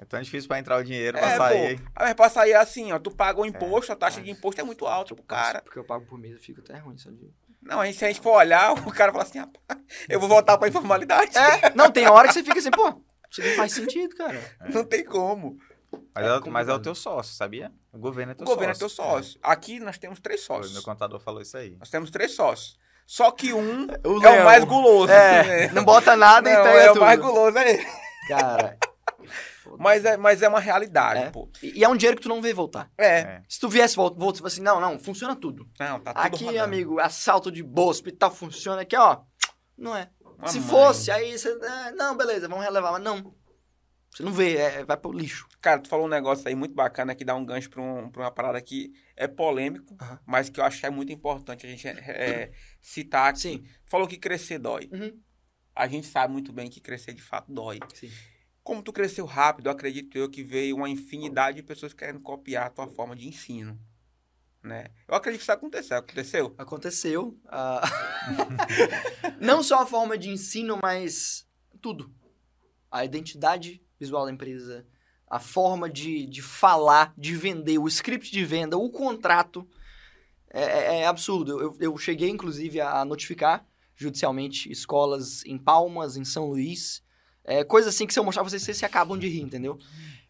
É 0.00 0.04
tão 0.04 0.20
difícil 0.22 0.48
pra 0.48 0.58
entrar 0.58 0.76
o 0.78 0.84
dinheiro, 0.84 1.16
É, 1.18 1.20
pra 1.20 1.36
sair. 1.36 1.78
pô. 1.80 1.90
Mas 1.98 2.14
pra 2.14 2.28
sair 2.28 2.52
é 2.52 2.56
assim, 2.56 2.92
ó. 2.92 2.98
Tu 2.98 3.10
paga 3.10 3.40
o 3.40 3.46
imposto, 3.46 3.92
a 3.92 3.96
taxa 3.96 4.20
de 4.20 4.30
imposto 4.30 4.60
é 4.60 4.64
muito 4.64 4.86
alta 4.86 5.14
pro 5.14 5.24
cara. 5.24 5.60
Porque 5.62 5.78
eu 5.78 5.84
pago 5.84 6.06
por 6.06 6.18
mês, 6.18 6.34
eu 6.34 6.40
fico 6.40 6.60
até 6.60 6.78
ruim 6.78 6.96
só 6.98 7.10
de... 7.10 7.30
Não, 7.60 7.80
aí 7.80 7.92
se 7.92 8.04
a 8.04 8.08
gente 8.08 8.20
for 8.20 8.32
olhar, 8.36 8.72
o 8.86 8.92
cara 8.92 9.10
fala 9.12 9.24
assim, 9.24 9.38
rapaz, 9.40 9.80
eu 10.08 10.20
vou 10.20 10.28
voltar 10.28 10.56
pra 10.56 10.68
informalidade. 10.68 11.36
É, 11.36 11.74
não, 11.74 11.90
tem 11.90 12.06
hora 12.08 12.28
que 12.28 12.34
você 12.34 12.42
fica 12.44 12.58
assim, 12.58 12.70
pô, 12.70 13.02
isso 13.30 13.42
não 13.42 13.50
faz 13.56 13.72
sentido, 13.72 14.14
cara. 14.16 14.40
Não 14.72 14.84
tem 14.84 15.04
como. 15.04 15.58
Mas 16.14 16.24
É 16.24 16.28
é, 16.28 16.38
o- 16.38 16.50
mas 16.50 16.68
é 16.68 16.72
o 16.72 16.78
teu 16.78 16.94
sócio, 16.94 17.34
sabia? 17.34 17.72
O 17.92 17.98
governo 17.98 18.32
é 18.32 18.34
O 18.34 18.38
teu 18.38 18.46
governo 18.46 18.74
sócio. 18.74 18.84
é 18.84 18.88
teu 18.88 18.88
sócio. 18.90 19.40
Aqui 19.42 19.80
nós 19.80 19.98
temos 19.98 20.20
três 20.20 20.42
sócios. 20.42 20.72
meu 20.72 20.82
contador 20.82 21.18
falou 21.20 21.40
isso 21.42 21.56
aí. 21.56 21.76
Nós 21.78 21.90
temos 21.90 22.10
três 22.10 22.32
sócios. 22.34 22.78
Só 23.06 23.30
que 23.30 23.52
um 23.54 23.86
O 24.04 24.18
é 24.24 24.30
Leão. 24.30 24.42
o 24.42 24.44
mais 24.44 24.64
guloso. 24.64 25.10
É, 25.12 25.66
né? 25.66 25.68
não 25.72 25.82
bota 25.84 26.14
nada 26.14 26.50
Não, 26.50 26.60
e 26.60 26.62
pega 26.62 26.78
é 26.78 26.88
tudo. 26.88 26.98
o 26.98 27.00
mais 27.04 27.18
guloso 27.20 27.56
é 27.58 27.70
ele. 27.72 27.86
Cara, 28.28 28.78
Mas 29.78 30.04
é, 30.04 30.16
mas 30.16 30.40
é 30.42 30.48
uma 30.48 30.60
realidade, 30.60 31.20
É. 31.20 31.30
pô. 31.30 31.50
e 31.62 31.78
e 31.80 31.84
é 31.84 31.88
um 31.88 31.96
dinheiro 31.96 32.16
que 32.16 32.22
tu 32.22 32.28
não 32.28 32.40
vê 32.40 32.54
voltar. 32.54 32.90
É. 32.96 33.18
É. 33.18 33.42
Se 33.48 33.58
tu 33.60 33.68
viesse 33.68 33.96
voltar, 33.96 34.18
volta, 34.18 34.46
assim, 34.46 34.62
não, 34.62 34.80
não, 34.80 34.98
funciona 34.98 35.34
tudo. 35.36 35.68
Não, 35.78 36.00
tá 36.00 36.14
tudo 36.14 36.24
Aqui, 36.26 36.44
rodando. 36.44 36.62
amigo, 36.64 36.98
assalto 37.00 37.50
de 37.50 37.62
bolsa, 37.62 37.98
hospital 38.00 38.30
funciona 38.30 38.82
aqui, 38.82 38.96
ó. 38.96 39.20
Não 39.76 39.94
é. 39.96 40.08
Uma 40.38 40.48
Se 40.48 40.60
mãe. 40.60 40.68
fosse, 40.68 41.10
aí 41.10 41.36
você. 41.36 41.48
é, 41.50 41.90
não, 41.92 42.16
beleza, 42.16 42.48
vamos 42.48 42.64
relevar, 42.64 42.92
mas 42.92 43.02
não. 43.02 43.34
Você 44.10 44.22
não 44.22 44.32
vê, 44.32 44.56
é, 44.56 44.84
vai 44.84 44.96
pro 44.96 45.12
lixo. 45.12 45.46
Cara, 45.60 45.80
tu 45.80 45.88
falou 45.88 46.06
um 46.06 46.08
negócio 46.08 46.48
aí 46.48 46.54
muito 46.54 46.74
bacana 46.74 47.14
que 47.14 47.24
dá 47.24 47.34
um 47.34 47.44
gancho 47.44 47.68
pra, 47.68 47.82
um, 47.82 48.08
pra 48.10 48.22
uma 48.22 48.30
parada 48.30 48.60
que 48.60 48.92
é 49.16 49.28
polêmico, 49.28 49.96
mas 50.26 50.48
que 50.48 50.58
eu 50.58 50.64
acho 50.64 50.80
que 50.80 50.86
é 50.86 50.90
muito 50.90 51.12
importante 51.12 51.66
a 51.66 51.68
gente 51.68 51.86
é, 51.86 51.90
é, 51.92 52.52
citar 52.80 53.28
aqui. 53.30 53.40
Sim. 53.40 53.64
Falou 53.84 54.08
que 54.08 54.16
crescer 54.16 54.58
dói. 54.58 54.88
Uhum. 54.92 55.20
A 55.76 55.86
gente 55.86 56.06
sabe 56.06 56.32
muito 56.32 56.52
bem 56.52 56.68
que 56.68 56.80
crescer 56.80 57.12
de 57.12 57.22
fato 57.22 57.52
dói. 57.52 57.78
Sim. 57.94 58.10
Como 58.68 58.82
tu 58.82 58.92
cresceu 58.92 59.24
rápido, 59.24 59.70
acredito 59.70 60.18
eu 60.18 60.28
que 60.28 60.42
veio 60.42 60.76
uma 60.76 60.90
infinidade 60.90 61.56
de 61.56 61.62
pessoas 61.62 61.94
querendo 61.94 62.20
copiar 62.20 62.66
a 62.66 62.70
tua 62.70 62.86
forma 62.86 63.16
de 63.16 63.26
ensino. 63.26 63.80
Né? 64.62 64.88
Eu 65.08 65.14
acredito 65.14 65.38
que 65.38 65.44
isso 65.44 65.52
aconteceu. 65.52 65.96
Aconteceu? 65.96 66.54
Aconteceu. 66.58 67.40
ah, 67.46 67.80
não 69.40 69.62
só 69.62 69.80
a 69.80 69.86
forma 69.86 70.18
de 70.18 70.28
ensino, 70.28 70.78
mas 70.82 71.48
tudo. 71.80 72.14
A 72.90 73.06
identidade 73.06 73.82
visual 73.98 74.26
da 74.26 74.32
empresa, 74.32 74.86
a 75.26 75.40
forma 75.40 75.88
de, 75.88 76.26
de 76.26 76.42
falar, 76.42 77.14
de 77.16 77.34
vender, 77.34 77.78
o 77.78 77.88
script 77.88 78.30
de 78.30 78.44
venda, 78.44 78.76
o 78.76 78.90
contrato. 78.90 79.66
É, 80.50 80.62
é- 80.62 81.00
é 81.00 81.06
absurdo. 81.06 81.58
Eu, 81.58 81.74
eu 81.80 81.96
cheguei, 81.96 82.28
inclusive, 82.28 82.82
a 82.82 83.02
notificar 83.02 83.66
judicialmente 83.96 84.70
escolas 84.70 85.42
em 85.46 85.56
Palmas, 85.56 86.18
em 86.18 86.24
São 86.26 86.50
Luís. 86.50 87.02
É, 87.50 87.64
coisa 87.64 87.88
assim 87.88 88.06
que 88.06 88.12
se 88.12 88.18
eu 88.20 88.24
mostrar 88.24 88.42
pra 88.42 88.50
vocês, 88.50 88.62
vocês 88.62 88.76
se 88.76 88.84
acabam 88.84 89.16
de 89.18 89.26
rir, 89.28 89.40
entendeu? 89.40 89.76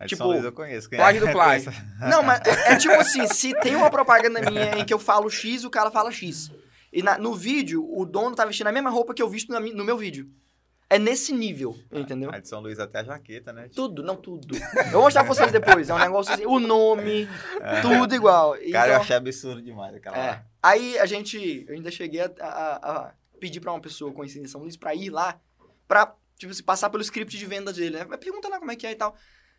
De 0.01 0.07
Tipo, 0.07 0.19
São 0.23 0.27
Luís 0.29 0.45
eu 0.45 0.53
conheço. 0.53 0.89
plágio 0.89 1.21
do 1.21 1.29
é? 1.29 1.33
plágio. 1.33 1.73
Não, 2.09 2.23
mas 2.23 2.41
é, 2.47 2.73
é 2.75 2.77
tipo 2.77 2.95
assim, 2.95 3.27
se 3.27 3.53
tem 3.61 3.75
uma 3.75 3.91
propaganda 3.91 4.41
minha 4.49 4.79
em 4.79 4.85
que 4.85 4.95
eu 4.95 4.99
falo 4.99 5.29
X, 5.29 5.65
o 5.65 5.71
cara 5.71 5.91
fala 5.91 6.13
X. 6.13 6.51
E 6.93 7.03
na- 7.03 7.19
no 7.19 7.35
vídeo, 7.35 7.85
o 7.93 8.07
dono 8.07 8.37
tá 8.37 8.45
vestindo 8.45 8.69
a 8.69 8.73
mesma 8.73 8.89
roupa 8.91 9.13
que 9.13 9.21
eu 9.23 9.29
visto 9.29 9.51
na 9.51 9.59
no 9.59 9.85
meu 9.85 9.99
vídeo. 9.99 10.31
É 10.91 10.99
nesse 10.99 11.35
nível, 11.35 11.77
entendeu? 11.93 12.31
A 12.33 12.39
de 12.39 12.49
São 12.49 12.61
Luís 12.61 12.79
até 12.79 13.01
a 13.01 13.05
jaqueta, 13.05 13.53
né? 13.53 13.69
Tudo, 13.75 14.03
não 14.03 14.17
tudo. 14.17 14.57
Eu 14.87 14.91
vou 14.93 15.03
mostrar 15.03 15.23
pra 15.25 15.35
vocês 15.35 15.53
depois. 15.53 15.91
É 15.91 15.95
um 15.95 15.99
negócio 15.99 16.33
assim, 16.33 16.47
o 16.47 16.59
nome, 16.59 17.29
tudo 17.83 18.15
igual. 18.15 18.53
Cara, 18.53 18.63
eu 18.63 18.69
Então, 18.93 19.01
achei 19.03 19.17
absurdo 19.17 19.61
demais 19.61 19.95
aquela 19.95 20.17
é. 20.17 20.27
lá. 20.31 20.45
Aí 20.63 20.99
a 20.99 21.05
gente, 21.05 21.67
eu 21.69 21.75
ainda 21.75 21.91
cheguei 21.91 22.21
a, 22.23 22.31
a- 22.41 22.77
a 22.77 23.13
pedir 23.39 23.61
pra 23.61 23.71
uma 23.73 23.81
pessoa 23.83 24.13
conhecida 24.13 24.45
em 24.45 24.49
São 24.49 24.63
Luís 24.63 24.77
pra 24.79 24.95
ir 24.95 25.11
lá, 25.11 25.39
pra, 25.87 26.15
tipo 26.39 26.53
assim, 26.53 26.63
passar 26.63 26.89
pelo 26.91 27.03
script 27.03 27.37
de 27.37 27.45
venda 27.47 27.73
dele, 27.73 27.99
né? 27.99 28.07
Mas 28.09 28.19
Pergunta 28.19 28.49
lá 28.49 28.59
como 28.59 28.71
é 28.71 28.77
que 28.77 28.87
é 28.87 28.93
e 28.93 28.97
tal. 28.97 29.15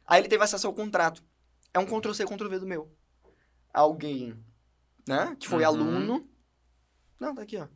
Aí 0.07 0.21
ele 0.21 0.27
teve 0.29 0.43
acesso 0.43 0.65
ao 0.67 0.73
contrato. 0.73 1.23
É 1.73 1.79
um 1.79 1.85
Ctrl-C, 1.85 2.25
Ctrl-V 2.25 2.59
do 2.59 2.65
meu. 2.65 2.91
Alguém, 3.73 4.35
né, 5.07 5.35
que 5.39 5.47
foi 5.47 5.59
Uhum. 5.63 5.67
aluno... 5.67 6.29
Não, 7.19 7.35
tá 7.35 7.41
aqui, 7.43 7.57
ó. 7.57 7.67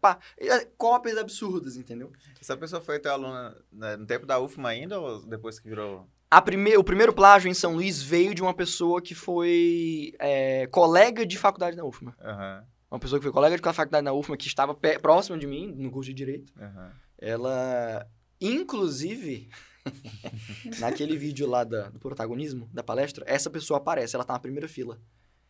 Pá. 0.00 0.18
É, 0.36 0.64
Cópias 0.76 1.16
absurdas, 1.16 1.76
entendeu? 1.76 2.10
Essa 2.40 2.56
pessoa 2.56 2.82
foi 2.82 2.98
teu 2.98 3.12
aluna 3.12 3.56
né, 3.72 3.96
no 3.96 4.04
tempo 4.06 4.26
da 4.26 4.40
UFMA 4.40 4.68
ainda 4.70 4.98
ou 5.00 5.24
depois 5.24 5.58
que 5.60 5.68
virou... 5.68 6.08
A 6.30 6.42
prime... 6.42 6.76
O 6.76 6.82
primeiro 6.84 7.12
plágio 7.12 7.48
em 7.48 7.54
São 7.54 7.74
Luís 7.76 8.02
veio 8.02 8.34
de 8.34 8.42
uma 8.42 8.52
pessoa 8.52 9.00
que 9.00 9.14
foi 9.14 10.12
é, 10.18 10.66
colega 10.66 11.24
de 11.24 11.38
faculdade 11.38 11.76
na 11.76 11.84
UFMA. 11.84 12.14
Aham, 12.20 12.66
Uma 12.90 12.98
pessoa 12.98 13.18
que 13.20 13.22
foi 13.24 13.32
colega 13.32 13.56
de 13.56 13.62
faculdade 13.62 14.04
na 14.04 14.12
UFMA, 14.12 14.36
que 14.36 14.46
estava 14.48 14.74
próxima 15.00 15.38
de 15.38 15.46
mim, 15.46 15.72
no 15.76 15.90
curso 15.92 16.08
de 16.10 16.14
Direito. 16.14 16.52
aham. 16.60 16.92
Ela, 17.16 18.06
inclusive, 18.40 19.48
naquele 20.78 21.16
vídeo 21.16 21.46
lá 21.48 21.64
da- 21.64 21.88
do 21.88 21.98
protagonismo, 21.98 22.68
da 22.72 22.82
palestra, 22.82 23.24
essa 23.26 23.48
pessoa 23.50 23.78
aparece, 23.78 24.14
ela 24.16 24.24
tá 24.24 24.32
na 24.34 24.38
primeira 24.38 24.68
fila. 24.68 24.98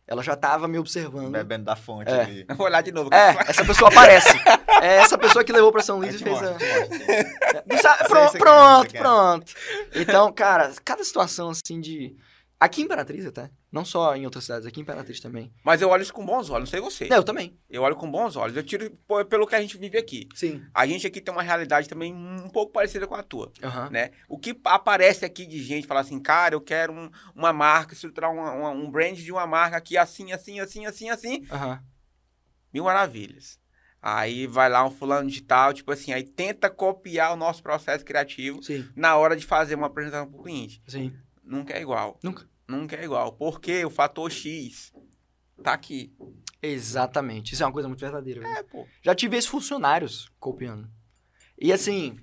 Ela 0.07 0.23
já 0.23 0.35
tava 0.35 0.67
me 0.67 0.79
observando. 0.79 1.29
Bebendo 1.31 1.65
da 1.65 1.75
fonte 1.75 2.09
É. 2.09 2.21
ali. 2.21 2.45
Vou 2.57 2.65
olhar 2.65 2.81
de 2.81 2.91
novo. 2.91 3.13
É, 3.13 3.35
essa 3.47 3.63
pessoa 3.63 3.91
aparece. 3.91 4.35
É 4.81 4.95
essa 4.95 5.17
pessoa 5.19 5.43
que 5.43 5.51
levou 5.51 5.71
pra 5.71 5.83
São 5.83 5.99
Luís 5.99 6.15
Aí 6.15 6.21
e 6.21 6.23
fez 6.23 6.41
mostra, 6.41 6.55
a... 6.55 7.77
sabe- 7.77 8.07
Sei, 8.07 8.07
Pronto, 8.07 8.35
é, 8.35 8.39
pronto, 8.39 8.95
é. 8.95 8.99
pronto. 8.99 9.53
Então, 9.93 10.31
cara, 10.33 10.73
cada 10.83 11.03
situação 11.03 11.49
assim 11.51 11.79
de. 11.79 12.15
Aqui 12.59 12.81
em 12.81 12.85
Imperatriz 12.85 13.23
até. 13.25 13.51
Não 13.71 13.85
só 13.85 14.15
em 14.15 14.25
outras 14.25 14.45
cidades, 14.45 14.65
aqui 14.65 14.79
em 14.79 14.83
Imperatriz 14.83 15.19
também. 15.19 15.53
Mas 15.63 15.79
eu 15.79 15.89
olho 15.89 16.01
isso 16.01 16.11
com 16.13 16.25
bons 16.25 16.49
olhos, 16.49 16.69
não 16.69 16.71
sei 16.71 16.81
você. 16.81 17.07
Não, 17.07 17.17
eu 17.17 17.23
também. 17.23 17.55
Eu 17.69 17.83
olho 17.83 17.95
com 17.95 18.09
bons 18.09 18.35
olhos. 18.35 18.57
Eu 18.57 18.63
tiro 18.63 18.91
pelo 19.29 19.45
que 19.45 19.53
a 19.53 19.61
gente 19.61 19.77
vive 19.77 19.95
aqui. 19.95 20.27
Sim. 20.33 20.63
A 20.73 20.87
gente 20.87 21.05
aqui 21.05 21.21
tem 21.21 21.31
uma 21.31 21.43
realidade 21.43 21.87
também 21.87 22.11
um 22.13 22.49
pouco 22.49 22.73
parecida 22.73 23.05
com 23.05 23.13
a 23.13 23.21
tua, 23.21 23.51
Aham. 23.63 23.89
né? 23.91 24.09
O 24.27 24.39
que 24.39 24.59
aparece 24.65 25.23
aqui 25.23 25.45
de 25.45 25.61
gente 25.61 25.85
falar 25.85 25.99
assim, 26.01 26.19
cara, 26.19 26.55
eu 26.55 26.61
quero 26.61 26.91
um- 26.93 27.11
uma 27.35 27.53
marca, 27.53 27.93
estruturar 27.93 28.33
uma- 28.33 28.51
uma- 28.53 28.71
um 28.71 28.89
brand 28.89 29.15
de 29.17 29.31
uma 29.31 29.45
marca 29.45 29.77
aqui 29.77 29.95
assim, 29.97 30.31
assim, 30.31 30.59
assim, 30.59 30.87
assim, 30.87 31.09
assim. 31.09 31.45
Aham. 31.51 31.83
Mil 32.73 32.83
maravilhas. 32.85 33.59
Aí 34.01 34.47
vai 34.47 34.69
lá 34.69 34.83
um 34.85 34.91
fulano 34.91 35.29
de 35.29 35.41
tal, 35.43 35.73
tipo 35.73 35.91
assim, 35.91 36.11
aí 36.13 36.23
tenta 36.23 36.69
copiar 36.69 37.33
o 37.33 37.35
nosso 37.35 37.61
processo 37.61 38.03
criativo 38.05 38.63
Sim. 38.63 38.87
na 38.95 39.15
hora 39.17 39.35
de 39.35 39.45
fazer 39.45 39.75
uma 39.75 39.87
apresentação 39.87 40.31
pro 40.31 40.41
cliente. 40.43 40.81
Sim. 40.87 41.13
Nunca 41.43 41.73
é 41.73 41.81
igual. 41.81 42.17
Nunca. 42.23 42.47
Nunca 42.69 42.95
é 42.95 43.03
igual. 43.03 43.33
Porque 43.33 43.83
o 43.83 43.89
fator 43.89 44.31
X 44.31 44.93
tá 45.63 45.73
aqui. 45.73 46.13
Exatamente. 46.61 47.53
Isso 47.53 47.63
é 47.63 47.65
uma 47.65 47.73
coisa 47.73 47.87
muito 47.87 47.99
verdadeira. 47.99 48.47
É, 48.47 48.61
pô. 48.61 48.85
Já 49.01 49.15
tive 49.15 49.35
esses 49.35 49.49
funcionários 49.49 50.31
copiando. 50.39 50.87
E 51.57 51.73
assim, 51.73 52.19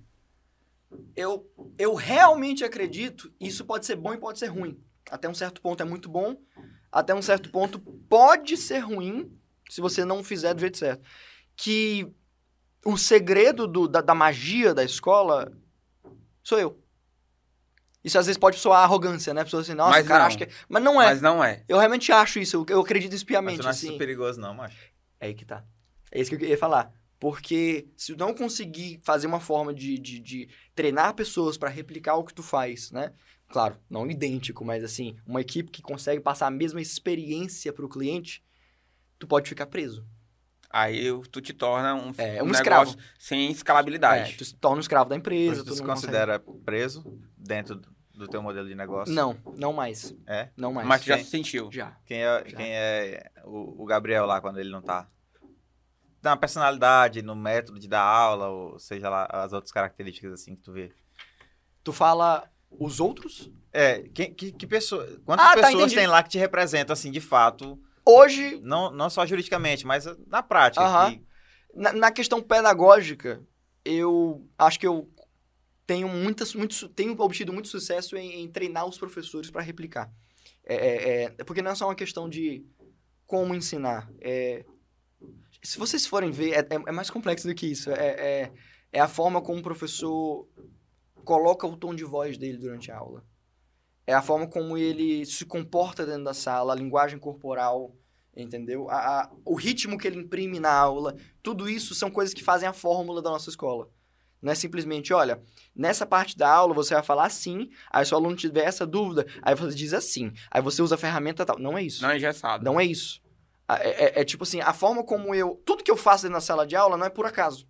eu, 1.16 1.50
eu 1.76 1.94
realmente 1.94 2.64
acredito, 2.64 3.32
isso 3.40 3.64
pode 3.64 3.84
ser 3.86 3.96
bom 3.96 4.14
e 4.14 4.18
pode 4.18 4.38
ser 4.38 4.46
ruim. 4.46 4.80
até 5.10 5.28
um 5.28 5.34
certo 5.34 5.60
ponto 5.60 5.82
é 5.82 5.86
muito 5.86 6.08
bom, 6.08 6.36
até 6.90 7.14
um 7.14 7.20
certo 7.20 7.50
ponto 7.50 7.78
pode 7.78 8.56
ser 8.56 8.78
ruim 8.78 9.36
se 9.68 9.80
você 9.80 10.04
não 10.04 10.22
fizer 10.22 10.54
do 10.54 10.60
jeito 10.60 10.78
certo. 10.78 11.02
Que 11.56 12.10
o 12.84 12.96
segredo 12.96 13.66
do, 13.66 13.88
da, 13.88 14.00
da 14.00 14.14
magia 14.14 14.72
da 14.72 14.84
escola 14.84 15.52
sou 16.42 16.58
eu. 16.58 16.85
Isso 18.06 18.16
às 18.18 18.26
vezes 18.26 18.38
pode 18.38 18.56
soar 18.58 18.84
arrogância, 18.84 19.34
né? 19.34 19.40
A 19.40 19.44
pessoa 19.44 19.62
assim, 19.62 19.74
nossa, 19.74 19.90
Mas 19.90 20.04
o 20.06 20.08
cara 20.08 20.20
não. 20.20 20.26
acha 20.28 20.38
que. 20.38 20.48
Mas 20.68 20.82
não 20.82 21.02
é. 21.02 21.06
Mas 21.06 21.20
não 21.20 21.42
é. 21.42 21.64
Eu 21.68 21.76
realmente 21.76 22.12
acho 22.12 22.38
isso. 22.38 22.56
Eu, 22.56 22.66
eu 22.76 22.80
acredito 22.80 23.10
Mas 23.10 23.20
espiamente. 23.20 23.56
tu 23.58 23.62
não 23.64 23.70
acha 23.70 23.78
assim. 23.80 23.88
isso 23.88 23.98
perigoso, 23.98 24.40
não, 24.40 24.54
macho. 24.54 24.76
É 25.18 25.26
aí 25.26 25.34
que 25.34 25.44
tá. 25.44 25.64
É 26.12 26.20
isso 26.20 26.30
que 26.30 26.42
eu 26.44 26.48
ia 26.48 26.56
falar. 26.56 26.92
Porque 27.18 27.88
se 27.96 28.14
tu 28.14 28.18
não 28.18 28.32
conseguir 28.32 29.00
fazer 29.02 29.26
uma 29.26 29.40
forma 29.40 29.74
de, 29.74 29.98
de, 29.98 30.20
de 30.20 30.48
treinar 30.74 31.14
pessoas 31.14 31.56
pra 31.58 31.68
replicar 31.68 32.14
o 32.14 32.22
que 32.24 32.32
tu 32.32 32.42
faz, 32.44 32.92
né? 32.92 33.12
Claro, 33.48 33.76
não 33.90 34.08
idêntico, 34.08 34.64
mas 34.64 34.84
assim, 34.84 35.16
uma 35.26 35.40
equipe 35.40 35.70
que 35.70 35.80
consegue 35.82 36.20
passar 36.20 36.46
a 36.46 36.50
mesma 36.50 36.80
experiência 36.80 37.72
pro 37.72 37.88
cliente, 37.88 38.44
tu 39.18 39.26
pode 39.26 39.48
ficar 39.48 39.66
preso. 39.66 40.04
Aí 40.68 41.04
tu 41.30 41.40
te 41.40 41.52
torna 41.54 41.94
um, 41.94 42.12
É, 42.18 42.42
um 42.42 42.46
negócio 42.46 42.52
escravo. 42.54 42.96
sem 43.18 43.48
É, 43.48 43.50
escalabilidade. 43.50 44.36
tu 44.36 44.44
se 44.44 44.54
torna 44.54 44.76
um 44.76 44.80
escravo 44.80 45.08
da 45.08 45.16
empresa. 45.16 45.52
Hoje 45.52 45.62
tu 45.62 45.66
tu 45.68 45.74
se 45.74 45.80
não 45.80 45.86
consegue- 45.88 46.12
considera 46.12 46.38
preso 46.64 47.18
dentro 47.36 47.80
do- 48.16 48.28
teu 48.28 48.42
modelo 48.42 48.66
de 48.68 48.74
negócio? 48.74 49.14
Não, 49.14 49.36
não 49.56 49.72
mais. 49.72 50.14
É? 50.26 50.48
Não 50.56 50.72
mais. 50.72 50.86
Mas 50.88 51.00
tu 51.02 51.06
já 51.06 51.18
se 51.18 51.24
sentiu. 51.24 51.70
Já. 51.70 51.96
Quem 52.06 52.22
é, 52.22 52.44
Já. 52.46 52.56
quem 52.56 52.72
é 52.74 53.30
o, 53.44 53.82
o 53.82 53.86
Gabriel 53.86 54.26
lá 54.26 54.40
quando 54.40 54.58
ele 54.58 54.70
não 54.70 54.82
tá? 54.82 55.06
Na 56.22 56.36
personalidade, 56.36 57.22
no 57.22 57.36
método 57.36 57.78
de 57.78 57.86
dar 57.86 58.02
aula, 58.02 58.48
ou 58.48 58.78
seja 58.78 59.08
lá, 59.08 59.28
as 59.30 59.52
outras 59.52 59.70
características 59.70 60.32
assim 60.32 60.56
que 60.56 60.62
tu 60.62 60.72
vê. 60.72 60.92
Tu 61.84 61.92
fala 61.92 62.50
os 62.70 62.98
outros? 62.98 63.50
É, 63.72 64.00
quem, 64.14 64.34
que, 64.34 64.50
que 64.50 64.66
pessoa, 64.66 65.06
quantas 65.24 65.46
Ah, 65.46 65.50
tá, 65.50 65.54
pessoas 65.56 65.74
entendi. 65.84 65.94
tem 65.94 66.06
lá 66.06 66.22
que 66.22 66.30
te 66.30 66.38
representam, 66.38 66.92
assim, 66.92 67.10
de 67.10 67.20
fato, 67.20 67.78
Hoje, 68.08 68.60
não, 68.62 68.88
não 68.92 69.10
só 69.10 69.26
juridicamente, 69.26 69.84
mas 69.84 70.06
na 70.28 70.40
prática. 70.40 70.84
Aham. 70.84 71.10
que- 71.14 71.26
na, 71.74 71.92
na 71.92 72.10
questão 72.12 72.40
pedagógica, 72.40 73.42
eu 73.84 74.48
acho 74.56 74.78
que 74.78 74.86
eu 74.86 75.10
tenho, 75.86 76.08
muitas, 76.08 76.54
muito, 76.54 76.88
tenho 76.90 77.18
obtido 77.20 77.52
muito 77.52 77.68
sucesso 77.68 78.16
em, 78.16 78.42
em 78.42 78.48
treinar 78.50 78.86
os 78.86 78.98
professores 78.98 79.50
para 79.50 79.62
replicar. 79.62 80.12
É, 80.64 80.74
é, 80.74 81.34
é- 81.38 81.44
porque 81.44 81.62
não 81.62 81.70
é 81.72 81.74
só 81.74 81.86
uma 81.86 81.94
questão 81.94 82.28
de 82.28 82.66
como 83.26 83.54
ensinar. 83.54 84.10
É, 84.20 84.64
se 85.62 85.78
vocês 85.78 86.06
forem 86.06 86.30
ver, 86.30 86.52
é, 86.52 86.58
é- 86.60 86.82
é 86.88 86.92
mais 86.92 87.10
complexo 87.10 87.46
do 87.48 87.54
que 87.54 87.66
isso. 87.66 87.90
É, 87.90 88.42
é, 88.42 88.52
é 88.92 89.00
a 89.00 89.08
forma 89.08 89.42
como 89.42 89.60
o 89.60 89.62
professor 89.62 90.48
coloca 91.24 91.66
o 91.66 91.76
tom 91.76 91.94
de 91.94 92.04
voz 92.04 92.38
dele 92.38 92.58
durante 92.58 92.90
a 92.90 92.96
aula. 92.98 93.24
É 94.06 94.14
a 94.14 94.22
forma 94.22 94.48
como 94.48 94.78
ele 94.78 95.26
se 95.26 95.44
comporta 95.44 96.06
dentro 96.06 96.24
da 96.24 96.34
sala, 96.34 96.72
a 96.72 96.76
linguagem 96.76 97.18
corporal, 97.18 97.96
entendeu? 98.36 98.88
A, 98.90 99.22
a- 99.22 99.32
o 99.44 99.54
ritmo 99.56 99.98
que 99.98 100.06
ele 100.06 100.20
imprime 100.20 100.60
na 100.60 100.72
aula. 100.72 101.16
Tudo 101.42 101.68
isso 101.68 101.94
são 101.94 102.10
coisas 102.10 102.34
que 102.34 102.44
fazem 102.44 102.68
a 102.68 102.72
fórmula 102.72 103.22
da 103.22 103.30
nossa 103.30 103.50
escola. 103.50 103.90
Não 104.40 104.52
é 104.52 104.54
simplesmente, 104.54 105.12
olha, 105.12 105.40
nessa 105.74 106.06
parte 106.06 106.36
da 106.36 106.48
aula 106.48 106.74
você 106.74 106.94
vai 106.94 107.02
falar 107.02 107.26
assim, 107.26 107.70
aí 107.90 108.04
se 108.04 108.12
o 108.12 108.16
aluno 108.16 108.36
tiver 108.36 108.64
essa 108.64 108.86
dúvida, 108.86 109.26
aí 109.42 109.54
você 109.54 109.74
diz 109.74 109.92
assim, 109.92 110.32
aí 110.50 110.60
você 110.62 110.82
usa 110.82 110.94
a 110.94 110.98
ferramenta 110.98 111.44
tal. 111.44 111.58
Não 111.58 111.76
é 111.76 111.82
isso. 111.82 112.02
Não 112.02 112.10
é 112.10 112.16
engessado. 112.16 112.64
Não 112.64 112.78
é 112.78 112.84
isso. 112.84 113.20
É, 113.68 114.04
é- 114.18 114.20
é 114.20 114.24
tipo 114.24 114.44
assim, 114.44 114.60
a 114.60 114.72
forma 114.72 115.02
como 115.04 115.34
eu. 115.34 115.60
Tudo 115.64 115.82
que 115.82 115.90
eu 115.90 115.96
faço 115.96 116.28
da 116.28 116.40
sala 116.40 116.66
de 116.66 116.76
aula 116.76 116.96
não 116.96 117.06
é 117.06 117.10
por 117.10 117.26
acaso. 117.26 117.66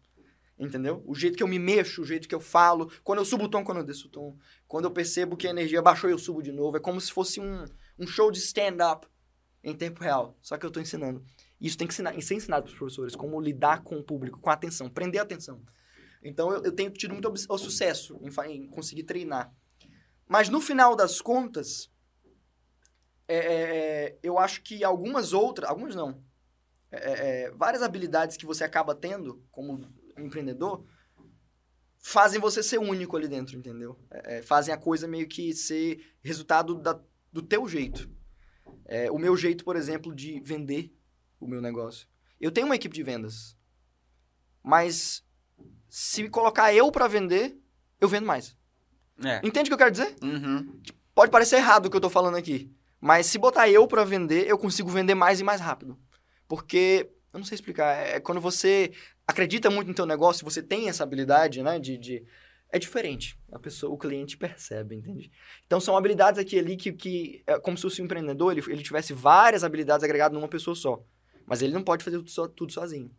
Entendeu? 0.59 1.03
O 1.07 1.15
jeito 1.15 1.37
que 1.37 1.43
eu 1.43 1.49
me 1.49 1.59
mexo, 1.59 2.01
o 2.01 2.05
jeito 2.05 2.27
que 2.27 2.35
eu 2.35 2.41
falo, 2.41 2.91
quando 3.05 3.19
eu 3.19 3.25
subo 3.27 3.45
o 3.45 3.49
tom, 3.49 3.63
quando 3.63 3.79
eu 3.79 3.85
desço 3.85 4.07
o 4.09 4.11
tom. 4.11 4.37
Quando 4.67 4.87
eu 4.87 4.91
percebo 4.91 5.37
que 5.37 5.47
a 5.47 5.51
energia 5.51 5.83
baixou, 5.83 6.09
eu 6.09 6.19
subo 6.19 6.43
de 6.43 6.51
novo. 6.51 6.79
É 6.79 6.81
como 6.81 6.99
se 7.01 7.13
fosse 7.13 7.41
um, 7.41 7.65
um 7.99 8.07
show 8.07 8.31
de 8.31 8.39
stand-up 8.39 9.07
em 9.63 9.75
tempo 9.75 10.03
real. 10.03 10.35
Só 10.41 10.57
que 10.57 10.65
eu 10.65 10.71
tô 10.71 10.81
ensinando. 10.81 11.23
Isso 11.61 11.77
tem 11.77 11.87
que 11.87 11.93
ensinar, 11.93 12.19
ser 12.23 12.35
ensinado 12.35 12.65
para 12.65 12.73
os 12.73 12.79
professores, 12.79 13.15
como 13.15 13.39
lidar 13.41 13.83
com 13.83 13.97
o 13.99 14.03
público, 14.03 14.41
com 14.41 14.49
a 14.49 14.55
atenção, 14.55 14.89
prender 14.89 15.21
a 15.21 15.25
atenção. 15.25 15.61
Então 16.23 16.53
eu, 16.53 16.65
eu 16.65 16.73
tenho 16.73 16.91
tido 16.91 17.13
muito 17.13 17.29
o 17.29 17.59
sucesso 17.59 18.19
em, 18.23 18.53
em 18.53 18.67
conseguir 18.69 19.05
treinar. 19.05 19.53
Mas 20.27 20.49
no 20.49 20.61
final 20.61 20.97
das 20.97 21.21
contas, 21.21 21.91
é, 23.29 23.37
é, 23.37 23.63
é, 24.07 24.19
eu 24.23 24.39
acho 24.39 24.63
que 24.63 24.83
algumas 24.85 25.33
outras, 25.33 25.69
algumas 25.69 25.95
não, 25.95 26.23
é, 26.91 27.45
é, 27.45 27.51
várias 27.51 27.83
habilidades 27.83 28.37
que 28.37 28.47
você 28.47 28.65
acaba 28.65 28.95
tendo 28.95 29.45
como 29.51 29.93
empreendedor 30.17 30.85
fazem 31.99 32.41
você 32.41 32.63
ser 32.63 32.79
único 32.79 33.17
ali 33.17 33.27
dentro, 33.27 33.57
entendeu? 33.57 33.99
É, 34.11 34.37
é, 34.39 34.43
fazem 34.43 34.73
a 34.73 34.79
coisa 34.79 35.09
meio 35.09 35.27
que 35.27 35.53
ser 35.53 36.15
resultado 36.23 36.77
da- 36.77 37.01
do 37.33 37.43
teu 37.43 37.69
jeito. 37.69 38.09
É, 38.85 39.11
o 39.11 39.19
meu 39.19 39.37
jeito, 39.37 39.65
por 39.65 39.75
exemplo, 39.75 40.15
de 40.15 40.41
vender 40.41 40.95
o 41.41 41.49
meu 41.49 41.61
negócio. 41.61 42.07
Eu 42.41 42.53
tenho 42.53 42.67
uma 42.67 42.77
equipe 42.77 42.95
de 42.95 43.03
vendas, 43.03 43.57
mas 44.63 45.26
se 45.89 46.29
colocar 46.29 46.73
eu 46.75 46.91
pra 46.91 47.09
vender, 47.09 47.57
eu 48.01 48.09
vendo 48.09 48.27
mais. 48.27 48.57
É. 49.25 49.41
Entende 49.45 49.69
o 49.69 49.71
que 49.71 49.75
eu 49.75 49.79
quero 49.79 49.91
dizer? 49.91 50.15
Uhum. 50.23 50.81
Pode 51.15 51.31
parecer 51.31 51.57
errado 51.57 51.87
o 51.87 51.91
que 51.91 51.97
eu 51.97 52.01
tô 52.01 52.11
falando 52.11 52.37
aqui, 52.37 52.71
mas 53.01 53.27
se 53.27 53.39
botar 53.39 53.69
eu 53.71 53.87
pra 53.87 54.05
vender, 54.05 54.47
eu 54.47 54.59
consigo 54.59 54.89
vender 54.91 55.15
mais 55.15 55.41
e 55.41 55.45
mais 55.45 55.61
rápido. 55.61 55.99
Porque, 56.47 57.09
eu 57.33 57.39
não 57.39 57.45
sei 57.47 57.55
explicar, 57.57 57.97
é 58.07 58.21
quando 58.21 58.41
você 58.41 58.93
acredita 59.27 59.71
muito 59.71 59.89
no 59.89 59.95
teu 59.95 60.07
negócio, 60.07 60.45
você 60.45 60.63
tem 60.63 60.89
essa 60.89 61.03
habilidade, 61.03 61.63
né, 61.63 61.79
de... 61.79 61.97
de- 61.97 62.25
é 62.69 62.81
diferente. 62.81 63.39
A 63.53 63.61
pessoa, 63.61 63.93
o 63.95 63.97
cliente 63.97 64.37
percebe, 64.37 64.97
entende? 64.97 65.31
Então, 65.65 65.81
são 65.81 65.97
habilidades 65.97 66.39
aqui 66.39 66.59
ali 66.59 66.77
que, 66.77 66.93
que 66.93 67.43
é 67.47 67.59
como 67.61 67.77
se 67.77 67.83
fosse 67.83 68.03
um 68.03 68.05
empreendedor, 68.07 68.51
ele, 68.53 68.61
ele 68.73 68.83
tivesse 68.83 69.13
várias 69.13 69.63
habilidades 69.63 70.03
agregadas 70.03 70.37
numa 70.37 70.49
pessoa 70.49 70.75
só. 70.75 71.01
Mas 71.47 71.63
ele 71.63 71.73
não 71.73 71.83
pode 71.83 72.03
fazer 72.03 72.17
tudo, 72.19 72.31
só- 72.31 72.49
tudo 72.49 72.73
sozinho. 72.73 73.11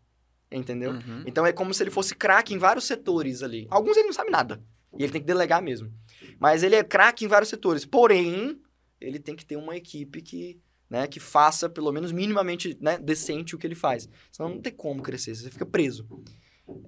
Entendeu? 0.52 0.92
Uhum. 0.92 1.24
Então 1.26 1.46
é 1.46 1.52
como 1.52 1.74
se 1.74 1.84
ele 1.84 1.92
fosse 1.92 2.16
craque 2.16 2.54
em 2.54 2.58
vários 2.58 2.86
setores 2.86 3.44
ali. 3.44 3.68
Alguns 3.70 3.98
ele 3.98 4.08
não 4.08 4.14
sabe 4.14 4.32
nada. 4.32 4.64
E 4.98 5.04
ele 5.04 5.12
tem 5.12 5.22
que 5.22 5.28
delegar 5.28 5.62
mesmo. 5.62 5.92
Mas 6.40 6.64
ele 6.64 6.76
é 6.76 6.84
craque 6.84 7.26
em 7.26 7.28
vários 7.28 7.50
setores. 7.50 7.86
Porém, 7.86 8.60
ele 9.00 9.20
tem 9.20 9.36
que 9.36 9.46
ter 9.46 9.58
uma 9.58 9.76
equipe 9.76 10.22
que, 10.22 10.60
né, 10.90 11.08
que 11.08 11.20
faça, 11.20 11.70
pelo 11.70 11.92
menos 11.92 12.12
minimamente 12.12 12.78
né, 12.82 12.98
decente 12.98 13.56
o 13.56 13.58
que 13.58 13.68
ele 13.68 13.76
faz. 13.76 14.10
Senão 14.32 14.50
não 14.50 14.62
tem 14.62 14.74
como 14.74 15.04
crescer, 15.04 15.36
você 15.36 15.52
fica 15.52 15.66
preso. 15.66 16.08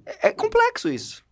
É, 0.05 0.29
é 0.29 0.31
complexo 0.31 0.89
isso. 0.89 1.23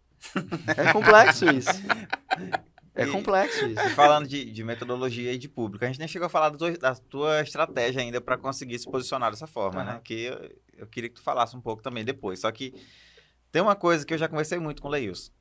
É 0.76 0.92
complexo 0.92 1.46
isso. 1.50 1.70
É 2.98 3.04
E- 3.08 3.12
complexo 3.12 3.66
isso. 3.66 3.80
E 3.82 3.90
falando 3.92 4.28
de, 4.28 4.52
de 4.52 4.64
metodologia 4.64 5.32
e 5.34 5.38
de 5.38 5.48
público, 5.48 5.84
a 5.86 5.88
gente 5.88 6.00
nem 6.00 6.08
chegou 6.08 6.26
a 6.26 6.30
falar 6.30 6.50
do 6.50 6.78
da 6.78 6.96
tua 6.96 7.42
estratégia 7.42 8.02
ainda 8.02 8.20
para 8.20 8.38
conseguir 8.38 8.78
se 8.80 8.90
posicionar 8.90 9.30
dessa 9.32 9.48
forma, 9.48 9.84
né? 9.84 9.92
Aham. 9.92 10.02
Que 10.02 10.14
eu, 10.24 10.56
eu 10.80 10.88
queria 10.88 11.10
que 11.10 11.16
tu 11.16 11.22
falasse 11.22 11.56
um 11.56 11.62
pouco 11.62 11.82
também 11.84 12.04
depois. 12.04 12.40
Só 12.40 12.52
que 12.52 12.74
tem 13.52 13.62
uma 13.62 13.76
coisa 13.76 14.06
que 14.06 14.14
eu 14.14 14.18
já 14.18 14.28
conversei 14.28 14.60
muito 14.60 14.82
com 14.82 14.88
o 14.88 14.92
Leils. 14.92 15.32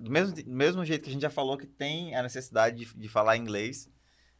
Do 0.00 0.10
mesmo, 0.10 0.34
do 0.34 0.50
mesmo 0.50 0.84
jeito 0.84 1.02
que 1.04 1.10
a 1.10 1.12
gente 1.12 1.22
já 1.22 1.30
falou 1.30 1.56
que 1.58 1.66
tem 1.66 2.14
a 2.14 2.22
necessidade 2.22 2.76
de, 2.84 2.94
de 2.96 3.08
falar 3.08 3.36
inglês, 3.36 3.88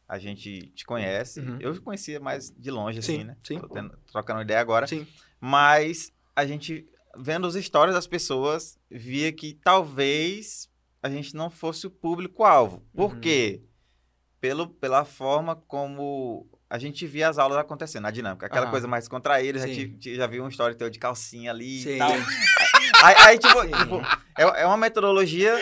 a 0.07 0.17
gente 0.17 0.67
te 0.75 0.85
conhece. 0.85 1.39
Uhum. 1.39 1.57
Eu 1.59 1.79
conhecia 1.81 2.19
mais 2.19 2.51
de 2.51 2.71
longe, 2.71 2.99
assim, 2.99 3.19
Sim, 3.19 3.23
né? 3.25 3.37
sim. 3.43 3.59
Tô 3.59 3.67
tendo- 3.67 3.97
trocando 4.11 4.41
ideia 4.41 4.59
agora. 4.59 4.87
Sim. 4.87 5.05
Mas 5.39 6.11
a 6.35 6.45
gente, 6.45 6.87
vendo 7.17 7.45
as 7.47 7.55
histórias 7.55 7.95
das 7.95 8.07
pessoas, 8.07 8.77
via 8.89 9.31
que 9.31 9.53
talvez 9.63 10.67
a 11.03 11.09
gente 11.09 11.35
não 11.35 11.49
fosse 11.49 11.85
o 11.85 11.91
público-alvo. 11.91 12.81
Por 12.95 13.13
Uhum. 13.13 13.19
quê? 13.19 13.61
Pelo, 14.39 14.67
pela 14.67 15.03
forma 15.05 15.55
como 15.67 16.49
a 16.69 16.77
gente 16.79 17.05
via 17.05 17.29
as 17.29 17.37
aulas 17.37 17.57
acontecendo, 17.57 18.07
a 18.07 18.11
dinâmica. 18.11 18.45
Aquela 18.47 18.63
Aham. 18.63 18.71
coisa 18.71 18.87
mais 18.87 19.07
contraída, 19.07 19.59
já, 19.59 19.65
Sim. 19.67 19.73
te- 19.73 19.89
te- 19.97 20.15
já 20.15 20.25
vi 20.25 20.39
uma 20.39 20.49
história 20.49 20.75
teu 20.75 20.89
de 20.89 20.97
calcinha 20.97 21.51
ali 21.51 21.81
Sim. 21.83 21.95
e 21.95 21.97
tal. 21.99 22.09
Aí, 23.03 23.15
aí, 23.17 23.37
tipo, 23.37 23.61
tipo, 23.65 24.01
é, 24.37 24.61
é 24.61 24.65
uma 24.65 24.77
metodologia 24.77 25.53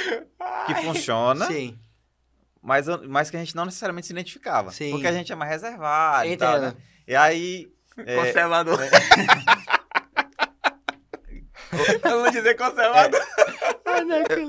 que 0.67 0.75
funciona, 0.75 1.45
Sim. 1.47 1.77
mas, 2.61 2.85
mas 3.07 3.29
que 3.31 3.37
a 3.37 3.39
gente 3.39 3.55
não 3.55 3.65
necessariamente 3.65 4.05
se 4.07 4.13
identificava. 4.13 4.71
Sim. 4.71 4.91
Porque 4.91 5.07
a 5.07 5.11
gente 5.13 5.31
é 5.31 5.35
mais 5.35 5.49
reservado 5.49 6.27
e 6.27 6.37
tal, 6.37 6.59
né? 6.59 6.67
Entendo. 6.69 6.81
E 7.07 7.15
aí... 7.15 7.71
é, 7.97 8.15
Conservador. 8.15 8.77
Eu 12.03 12.21
vou 12.21 12.31
dizer 12.31 12.55
conservador. 12.55 13.21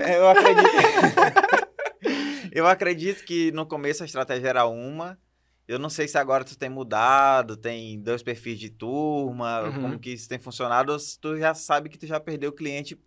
É, 0.03 0.19
eu 0.19 0.29
acredito. 0.29 0.71
eu 2.53 2.67
acredito 2.67 3.25
que 3.25 3.53
no 3.53 3.67
começo 3.67 4.03
a 4.03 4.07
estratégia 4.07 4.49
era 4.49 4.67
uma. 4.67 5.19
Eu 5.67 5.79
não 5.79 5.89
sei 5.89 6.09
se 6.09 6.19
agora 6.19 6.45
tu 6.45 6.59
tem 6.59 6.69
mudado, 6.69 7.57
tem 7.57 8.01
dois 8.01 8.23
perfis 8.23 8.59
de 8.59 8.69
turma, 8.69 9.63
Uhum. 9.63 9.83
como 9.83 9.99
que 9.99 10.11
isso 10.11 10.29
tem 10.29 10.39
funcionado, 10.39 10.93
ou 10.93 10.99
se 10.99 11.19
tu 11.19 11.39
já 11.39 11.55
sabe 11.55 11.89
que 11.89 11.97
tu 11.99 12.07
já 12.07 12.19
perdeu 12.19 12.51
o 12.51 12.55
cliente 12.55 13.01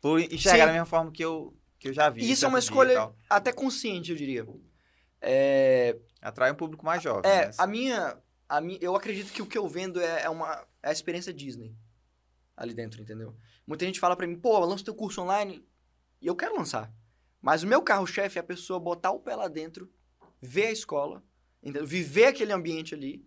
por 0.00 0.20
enxergar 0.20 0.58
Sim. 0.58 0.66
da 0.66 0.72
mesma 0.72 0.86
forma 0.86 1.12
que 1.12 1.24
eu, 1.24 1.54
que 1.78 1.88
eu 1.88 1.92
já 1.92 2.10
vi. 2.10 2.28
Isso 2.28 2.44
é 2.44 2.48
uma 2.48 2.58
escolha 2.58 3.10
até 3.28 3.52
consciente, 3.52 4.10
eu 4.10 4.16
diria. 4.16 4.46
É, 5.20 5.96
Atrai 6.20 6.50
um 6.50 6.54
público 6.54 6.84
mais 6.84 7.02
jovem. 7.02 7.30
É, 7.30 7.46
né? 7.46 7.52
a 7.56 7.66
minha, 7.66 8.16
a 8.48 8.60
minha. 8.60 8.78
Eu 8.82 8.94
acredito 8.96 9.32
que 9.32 9.40
o 9.40 9.46
que 9.46 9.56
eu 9.56 9.66
vendo 9.68 10.00
é, 10.00 10.22
é 10.22 10.28
uma. 10.30 10.66
É 10.82 10.88
a 10.88 10.92
experiência 10.92 11.32
Disney. 11.32 11.74
Ali 12.56 12.74
dentro, 12.74 13.00
entendeu? 13.00 13.34
Muita 13.66 13.86
gente 13.86 14.00
fala 14.00 14.14
pra 14.16 14.26
mim, 14.26 14.36
pô, 14.36 14.58
lança 14.58 14.84
teu 14.84 14.94
curso 14.94 15.22
online. 15.22 15.64
E 16.20 16.26
eu 16.26 16.36
quero 16.36 16.56
lançar. 16.56 16.92
Mas 17.40 17.62
o 17.62 17.66
meu 17.66 17.82
carro-chefe 17.82 18.38
é 18.38 18.40
a 18.40 18.44
pessoa 18.44 18.78
botar 18.78 19.10
o 19.12 19.20
pé 19.20 19.34
lá 19.34 19.48
dentro, 19.48 19.90
ver 20.40 20.66
a 20.66 20.72
escola 20.72 21.24
entendeu? 21.62 21.86
Viver 21.86 22.26
aquele 22.26 22.52
ambiente 22.52 22.94
ali 22.94 23.24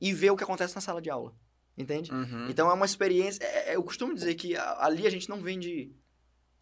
e 0.00 0.12
ver 0.12 0.30
o 0.30 0.36
que 0.36 0.44
acontece 0.44 0.74
na 0.74 0.80
sala 0.80 1.02
de 1.02 1.10
aula, 1.10 1.34
entende? 1.76 2.12
Uhum. 2.12 2.48
Então 2.48 2.70
é 2.70 2.74
uma 2.74 2.86
experiência. 2.86 3.42
é- 3.44 3.72
é- 3.72 3.76
eu 3.76 3.82
costumo 3.82 4.14
dizer 4.14 4.34
que 4.34 4.56
ali 4.56 5.06
a 5.06 5.10
gente 5.10 5.28
não 5.28 5.40
vende 5.42 5.92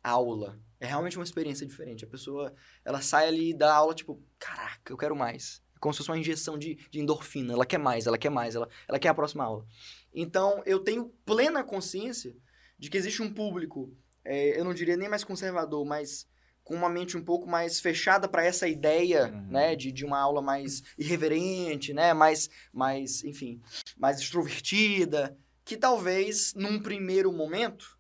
aula. 0.03 0.59
É 0.81 0.87
realmente 0.87 1.17
uma 1.17 1.25
experiência 1.25 1.67
diferente. 1.67 2.05
A 2.05 2.09
pessoa, 2.09 2.55
ela 2.85 3.01
sai 3.01 3.29
ali 3.29 3.55
dá 3.55 3.75
aula, 3.75 3.95
tipo, 3.95 4.23
caraca, 4.39 4.93
eu 4.93 4.97
quero 4.97 5.17
mais. 5.17 5.63
É 5.75 5.79
como 5.79 5.93
se 5.93 5.99
fosse 5.99 6.11
uma 6.11 6.19
injeção 6.19 6.59
de, 6.59 6.75
de 6.91 7.01
endorfina. 7.01 7.53
Ela 7.53 7.67
quer 7.67 7.79
mais, 7.79 8.07
ela 8.07 8.19
quer 8.19 8.31
mais, 8.31 8.55
ela, 8.55 8.69
ela 8.89 8.99
quer 8.99 9.09
a 9.09 9.15
próxima 9.15 9.45
aula. 9.45 9.67
Então, 10.13 10.63
eu 10.67 10.81
tenho 10.81 11.09
plena 11.25 11.65
consciência 11.65 12.37
de 12.79 12.91
que 12.91 12.97
existe 12.97 13.23
um 13.23 13.33
público, 13.33 13.97
é, 14.25 14.59
eu 14.59 14.65
não 14.65 14.75
diria 14.75 14.97
nem 14.97 15.09
mais 15.09 15.25
conservador, 15.25 15.85
mas 15.85 16.27
com 16.63 16.75
uma 16.75 16.89
mente 16.89 17.17
um 17.17 17.23
pouco 17.23 17.47
mais 17.47 17.79
fechada 17.79 18.27
para 18.27 18.45
essa 18.45 18.67
ideia, 18.67 19.27
Uhum. 19.31 19.47
né, 19.49 19.77
de, 19.77 19.93
de 19.93 20.05
uma 20.05 20.19
aula 20.19 20.41
mais 20.41 20.83
irreverente, 20.97 21.93
né, 21.93 22.15
mais, 22.15 22.49
mais, 22.73 23.23
enfim, 23.23 23.61
mais 23.99 24.19
extrovertida, 24.19 25.37
que 25.65 25.77
talvez 25.77 26.55
num 26.55 26.81
primeiro 26.81 27.31
momento 27.33 27.99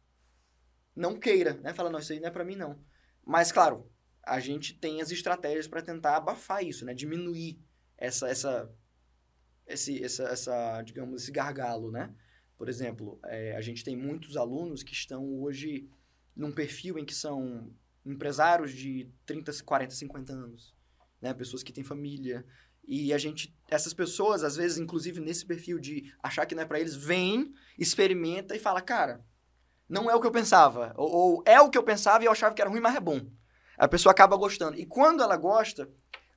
não 0.96 1.18
queira, 1.18 1.54
né, 1.62 1.74
fala 1.74 1.90
não, 1.90 1.98
isso 1.98 2.12
aí 2.12 2.20
não 2.20 2.28
é 2.28 2.30
para 2.30 2.44
mim 2.44 2.56
não. 2.56 2.78
Mas 3.24 3.52
claro, 3.52 3.90
a 4.22 4.40
gente 4.40 4.72
tem 4.74 5.02
as 5.02 5.10
estratégias 5.10 5.68
para 5.68 5.82
tentar 5.82 6.16
abafar 6.16 6.64
isso, 6.64 6.84
né, 6.86 6.94
diminuir 6.94 7.58
essa 7.98 8.28
essa 8.28 8.70
esse 9.66 10.02
essa, 10.02 10.24
essa 10.24 10.82
digamos 10.82 11.22
esse 11.22 11.30
gargalo, 11.32 11.90
né? 11.90 12.14
Por 12.56 12.68
exemplo, 12.68 13.18
é, 13.24 13.56
a 13.56 13.60
gente 13.60 13.82
tem 13.84 13.96
muitos 13.96 14.36
alunos 14.36 14.82
que 14.82 14.92
estão 14.92 15.42
hoje 15.42 15.88
num 16.36 16.52
perfil 16.52 16.98
em 16.98 17.04
que 17.04 17.14
são 17.14 17.72
empresários 18.04 18.72
de 18.72 19.10
30, 19.24 19.52
40, 19.64 19.94
50 19.94 20.32
anos, 20.32 20.74
né? 21.20 21.32
Pessoas 21.32 21.62
que 21.62 21.72
têm 21.72 21.84
família. 21.84 22.44
E 22.86 23.12
a 23.14 23.18
gente, 23.18 23.56
essas 23.68 23.94
pessoas, 23.94 24.44
às 24.44 24.56
vezes, 24.56 24.78
inclusive 24.78 25.20
nesse 25.20 25.46
perfil 25.46 25.78
de 25.78 26.12
achar 26.22 26.44
que 26.44 26.54
não 26.54 26.62
é 26.62 26.66
pra 26.66 26.78
eles, 26.78 26.94
vem, 26.94 27.52
experimenta 27.78 28.54
e 28.54 28.58
fala, 28.58 28.82
cara, 28.82 29.24
não 29.88 30.10
é 30.10 30.14
o 30.14 30.20
que 30.20 30.26
eu 30.26 30.32
pensava. 30.32 30.92
Ou, 30.96 31.10
ou 31.10 31.42
é 31.46 31.60
o 31.60 31.70
que 31.70 31.78
eu 31.78 31.82
pensava 31.82 32.22
e 32.22 32.26
eu 32.26 32.32
achava 32.32 32.54
que 32.54 32.60
era 32.60 32.70
ruim, 32.70 32.80
mas 32.80 32.94
é 32.94 33.00
bom. 33.00 33.20
A 33.76 33.88
pessoa 33.88 34.12
acaba 34.12 34.36
gostando. 34.36 34.78
E 34.78 34.86
quando 34.86 35.22
ela 35.22 35.36
gosta, 35.36 35.90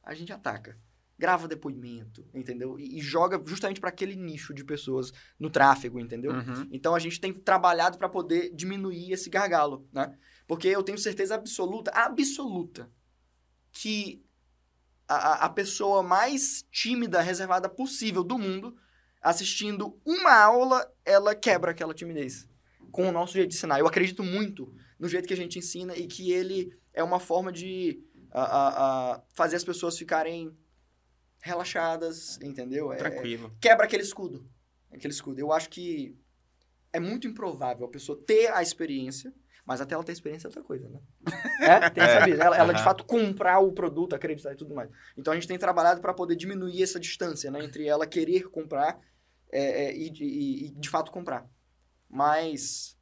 a 0.03 0.13
gente 0.13 0.31
ataca. 0.31 0.77
Grava 1.19 1.47
depoimento, 1.47 2.27
entendeu? 2.33 2.79
E, 2.79 2.99
e 2.99 3.01
joga 3.01 3.41
justamente 3.45 3.79
para 3.79 3.89
aquele 3.89 4.15
nicho 4.15 4.53
de 4.53 4.63
pessoas 4.63 5.11
no 5.39 5.49
tráfego, 5.49 5.99
entendeu? 5.99 6.31
Uhum. 6.31 6.67
Então 6.71 6.93
a 6.93 6.99
gente 6.99 7.19
tem 7.19 7.33
trabalhado 7.33 7.97
para 7.97 8.07
poder 8.07 8.53
diminuir 8.53 9.11
esse 9.11 9.29
gargalo, 9.29 9.87
né? 9.91 10.15
Porque 10.47 10.67
eu 10.67 10.83
tenho 10.83 10.97
certeza 10.97 11.33
absoluta, 11.35 11.89
absoluta, 11.91 12.89
que 13.71 14.23
a, 15.07 15.45
a- 15.45 15.49
pessoa 15.49 16.03
mais 16.03 16.65
tímida, 16.71 17.21
reservada 17.21 17.67
possível 17.67 18.23
do 18.23 18.37
mundo, 18.37 18.75
assistindo 19.21 19.99
uma 20.05 20.33
aula, 20.33 20.85
ela 21.03 21.33
quebra 21.35 21.71
aquela 21.71 21.93
timidez 21.93 22.47
com 22.91 23.07
o 23.09 23.11
nosso 23.11 23.33
jeito 23.33 23.49
de 23.49 23.55
ensinar. 23.57 23.79
Eu 23.79 23.87
acredito 23.87 24.23
muito 24.23 24.73
no 24.99 25.07
jeito 25.09 25.27
que 25.27 25.33
a 25.33 25.37
gente 25.37 25.57
ensina 25.59 25.95
e 25.95 26.07
que 26.07 26.31
ele 26.31 26.71
é 26.93 27.03
uma 27.03 27.19
forma 27.19 27.51
de 27.51 27.99
a- 28.31 28.41
a- 28.43 29.13
a 29.15 29.21
fazer 29.33 29.55
as 29.55 29.63
pessoas 29.63 29.97
ficarem 29.97 30.55
relaxadas, 31.47 32.39
entendeu? 32.41 32.91
É- 32.93 32.97
Tranquilo. 32.97 33.55
quebra 33.59 33.85
aquele 33.85 34.03
escudo. 34.03 34.47
Aquele 34.91 35.13
escudo. 35.13 35.39
Eu 35.39 35.51
acho 35.51 35.69
que 35.69 36.15
é 36.93 36.99
muito 36.99 37.27
improvável 37.27 37.85
a 37.85 37.89
pessoa 37.89 38.21
ter 38.25 38.51
a 38.53 38.61
experiência, 38.61 39.33
mas 39.65 39.81
até 39.81 39.93
ela 39.95 40.03
ter 40.03 40.13
experiência 40.13 40.47
é 40.47 40.49
outra 40.49 40.63
coisa, 40.63 40.87
né? 40.87 40.99
É, 41.61 41.89
tem 41.91 42.03
essa 42.03 42.25
vida. 42.25 42.41
Ela, 42.43 42.57
ela, 42.57 42.73
de 42.73 42.81
fato 42.83 43.03
comprar 43.03 43.59
o 43.59 43.73
produto, 43.73 44.15
acreditar 44.15 44.53
e 44.53 44.55
tudo 44.55 44.73
mais. 44.73 44.89
Então 45.17 45.31
a 45.33 45.35
gente 45.35 45.47
tem 45.47 45.57
trabalhado 45.57 45.99
para 46.01 46.13
poder 46.13 46.35
diminuir 46.35 46.81
essa 46.81 46.99
distância, 46.99 47.51
né? 47.51 47.63
Entre 47.63 47.85
ela 47.87 48.07
querer 48.07 48.43
comprar 48.49 48.99
é, 49.51 49.85
é, 49.85 49.95
e, 49.97 50.09
e- 50.09 50.65
e, 50.67 50.71
de 50.71 50.89
fato 50.89 51.11
comprar. 51.11 51.45
Mas 52.09 52.97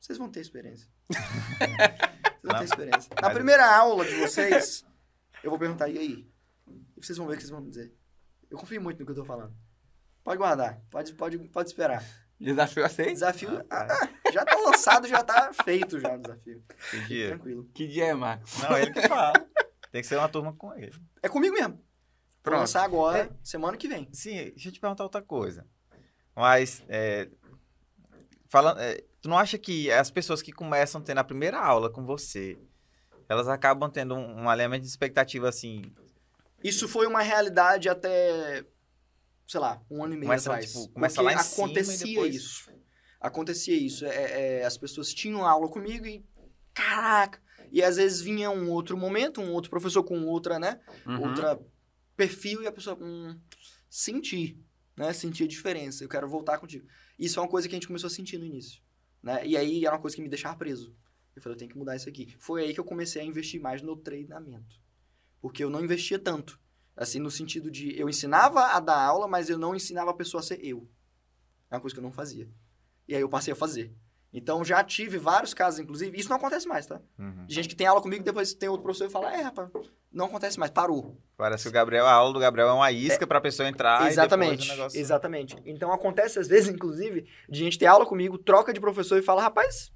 vocês 0.00 0.18
vão 0.18 0.28
ter 0.28 0.40
experiência. 0.40 0.88
vocês 1.08 2.42
vão 2.42 2.58
ter 2.58 2.64
experiência. 2.64 3.10
Na 3.22 3.30
primeira 3.30 3.64
aula 3.76 4.04
de 4.04 4.14
vocês, 4.16 4.84
eu 5.42 5.50
vou 5.50 5.58
perguntar, 5.58 5.88
e 5.88 5.98
aí? 5.98 6.28
E 6.96 7.04
vocês 7.04 7.18
vão 7.18 7.26
ver 7.26 7.34
o 7.34 7.36
que 7.36 7.42
vocês 7.42 7.50
vão 7.50 7.60
me 7.60 7.68
dizer. 7.68 7.94
Eu 8.50 8.58
confio 8.58 8.80
muito 8.80 8.98
no 8.98 9.04
que 9.04 9.12
eu 9.12 9.16
tô 9.16 9.24
falando. 9.24 9.54
Pode 10.24 10.38
guardar, 10.38 10.80
pode, 10.90 11.14
pode, 11.14 11.38
pode 11.38 11.68
esperar. 11.68 12.04
Desafio 12.38 12.84
aceito? 12.84 13.12
Desafio 13.12 13.64
ah, 13.70 13.86
ah, 13.90 14.30
já 14.32 14.44
tá 14.44 14.56
lançado, 14.56 15.08
já 15.08 15.22
tá 15.22 15.52
feito 15.64 15.98
já 15.98 16.14
o 16.14 16.18
desafio. 16.18 16.64
Que 16.90 17.00
dia? 17.06 17.28
Tranquilo. 17.28 17.70
Que 17.72 17.88
dia 17.88 18.06
é, 18.06 18.14
Marcos? 18.14 18.58
Não, 18.62 18.76
ele 18.76 18.92
que 18.92 19.08
fala. 19.08 19.32
Tem 19.90 20.02
que 20.02 20.06
ser 20.06 20.16
uma 20.16 20.28
turma 20.28 20.52
com 20.52 20.74
ele. 20.74 20.92
É 21.22 21.28
comigo 21.28 21.54
mesmo. 21.54 21.74
Vou 21.74 21.84
Pronto. 22.42 22.60
lançar 22.60 22.84
agora, 22.84 23.30
semana 23.42 23.76
que 23.76 23.88
vem. 23.88 24.08
Sim, 24.12 24.34
deixa 24.34 24.68
eu 24.68 24.72
te 24.72 24.80
perguntar 24.80 25.04
outra 25.04 25.22
coisa. 25.22 25.66
Mas, 26.34 26.82
é, 26.88 27.30
falando, 28.48 28.78
é, 28.80 29.02
tu 29.22 29.28
não 29.28 29.38
acha 29.38 29.56
que 29.56 29.90
as 29.90 30.10
pessoas 30.10 30.42
que 30.42 30.52
começam 30.52 31.00
tendo 31.00 31.18
a 31.18 31.24
primeira 31.24 31.58
aula 31.58 31.90
com 31.90 32.04
você, 32.04 32.58
elas 33.28 33.48
acabam 33.48 33.90
tendo 33.90 34.14
um, 34.14 34.42
um 34.42 34.50
alinhamento 34.50 34.82
de 34.82 34.88
expectativa 34.88 35.48
assim, 35.48 35.82
Isso 36.62 36.88
foi 36.88 37.06
uma 37.06 37.22
realidade 37.22 37.88
até, 37.88 38.64
sei 39.46 39.60
lá, 39.60 39.80
um 39.90 40.02
ano 40.02 40.14
e 40.14 40.16
meio 40.16 40.28
Começa, 40.28 40.50
atrás. 40.50 40.72
tipo, 40.72 40.88
começa 40.90 41.22
lá 41.22 41.32
em 41.34 41.38
cima 41.38 41.66
acontecia 41.66 42.06
depois- 42.06 42.34
isso. 42.34 42.70
Acontecia 43.20 43.76
isso. 43.76 44.04
É, 44.06 44.60
é, 44.60 44.64
as 44.64 44.76
pessoas 44.76 45.12
tinham 45.12 45.44
aula 45.46 45.68
comigo 45.68 46.06
e, 46.06 46.24
caraca, 46.74 47.40
e 47.72 47.82
às 47.82 47.96
vezes 47.96 48.20
vinha 48.20 48.50
um 48.50 48.70
outro 48.70 48.96
momento, 48.96 49.40
um 49.40 49.52
outro 49.52 49.70
professor 49.70 50.02
com 50.04 50.24
outra, 50.26 50.58
né? 50.58 50.80
Uhum. 51.06 51.28
outra 51.28 51.58
perfil 52.16 52.62
e 52.62 52.66
a 52.66 52.72
pessoa, 52.72 52.96
hum, 53.00 53.38
senti, 53.88 54.58
né? 54.96 55.12
Senti 55.12 55.44
a 55.44 55.48
diferença, 55.48 56.02
eu 56.04 56.08
quero 56.08 56.28
voltar 56.28 56.58
contigo. 56.58 56.86
Isso 57.18 57.38
é 57.38 57.42
uma 57.42 57.48
coisa 57.48 57.68
que 57.68 57.74
a 57.74 57.76
gente 57.76 57.86
começou 57.86 58.08
a 58.08 58.10
sentir 58.10 58.38
no 58.38 58.44
início, 58.44 58.82
né? 59.22 59.46
E 59.46 59.56
aí 59.56 59.84
era 59.84 59.94
uma 59.94 60.00
coisa 60.00 60.16
que 60.16 60.22
me 60.22 60.28
deixava 60.28 60.56
preso. 60.56 60.94
Eu 61.34 61.42
falei, 61.42 61.54
eu 61.54 61.58
tenho 61.58 61.70
que 61.70 61.76
mudar 61.76 61.94
isso 61.96 62.08
aqui. 62.08 62.34
Foi 62.38 62.62
aí 62.64 62.72
que 62.72 62.80
eu 62.80 62.84
comecei 62.84 63.20
a 63.20 63.24
investir 63.24 63.60
mais 63.60 63.82
no 63.82 63.94
treinamento. 63.96 64.80
Porque 65.40 65.62
eu 65.62 65.70
não 65.70 65.84
investia 65.84 66.18
tanto. 66.18 66.58
Assim, 66.96 67.18
no 67.18 67.30
sentido 67.30 67.70
de 67.70 67.98
eu 67.98 68.08
ensinava 68.08 68.68
a 68.68 68.80
dar 68.80 68.98
aula, 68.98 69.28
mas 69.28 69.50
eu 69.50 69.58
não 69.58 69.74
ensinava 69.74 70.10
a 70.10 70.14
pessoa 70.14 70.40
a 70.40 70.44
ser 70.44 70.58
eu. 70.64 70.88
É 71.70 71.74
uma 71.74 71.80
coisa 71.80 71.94
que 71.94 72.00
eu 72.00 72.04
não 72.04 72.12
fazia. 72.12 72.48
E 73.06 73.14
aí 73.14 73.20
eu 73.20 73.28
passei 73.28 73.52
a 73.52 73.56
fazer. 73.56 73.94
Então 74.32 74.64
já 74.64 74.82
tive 74.82 75.18
vários 75.18 75.54
casos, 75.54 75.80
inclusive. 75.80 76.18
Isso 76.18 76.28
não 76.28 76.36
acontece 76.36 76.66
mais, 76.66 76.86
tá? 76.86 77.00
uhum. 77.18 77.46
De 77.46 77.54
gente 77.54 77.68
que 77.68 77.76
tem 77.76 77.86
aula 77.86 78.02
comigo, 78.02 78.24
depois 78.24 78.52
tem 78.54 78.68
outro 78.68 78.82
professor 78.82 79.06
e 79.06 79.10
fala, 79.10 79.32
é, 79.34 79.40
rapaz, 79.42 79.70
não 80.12 80.26
acontece 80.26 80.58
mais, 80.58 80.70
parou. 80.70 81.16
parece 81.36 81.64
que 81.64 81.68
o 81.68 81.72
Gabriel, 81.72 82.06
a 82.06 82.12
aula 82.12 82.32
do 82.32 82.40
Gabriel 82.40 82.68
é 82.68 82.72
uma 82.72 82.92
isca 82.92 83.26
pra 83.26 83.40
pessoa 83.40 83.68
entrar 83.68 84.06
exatamente, 84.06 84.66
e 84.66 84.70
negócio... 84.70 85.00
exatamente. 85.00 85.56
Então 85.64 85.92
acontece 85.92 86.38
às 86.38 86.48
vezes, 86.48 86.68
inclusive, 86.74 87.26
de 87.48 87.58
gente 87.58 87.78
ter 87.78 87.86
aula 87.86 88.04
comigo, 88.04 88.36
troca 88.38 88.72
de 88.72 88.80
professor 88.80 89.18
e 89.18 89.22
fala, 89.22 89.42
rapaz, 89.42 89.92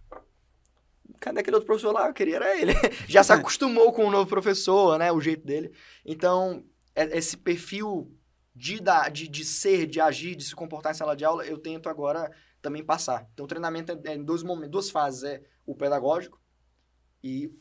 cadê 1.21 1.41
aquele 1.41 1.57
outro 1.57 1.67
professor 1.67 1.93
lá? 1.93 2.09
Eu 2.09 2.15
queria 2.15 2.37
era 2.37 2.59
ele. 2.59 2.73
Já 3.07 3.23
se 3.23 3.33
acostumou 3.33 3.93
com 3.93 4.07
o 4.07 4.11
novo 4.11 4.29
professor, 4.29 4.99
né? 4.99 5.13
O 5.13 5.21
jeito 5.21 5.47
dele. 5.47 5.73
Então, 6.05 6.65
é- 6.95 7.17
esse 7.19 7.37
perfil 7.37 8.13
de, 8.55 8.81
dar, 8.81 9.11
de, 9.11 9.29
de 9.29 9.45
ser, 9.45 9.87
de 9.87 10.01
agir, 10.01 10.35
de 10.35 10.45
se 10.45 10.55
comportar 10.55 10.93
em 10.93 10.97
sala 10.97 11.15
de 11.15 11.25
aula, 11.25 11.45
eu 11.47 11.59
tento 11.59 11.89
agora 11.89 12.31
também 12.61 12.85
passar. 12.85 13.29
Então, 13.33 13.45
o 13.45 13.49
treinamento 13.49 13.93
é, 13.93 14.13
é 14.13 14.15
em 14.15 14.25
dois 14.25 14.43
momentos, 14.43 14.71
duas 14.71 14.91
fases. 14.91 15.23
É 15.23 15.43
o 15.67 15.75
pedagógico 15.75 16.41
e 17.23 17.53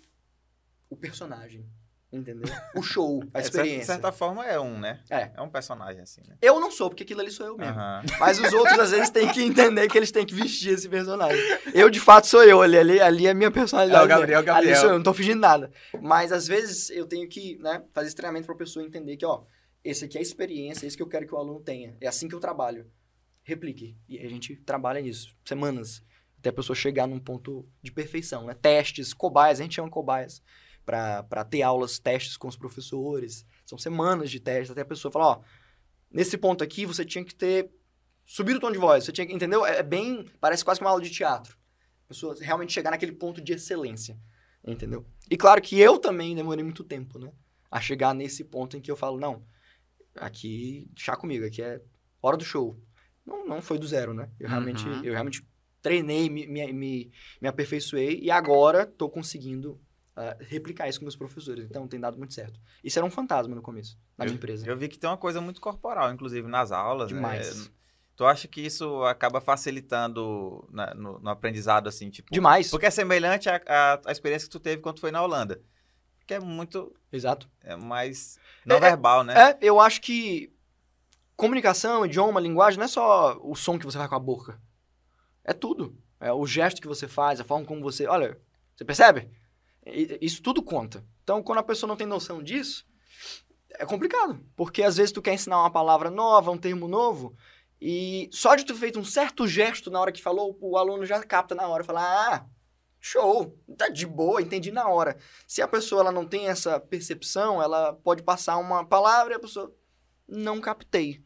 o 0.90 0.96
personagem. 0.96 1.70
Entendeu? 2.12 2.52
O 2.76 2.82
show, 2.82 3.24
a 3.34 3.38
É, 3.38 3.42
experiência. 3.42 3.80
De 3.82 3.86
certa 3.86 4.12
forma 4.12 4.44
é 4.44 4.60
um, 4.60 4.80
né? 4.80 5.00
É. 5.12 5.30
É 5.36 5.42
um 5.42 5.50
personagem 5.50 6.02
assim, 6.02 6.22
né? 6.28 6.36
Eu 6.42 6.60
não 6.60 6.72
sou, 6.72 6.90
porque 6.90 7.04
aquilo 7.04 7.22
ali 7.22 7.30
sou 7.30 7.46
eu 7.46 7.56
mesmo. 7.58 7.74
Aham. 7.74 8.02
Mas 8.20 8.40
os 8.40 8.52
outros, 8.52 8.80
às 8.80 8.90
vezes, 8.90 9.12
têm 9.12 9.32
que 9.32 9.44
entender 9.44 9.88
que 9.88 9.96
eles 9.96 10.12
têm 10.12 10.26
que 10.26 10.34
vestir 10.34 10.74
esse 10.74 10.90
personagem. 10.90 11.40
Eu, 11.72 11.88
de 11.90 12.00
fato, 12.00 12.26
sou 12.26 12.44
eu. 12.44 12.62
Ali, 12.64 12.78
ali, 12.78 13.00
ali 13.00 13.28
é 13.28 13.30
a 13.30 13.34
minha 13.34 13.52
personalidade. 13.52 14.02
É 14.02 14.06
o 14.06 14.08
Gabriel, 14.08 14.40
Ali 14.40 14.46
Gabriel. 14.48 14.76
sou 14.78 14.90
eu, 14.90 14.96
não 14.96 15.04
tô 15.04 15.14
fingindo 15.14 15.40
nada. 15.40 15.72
Mas, 16.02 16.32
às 16.32 16.48
vezes, 16.48 16.90
eu 16.90 17.06
tenho 17.06 17.28
que 17.30 17.58
né, 17.60 17.84
fazer 17.94 18.08
esse 18.08 18.16
treinamento 18.16 18.48
pra 18.48 18.56
pessoa 18.56 18.84
entender 18.84 19.16
que, 19.16 19.26
ó, 19.26 19.44
esse 19.84 20.06
aqui 20.06 20.18
é 20.18 20.20
a 20.20 20.24
experiência, 20.24 20.86
é 20.86 20.88
isso 20.88 20.98
que 20.98 21.04
eu 21.04 21.08
quero 21.08 21.28
que 21.28 21.34
o 21.36 21.38
aluno 21.38 21.60
tenha. 21.60 21.96
É 22.02 22.08
assim 22.08 22.28
que 22.28 22.34
eu 22.34 22.40
trabalho. 22.40 22.88
Replique. 23.44 23.96
E 24.08 24.18
a 24.20 24.28
gente 24.28 24.56
trabalha 24.56 25.00
nisso, 25.00 25.36
semanas, 25.46 26.04
até 26.40 26.50
a 26.50 26.54
pessoa 26.54 26.76
chegar 26.76 27.08
num 27.08 27.20
ponto 27.20 27.68
de 27.84 27.92
perfeição, 27.92 28.46
né? 28.46 28.56
Testes, 28.60 29.14
cobaias, 29.14 29.60
a 29.60 29.64
gente 29.64 29.76
chama 29.76 29.90
cobaias 29.90 30.42
para 30.90 31.46
ter 31.46 31.62
aulas, 31.62 32.00
testes 32.00 32.36
com 32.36 32.48
os 32.48 32.56
professores. 32.58 33.46
São 33.66 33.78
semanas 33.78 34.32
de 34.32 34.40
testes, 34.40 34.72
até 34.72 34.82
a 34.82 34.86
pessoa 34.86 35.12
falar, 35.12 35.28
ó, 35.28 35.42
nesse 36.10 36.38
ponto 36.38 36.64
aqui 36.64 36.86
você 36.86 37.06
tinha 37.06 37.24
que 37.24 37.36
ter 37.36 37.70
subido 38.26 38.58
o 38.58 38.62
tom 38.62 38.72
de 38.72 38.78
voz, 38.80 39.04
você 39.04 39.12
tinha 39.12 39.28
que, 39.28 39.34
entendeu? 39.34 39.66
É 39.66 39.78
é 39.80 39.84
bem, 39.84 40.26
parece 40.40 40.66
quase 40.66 40.80
que 40.80 40.84
uma 40.84 40.90
aula 40.92 41.02
de 41.04 41.12
teatro. 41.12 41.56
A 42.06 42.08
pessoa 42.08 42.36
realmente 42.40 42.74
chegar 42.74 42.90
naquele 42.92 43.12
ponto 43.12 43.40
de 43.40 43.54
excelência, 43.54 44.18
entendeu? 44.66 45.06
E 45.30 45.38
claro 45.38 45.62
que 45.62 45.80
eu 45.80 46.00
também 46.00 46.36
demorei 46.36 46.64
muito 46.64 46.84
tempo, 46.84 47.20
né? 47.20 47.32
A 47.70 47.80
chegar 47.80 48.16
nesse 48.16 48.44
ponto 48.44 48.76
em 48.76 48.82
que 48.82 48.90
eu 48.90 48.96
falo, 48.96 49.20
não, 49.20 49.44
aqui, 50.16 50.90
chá 50.96 51.16
comigo, 51.16 51.46
aqui 51.46 51.62
é 51.62 51.82
hora 52.22 52.36
do 52.38 52.44
show. 52.44 52.80
Não, 53.26 53.46
não 53.46 53.62
foi 53.62 53.78
do 53.78 53.88
zero, 53.88 54.12
né? 54.14 54.30
Eu 54.40 54.50
realmente, 54.50 54.88
Uhum. 54.88 55.04
eu 55.04 55.14
realmente 55.14 55.46
treinei, 55.84 56.30
me, 56.30 56.48
me, 56.48 56.74
me, 56.74 57.12
me 57.40 57.48
aperfeiçoei 57.48 58.20
e 58.22 58.32
agora 58.32 58.88
tô 58.88 59.08
conseguindo 59.08 59.80
ah, 60.22 60.36
replicar 60.42 60.90
isso 60.90 61.00
com 61.00 61.06
meus 61.06 61.16
professores. 61.16 61.66
Então, 61.66 61.88
tem 61.88 62.00
dado 62.00 62.18
muito 62.18 62.34
certo. 62.34 62.60
Isso 62.84 63.00
era 63.00 63.06
um 63.06 63.10
fantasma 63.10 63.56
no 63.56 63.62
começo, 63.62 63.98
na 64.18 64.26
minha 64.26 64.36
empresa. 64.36 64.68
Eu 64.68 64.76
vi 64.78 64.88
que 64.90 64.98
tem 65.00 65.10
uma 65.10 65.18
coisa 65.18 65.40
muito 65.40 65.62
corporal, 65.62 66.12
inclusive 66.12 66.48
nas 66.48 66.72
aulas. 66.72 67.10
né? 67.12 67.16
Demais. 67.16 67.72
Tu 68.16 68.26
acha 68.26 68.48
que 68.50 68.60
isso 68.60 69.02
acaba 69.06 69.40
facilitando 69.40 70.68
na- 70.70 70.94
no, 70.94 71.20
no 71.20 71.30
aprendizado, 71.30 71.88
assim, 71.88 72.10
tipo... 72.10 72.30
Demais. 72.34 72.70
Porque 72.70 72.86
é 72.86 72.92
semelhante 72.92 73.50
à, 73.50 73.62
à, 73.66 74.02
à 74.08 74.12
experiência 74.12 74.46
que 74.48 74.52
tu 74.52 74.60
teve 74.60 74.82
quando 74.82 74.96
tu 74.96 75.02
foi 75.02 75.12
na 75.12 75.24
Holanda. 75.24 75.62
Que 76.28 76.34
é 76.34 76.40
muito 76.40 76.94
Exato. 77.12 77.50
é 77.64 77.76
mais 77.78 78.38
não 78.66 78.80
verbal, 78.80 79.24
né? 79.24 79.52
É, 79.52 79.58
eu 79.62 79.80
acho 79.80 80.02
que 80.02 80.54
comunicação, 81.36 82.06
idioma, 82.06 82.40
linguagem, 82.42 82.78
não 82.78 82.86
é 82.86 82.90
só 82.90 83.40
o 83.42 83.56
som 83.56 83.80
que 83.80 83.86
você 83.86 83.98
faz 83.98 84.10
com 84.10 84.16
a 84.16 84.20
boca. 84.20 84.60
É 85.44 85.54
tudo. 85.54 85.98
É 86.20 86.32
o 86.34 86.46
gesto 86.46 86.82
que 86.82 86.88
você 86.88 87.08
faz, 87.08 87.40
a 87.40 87.46
forma 87.46 87.66
como 87.66 87.82
você. 87.82 88.06
Olha, 88.06 88.38
você 88.76 88.84
percebe? 88.84 89.30
Isso 90.22 90.42
tudo 90.42 90.64
conta. 90.64 91.06
Então, 91.24 91.42
quando 91.44 91.60
a 91.60 91.64
pessoa 91.64 91.88
não 91.88 91.96
tem 91.96 92.08
noção 92.08 92.42
disso, 92.42 92.86
é 93.72 93.86
complicado. 93.86 94.40
Porque 94.56 94.84
às 94.84 94.98
vezes 94.98 95.12
tu 95.12 95.22
quer 95.22 95.34
ensinar 95.34 95.60
uma 95.60 95.72
palavra 95.72 96.10
nova, 96.10 96.52
um 96.52 96.58
termo 96.58 96.88
novo, 96.88 97.36
e 97.82 98.30
só 98.32 98.56
de 98.56 98.66
tu 98.66 98.76
feito 98.76 99.00
um 99.00 99.06
certo 99.06 99.48
gesto 99.48 99.90
na 99.90 100.00
hora 100.00 100.12
que 100.12 100.22
falou, 100.22 100.58
o 100.60 100.78
aluno 100.78 101.06
já 101.06 101.22
capta 101.24 101.56
na 101.56 101.68
hora, 101.68 101.84
fala: 101.84 102.02
Ah, 102.02 102.46
show, 103.00 103.58
tá 103.78 103.88
de 103.88 104.06
boa, 104.06 104.42
entendi 104.42 104.72
na 104.72 104.88
hora. 104.90 105.18
Se 105.48 105.62
a 105.62 105.68
pessoa 105.68 106.02
ela 106.02 106.12
não 106.12 106.26
tem 106.26 106.48
essa 106.48 106.80
percepção, 106.80 107.62
ela 107.62 107.94
pode 107.94 108.24
passar 108.24 108.58
uma 108.58 108.86
palavra 108.86 109.34
e 109.34 109.36
a 109.36 109.40
pessoa 109.40 109.74
não 110.28 110.60
captei. 110.60 111.24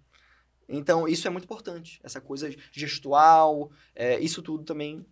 Então, 0.70 1.08
isso 1.08 1.28
é 1.28 1.30
muito 1.30 1.44
importante. 1.46 2.00
Essa 2.04 2.22
coisa 2.22 2.54
gestual, 2.72 3.70
é, 3.96 4.20
isso 4.20 4.42
tudo 4.42 4.64
também 4.64 5.06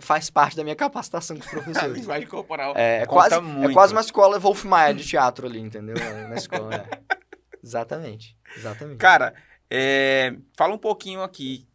faz 0.00 0.28
parte 0.30 0.56
da 0.56 0.62
minha 0.62 0.76
capacitação 0.76 1.36
com 1.36 1.42
os 1.42 1.48
A 1.48 1.50
professores. 1.50 1.96
linguagem 1.98 2.28
corporal. 2.28 2.74
É, 2.76 3.02
é 3.02 3.06
quase, 3.06 3.34
é 3.34 3.72
quase 3.72 3.92
uma 3.94 4.00
escola 4.02 4.38
Wolf 4.38 4.64
Maia 4.64 4.94
de 4.94 5.04
teatro 5.06 5.46
ali, 5.46 5.58
entendeu? 5.58 5.94
Na 6.28 6.34
escola. 6.36 6.74
é. 6.74 7.02
Exatamente. 7.62 8.38
Exatamente. 8.56 8.98
Cara, 8.98 9.34
é, 9.68 10.36
fala 10.56 10.74
um 10.74 10.78
pouquinho 10.78 11.22
aqui. 11.22 11.66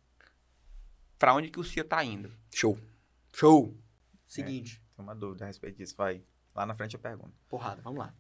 Pra 1.18 1.34
onde 1.34 1.50
que 1.50 1.60
o 1.60 1.64
Cia 1.64 1.84
tá 1.84 2.04
indo? 2.04 2.30
Show. 2.54 2.78
Show. 3.34 3.74
Seguinte. 4.28 4.82
Tem 4.96 5.04
uma 5.04 5.16
dúvida 5.16 5.46
a 5.46 5.48
respeito 5.48 5.78
disso. 5.78 5.96
Vai. 5.98 6.22
Lá 6.54 6.66
na 6.66 6.74
frente 6.76 6.94
eu 6.96 7.00
pergunto. 7.00 7.34
Porrada, 7.48 7.82
vamos 7.82 8.00
lá. 8.00 8.14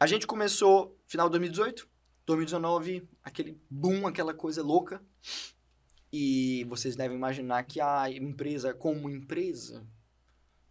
A 0.00 0.06
gente 0.06 0.26
começou 0.26 0.98
final 1.06 1.28
de 1.28 1.32
2018, 1.32 1.88
2019, 2.26 3.08
aquele 3.22 3.60
boom, 3.70 4.06
aquela 4.06 4.34
coisa 4.34 4.62
louca. 4.62 5.00
E 6.16 6.62
vocês 6.68 6.94
devem 6.94 7.16
imaginar 7.16 7.64
que 7.64 7.80
a 7.80 8.08
empresa, 8.08 8.72
como 8.72 9.10
empresa, 9.10 9.84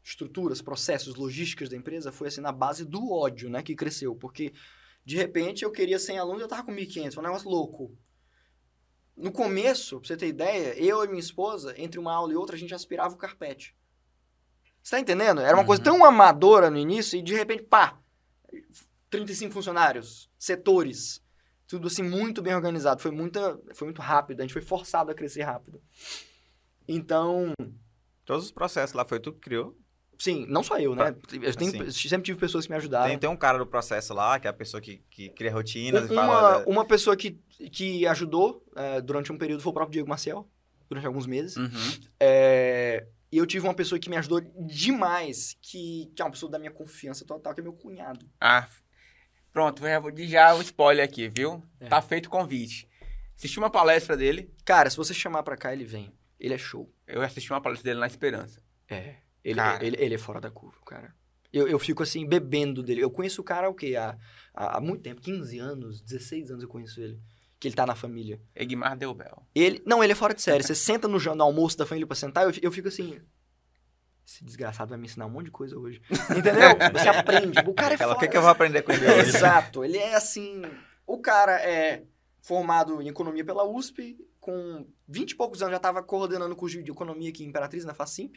estruturas, 0.02 0.62
processos, 0.62 1.16
logísticas 1.16 1.68
da 1.68 1.76
empresa, 1.76 2.14
foi 2.14 2.30
assim 2.30 2.40
na 2.40 2.54
base 2.54 2.86
do 2.86 3.12
ódio, 3.12 3.50
né, 3.50 3.62
que 3.62 3.76
cresceu. 3.76 4.16
Porque, 4.16 4.54
de 5.04 5.18
repente, 5.18 5.66
eu 5.66 5.70
queria 5.70 6.00
100 6.00 6.18
alunos 6.18 6.40
e 6.40 6.46
eu 6.46 6.48
tava 6.48 6.64
com 6.64 6.72
1.500, 6.72 7.14
foi 7.14 7.22
um 7.22 7.28
negócio 7.28 7.50
louco. 7.50 7.94
No 9.18 9.34
começo, 9.34 10.00
pra 10.00 10.08
você 10.08 10.16
ter 10.16 10.28
ideia, 10.28 10.82
eu 10.82 11.04
e 11.04 11.10
minha 11.10 11.20
esposa, 11.20 11.74
entre 11.78 12.00
uma 12.00 12.14
aula 12.14 12.32
e 12.32 12.38
outra, 12.38 12.56
a 12.56 12.60
gente 12.60 12.74
aspirava 12.74 13.14
o 13.14 13.18
carpete. 13.18 13.76
Você 14.82 14.92
tá 14.92 15.02
entendendo? 15.02 15.42
Era 15.42 15.58
uma 15.58 15.66
coisa 15.66 15.84
tão 15.84 16.06
amadora 16.06 16.70
no 16.70 16.78
início 16.78 17.20
e 17.20 17.22
de 17.22 17.34
repente, 17.34 17.64
pá, 17.64 18.02
35 19.10 19.52
funcionários, 19.52 20.32
setores, 20.40 21.22
tudo 21.74 21.88
assim 21.88 22.04
muito 22.04 22.40
bem 22.40 22.54
organizado. 22.54 23.02
Foi, 23.02 23.10
muita, 23.10 23.60
foi 23.74 23.88
muito 23.88 24.00
rápido, 24.00 24.42
a 24.42 24.44
gente 24.44 24.54
foi 24.54 24.62
forçado 24.62 25.10
a 25.10 25.14
crescer 25.16 25.42
rápido. 25.42 25.82
Então, 26.88 27.52
Todos 28.24 28.46
os 28.46 28.52
processos 28.52 28.94
lá 28.96 29.04
foi 29.04 29.20
tu 29.20 29.34
que 29.34 29.40
criou. 29.40 29.76
sim, 30.20 30.46
não 30.48 30.62
só 30.62 30.78
eu, 30.78 30.94
né? 30.96 31.10
Eu 31.10 31.56
tenho- 31.56 31.88
Assim. 31.90 32.08
sempre 32.08 32.26
tive 32.26 32.40
pessoas 32.40 32.66
que 32.66 32.72
me 32.72 32.78
ajudaram. 32.78 33.08
Tem, 33.10 33.18
tem 33.18 33.30
um 33.30 33.36
cara 33.36 33.58
do 33.58 33.66
processo 33.66 34.14
lá, 34.14 34.40
que 34.40 34.46
é 34.46 34.52
a 34.52 34.54
pessoa 34.54 34.80
que, 34.80 34.98
que 35.10 35.30
cria 35.30 35.52
rotinas 35.52 36.08
e 36.10 36.14
uma, 36.14 36.26
fala. 36.28 36.64
uma 36.68 36.86
pessoa 36.86 37.18
que, 37.18 37.32
que 37.72 38.06
ajudou 38.06 38.64
eh, 38.76 39.02
durante 39.02 39.32
um 39.32 39.38
período 39.38 39.62
foi 39.64 39.72
o 39.72 39.74
próprio 39.74 39.94
Diego 39.94 40.08
Maciel, 40.10 40.48
durante 40.88 41.08
alguns 41.08 41.26
meses. 41.26 41.58
Uhum. 41.58 41.70
É, 42.20 43.08
e 43.32 43.38
eu 43.40 43.48
tive 43.48 43.66
uma 43.66 43.74
pessoa 43.74 43.98
que 43.98 44.12
me 44.12 44.16
ajudou 44.18 44.40
demais, 44.68 45.58
que, 45.60 46.12
que 46.16 46.22
é 46.22 46.26
uma 46.26 46.32
pessoa 46.32 46.52
da 46.52 46.60
minha 46.60 46.72
confiança 46.72 47.26
total, 47.26 47.52
que 47.56 47.62
é 47.62 47.64
meu 47.64 47.74
cunhado. 47.74 48.30
Ah, 48.40 48.70
pronto, 49.54 49.82
já 49.82 50.00
vou 50.00 50.12
já 50.18 50.54
o 50.56 50.62
spoiler 50.62 51.06
aqui, 51.06 51.30
viu? 51.30 51.64
É. 51.80 51.88
Tá 51.88 52.02
feito 52.02 52.26
o 52.26 52.30
convite. 52.30 52.90
Assisti 53.38 53.58
uma 53.60 53.70
palestra 53.70 54.18
dele, 54.18 54.52
Cara, 54.66 54.90
se 54.90 54.98
você 54.98 55.14
chamar 55.14 55.44
pra 55.44 55.56
cá, 55.56 55.72
ele 55.72 55.86
vem. 55.86 56.12
Ele 56.40 56.54
é 56.54 56.58
show. 56.58 56.92
eu 57.08 57.22
assisti 57.22 57.52
uma 57.52 57.62
palestra 57.62 57.90
dele 57.90 58.00
na 58.00 58.08
Esperança. 58.08 58.62
É. 58.90 59.16
Ele, 59.44 59.56
Cara. 59.56 59.86
ele, 59.86 59.98
ele 60.00 60.16
é 60.16 60.18
fora 60.18 60.42
da 60.42 60.50
curva, 60.50 60.78
cara. 60.86 61.14
Eu, 61.52 61.68
eu 61.68 61.78
fico 61.78 62.02
assim, 62.02 62.26
bebendo 62.26 62.82
dele. 62.82 63.02
Eu 63.02 63.12
conheço 63.12 63.42
o 63.42 63.44
cara 63.44 63.68
há 63.68 63.70
o 63.70 63.74
quê? 63.74 63.96
Há, 63.96 64.18
há, 64.54 64.78
há 64.78 64.82
muito 64.82 65.04
tempo, 65.04 65.22
15 65.22 65.60
anos, 65.60 66.02
16 66.02 66.52
anos 66.52 66.64
eu 66.64 66.70
conheço 66.70 67.00
ele. 67.00 67.20
Que 67.60 67.68
ele 67.68 67.76
tá 67.76 67.86
na 67.86 67.96
família. 67.96 68.42
Egmar 68.56 68.98
Delbel. 68.98 69.46
Ele. 69.54 69.82
Não, 69.86 70.04
ele 70.04 70.14
é 70.14 70.16
fora 70.16 70.34
de 70.34 70.42
série. 70.42 70.64
Você 70.64 70.74
senta 70.76 71.08
no, 71.08 71.18
no 71.18 71.44
almoço 71.44 71.78
da 71.78 71.86
família 71.86 72.08
pra 72.08 72.16
sentar, 72.16 72.44
eu, 72.46 72.54
eu 72.62 72.72
fico 72.72 72.88
assim. 72.88 73.22
Esse 74.26 74.44
desgraçado 74.44 74.90
vai 74.90 74.98
me 74.98 75.06
ensinar 75.06 75.26
um 75.26 75.30
monte 75.30 75.46
de 75.46 75.52
coisa 75.52 75.78
hoje. 75.78 76.02
Entendeu? 76.32 76.70
Você 76.94 77.10
aprende. 77.10 77.60
O 77.68 77.74
cara 77.74 77.94
é 77.94 77.98
o 77.98 78.00
foda. 78.00 78.20
que, 78.20 78.28
que 78.28 78.38
eu 78.38 78.42
vou 78.42 78.52
aprender 78.52 78.82
com 78.82 78.92
ele 78.92 79.06
hoje? 79.06 79.36
Exato. 79.36 79.84
Ele 79.84 79.98
é 79.98 80.16
assim. 80.16 80.62
O 81.06 81.20
cara 81.20 81.62
é 81.62 82.04
formado 82.42 83.02
em 83.02 83.08
economia 83.08 83.44
pela 83.44 83.64
USP, 83.64 84.18
com 84.40 84.86
20 85.08 85.32
e 85.32 85.36
poucos 85.36 85.62
anos 85.62 85.72
já 85.72 85.78
estava 85.78 86.04
coordenando 86.04 86.54
o 86.54 86.58
curso 86.58 86.82
de 86.82 86.92
economia 86.92 87.30
aqui 87.30 87.44
em 87.44 87.48
Imperatriz, 87.48 87.86
na 87.86 87.94
Facimp. 87.94 88.36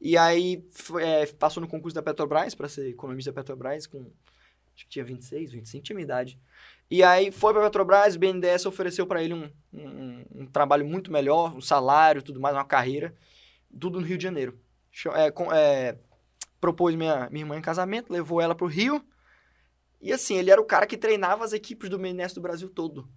E 0.00 0.16
aí 0.16 0.64
é, 1.00 1.26
passou 1.26 1.60
no 1.60 1.68
concurso 1.68 1.94
da 1.94 2.02
Petrobras 2.02 2.54
para 2.54 2.68
ser 2.68 2.88
economista 2.90 3.32
da 3.32 3.40
Petrobras 3.40 3.86
com 3.86 4.10
acho 4.74 4.84
que 4.84 4.90
tinha 4.90 5.04
26, 5.04 5.52
25, 5.52 5.84
tinha 5.84 5.94
minha 5.94 6.04
idade. 6.04 6.38
E 6.90 7.02
aí 7.02 7.32
foi 7.32 7.52
para 7.52 7.62
Petrobras, 7.62 8.14
o 8.14 8.18
BNDES 8.18 8.66
ofereceu 8.66 9.06
para 9.06 9.22
ele 9.22 9.34
um, 9.34 9.50
um, 9.72 10.24
um 10.34 10.46
trabalho 10.46 10.84
muito 10.84 11.10
melhor, 11.10 11.56
um 11.56 11.60
salário, 11.60 12.22
tudo 12.22 12.38
mais, 12.38 12.54
uma 12.54 12.64
carreira, 12.64 13.14
tudo 13.80 13.98
no 13.98 14.06
Rio 14.06 14.18
de 14.18 14.24
Janeiro. 14.24 14.58
É, 15.14 15.30
com- 15.30 15.52
é, 15.52 15.98
propôs 16.60 16.94
minha, 16.94 17.28
minha 17.30 17.44
irmã 17.44 17.56
em 17.56 17.62
casamento, 17.62 18.12
levou 18.12 18.40
ela 18.40 18.54
pro 18.54 18.66
Rio. 18.66 19.04
E 20.00 20.12
assim, 20.12 20.36
ele 20.36 20.50
era 20.50 20.60
o 20.60 20.64
cara 20.64 20.86
que 20.86 20.96
treinava 20.96 21.44
as 21.44 21.52
equipes 21.52 21.88
do 21.88 21.98
BNDES 21.98 22.34
do 22.34 22.40
Brasil 22.40 22.68
todo. 22.68 23.08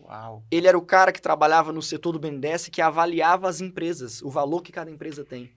Uau. 0.00 0.44
Ele 0.50 0.66
era 0.66 0.76
o 0.76 0.82
cara 0.84 1.12
que 1.12 1.22
trabalhava 1.22 1.72
no 1.72 1.82
setor 1.82 2.12
do 2.12 2.18
BNDES 2.18 2.68
que 2.68 2.82
avaliava 2.82 3.48
as 3.48 3.60
empresas, 3.60 4.20
o 4.22 4.30
valor 4.30 4.62
que 4.62 4.72
cada 4.72 4.90
empresa 4.90 5.24
tem 5.24 5.52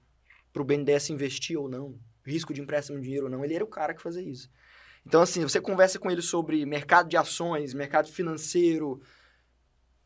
para 0.54 0.62
o 0.62 0.66
BNDES 0.66 1.10
investir 1.10 1.60
ou 1.60 1.68
não, 1.68 2.00
risco 2.26 2.54
de 2.54 2.62
empréstimo 2.62 2.98
de 2.98 3.04
dinheiro 3.04 3.26
ou 3.26 3.32
não. 3.32 3.44
Ele 3.44 3.56
era 3.56 3.64
o 3.64 3.68
cara 3.68 3.94
que 3.94 4.02
fazia 4.02 4.22
isso. 4.22 4.50
Então, 5.06 5.22
assim, 5.22 5.42
você 5.44 5.60
conversa 5.60 6.00
com 6.00 6.10
ele 6.10 6.22
sobre 6.22 6.66
mercado 6.66 7.10
de 7.10 7.18
ações, 7.18 7.74
mercado 7.74 8.08
financeiro. 8.08 9.02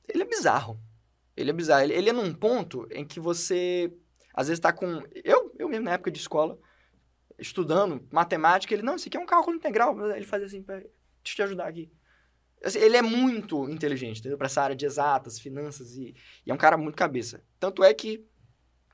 Ele 0.07 0.23
é 0.23 0.26
bizarro. 0.26 0.80
Ele 1.38 1.52
é 1.52 1.53
bizarro. 1.53 1.84
Ele, 1.84 1.94
ele 1.94 2.10
é 2.10 2.14
num 2.14 2.34
ponto 2.34 2.88
em 2.91 3.06
que 3.06 3.19
você, 3.19 3.94
às 4.34 4.47
vezes, 4.47 4.60
está 4.60 4.72
com. 4.72 5.03
Eu, 5.23 5.53
eu 5.57 5.69
mesmo, 5.69 5.85
na 5.85 5.93
época 5.93 6.11
de 6.11 6.19
escola, 6.19 6.57
estudando 7.38 8.07
matemática, 8.11 8.73
ele, 8.73 8.84
não, 8.84 8.95
isso 8.95 9.07
aqui 9.07 9.18
é 9.18 9.19
um 9.19 9.26
cálculo 9.26 9.56
integral. 9.56 10.11
Ele 10.11 10.26
fazia 10.26 10.47
assim, 10.47 10.61
"Pera, 10.61 10.80
deixa 10.80 10.91
eu 11.23 11.35
te 11.35 11.41
ajudar 11.43 11.68
aqui. 11.68 11.91
Assim, 12.64 12.80
ele 12.80 12.97
é 12.97 13.01
muito 13.01 13.69
inteligente, 13.69 14.19
entendeu? 14.19 14.38
Pra 14.38 14.47
essa 14.47 14.61
área 14.61 14.76
de 14.76 14.85
exatas, 14.85 15.39
finanças, 15.39 15.95
e, 15.95 16.14
e 16.45 16.51
é 16.51 16.53
um 16.53 16.57
cara 16.57 16.77
muito 16.77 16.95
cabeça. 16.95 17.41
Tanto 17.60 17.84
é 17.84 17.93
que 17.93 18.26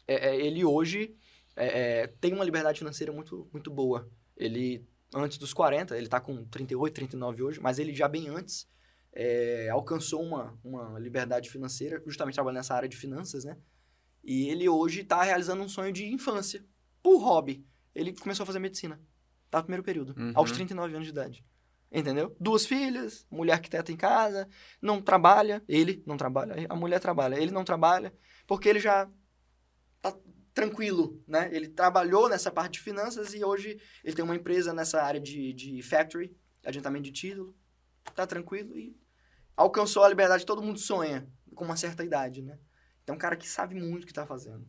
é, 0.08 0.30
é, 0.30 0.36
ele 0.36 0.64
hoje 0.64 1.16
é, 1.56 2.02
é, 2.02 2.08
tem 2.08 2.34
uma 2.34 2.46
liberdade 2.46 2.78
financeira 2.80 3.12
muito, 3.12 3.50
muito 3.52 3.72
boa. 3.72 4.08
Ele, 4.38 4.86
antes 5.14 5.38
dos 5.38 5.54
40, 5.54 5.98
ele 5.98 6.08
tá 6.08 6.20
com 6.20 6.46
38, 6.46 6.94
39 6.94 7.44
hoje, 7.44 7.60
mas 7.60 7.80
ele 7.80 7.94
já 7.94 8.08
bem 8.08 8.30
antes 8.30 8.68
é, 9.16 9.70
alcançou 9.70 10.22
uma, 10.22 10.60
uma 10.64 11.00
liberdade 11.00 11.50
financeira, 11.50 12.04
justamente 12.06 12.36
trabalhando 12.36 12.58
nessa 12.58 12.76
área 12.76 12.90
de 12.90 12.98
finanças, 12.98 13.46
né? 13.46 13.58
E 14.26 14.50
ele 14.50 14.68
hoje 14.68 15.04
tá 15.04 15.22
realizando 15.24 15.62
um 15.64 15.70
sonho 15.70 15.94
de 15.94 16.06
infância, 16.12 16.66
por 17.04 17.18
hobby. 17.20 17.64
Ele 17.94 18.12
começou 18.14 18.44
a 18.44 18.48
fazer 18.48 18.60
medicina. 18.60 19.00
Tá 19.52 19.60
no 19.60 19.66
primeiro 19.66 19.84
período, 19.84 20.16
Uhum. 20.20 20.32
aos 20.34 20.52
39 20.52 20.94
anos 20.96 21.06
de 21.06 21.12
idade. 21.12 21.46
Entendeu? 21.92 22.36
Duas 22.40 22.66
filhas, 22.66 23.26
mulher 23.30 23.54
arquiteta 23.54 23.92
em 23.92 23.96
casa, 23.96 24.50
não 24.82 25.00
trabalha, 25.02 25.64
ele 25.68 26.04
não 26.06 26.18
trabalha, 26.18 26.56
a 26.68 26.76
mulher 26.76 27.00
trabalha, 27.00 27.36
ele 27.40 27.52
não 27.52 27.64
trabalha, 27.64 28.14
porque 28.48 28.68
ele 28.68 28.80
já 28.80 29.10
tá 30.02 30.14
tranquilo, 30.54 31.24
né? 31.28 31.50
Ele 31.54 31.68
trabalhou 31.70 32.28
nessa 32.28 32.52
parte 32.52 32.74
de 32.74 32.80
finanças 32.80 33.34
e 33.34 33.44
hoje 33.46 33.80
ele 34.04 34.16
tem 34.16 34.26
uma 34.26 34.36
empresa 34.36 34.74
nessa 34.74 35.02
área 35.02 35.22
de, 35.22 35.54
de 35.54 35.82
factory, 35.84 36.36
adiantamento 36.66 37.04
de 37.04 37.12
título, 37.12 37.56
tá 38.16 38.26
tranquilo 38.26 38.78
e 38.78 38.98
alcançou 39.56 40.04
a 40.04 40.10
liberdade 40.10 40.42
que 40.42 40.48
todo 40.48 40.62
mundo 40.64 40.80
sonha 40.80 41.30
com 41.54 41.64
uma 41.64 41.78
certa 41.78 42.04
idade, 42.04 42.42
né? 42.42 42.58
É 43.08 43.12
um 43.12 43.18
cara 43.18 43.36
que 43.36 43.48
sabe 43.48 43.76
muito 43.76 44.04
o 44.04 44.08
que 44.08 44.14
tá 44.14 44.26
fazendo. 44.26 44.68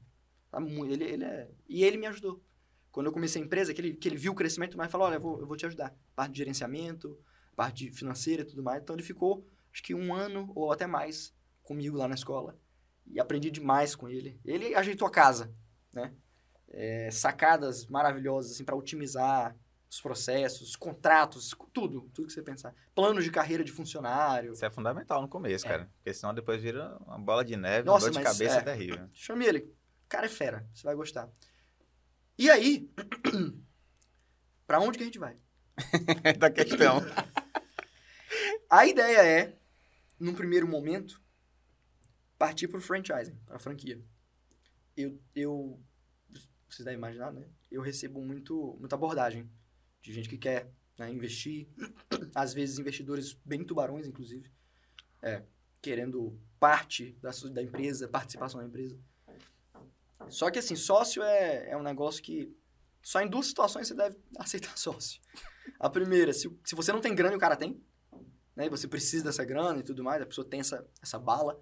Tá 0.50 0.60
muito, 0.60 0.92
ele, 0.92 1.04
ele 1.04 1.24
é... 1.24 1.50
E 1.68 1.84
ele 1.84 1.96
me 1.96 2.06
ajudou. 2.06 2.42
Quando 2.90 3.06
eu 3.06 3.12
comecei 3.12 3.40
a 3.40 3.44
empresa, 3.44 3.74
que 3.74 3.80
ele, 3.80 3.94
que 3.94 4.08
ele 4.08 4.16
viu 4.16 4.32
o 4.32 4.34
crescimento, 4.34 4.76
mas 4.76 4.90
falou, 4.90 5.06
olha, 5.06 5.16
eu 5.16 5.20
vou, 5.20 5.40
eu 5.40 5.46
vou 5.46 5.56
te 5.56 5.66
ajudar. 5.66 5.94
Parte 6.14 6.32
de 6.32 6.38
gerenciamento, 6.38 7.18
parte 7.54 7.90
financeira 7.92 8.42
e 8.42 8.46
tudo 8.46 8.62
mais. 8.62 8.82
Então 8.82 8.96
ele 8.96 9.02
ficou, 9.02 9.46
acho 9.72 9.82
que 9.82 9.94
um 9.94 10.14
ano 10.14 10.50
ou 10.54 10.72
até 10.72 10.86
mais 10.86 11.34
comigo 11.62 11.96
lá 11.96 12.08
na 12.08 12.14
escola. 12.14 12.58
E 13.06 13.20
aprendi 13.20 13.50
demais 13.50 13.94
com 13.94 14.08
ele. 14.08 14.40
Ele 14.44 14.74
ajeitou 14.74 15.06
a 15.06 15.10
casa, 15.10 15.54
né? 15.92 16.14
é, 16.68 17.10
sacadas 17.10 17.86
maravilhosas 17.86 18.52
assim, 18.52 18.64
para 18.64 18.76
otimizar 18.76 19.56
os 19.88 20.00
processos, 20.00 20.74
contratos, 20.74 21.54
tudo, 21.72 22.10
tudo 22.12 22.26
que 22.26 22.32
você 22.32 22.42
pensar. 22.42 22.74
Planos 22.94 23.24
de 23.24 23.30
carreira 23.30 23.62
de 23.64 23.72
funcionário. 23.72 24.52
Isso 24.52 24.64
é 24.64 24.70
fundamental 24.70 25.22
no 25.22 25.28
começo, 25.28 25.66
É. 25.66 25.68
cara. 25.68 25.90
Porque 25.96 26.12
senão 26.12 26.34
depois 26.34 26.60
vira 26.60 26.96
uma 27.06 27.18
bola 27.18 27.44
de 27.44 27.56
neve, 27.56 27.86
Nossa, 27.86 28.06
uma 28.06 28.12
dor 28.12 28.18
de 28.18 28.24
cabeça 28.24 28.58
é. 28.58 28.62
terrível. 28.62 29.08
Chame 29.14 29.46
ele. 29.46 29.60
O 29.60 30.08
cara 30.08 30.26
é 30.26 30.28
fera, 30.28 30.68
você 30.74 30.82
vai 30.84 30.94
gostar. 30.94 31.28
E 32.38 32.50
aí, 32.50 32.90
pra 34.66 34.80
onde 34.80 34.98
que 34.98 35.04
a 35.04 35.06
gente 35.06 35.18
vai? 35.18 35.36
da 36.38 36.50
questão. 36.50 37.00
A 38.68 38.86
ideia 38.86 39.24
é, 39.24 39.56
num 40.18 40.34
primeiro 40.34 40.66
momento, 40.66 41.22
partir 42.36 42.66
pro 42.68 42.80
franchising, 42.80 43.36
pra 43.46 43.58
franquia. 43.58 44.02
Eu, 44.96 45.20
eu 45.34 45.80
vocês 46.68 46.84
devem 46.84 46.98
imaginar, 46.98 47.32
né? 47.32 47.48
Eu 47.70 47.80
recebo 47.80 48.20
muito, 48.20 48.76
muita 48.80 48.96
abordagem 48.96 49.48
de 50.06 50.12
gente 50.12 50.28
que 50.28 50.38
quer 50.38 50.70
né, 50.96 51.10
investir, 51.10 51.68
às 52.34 52.54
vezes 52.54 52.78
investidores 52.78 53.36
bem 53.44 53.64
tubarões, 53.64 54.06
inclusive, 54.06 54.48
é, 55.20 55.42
querendo 55.82 56.38
parte 56.60 57.18
da, 57.20 57.30
da 57.52 57.62
empresa, 57.62 58.08
participação 58.08 58.60
da 58.60 58.66
empresa. 58.66 58.96
Só 60.28 60.48
que 60.50 60.60
assim, 60.60 60.76
sócio 60.76 61.22
é, 61.22 61.70
é 61.70 61.76
um 61.76 61.82
negócio 61.82 62.22
que 62.22 62.56
só 63.02 63.20
em 63.20 63.28
duas 63.28 63.46
situações 63.46 63.88
você 63.88 63.94
deve 63.94 64.16
aceitar 64.38 64.78
sócio. 64.78 65.20
A 65.80 65.90
primeira, 65.90 66.32
se, 66.32 66.48
se 66.64 66.74
você 66.76 66.92
não 66.92 67.00
tem 67.00 67.14
grana 67.14 67.34
e 67.34 67.36
o 67.36 67.40
cara 67.40 67.56
tem, 67.56 67.82
né, 68.54 68.66
e 68.66 68.70
você 68.70 68.86
precisa 68.86 69.24
dessa 69.24 69.44
grana 69.44 69.80
e 69.80 69.82
tudo 69.82 70.04
mais, 70.04 70.22
a 70.22 70.26
pessoa 70.26 70.48
tem 70.48 70.60
essa, 70.60 70.88
essa 71.02 71.18
bala. 71.18 71.60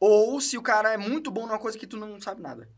Ou 0.00 0.40
se 0.40 0.58
o 0.58 0.62
cara 0.62 0.92
é 0.92 0.96
muito 0.96 1.30
bom 1.30 1.46
numa 1.46 1.60
coisa 1.60 1.78
que 1.78 1.86
tu 1.86 1.96
não 1.96 2.20
sabe 2.20 2.42
nada. 2.42 2.68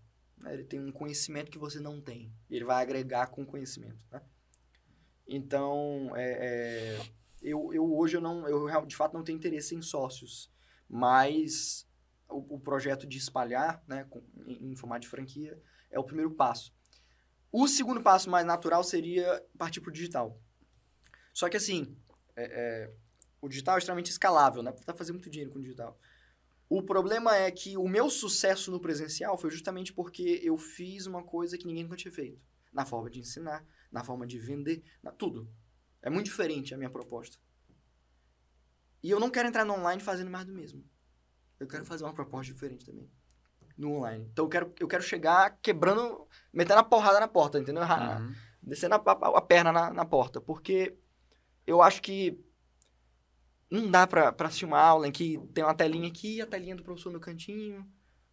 Né, 0.47 0.55
Ele 0.55 0.65
tem 0.65 0.81
um 0.81 0.93
conhecimento 0.93 1.51
que 1.51 1.59
você 1.59 1.81
não 1.81 2.01
tem. 2.01 2.33
Ele 2.49 2.65
vai 2.65 2.83
agregar 2.83 3.27
com 3.27 3.45
conhecimento, 3.45 4.05
né? 4.11 4.23
Então, 5.27 6.13
é, 6.15 6.99
é, 7.01 7.01
eu, 7.43 7.75
eu 7.75 7.93
hoje 7.97 8.17
eu 8.17 8.21
não, 8.21 8.49
eu 8.49 8.87
de 8.87 8.95
fato 8.95 9.15
não 9.15 9.25
tenho 9.25 9.37
interesse 9.37 9.75
em 9.75 9.83
sócios, 9.83 10.51
mas 10.89 11.87
o, 12.29 12.55
o 12.55 12.61
projeto 12.61 13.07
de 13.07 13.19
espalhar, 13.19 13.83
né, 13.89 14.05
com- 14.05 14.23
em, 14.47 14.71
em 14.71 14.77
formato 14.77 15.01
de 15.01 15.09
franquia, 15.09 15.61
é 15.91 15.99
o 15.99 16.05
primeiro 16.05 16.31
passo. 16.31 16.73
O 17.51 17.67
segundo 17.67 18.01
passo 18.01 18.31
mais 18.31 18.47
natural 18.47 18.85
seria 18.85 19.45
partir 19.59 19.81
para 19.81 19.91
o 19.91 19.93
digital. 19.93 20.41
Só 21.33 21.49
que 21.49 21.57
assim, 21.57 21.97
é, 22.37 22.45
é, 22.45 22.93
o 23.41 23.49
digital 23.49 23.75
é 23.75 23.79
extremamente 23.79 24.11
escalável, 24.11 24.63
né? 24.63 24.73
Pra 24.73 24.95
fazer 24.95 25.13
muito 25.13 25.29
dinheiro 25.29 25.51
com 25.53 25.59
o 25.59 25.63
digital. 25.63 25.99
O 26.69 26.83
problema 26.83 27.37
é 27.37 27.51
que 27.51 27.77
o 27.77 27.89
meu 27.89 28.11
sucesso 28.11 28.71
no 28.71 28.81
presencial 28.81 29.39
foi 29.39 29.51
justamente 29.51 29.93
porque 29.93 30.41
eu 30.43 30.57
fiz 30.57 31.07
uma 31.07 31.23
coisa 31.23 31.57
que 31.57 31.67
ninguém 31.67 31.85
nunca 31.85 31.97
tinha 31.97 32.13
feito. 32.13 32.41
Na 32.73 32.85
forma 32.85 33.09
de 33.09 33.21
ensinar, 33.21 33.65
na 33.91 34.03
forma 34.03 34.27
de 34.27 34.39
vender, 34.39 34.83
na, 35.03 35.13
tudo. 35.13 35.49
É 36.03 36.11
muito 36.11 36.27
diferente 36.27 36.75
a 36.75 36.77
minha 36.77 36.91
proposta. 36.91 37.39
E 39.03 39.11
eu 39.11 39.21
não 39.21 39.31
quero 39.31 39.49
entrar 39.49 39.65
no 39.65 39.75
online 39.75 40.03
fazendo 40.03 40.31
mais 40.31 40.45
do 40.45 40.53
mesmo. 40.53 40.85
Eu 41.61 41.67
quero 41.67 41.85
fazer 41.87 42.05
uma 42.05 42.13
proposta 42.13 42.53
diferente 42.53 42.85
também. 42.85 43.09
No 43.79 43.93
online. 43.93 44.27
Então 44.33 44.45
eu 44.47 44.49
quero, 44.49 44.75
eu 44.81 44.89
quero 44.89 45.03
chegar 45.03 45.59
quebrando, 45.63 46.27
metendo 46.53 46.81
a 46.81 46.85
porrada 46.85 47.21
na 47.21 47.29
porta, 47.29 47.59
entendeu? 47.59 47.83
Uhum. 47.83 48.35
descendo 48.63 48.95
a, 48.97 48.99
a- 48.99 49.39
a 49.39 49.41
perna 49.41 49.71
na, 49.73 49.93
na 49.93 50.05
porta. 50.05 50.41
Porque 50.41 50.97
eu 51.67 51.81
acho 51.83 52.03
que 52.03 52.39
não 53.71 53.91
dá 53.91 54.07
pra, 54.07 54.33
pra 54.33 54.49
assistir 54.49 54.65
uma 54.65 54.79
aula 54.81 55.09
em 55.09 55.13
que 55.13 55.39
tem 55.53 55.65
uma 55.65 55.75
telinha 55.75 56.09
aqui, 56.09 56.41
a 56.41 56.47
telinha 56.47 56.77
do 56.77 56.83
professor 56.83 57.13
no 57.13 57.21
cantinho. 57.21 57.87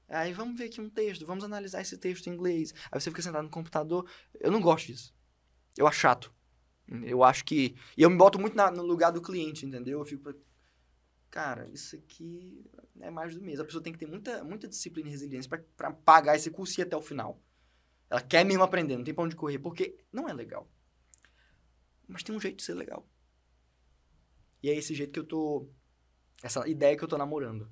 Aí 0.07 0.31
vamos 0.34 0.57
ver 0.57 0.65
aqui 0.65 0.80
um 0.80 0.89
texto, 0.89 1.26
vamos 1.26 1.43
analisar 1.43 1.81
esse 1.81 1.97
texto 1.97 2.27
em 2.27 2.34
inglês. 2.34 2.73
Aí 2.91 2.99
você 2.99 3.10
fica 3.10 3.22
sentado 3.22 3.43
no 3.43 3.49
computador. 3.49 4.07
Eu 4.39 4.51
não 4.51 4.61
gosto 4.61 4.88
disso. 4.88 5.14
Eu 5.77 5.88
acho 5.88 5.99
chato. 5.99 6.34
Eu 7.03 7.23
acho 7.23 7.43
que. 7.45 7.76
E 7.97 8.01
eu 8.03 8.10
me 8.10 8.18
boto 8.18 8.38
muito 8.39 8.55
na- 8.55 8.69
no 8.69 8.84
lugar 8.84 9.11
do 9.11 9.22
cliente, 9.22 9.65
entendeu? 9.65 9.99
Eu 9.99 10.05
fico. 10.05 10.31
Cara, 11.31 11.68
isso 11.69 11.95
aqui 11.95 12.64
é 12.99 13.10
mais 13.10 13.34
do 13.34 13.41
mesmo. 13.41 13.64
A 13.64 13.65
pessoa 13.65 13.81
tem 13.84 13.91
que 13.91 13.97
ter 13.97 14.05
muita, 14.05 14.43
muita 14.43 14.68
disciplina 14.68 15.07
e 15.07 15.11
resiliência 15.11 15.49
pra 15.76 15.91
pagar 15.91 16.35
esse 16.35 16.51
curso 16.51 16.80
e 16.80 16.81
ir 16.81 16.85
até 16.85 16.95
o 16.95 17.01
final. 17.01 17.41
Ela 18.07 18.22
quer 18.22 18.43
mesmo 18.45 18.61
aprender, 18.61 18.95
não 18.97 19.03
tem 19.03 19.14
pra 19.15 19.23
onde 19.23 19.35
correr, 19.35 19.57
porque 19.57 19.97
não 20.11 20.30
é 20.30 20.34
legal. 20.34 20.69
Mas 22.07 22.22
tem 22.22 22.35
um 22.35 22.39
jeito 22.39 22.57
de 22.57 22.64
ser 22.64 22.76
legal. 22.76 23.07
E 24.64 24.69
é 24.69 24.76
esse 24.76 24.95
jeito 24.95 25.11
que 25.11 25.19
eu 25.19 25.26
tô. 25.26 25.69
Essa 26.41 26.68
ideia 26.68 26.98
que 26.98 27.03
eu 27.03 27.07
tô 27.07 27.18
namorando. 27.18 27.69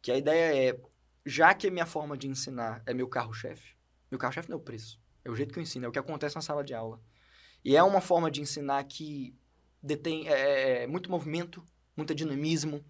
Que 0.00 0.10
a 0.10 0.16
ideia 0.16 0.70
é, 0.70 0.80
já 1.26 1.52
que 1.52 1.66
a 1.66 1.70
minha 1.70 1.84
forma 1.84 2.16
de 2.16 2.26
ensinar 2.26 2.82
é 2.86 2.94
meu 2.94 3.06
carro-chefe, 3.06 3.76
meu 4.10 4.18
carro-chefe 4.18 4.48
não 4.48 4.56
é 4.56 4.60
o 4.60 4.64
preço, 4.64 4.98
é 5.24 5.30
o 5.30 5.36
jeito 5.36 5.52
que 5.52 5.58
eu 5.58 5.62
ensino, 5.62 5.84
é 5.84 5.88
o 5.88 5.92
que 5.92 5.98
acontece 5.98 6.34
na 6.34 6.40
sala 6.40 6.64
de 6.64 6.72
aula. 6.72 7.00
E 7.62 7.76
é 7.76 7.82
uma 7.82 8.00
forma 8.00 8.30
de 8.30 8.40
ensinar 8.40 8.82
que 8.84 9.36
detém 9.82 10.28
é, 10.28 10.84
é, 10.84 10.86
muito 10.86 11.10
movimento, 11.10 11.62
muito 11.96 12.14
dinamismo. 12.14 12.82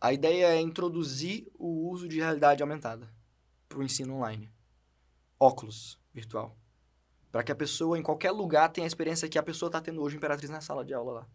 A 0.00 0.12
ideia 0.12 0.46
é 0.46 0.60
introduzir 0.60 1.50
o 1.58 1.90
uso 1.90 2.08
de 2.08 2.18
realidade 2.18 2.62
aumentada 2.62 3.12
para 3.68 3.78
o 3.78 3.82
ensino 3.82 4.14
online. 4.14 4.50
Óculos 5.38 5.98
virtual. 6.14 6.56
Para 7.30 7.42
que 7.42 7.52
a 7.52 7.56
pessoa, 7.56 7.98
em 7.98 8.02
qualquer 8.02 8.30
lugar, 8.30 8.70
tenha 8.70 8.86
a 8.86 8.88
experiência 8.88 9.28
que 9.28 9.38
a 9.38 9.42
pessoa 9.42 9.68
está 9.68 9.80
tendo 9.80 10.00
hoje, 10.00 10.16
Imperatriz, 10.16 10.48
na 10.50 10.60
sala 10.60 10.84
de 10.84 10.94
aula 10.94 11.12
lá. 11.12 11.28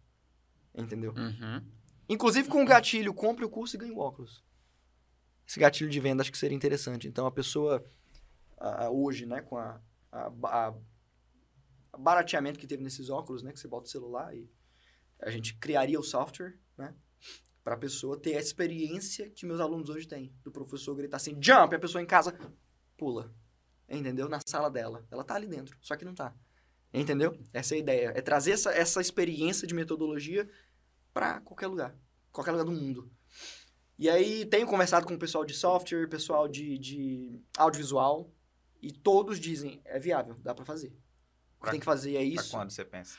Entendeu? 0.74 1.12
Uhum. 1.16 1.64
Inclusive 2.08 2.48
com 2.48 2.62
o 2.62 2.66
gatilho, 2.66 3.14
compre 3.14 3.44
o 3.44 3.48
curso 3.50 3.76
e 3.76 3.78
ganhe 3.78 3.92
o 3.92 3.98
óculos. 3.98 4.42
Esse 5.46 5.60
gatilho 5.60 5.90
de 5.90 6.00
venda 6.00 6.22
acho 6.22 6.32
que 6.32 6.38
seria 6.38 6.56
interessante. 6.56 7.06
Então 7.06 7.26
a 7.26 7.30
pessoa, 7.30 7.84
ah, 8.58 8.90
hoje, 8.90 9.26
né, 9.26 9.42
com 9.42 9.56
a, 9.56 9.80
a, 10.10 10.32
a- 10.44 10.74
a 11.92 11.98
barateamento 11.98 12.58
que 12.58 12.66
teve 12.66 12.82
nesses 12.82 13.10
óculos, 13.10 13.42
né, 13.42 13.52
que 13.52 13.60
você 13.60 13.68
bota 13.68 13.86
o 13.86 13.90
celular 13.90 14.34
e 14.34 14.50
a 15.20 15.30
gente 15.30 15.54
criaria 15.58 16.00
o 16.00 16.02
software, 16.02 16.58
né, 16.76 16.94
para 17.62 17.74
a 17.74 17.78
pessoa 17.78 18.18
ter 18.18 18.34
a 18.36 18.40
experiência 18.40 19.28
que 19.30 19.44
meus 19.46 19.60
alunos 19.60 19.88
hoje 19.90 20.08
têm. 20.08 20.34
Do 20.42 20.50
professor 20.50 20.94
gritar 20.96 21.18
assim, 21.18 21.36
jump, 21.40 21.72
e 21.74 21.76
a 21.76 21.78
pessoa 21.78 22.02
em 22.02 22.06
casa 22.06 22.36
pula. 22.96 23.32
Entendeu? 23.92 24.28
Na 24.28 24.40
sala 24.44 24.70
dela. 24.70 25.06
Ela 25.10 25.22
tá 25.22 25.34
ali 25.34 25.46
dentro, 25.46 25.76
só 25.80 25.96
que 25.96 26.04
não 26.04 26.14
tá. 26.14 26.34
Entendeu? 26.92 27.38
Essa 27.52 27.74
é 27.74 27.76
a 27.76 27.80
ideia. 27.80 28.12
É 28.16 28.20
trazer 28.20 28.52
essa, 28.52 28.70
essa 28.72 29.00
experiência 29.00 29.66
de 29.66 29.74
metodologia 29.74 30.48
para 31.12 31.40
qualquer 31.40 31.66
lugar. 31.66 31.94
Qualquer 32.30 32.52
lugar 32.52 32.64
do 32.64 32.72
mundo. 32.72 33.10
E 33.98 34.08
aí, 34.10 34.44
tenho 34.46 34.66
conversado 34.66 35.06
com 35.06 35.14
o 35.14 35.18
pessoal 35.18 35.44
de 35.44 35.54
software, 35.54 36.08
pessoal 36.08 36.48
de, 36.48 36.78
de 36.78 37.40
audiovisual, 37.56 38.30
e 38.80 38.90
todos 38.90 39.38
dizem, 39.38 39.80
é 39.84 39.98
viável, 39.98 40.36
dá 40.42 40.54
para 40.54 40.64
fazer. 40.64 40.92
Pra- 41.60 41.70
tem 41.70 41.78
que 41.78 41.86
fazer 41.86 42.12
é 42.12 42.14
Pra 42.16 42.24
isso. 42.24 42.50
quando 42.50 42.70
você 42.70 42.84
pensa? 42.84 43.16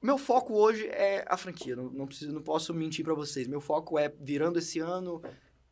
Meu 0.00 0.18
foco 0.18 0.54
hoje 0.54 0.86
é 0.88 1.24
a 1.26 1.36
franquia, 1.36 1.74
não, 1.74 1.90
não, 1.90 2.06
preciso, 2.06 2.32
não 2.32 2.42
posso 2.42 2.72
mentir 2.72 3.04
para 3.04 3.14
vocês. 3.14 3.48
Meu 3.48 3.60
foco 3.60 3.98
é 3.98 4.08
virando 4.20 4.58
esse 4.58 4.78
ano 4.78 5.20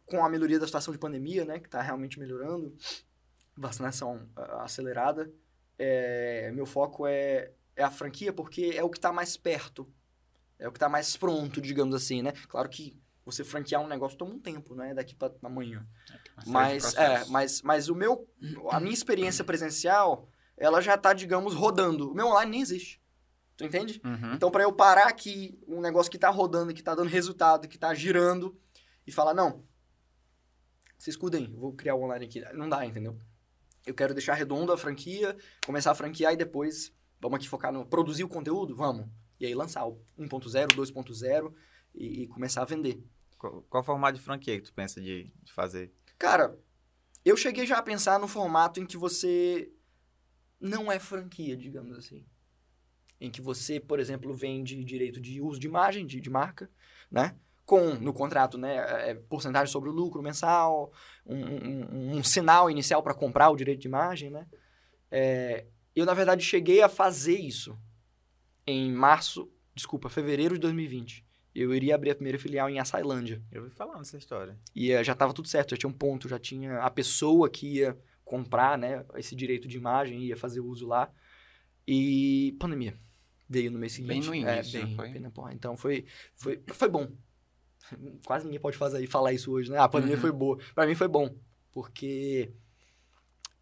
com 0.07 0.25
a 0.25 0.29
melhoria 0.29 0.59
da 0.59 0.67
situação 0.67 0.93
de 0.93 0.99
pandemia, 0.99 1.45
né, 1.45 1.61
que 1.61 1.69
tá 1.69 1.81
realmente 1.81 2.19
melhorando, 2.19 2.75
vacinação 3.57 4.29
ah, 4.37 4.65
acelerada. 4.65 5.31
É, 5.79 6.51
meu 6.53 6.67
foco 6.67 7.07
é, 7.07 7.53
é 7.75 7.83
a 7.83 7.91
franquia 7.91 8.33
porque 8.33 8.73
é 8.75 8.83
o 8.83 8.91
que 8.91 9.01
tá 9.01 9.13
mais 9.13 9.37
perto, 9.37 9.91
é 10.59 10.69
o 10.69 10.73
que 10.73 10.79
tá 10.79 10.89
mais 10.89 11.17
pronto, 11.17 11.61
digamos 11.61 11.95
assim, 11.95 12.23
né? 12.23 12.33
Claro 12.49 12.69
que 12.69 12.97
você 13.25 13.43
franquear 13.43 13.83
um 13.83 13.89
negócio 13.89 14.19
toma 14.19 14.35
um 14.35 14.39
tempo, 14.39 14.75
né, 14.75 14.93
daqui 14.93 15.15
para 15.15 15.33
amanhã. 15.43 15.87
Mas, 16.47 16.95
é, 16.95 17.25
mas, 17.27 17.63
mas 17.63 17.89
o 17.89 17.95
meu, 17.95 18.29
a 18.71 18.79
minha 18.79 18.93
experiência 18.93 19.43
presencial, 19.43 20.29
ela 20.57 20.81
já 20.81 20.97
tá, 20.99 21.13
digamos, 21.13 21.55
rodando. 21.55 22.11
O 22.11 22.15
meu 22.15 22.27
online 22.27 22.51
nem 22.51 22.61
existe. 22.61 23.01
Tu 23.57 23.65
entende? 23.65 24.01
Uhum. 24.05 24.35
Então, 24.35 24.51
para 24.51 24.65
eu 24.65 24.73
parar 24.73 25.07
aqui, 25.07 25.59
um 25.67 25.81
negócio 25.81 26.11
que 26.11 26.19
tá 26.19 26.29
rodando, 26.29 26.75
que 26.75 26.83
tá 26.83 26.95
dando 26.95 27.09
resultado, 27.09 27.69
que 27.69 27.79
tá 27.79 27.95
girando, 27.95 28.59
e 29.07 29.13
falar, 29.13 29.33
não, 29.33 29.65
vocês 30.99 31.17
cuidem, 31.17 31.55
vou 31.55 31.73
criar 31.73 31.95
o 31.95 32.03
online 32.03 32.25
aqui. 32.27 32.41
Não 32.53 32.69
dá, 32.69 32.85
entendeu? 32.85 33.17
Eu 33.87 33.95
quero 33.95 34.15
deixar 34.15 34.35
redondo 34.35 34.73
a 34.73 34.79
franquia, 34.79 35.37
começar 35.65 35.91
a 35.91 35.95
franquear 35.95 36.33
e 36.33 36.37
depois 36.37 36.93
vamos 37.21 37.37
aqui 37.37 37.49
focar 37.49 37.73
no 37.73 37.87
produzir 37.87 38.25
o 38.25 38.29
conteúdo? 38.29 38.75
Vamos. 38.75 39.07
E 39.39 39.47
aí 39.47 39.55
lançar 39.55 39.87
o 39.87 40.01
1.0, 40.19 40.69
2.0 40.75 41.55
e, 41.95 42.23
e 42.23 42.27
começar 42.29 42.63
a 42.63 42.67
vender. 42.67 43.03
Qual, 43.39 43.63
qual 43.63 43.83
formato 43.83 44.19
de 44.19 44.25
franquia 44.25 44.59
que 44.59 44.65
tu 44.65 44.73
pensa 44.73 45.01
de, 45.01 45.31
de 45.43 45.53
fazer? 45.53 45.93
Cara, 46.19 46.59
eu 47.25 47.37
cheguei 47.37 47.67
já 47.67 47.79
a 47.79 47.83
pensar 47.83 48.19
no 48.19 48.29
formato 48.29 48.81
em 48.81 48.87
que 48.87 48.97
você 48.97 49.71
não 50.61 50.91
é 50.91 50.99
franquia, 50.99 51.57
digamos 51.57 51.97
assim. 51.97 52.25
Em 53.21 53.31
que 53.31 53.41
você, 53.41 53.79
por 53.79 54.01
exemplo, 54.01 54.35
vende 54.35 54.83
direito 54.85 55.21
de 55.21 55.41
uso 55.41 55.59
de 55.59 55.67
imagem, 55.67 56.07
de, 56.07 56.21
de 56.21 56.31
marca, 56.31 56.71
né? 57.11 57.37
Com, 57.67 57.95
no 57.95 58.13
contrato, 58.13 58.59
né? 58.59 58.77
é, 59.11 59.15
porcentagem 59.15 59.73
sobre 59.73 59.89
o 59.89 59.93
lucro 59.93 60.23
mensal, 60.23 60.93
um, 61.25 61.37
um- 61.37 62.17
um- 62.19 62.23
sinal 62.25 62.71
inicial 62.71 63.03
para 63.03 63.15
comprar 63.15 63.49
o 63.51 63.57
direito 63.57 63.81
de 63.81 63.89
imagem, 63.89 64.29
né? 64.31 64.47
É, 65.11 65.65
eu, 65.97 66.05
na 66.05 66.13
verdade, 66.13 66.45
cheguei 66.45 66.83
a 66.83 66.89
fazer 66.89 67.39
isso 67.39 67.79
em 68.67 68.93
março, 68.93 69.51
desculpa, 69.75 70.09
fevereiro 70.09 70.55
de 70.55 70.61
2020. 70.61 71.25
eu 71.55 71.73
iria 71.73 71.95
abrir 71.95 72.11
a 72.11 72.15
primeira 72.17 72.37
filial 72.39 72.69
em 72.69 72.81
Açailândia. 72.81 73.41
Eu 73.53 73.63
ouvi 73.63 73.73
falar 73.73 73.97
nessa 73.97 74.17
história. 74.19 74.59
E 74.75 74.91
eh, 74.91 75.05
já 75.05 75.15
tava 75.15 75.33
tudo 75.33 75.47
certo, 75.47 75.71
já 75.71 75.77
tinha 75.77 75.89
um 75.89 75.93
ponto, 75.93 76.29
já 76.29 76.37
tinha 76.37 76.81
a 76.81 76.91
pessoa 76.91 77.49
que 77.49 77.77
ia 77.77 77.97
comprar, 78.25 78.77
né, 78.77 79.05
esse 79.15 79.37
direito 79.37 79.69
de 79.69 79.77
imagem, 79.77 80.21
ia 80.25 80.37
fazer 80.37 80.59
uso 80.59 80.85
lá. 80.87 81.09
E 81.87 82.57
pandemia 82.59 82.95
veio 83.49 83.71
no 83.71 83.79
mês 83.79 83.93
seguinte. 83.93 84.27
no 84.27 84.35
É, 84.35 84.57
início, 84.57 84.73
bem, 84.81 84.89
não 84.89 84.97
foi? 84.97 85.09
bem 85.11 85.21
na 85.23 85.31
porra. 85.31 85.53
Então 85.55 85.77
foi, 85.77 86.05
foi, 86.35 86.61
foi 86.73 86.89
bom. 86.89 87.09
Quase 88.27 88.45
ninguém 88.45 88.61
pode 88.61 88.77
fazer, 88.77 89.07
falar 89.07 89.33
isso 89.33 89.51
hoje, 89.53 89.71
né? 89.71 89.79
Ah, 89.79 89.85
a 89.85 89.89
pandemia 89.89 90.17
Uhum. 90.17 90.21
foi 90.21 90.33
boa. 90.33 90.59
Pra 90.75 90.87
mim 90.87 90.95
foi 90.95 91.09
bom, 91.09 91.35
porque 91.73 92.53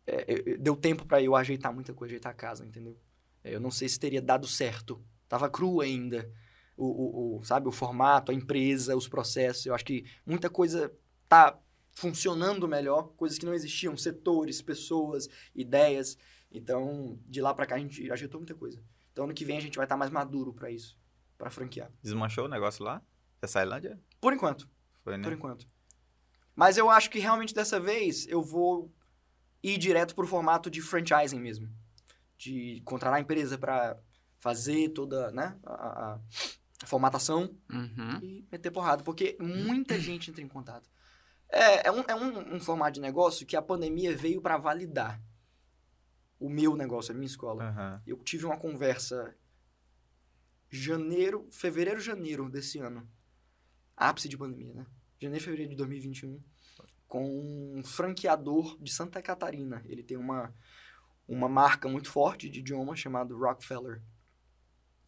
é, 0.07 0.25
eu- 0.29 0.59
deu 0.59 0.77
tempo 0.77 1.05
pra 1.07 1.23
eu 1.23 1.35
ajeitar 1.37 1.73
muita 1.73 1.93
coisa, 1.95 2.13
ajeitar 2.13 2.33
a 2.33 2.35
casa, 2.35 2.65
entendeu? 2.67 2.97
É, 3.45 3.55
Eu 3.55 3.61
não 3.61 3.71
sei 3.71 3.89
se 3.89 3.99
teria 3.99 4.23
dado 4.23 4.47
certo. 4.47 5.03
Tava 5.29 5.49
cru 5.51 5.81
ainda. 5.81 6.31
O, 6.77 6.87
o, 6.87 7.39
o, 7.39 7.45
sabe, 7.45 7.69
o 7.69 7.73
formato, 7.73 8.33
a 8.33 8.35
empresa, 8.35 8.97
os 8.97 9.07
processos. 9.09 9.67
Eu 9.67 9.75
acho 9.75 9.85
que 9.85 10.05
muita 10.27 10.49
coisa 10.49 10.93
tá 11.29 11.59
funcionando 11.93 12.67
melhor, 12.67 13.09
coisas 13.17 13.39
que 13.39 13.45
não 13.47 13.53
existiam, 13.55 13.97
setores, 13.97 14.63
pessoas, 14.63 15.29
ideias. 15.55 16.17
Então, 16.51 17.19
de 17.27 17.41
lá 17.41 17.53
pra 17.55 17.67
cá 17.67 17.75
a 17.77 17.79
gente 17.79 18.11
ajeitou 18.11 18.41
muita 18.41 18.55
coisa. 18.55 18.83
Então, 19.13 19.25
ano 19.25 19.35
que 19.35 19.45
vem 19.45 19.59
a 19.59 19.61
gente 19.61 19.77
vai 19.77 19.85
estar 19.85 19.97
mais 19.97 20.11
maduro 20.11 20.53
pra 20.55 20.71
isso, 20.71 20.99
pra 21.37 21.51
franquear. 21.51 21.91
Desmanchou 22.03 22.47
o 22.47 22.49
negócio 22.49 22.83
lá? 22.85 23.03
Essa 23.43 23.55
Tailândia? 23.61 24.01
Por 24.23 24.33
enquanto, 24.33 24.67
Foi, 25.03 25.17
né? 25.19 25.25
por 25.25 25.33
enquanto. 25.33 25.69
Mas 26.55 26.79
eu 26.79 26.89
acho 26.89 27.11
que 27.11 27.19
realmente 27.19 27.53
dessa 27.53 27.81
vez 27.81 28.25
eu 28.29 28.41
vou 28.41 28.95
ir 29.63 29.77
direto 29.79 30.15
pro 30.15 30.27
formato 30.27 30.71
de 30.71 30.81
franchising 30.81 31.41
mesmo. 31.41 31.69
De 32.39 32.81
contratar 32.85 33.19
a 33.19 33.21
empresa 33.21 33.59
pra 33.59 33.99
fazer 34.39 34.91
toda, 34.91 35.31
né, 35.33 35.59
a, 35.65 36.15
a- 36.15 36.21
formatação 36.87 37.57
Uhum. 37.71 38.19
e 38.23 38.47
meter 38.51 38.71
porrada, 38.71 39.03
porque 39.05 39.37
muita 39.41 39.99
gente 40.01 40.31
entra 40.31 40.43
em 40.43 40.49
contato. 40.49 40.89
É, 41.49 41.89
é, 41.89 41.93
um, 41.93 42.01
é 42.09 42.15
um, 42.15 42.55
um 42.57 42.61
formato 42.61 42.93
de 42.93 43.01
negócio 43.01 43.45
que 43.47 43.57
a 43.57 43.63
pandemia 43.63 44.17
veio 44.17 44.41
para 44.41 44.57
validar 44.57 45.21
o 46.41 46.49
meu 46.49 46.77
negócio, 46.77 47.13
a 47.13 47.15
minha 47.15 47.27
escola. 47.27 47.65
Aham. 47.69 48.03
Eu 48.07 48.17
tive 48.25 48.47
uma 48.47 48.57
conversa 48.57 49.37
janeiro, 50.71 51.47
fevereiro, 51.51 52.01
janeiro 52.01 52.49
desse 52.49 52.79
ano, 52.79 53.09
ápice 53.97 54.29
de 54.29 54.37
pandemia, 54.37 54.75
né? 54.75 54.87
Janeiro, 55.21 55.45
fevereiro 55.45 55.71
de 55.71 55.77
2021, 55.77 56.41
com 57.07 57.25
um 57.77 57.83
franqueador 57.85 58.77
de 58.81 58.93
Santa 58.93 59.23
Catarina. 59.23 59.83
Ele 59.87 60.03
tem 60.03 60.17
uma, 60.17 60.53
uma 61.29 61.49
marca 61.49 61.89
muito 61.89 62.11
forte 62.11 62.49
de 62.49 62.61
idioma 62.61 62.97
chamado 62.97 63.39
Rockefeller. 63.39 64.03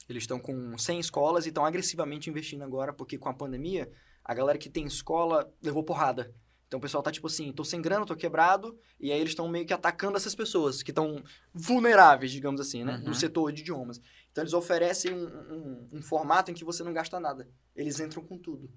Eles 0.09 0.25
estão 0.25 0.39
com 0.39 0.77
100 0.77 1.01
escolas 1.01 1.47
e 1.47 1.49
estão 1.49 1.65
agressivamente 1.65 2.31
investindo 2.31 2.63
agora, 2.63 2.93
porque 2.93 3.19
com 3.19 3.29
a 3.29 3.35
pandemia, 3.35 3.91
a 4.23 4.35
galera 4.35 4.59
que 4.59 4.71
tem 4.71 4.87
escola 4.87 5.53
levou 5.63 5.83
porrada. 5.83 6.35
Então 6.67 6.79
o 6.79 6.81
pessoal 6.81 7.03
tá 7.03 7.13
tipo 7.13 7.27
assim, 7.27 7.53
tô 7.53 7.65
sem 7.65 7.81
grana, 7.81 8.05
tô 8.05 8.17
quebrado, 8.17 8.77
e 8.99 9.13
aí 9.13 9.19
eles 9.19 9.31
estão 9.31 9.49
meio 9.49 9.67
que 9.67 9.73
atacando 9.73 10.17
essas 10.17 10.35
pessoas 10.35 10.83
que 10.83 10.91
estão 10.91 11.23
vulneráveis, 11.53 12.33
digamos 12.33 12.61
assim, 12.61 12.85
né? 12.85 12.97
Uhum. 12.97 13.05
No 13.05 13.15
setor 13.15 13.53
de 13.53 13.63
idiomas. 13.63 14.01
Então 14.35 14.43
eles 14.43 14.53
oferecem 14.53 15.15
um, 15.15 15.27
um- 15.55 15.89
um 15.93 16.03
formato 16.03 16.51
em 16.51 16.55
que 16.55 16.65
você 16.65 16.83
não 16.83 16.93
gasta 16.93 17.21
nada. 17.21 17.49
Eles 17.77 18.01
entram 18.01 18.21
com 18.25 18.37
tudo. 18.37 18.69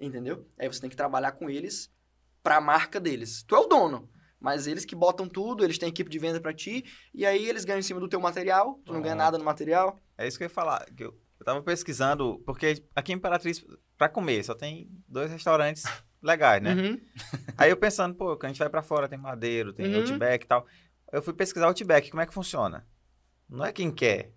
Entendeu? 0.00 0.46
Aí 0.58 0.66
você 0.68 0.80
tem 0.80 0.88
que 0.88 0.96
trabalhar 0.96 1.32
com 1.32 1.50
eles 1.50 1.92
pra 2.42 2.60
marca 2.62 2.98
deles. 2.98 3.42
Tu 3.42 3.54
é 3.54 3.58
o 3.58 3.66
dono, 3.66 4.08
mas 4.40 4.66
eles 4.66 4.84
que 4.86 4.94
botam 4.94 5.28
tudo, 5.28 5.62
eles 5.64 5.76
têm 5.78 5.90
equipe 5.90 6.08
de 6.10 6.18
venda 6.18 6.40
pra 6.40 6.54
ti, 6.54 6.82
e 7.14 7.26
aí 7.26 7.46
eles 7.46 7.64
ganham 7.64 7.78
em 7.78 7.82
cima 7.82 8.00
do 8.00 8.08
teu 8.08 8.20
material, 8.20 8.80
tu 8.84 8.92
não 8.94 9.02
ganha 9.02 9.14
nada 9.14 9.36
no 9.36 9.44
material. 9.44 9.98
É 10.16 10.26
isso 10.26 10.38
que 10.38 10.44
eu 10.44 10.46
ia 10.46 10.50
falar. 10.54 10.84
Que 10.94 11.04
eu, 11.04 11.18
eu 11.40 11.44
tava 11.44 11.62
pesquisando, 11.62 12.38
porque 12.46 12.82
aqui 12.94 13.12
em 13.12 13.16
Imperatriz, 13.16 13.64
pra 13.98 14.08
comer, 14.08 14.42
só 14.44 14.54
tem 14.54 14.90
dois 15.08 15.30
restaurantes 15.30 15.84
legais, 16.22 16.62
né? 16.62 16.74
Uhum. 16.74 17.00
Aí 17.58 17.70
eu 17.70 17.76
pensando, 17.76 18.14
pô, 18.14 18.34
quando 18.36 18.44
a 18.46 18.48
gente 18.48 18.58
vai 18.58 18.70
pra 18.70 18.82
fora, 18.82 19.08
tem 19.08 19.18
Madeiro, 19.18 19.72
tem 19.74 19.86
Uhum. 19.94 20.00
Outback 20.00 20.44
e 20.44 20.48
tal. 20.48 20.66
Eu 21.12 21.20
fui 21.22 21.32
pesquisar 21.34 21.66
Outback, 21.66 22.10
como 22.10 22.20
é 22.22 22.26
que 22.26 22.34
funciona? 22.34 22.86
Não 23.48 23.64
é 23.64 23.72
quem 23.72 23.90
quer, 23.90 24.32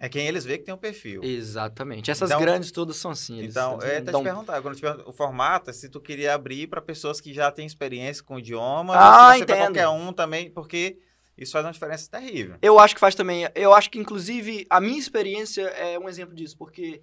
é 0.00 0.08
quem 0.08 0.26
eles 0.26 0.44
vê 0.44 0.56
que 0.58 0.64
tem 0.64 0.74
um 0.74 0.78
perfil. 0.78 1.22
Exatamente. 1.22 2.10
Essas 2.10 2.30
Então- 2.30 2.40
grandes 2.40 2.72
todas 2.72 2.96
são 2.96 3.10
assim. 3.10 3.38
Eles, 3.38 3.50
Então, 3.50 3.74
eles 3.74 3.84
eu 3.84 3.90
ia 3.92 3.98
até 3.98 4.10
dão- 4.10 4.22
te 4.22 4.24
perguntar, 4.24 4.62
quando 4.62 4.72
eu 4.74 4.76
te 4.78 4.80
pergunto, 4.82 5.08
o 5.08 5.12
formato, 5.12 5.70
é 5.70 5.72
se 5.72 5.88
tu 5.88 6.00
queria 6.00 6.34
abrir 6.34 6.66
para 6.66 6.80
pessoas 6.80 7.20
que 7.20 7.32
já 7.34 7.52
têm 7.52 7.66
experiência 7.66 8.24
com 8.24 8.38
idiomas, 8.38 8.96
Ah, 8.96 9.28
ou 9.28 9.32
se 9.34 9.38
você 9.40 9.46
qualquer 9.46 9.88
um 9.88 10.12
também, 10.12 10.50
porque 10.50 10.98
isso 11.36 11.52
faz 11.52 11.64
uma 11.64 11.72
diferença 11.72 12.10
terrível. 12.10 12.56
Eu 12.62 12.78
acho 12.80 12.94
que 12.94 13.00
faz 13.00 13.14
também. 13.14 13.46
Eu 13.54 13.72
acho 13.74 13.90
que, 13.90 13.98
inclusive, 13.98 14.66
a 14.70 14.80
minha 14.80 14.98
experiência 14.98 15.62
é 15.62 15.98
um 15.98 16.08
exemplo 16.08 16.34
disso, 16.34 16.56
porque 16.56 17.02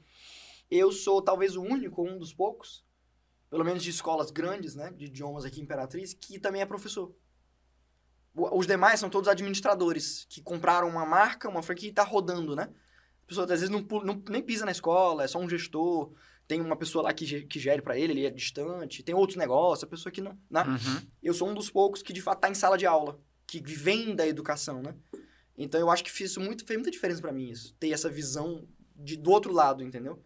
eu 0.70 0.92
sou 0.92 1.22
talvez 1.22 1.56
o 1.56 1.62
único, 1.62 2.02
um 2.04 2.18
dos 2.18 2.34
poucos, 2.34 2.84
pelo 3.50 3.64
menos 3.64 3.82
de 3.84 3.92
escolas 3.92 4.32
grandes, 4.32 4.76
né, 4.76 4.92
de 4.96 5.06
idiomas 5.06 5.46
aqui 5.46 5.62
em 5.62 5.64
Imperatriz, 5.64 6.14
que 6.14 6.40
também 6.40 6.62
é 6.62 6.66
professor. 6.66 7.14
O- 8.36 8.60
Os 8.60 8.68
demais 8.68 9.00
são 9.00 9.10
todos 9.10 9.28
administradores, 9.30 10.26
que 10.30 10.42
compraram 10.42 10.88
uma 10.90 11.06
marca, 11.06 11.48
uma 11.50 11.64
franquia 11.64 11.90
e 11.90 11.94
tá 11.94 12.04
rodando, 12.04 12.56
né? 12.56 12.70
A 13.28 13.30
pessoa 13.30 13.44
às 13.44 13.50
vezes 13.60 13.70
não, 13.70 13.82
não- 14.04 14.24
nem 14.30 14.42
pisa 14.42 14.64
na 14.66 14.72
escola, 14.72 15.26
é 15.26 15.28
só 15.28 15.38
um 15.38 15.50
gestor, 15.50 16.14
tem 16.48 16.62
uma 16.62 16.78
pessoa 16.78 17.04
lá 17.04 17.14
que, 17.14 17.42
que 17.44 17.60
gere 17.60 17.82
para 17.82 17.98
ele, 18.00 18.14
ele 18.14 18.26
é 18.26 18.30
distante, 18.30 19.04
tem 19.04 19.14
outros 19.14 19.36
negócios, 19.38 19.84
a 19.84 19.88
pessoa 19.88 20.10
que 20.12 20.22
não, 20.22 20.38
né? 20.50 20.64
Uhum. 20.64 21.08
eu 21.22 21.34
sou 21.34 21.50
um 21.50 21.54
dos 21.54 21.70
poucos 21.70 22.02
que 22.02 22.14
de 22.14 22.22
fato 22.22 22.40
tá 22.40 22.50
em 22.50 22.54
sala 22.56 22.78
de 22.78 22.86
aula, 22.86 23.20
que 23.46 23.60
vem 23.62 24.16
da 24.16 24.26
educação, 24.26 24.82
né? 24.82 24.96
Então 25.58 25.78
eu 25.78 25.90
acho 25.90 26.06
que 26.06 26.12
fez 26.12 26.38
muito, 26.38 26.66
fez 26.66 26.78
muita 26.78 26.90
diferença 26.92 27.20
pra 27.22 27.34
mim 27.34 27.50
isso, 27.50 27.74
ter 27.78 27.90
essa 27.92 28.10
visão 28.10 28.66
de, 28.96 29.18
do 29.18 29.30
outro 29.32 29.52
lado, 29.52 29.84
entendeu? 29.84 30.24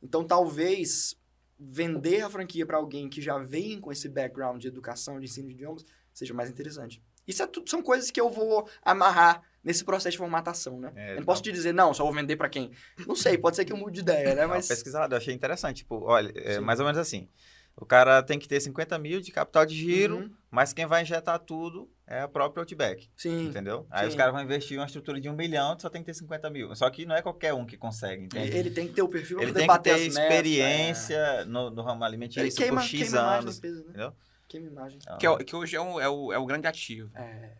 Então 0.00 0.22
talvez 0.24 1.16
vender 1.58 2.20
a 2.22 2.30
franquia 2.30 2.64
pra 2.64 2.76
alguém 2.76 3.08
que 3.08 3.20
já 3.20 3.36
vem 3.38 3.80
com 3.80 3.90
esse 3.90 4.08
background 4.08 4.60
de 4.60 4.68
educação, 4.68 5.18
de 5.18 5.24
ensino 5.24 5.48
de 5.48 5.54
idiomas, 5.54 5.84
seja 6.12 6.32
mais 6.34 6.48
interessante. 6.50 7.02
Isso 7.26 7.42
é 7.42 7.46
tudo, 7.48 7.68
são 7.68 7.82
coisas 7.82 8.10
que 8.12 8.20
eu 8.20 8.30
vou 8.30 8.68
amarrar 8.82 9.42
nesse 9.64 9.84
processo 9.84 10.12
de 10.12 10.18
formatação, 10.18 10.78
né? 10.78 10.92
É, 10.94 11.12
eu 11.12 11.16
não 11.16 11.24
posso 11.24 11.40
não. 11.40 11.44
te 11.44 11.52
dizer, 11.52 11.72
não, 11.72 11.94
só 11.94 12.04
vou 12.04 12.12
vender 12.12 12.36
pra 12.36 12.48
quem. 12.48 12.70
Não 13.06 13.16
sei, 13.16 13.38
pode 13.38 13.56
ser 13.56 13.64
que 13.64 13.72
eu 13.72 13.76
mude 13.76 13.94
de 13.94 14.00
ideia, 14.00 14.34
né? 14.34 14.46
Mas... 14.46 14.68
Pesquisado, 14.68 15.14
eu 15.14 15.18
achei 15.18 15.32
interessante. 15.34 15.78
Tipo, 15.78 16.02
olha, 16.04 16.32
é 16.36 16.60
mais 16.60 16.78
ou 16.80 16.86
menos 16.86 16.98
assim. 17.00 17.28
O 17.76 17.84
cara 17.84 18.22
tem 18.22 18.38
que 18.38 18.46
ter 18.46 18.60
50 18.60 18.96
mil 19.00 19.20
de 19.20 19.32
capital 19.32 19.66
de 19.66 19.74
giro, 19.74 20.18
Uhum, 20.18 20.30
mas 20.48 20.72
quem 20.72 20.86
vai 20.86 21.02
injetar 21.02 21.40
tudo 21.40 21.90
é 22.06 22.20
a 22.20 22.28
própria 22.28 22.60
Outback. 22.60 23.10
sim. 23.16 23.46
Entendeu? 23.48 23.84
Aí 23.90 24.02
Sim. 24.04 24.10
os 24.10 24.14
caras 24.14 24.32
vão 24.32 24.40
investir 24.42 24.78
uma 24.78 24.86
estrutura 24.86 25.20
de 25.20 25.28
um 25.28 25.32
milhão, 25.32 25.76
só 25.76 25.88
tem 25.90 26.00
que 26.00 26.06
ter 26.06 26.14
50 26.14 26.50
mil. 26.50 26.72
Só 26.76 26.88
que 26.88 27.04
não 27.04 27.16
é 27.16 27.20
qualquer 27.22 27.52
um 27.52 27.66
que 27.66 27.76
consegue, 27.76 28.26
entende? 28.26 28.56
Ele 28.56 28.70
tem 28.70 28.86
que 28.86 28.92
ter 28.94 29.02
o 29.02 29.08
perfil 29.08 29.40
Ele 29.40 29.52
tem 29.52 29.66
que 29.66 29.78
ter 29.80 29.90
as 29.90 30.00
metas, 30.02 30.16
é. 30.16 30.22
experiência 30.22 31.44
no, 31.46 31.70
no 31.70 31.82
ramo 31.82 31.98
Ele 32.00 32.04
alimentício 32.06 32.54
queima, 32.56 32.80
por 32.80 32.86
X 32.86 33.00
queima 33.00 33.16
imagem 33.18 33.38
anos. 33.40 33.56
empresa, 33.58 33.76
né? 33.80 33.84
Entendeu? 33.88 34.12
Queima 34.46 34.66
imagem. 34.68 34.98
Então, 35.02 35.18
Que, 35.18 35.26
é 35.26 35.30
o- 35.30 35.38
que 35.38 35.56
hoje 35.56 35.74
é 35.76 35.80
o, 35.80 36.00
é, 36.00 36.08
o, 36.08 36.32
é 36.32 36.38
o 36.38 36.46
grande 36.46 36.68
ativo. 36.68 37.10
É, 37.16 37.50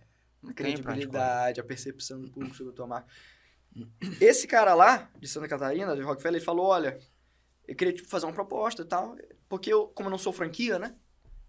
a 0.51 0.53
credibilidade, 0.55 1.61
a 1.61 1.65
percepção 1.65 2.21
do 2.21 2.31
público 2.31 2.57
sobre 2.57 2.73
a 2.73 2.77
tua 2.77 2.87
marca. 2.87 3.09
Esse 4.21 4.47
cara 4.47 4.75
lá, 4.75 5.11
de 5.19 5.27
Santa 5.27 5.49
Catarina, 5.49 5.95
de 5.97 6.03
Rockefeller, 6.03 6.39
ele 6.39 6.45
falou, 6.45 6.67
olha, 6.67 6.99
eu 7.67 7.75
queria 7.75 7.93
tipo, 7.93 8.09
fazer 8.09 8.27
uma 8.27 8.33
proposta 8.33 8.83
e 8.83 8.85
tal, 8.85 9.17
porque 9.49 9.73
eu, 9.73 9.89
como 9.89 10.09
eu 10.09 10.11
não 10.11 10.19
sou 10.19 10.33
franquia, 10.33 10.79
né? 10.79 10.95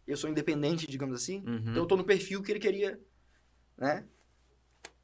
Eu 0.08 0.18
sou 0.18 0.30
independente, 0.30 0.88
digamos 0.88 1.22
assim, 1.22 1.44
Uhum. 1.48 1.58
então 1.58 1.76
eu 1.78 1.86
tô 1.86 1.96
no 1.96 2.04
perfil 2.04 2.42
que 2.42 2.52
ele 2.52 2.60
queria, 2.60 3.00
né? 3.78 4.08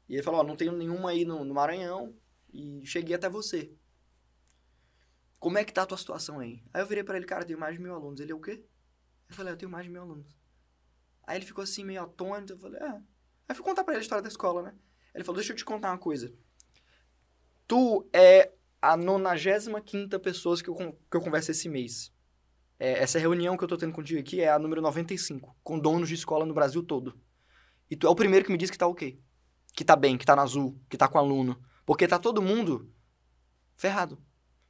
E 0.08 0.14
ele 0.14 0.22
falou, 0.22 0.40
ó, 0.40 0.44
não 0.44 0.56
tenho 0.56 0.72
nenhuma 0.72 1.10
aí 1.10 1.24
no, 1.24 1.44
no 1.44 1.54
Maranhão 1.54 2.14
e 2.52 2.84
cheguei 2.84 3.14
até 3.14 3.28
você. 3.28 3.72
Como 5.38 5.58
é 5.58 5.64
que 5.64 5.72
tá 5.72 5.82
a 5.82 5.86
tua 5.86 5.98
situação 5.98 6.38
aí? 6.38 6.62
Aí 6.72 6.82
eu 6.82 6.86
virei 6.86 7.02
pra 7.02 7.16
ele, 7.16 7.26
cara, 7.26 7.42
eu 7.42 7.46
tenho 7.46 7.58
mais 7.58 7.74
de 7.74 7.82
mil 7.82 7.94
alunos. 7.94 8.20
Ele, 8.20 8.30
é 8.30 8.34
o 8.34 8.40
quê? 8.40 8.64
Eu 9.28 9.34
falei, 9.34 9.52
eu 9.52 9.56
tenho 9.56 9.70
mais 9.70 9.84
de 9.84 9.90
mil 9.90 10.00
alunos. 10.02 10.36
Aí 11.26 11.38
ele 11.38 11.46
ficou 11.46 11.64
assim, 11.64 11.82
meio 11.84 12.02
atônito. 12.02 12.52
Eu 12.52 12.58
falei, 12.58 12.80
ah. 12.80 13.02
Aí 13.52 13.54
fui 13.54 13.62
contar 13.62 13.84
pra 13.84 13.92
ele 13.92 13.98
a 13.98 14.02
história 14.02 14.22
da 14.22 14.30
escola, 14.30 14.62
né? 14.62 14.74
Ele 15.14 15.22
falou, 15.22 15.36
deixa 15.36 15.52
eu 15.52 15.56
te 15.56 15.62
contar 15.62 15.90
uma 15.90 15.98
coisa. 15.98 16.32
Tu 17.68 18.08
é 18.10 18.50
a 18.80 18.96
95 18.96 20.18
pessoa 20.20 20.56
que 20.56 20.70
eu, 20.70 20.74
que 20.74 21.16
eu 21.18 21.20
converso 21.20 21.50
esse 21.50 21.68
mês. 21.68 22.10
É, 22.78 23.02
essa 23.02 23.18
reunião 23.18 23.54
que 23.54 23.62
eu 23.62 23.68
tô 23.68 23.76
tendo 23.76 23.92
contigo 23.92 24.18
aqui 24.18 24.40
é 24.40 24.48
a 24.48 24.58
número 24.58 24.80
95, 24.80 25.54
com 25.62 25.78
donos 25.78 26.08
de 26.08 26.14
escola 26.14 26.46
no 26.46 26.54
Brasil 26.54 26.82
todo. 26.82 27.20
E 27.90 27.94
tu 27.94 28.06
é 28.06 28.10
o 28.10 28.14
primeiro 28.14 28.46
que 28.46 28.50
me 28.50 28.56
diz 28.56 28.70
que 28.70 28.78
tá 28.78 28.86
ok. 28.86 29.20
Que 29.74 29.84
tá 29.84 29.96
bem, 29.96 30.16
que 30.16 30.24
tá 30.24 30.34
no 30.34 30.40
azul, 30.40 30.80
que 30.88 30.96
tá 30.96 31.06
com 31.06 31.18
aluno. 31.18 31.62
Porque 31.84 32.08
tá 32.08 32.18
todo 32.18 32.40
mundo 32.40 32.90
ferrado. 33.76 34.18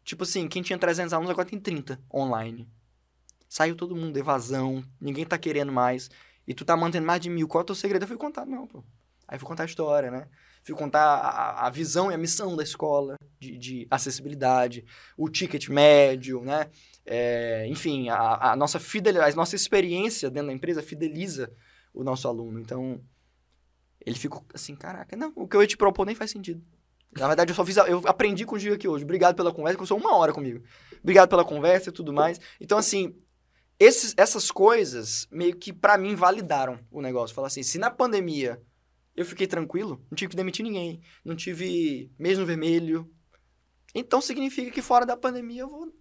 Tipo 0.03 0.25
assim, 0.25 0.49
quem 0.49 0.61
tinha 0.61 0.77
300 0.77 1.13
alunos 1.13 1.31
agora 1.31 1.49
tem 1.49 1.61
30 1.61 2.03
online. 2.13 2.69
Saiu 3.49 3.77
todo 3.77 3.95
mundo, 3.95 4.17
evasão, 4.17 4.83
ninguém 5.01 5.25
tá 5.25 5.39
querendo 5.39 5.71
mais. 5.71 6.11
E 6.47 6.55
tu 6.55 6.65
tá 6.65 6.77
mantendo 6.77 7.07
mais 7.07 7.21
de 7.21 7.31
mil. 7.31 7.47
Qual 7.49 7.61
é 7.61 7.63
o 7.63 7.67
teu 7.67 7.75
segredo? 7.75 8.03
Eu 8.03 8.09
fui 8.09 8.17
contar, 8.17 8.45
não, 8.47 8.67
pô. 8.67 8.83
Aí 9.29 9.39
fui 9.39 9.47
contar 9.49 9.63
a 9.63 9.67
história, 9.67 10.11
né? 10.11 10.29
Fui 10.65 10.75
contar 10.75 11.03
a, 11.03 11.67
a 11.67 11.71
visão 11.71 12.11
e 12.11 12.15
a 12.15 12.19
missão 12.19 12.55
da 12.57 12.63
escola 12.63 13.17
de, 13.41 13.57
de 13.57 13.87
acessibilidade, 13.91 14.85
o 15.17 15.29
ticket 15.29 15.69
médio, 15.69 16.43
né? 16.43 16.69
É, 17.07 17.67
enfim, 17.69 18.09
a, 18.09 18.53
a 18.53 18.57
nossa 18.57 18.79
fidelidade, 18.79 19.33
a 19.33 19.37
nossa 19.37 19.57
experiência 19.57 20.31
dentro 20.31 20.49
da 20.49 20.53
empresa 20.55 20.83
fideliza 20.83 21.51
o 21.95 22.05
nosso 22.05 22.29
aluno. 22.29 22.61
Então, 22.61 23.01
ele 24.05 24.19
ficou 24.19 24.45
assim, 24.53 24.75
caraca, 24.75 25.17
não, 25.17 25.33
o 25.37 25.47
que 25.49 25.57
eu 25.57 25.63
ia 25.63 25.67
te 25.69 25.77
propor 25.77 26.05
nem 26.05 26.15
faz 26.15 26.31
sentido. 26.31 26.63
Na 27.17 27.27
verdade, 27.27 27.51
eu 27.51 27.55
só 27.55 27.65
fiz. 27.65 27.77
a- 27.79 27.89
eu 27.89 28.03
aprendi 28.07 28.45
com 28.47 28.57
o 28.57 28.59
Gil 28.59 28.75
aqui 28.75 28.89
hoje. 28.89 29.05
Obrigado 29.05 29.37
pela 29.37 29.53
conversa, 29.53 29.77
conversou 29.77 29.99
uma 29.99 30.17
hora 30.17 30.33
comigo. 30.33 30.63
Obrigado 31.03 31.29
pela 31.29 31.45
conversa 31.45 31.91
e 31.91 31.93
tudo 31.93 32.13
mais. 32.13 32.41
Então, 32.61 32.79
assim, 32.79 33.15
esses- 33.79 34.15
essas 34.17 34.51
coisas 34.51 35.27
meio 35.31 35.57
que 35.57 35.73
pra 35.73 35.99
mim 35.99 36.15
validaram 36.15 36.79
o 36.91 37.01
negócio. 37.01 37.35
Falar 37.35 37.49
assim, 37.49 37.63
se 37.63 37.79
na 37.79 37.91
pandemia 37.91 38.61
eu 39.17 39.25
fiquei 39.25 39.47
tranquilo, 39.47 40.05
não 40.11 40.17
tive 40.17 40.31
que 40.31 40.37
demitir 40.37 40.65
ninguém, 40.65 41.01
não 41.25 41.37
tive 41.37 42.11
mês 42.19 42.39
no 42.39 42.47
vermelho. 42.47 43.11
Então 43.95 44.21
significa 44.21 44.71
que 44.71 44.81
fora 44.81 45.05
da 45.05 45.17
pandemia 45.17 45.63
eu 45.63 45.69
vou. 45.69 45.93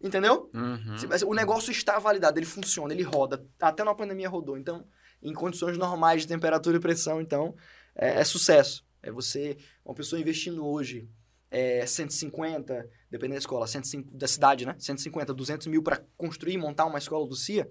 Entendeu? 0.00 0.48
Uhum. 0.54 0.96
O 1.26 1.34
negócio 1.34 1.72
está 1.72 1.98
validado, 1.98 2.38
ele 2.38 2.46
funciona, 2.46 2.92
ele 2.92 3.02
roda. 3.02 3.44
Até 3.60 3.82
na 3.82 3.92
pandemia 3.94 4.28
rodou. 4.28 4.56
Então, 4.56 4.86
em 5.20 5.32
condições 5.32 5.76
normais 5.76 6.22
de 6.22 6.28
temperatura 6.28 6.76
e 6.76 6.80
pressão, 6.80 7.20
então, 7.20 7.56
é, 7.96 8.20
é 8.20 8.24
sucesso. 8.24 8.86
É 9.02 9.10
você, 9.10 9.56
uma 9.84 9.94
pessoa 9.94 10.20
investindo 10.20 10.64
hoje 10.64 11.08
é, 11.50 11.86
150, 11.86 12.88
dependendo 13.10 13.34
da 13.34 13.38
escola, 13.38 13.66
105, 13.66 14.16
da 14.16 14.28
cidade, 14.28 14.66
né? 14.66 14.74
150, 14.78 15.32
200 15.32 15.66
mil 15.66 15.82
para 15.82 16.02
construir 16.16 16.54
e 16.54 16.58
montar 16.58 16.86
uma 16.86 16.98
escola 16.98 17.26
do 17.26 17.34
CIA, 17.34 17.68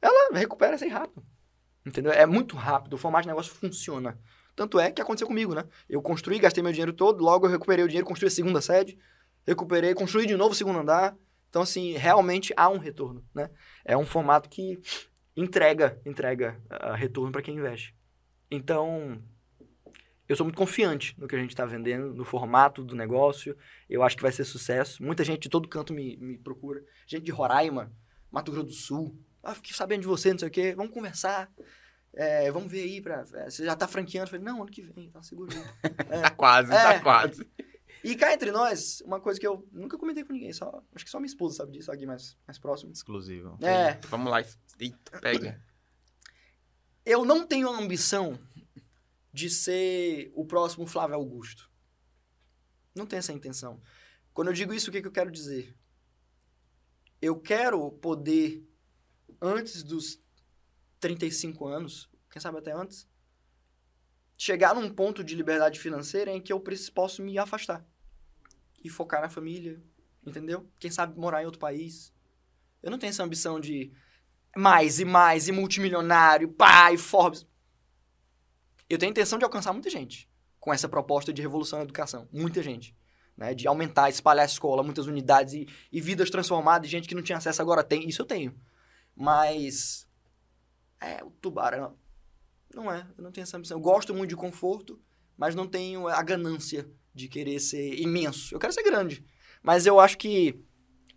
ela 0.00 0.36
recupera 0.36 0.76
aí 0.80 0.88
rápido. 0.88 1.24
Entendeu? 1.86 2.12
É 2.12 2.26
muito 2.26 2.56
rápido, 2.56 2.94
o 2.94 2.98
formato 2.98 3.22
de 3.22 3.28
negócio 3.28 3.52
funciona. 3.52 4.18
Tanto 4.56 4.78
é 4.78 4.90
que 4.90 5.02
aconteceu 5.02 5.26
comigo, 5.26 5.54
né? 5.54 5.64
Eu 5.88 6.00
construí, 6.00 6.38
gastei 6.38 6.62
meu 6.62 6.72
dinheiro 6.72 6.92
todo, 6.92 7.22
logo 7.22 7.46
eu 7.46 7.50
recuperei 7.50 7.84
o 7.84 7.88
dinheiro, 7.88 8.06
construí 8.06 8.28
a 8.28 8.30
segunda 8.30 8.60
sede, 8.60 8.96
recuperei, 9.46 9.94
construí 9.94 10.26
de 10.26 10.36
novo 10.36 10.52
o 10.52 10.54
segundo 10.54 10.78
andar. 10.78 11.16
Então, 11.50 11.62
assim, 11.62 11.92
realmente 11.92 12.52
há 12.56 12.68
um 12.68 12.78
retorno, 12.78 13.24
né? 13.34 13.50
É 13.84 13.96
um 13.96 14.06
formato 14.06 14.48
que 14.48 14.80
entrega, 15.36 16.00
entrega 16.04 16.60
ah, 16.70 16.94
retorno 16.94 17.32
para 17.32 17.42
quem 17.42 17.56
investe. 17.56 17.94
Então, 18.50 19.22
eu 20.28 20.36
sou 20.36 20.44
muito 20.44 20.56
confiante 20.56 21.14
no 21.18 21.28
que 21.28 21.36
a 21.36 21.38
gente 21.38 21.50
está 21.50 21.64
vendendo, 21.66 22.14
no 22.14 22.24
formato 22.24 22.82
do 22.82 22.94
negócio. 22.96 23.56
Eu 23.88 24.02
acho 24.02 24.16
que 24.16 24.22
vai 24.22 24.32
ser 24.32 24.44
sucesso. 24.44 25.02
Muita 25.02 25.22
gente 25.24 25.42
de 25.42 25.48
todo 25.48 25.68
canto 25.68 25.92
me, 25.92 26.16
me 26.16 26.38
procura. 26.38 26.82
Gente 27.06 27.24
de 27.24 27.30
Roraima, 27.32 27.92
Mato 28.30 28.50
Grosso 28.50 28.66
do 28.66 28.72
Sul. 28.72 29.18
Ah, 29.42 29.54
fiquei 29.54 29.74
sabendo 29.74 30.00
de 30.02 30.06
você, 30.06 30.32
não 30.32 30.38
sei 30.38 30.48
o 30.48 30.50
quê. 30.50 30.74
Vamos 30.74 30.92
conversar. 30.92 31.50
É, 32.14 32.50
vamos 32.50 32.70
ver 32.72 32.82
aí. 32.84 33.00
Pra, 33.02 33.24
é, 33.34 33.50
você 33.50 33.64
já 33.64 33.76
tá 33.76 33.86
franqueando? 33.86 34.26
Eu 34.26 34.30
falei, 34.30 34.44
não, 34.44 34.62
ano 34.62 34.70
que 34.70 34.82
vem. 34.82 35.10
Tá 35.10 35.22
seguro 35.22 35.50
aí. 35.52 35.90
Tá 36.22 36.30
quase, 36.30 36.72
É. 36.72 36.82
tá 36.82 37.00
quase. 37.00 37.46
E 38.02 38.14
cá 38.16 38.32
entre 38.34 38.50
nós, 38.52 39.00
uma 39.00 39.18
coisa 39.18 39.40
que 39.40 39.46
eu 39.46 39.66
nunca 39.72 39.96
comentei 39.98 40.24
com 40.24 40.32
ninguém. 40.32 40.52
Só, 40.52 40.82
acho 40.94 41.04
que 41.04 41.10
só 41.10 41.18
minha 41.18 41.26
esposa 41.26 41.56
sabe 41.56 41.72
disso, 41.72 41.90
aqui 41.90 42.06
mais, 42.06 42.36
mais 42.46 42.58
próximo. 42.58 42.92
Exclusivo. 42.92 43.58
É, 43.62 43.98
Vamos 44.08 44.30
lá. 44.30 44.42
Eita, 44.78 45.20
pega. 45.20 45.60
eu 47.04 47.24
não 47.24 47.46
tenho 47.46 47.68
a 47.68 47.78
ambição 47.78 48.38
de 49.34 49.50
ser 49.50 50.30
o 50.32 50.46
próximo 50.46 50.86
Flávio 50.86 51.16
Augusto. 51.16 51.68
Não 52.94 53.04
tenho 53.04 53.18
essa 53.18 53.32
intenção. 53.32 53.82
Quando 54.32 54.46
eu 54.46 54.54
digo 54.54 54.72
isso, 54.72 54.90
o 54.90 54.92
que, 54.92 55.02
que 55.02 55.08
eu 55.08 55.12
quero 55.12 55.28
dizer? 55.28 55.76
Eu 57.20 57.40
quero 57.40 57.90
poder, 57.90 58.64
antes 59.42 59.82
dos 59.82 60.22
35 61.00 61.66
anos, 61.66 62.08
quem 62.30 62.40
sabe 62.40 62.58
até 62.58 62.70
antes, 62.70 63.08
chegar 64.38 64.72
num 64.72 64.88
ponto 64.88 65.24
de 65.24 65.34
liberdade 65.34 65.80
financeira 65.80 66.30
em 66.30 66.40
que 66.40 66.52
eu 66.52 66.62
posso 66.94 67.20
me 67.20 67.36
afastar 67.36 67.84
e 68.84 68.88
focar 68.88 69.20
na 69.20 69.28
família, 69.28 69.82
entendeu? 70.24 70.70
Quem 70.78 70.92
sabe 70.92 71.18
morar 71.18 71.42
em 71.42 71.46
outro 71.46 71.58
país. 71.58 72.14
Eu 72.80 72.90
não 72.92 72.98
tenho 73.00 73.10
essa 73.10 73.24
ambição 73.24 73.58
de 73.58 73.92
mais 74.56 75.00
e 75.00 75.04
mais, 75.04 75.48
e 75.48 75.52
multimilionário, 75.52 76.52
pai, 76.52 76.96
Forbes. 76.96 77.44
Eu 78.88 78.98
tenho 78.98 79.10
a 79.10 79.12
intenção 79.12 79.38
de 79.38 79.44
alcançar 79.44 79.72
muita 79.72 79.90
gente 79.90 80.28
com 80.60 80.72
essa 80.72 80.88
proposta 80.88 81.32
de 81.32 81.42
revolução 81.42 81.78
na 81.78 81.84
educação. 81.84 82.28
Muita 82.32 82.62
gente. 82.62 82.96
Né? 83.36 83.54
De 83.54 83.66
aumentar, 83.66 84.08
espalhar 84.08 84.44
a 84.44 84.46
escola, 84.46 84.82
muitas 84.82 85.06
unidades 85.06 85.54
e, 85.54 85.68
e 85.90 86.00
vidas 86.00 86.30
transformadas, 86.30 86.88
gente 86.88 87.08
que 87.08 87.14
não 87.14 87.22
tinha 87.22 87.38
acesso 87.38 87.60
agora 87.60 87.82
tem. 87.82 88.08
Isso 88.08 88.22
eu 88.22 88.26
tenho. 88.26 88.54
Mas. 89.14 90.08
É, 91.00 91.22
o 91.22 91.30
tubarão. 91.30 91.96
Não 92.74 92.90
é, 92.90 93.06
eu 93.16 93.22
não 93.22 93.30
tenho 93.30 93.42
essa 93.42 93.56
ambição. 93.56 93.76
Eu 93.76 93.82
gosto 93.82 94.14
muito 94.14 94.30
de 94.30 94.36
conforto, 94.36 95.00
mas 95.36 95.54
não 95.54 95.66
tenho 95.66 96.08
a 96.08 96.22
ganância 96.22 96.88
de 97.14 97.28
querer 97.28 97.60
ser 97.60 97.94
imenso. 98.00 98.54
Eu 98.54 98.58
quero 98.58 98.72
ser 98.72 98.82
grande. 98.82 99.24
Mas 99.62 99.86
eu 99.86 100.00
acho 100.00 100.18
que 100.18 100.60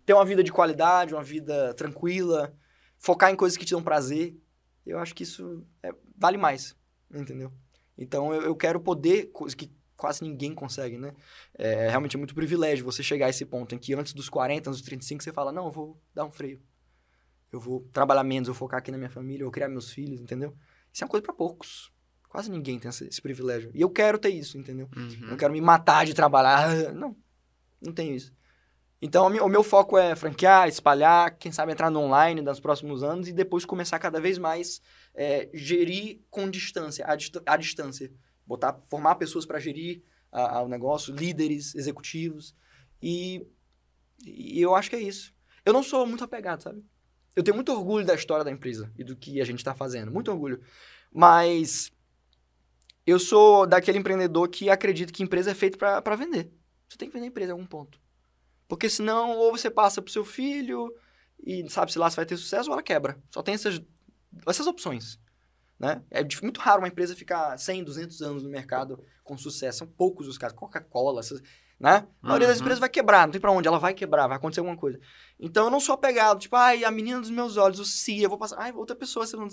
ter 0.06 0.14
uma 0.14 0.24
vida 0.24 0.42
de 0.42 0.52
qualidade, 0.52 1.14
uma 1.14 1.22
vida 1.22 1.74
tranquila, 1.74 2.54
focar 2.96 3.30
em 3.30 3.36
coisas 3.36 3.56
que 3.56 3.64
te 3.64 3.72
dão 3.72 3.82
prazer, 3.82 4.36
eu 4.86 4.98
acho 4.98 5.14
que 5.14 5.22
isso 5.22 5.66
é- 5.82 5.94
vale 6.16 6.38
mais, 6.38 6.76
entendeu? 7.12 7.52
Então 7.96 8.32
eu, 8.32 8.42
eu 8.42 8.56
quero 8.56 8.80
poder, 8.80 9.30
que 9.56 9.70
quase 9.96 10.22
ninguém 10.22 10.54
consegue, 10.54 10.96
né? 10.96 11.12
É 11.54 11.88
realmente 11.88 12.16
muito 12.16 12.34
privilégio 12.34 12.84
você 12.84 13.02
chegar 13.02 13.26
a 13.26 13.30
esse 13.30 13.44
ponto 13.44 13.74
em 13.74 13.78
que 13.78 13.92
antes 13.94 14.12
dos 14.12 14.28
40, 14.28 14.70
antes 14.70 14.80
dos 14.80 14.88
35, 14.88 15.22
você 15.24 15.32
fala, 15.32 15.50
não, 15.52 15.66
eu 15.66 15.72
vou 15.72 16.00
dar 16.14 16.24
um 16.24 16.30
freio. 16.30 16.60
Eu 17.50 17.58
vou 17.58 17.80
trabalhar 17.92 18.22
menos, 18.22 18.46
eu 18.48 18.54
vou 18.54 18.58
focar 18.58 18.78
aqui 18.78 18.90
na 18.92 18.98
minha 18.98 19.10
família, 19.10 19.42
eu 19.42 19.46
vou 19.46 19.52
criar 19.52 19.68
meus 19.68 19.90
filhos, 19.90 20.20
entendeu? 20.20 20.54
Isso 20.92 21.02
é 21.02 21.06
uma 21.06 21.10
coisa 21.10 21.24
pra 21.24 21.32
poucos. 21.34 21.90
Quase 22.28 22.50
ninguém 22.50 22.78
tem 22.78 22.90
esse, 22.90 23.06
esse 23.08 23.22
privilégio. 23.22 23.70
E 23.74 23.80
eu 23.80 23.88
quero 23.88 24.18
ter 24.18 24.28
isso, 24.28 24.58
entendeu? 24.58 24.88
Eu 24.94 25.02
Uhum. 25.02 25.26
não 25.30 25.36
quero 25.36 25.52
me 25.52 25.60
matar 25.60 26.04
de 26.04 26.12
trabalhar. 26.14 26.68
Não, 26.94 27.16
não 27.80 27.92
tenho 27.92 28.14
isso. 28.14 28.32
Então, 29.00 29.26
o 29.26 29.48
meu, 29.48 29.62
foco 29.62 29.96
é 29.96 30.16
franquear, 30.16 30.66
espalhar, 30.66 31.36
quem 31.38 31.52
sabe 31.52 31.70
entrar 31.70 31.88
no 31.88 32.00
online 32.00 32.42
nos 32.42 32.58
próximos 32.58 33.04
anos 33.04 33.28
e 33.28 33.32
depois 33.32 33.64
começar 33.64 33.98
cada 34.00 34.20
vez 34.20 34.38
mais 34.38 34.82
é, 35.14 35.48
gerir 35.54 36.20
com 36.28 36.50
distância, 36.50 37.06
à, 37.06 37.56
distância. 37.56 38.12
Botar, 38.44 38.80
formar 38.88 39.14
pessoas 39.14 39.46
para 39.46 39.60
gerir 39.60 40.02
o 40.32 40.68
negócio, 40.68 41.14
líderes, 41.14 41.74
executivos. 41.74 42.54
E, 43.00 43.46
e 44.24 44.60
eu 44.60 44.74
acho 44.74 44.90
que 44.90 44.96
é 44.96 45.00
isso. 45.00 45.32
Eu 45.64 45.72
não 45.72 45.82
sou 45.82 46.04
muito 46.04 46.24
apegado, 46.24 46.62
sabe? 46.62 46.84
Eu 47.36 47.44
tenho 47.44 47.54
muito 47.54 47.72
orgulho 47.72 48.04
da 48.04 48.14
história 48.14 48.44
da 48.44 48.50
empresa 48.50 48.92
e 48.98 49.04
do 49.04 49.14
que 49.14 49.40
a 49.40 49.44
gente 49.44 49.58
está 49.58 49.74
fazendo. 49.74 50.10
Muito 50.10 50.30
orgulho. 50.30 50.60
Mas 51.12 51.92
eu 53.06 53.18
sou 53.18 53.64
daquele 53.64 53.98
empreendedor 53.98 54.48
que 54.48 54.68
acredita 54.68 55.12
que 55.12 55.22
empresa 55.22 55.52
é 55.52 55.54
feita 55.54 55.78
para 55.78 56.16
vender. 56.16 56.50
Você 56.88 56.98
tem 56.98 57.08
que 57.08 57.14
vender 57.14 57.26
a 57.26 57.28
empresa 57.28 57.50
em 57.50 57.52
algum 57.52 57.66
ponto. 57.66 58.00
Porque 58.68 58.88
senão, 58.90 59.36
ou 59.36 59.50
você 59.56 59.70
passa 59.70 60.00
pro 60.02 60.12
seu 60.12 60.24
filho 60.24 60.94
e 61.42 61.68
sabe 61.70 61.90
se 61.90 61.98
lá 61.98 62.08
se 62.10 62.16
vai 62.16 62.26
ter 62.26 62.36
sucesso 62.36 62.68
ou 62.68 62.74
ela 62.74 62.82
quebra. 62.82 63.18
Só 63.30 63.42
tem 63.42 63.54
essas, 63.54 63.80
essas 64.46 64.66
opções. 64.66 65.18
Né? 65.78 66.02
É 66.10 66.22
muito 66.42 66.60
raro 66.60 66.82
uma 66.82 66.88
empresa 66.88 67.14
ficar 67.16 67.56
100, 67.58 67.84
200 67.84 68.20
anos 68.20 68.42
no 68.42 68.50
mercado 68.50 69.02
com 69.24 69.38
sucesso. 69.38 69.78
São 69.78 69.86
poucos 69.86 70.26
os 70.28 70.36
casos. 70.36 70.56
Coca-Cola, 70.58 71.20
essas- 71.20 71.40
né? 71.80 72.06
A 72.22 72.26
maioria 72.26 72.48
das 72.48 72.56
Uhum. 72.58 72.62
empresas 72.64 72.80
vai 72.80 72.88
quebrar, 72.88 73.26
não 73.26 73.32
tem 73.32 73.40
pra 73.40 73.52
onde. 73.52 73.68
Ela 73.68 73.78
vai 73.78 73.94
quebrar, 73.94 74.26
vai 74.26 74.36
acontecer 74.36 74.58
alguma 74.60 74.76
coisa. 74.76 74.98
Então 75.38 75.64
eu 75.66 75.70
não 75.70 75.78
sou 75.80 75.94
apegado. 75.94 76.40
Tipo, 76.40 76.56
ai, 76.56 76.82
a 76.84 76.90
menina 76.90 77.20
dos 77.20 77.30
meus 77.30 77.56
olhos, 77.56 77.78
o 77.78 77.84
CIA, 77.84 78.24
eu 78.24 78.28
vou 78.28 78.36
passar. 78.38 78.56
Ai, 78.58 78.72
outra 78.72 78.96
pessoa, 78.96 79.24
se 79.26 79.36
não 79.36 79.48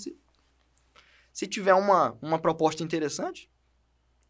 Se 1.32 1.46
tiver 1.48 1.74
uma, 1.76 2.18
uma 2.22 2.40
proposta 2.40 2.82
interessante, 2.84 3.50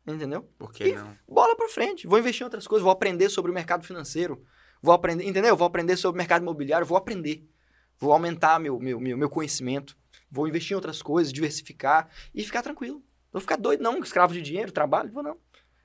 entendeu? 0.05 0.43
Por 0.57 0.73
que 0.73 0.83
E- 0.85 0.95
não? 0.95 1.15
bola 1.27 1.55
pra 1.55 1.69
frente. 1.69 2.05
Vou 2.07 2.19
investir 2.19 2.41
em 2.41 2.45
outras 2.45 2.67
coisas, 2.67 2.83
vou 2.83 2.91
aprender 2.91 3.29
sobre 3.29 3.51
o 3.51 3.53
mercado 3.53 3.85
financeiro. 3.85 4.43
Vou 4.85 4.93
aprender, 4.93 5.23
entendeu? 5.23 5.57
Vou 5.57 5.65
aprender 5.65 5.97
sobre 5.97 6.17
o 6.17 6.19
mercado 6.19 6.43
imobiliário, 6.43 6.85
vou 6.85 6.95
aprender. 6.95 7.49
Vou 7.97 8.13
aumentar 8.13 8.59
meu, 8.59 8.79
meu, 8.79 8.99
meu, 8.99 9.17
meu 9.17 9.27
conhecimento. 9.27 9.97
Vou 10.29 10.47
investir 10.47 10.73
em 10.73 10.75
outras 10.75 11.01
coisas, 11.01 11.33
diversificar 11.33 12.07
e 12.35 12.43
ficar 12.43 12.61
tranquilo. 12.61 13.03
Vou 13.31 13.41
ficar 13.41 13.55
doido, 13.55 13.81
não, 13.81 13.97
escravo 13.97 14.31
de 14.31 14.43
dinheiro, 14.43 14.71
trabalho, 14.71 15.11
vou 15.11 15.23
não. 15.23 15.39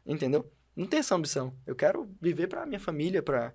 Entendeu? 0.04 0.52
Não 0.76 0.86
tenho 0.86 1.00
essa 1.00 1.14
ambição. 1.14 1.56
Eu 1.66 1.74
quero 1.74 2.14
viver 2.20 2.46
pra 2.46 2.66
minha 2.66 2.78
família, 2.78 3.22
pra, 3.22 3.54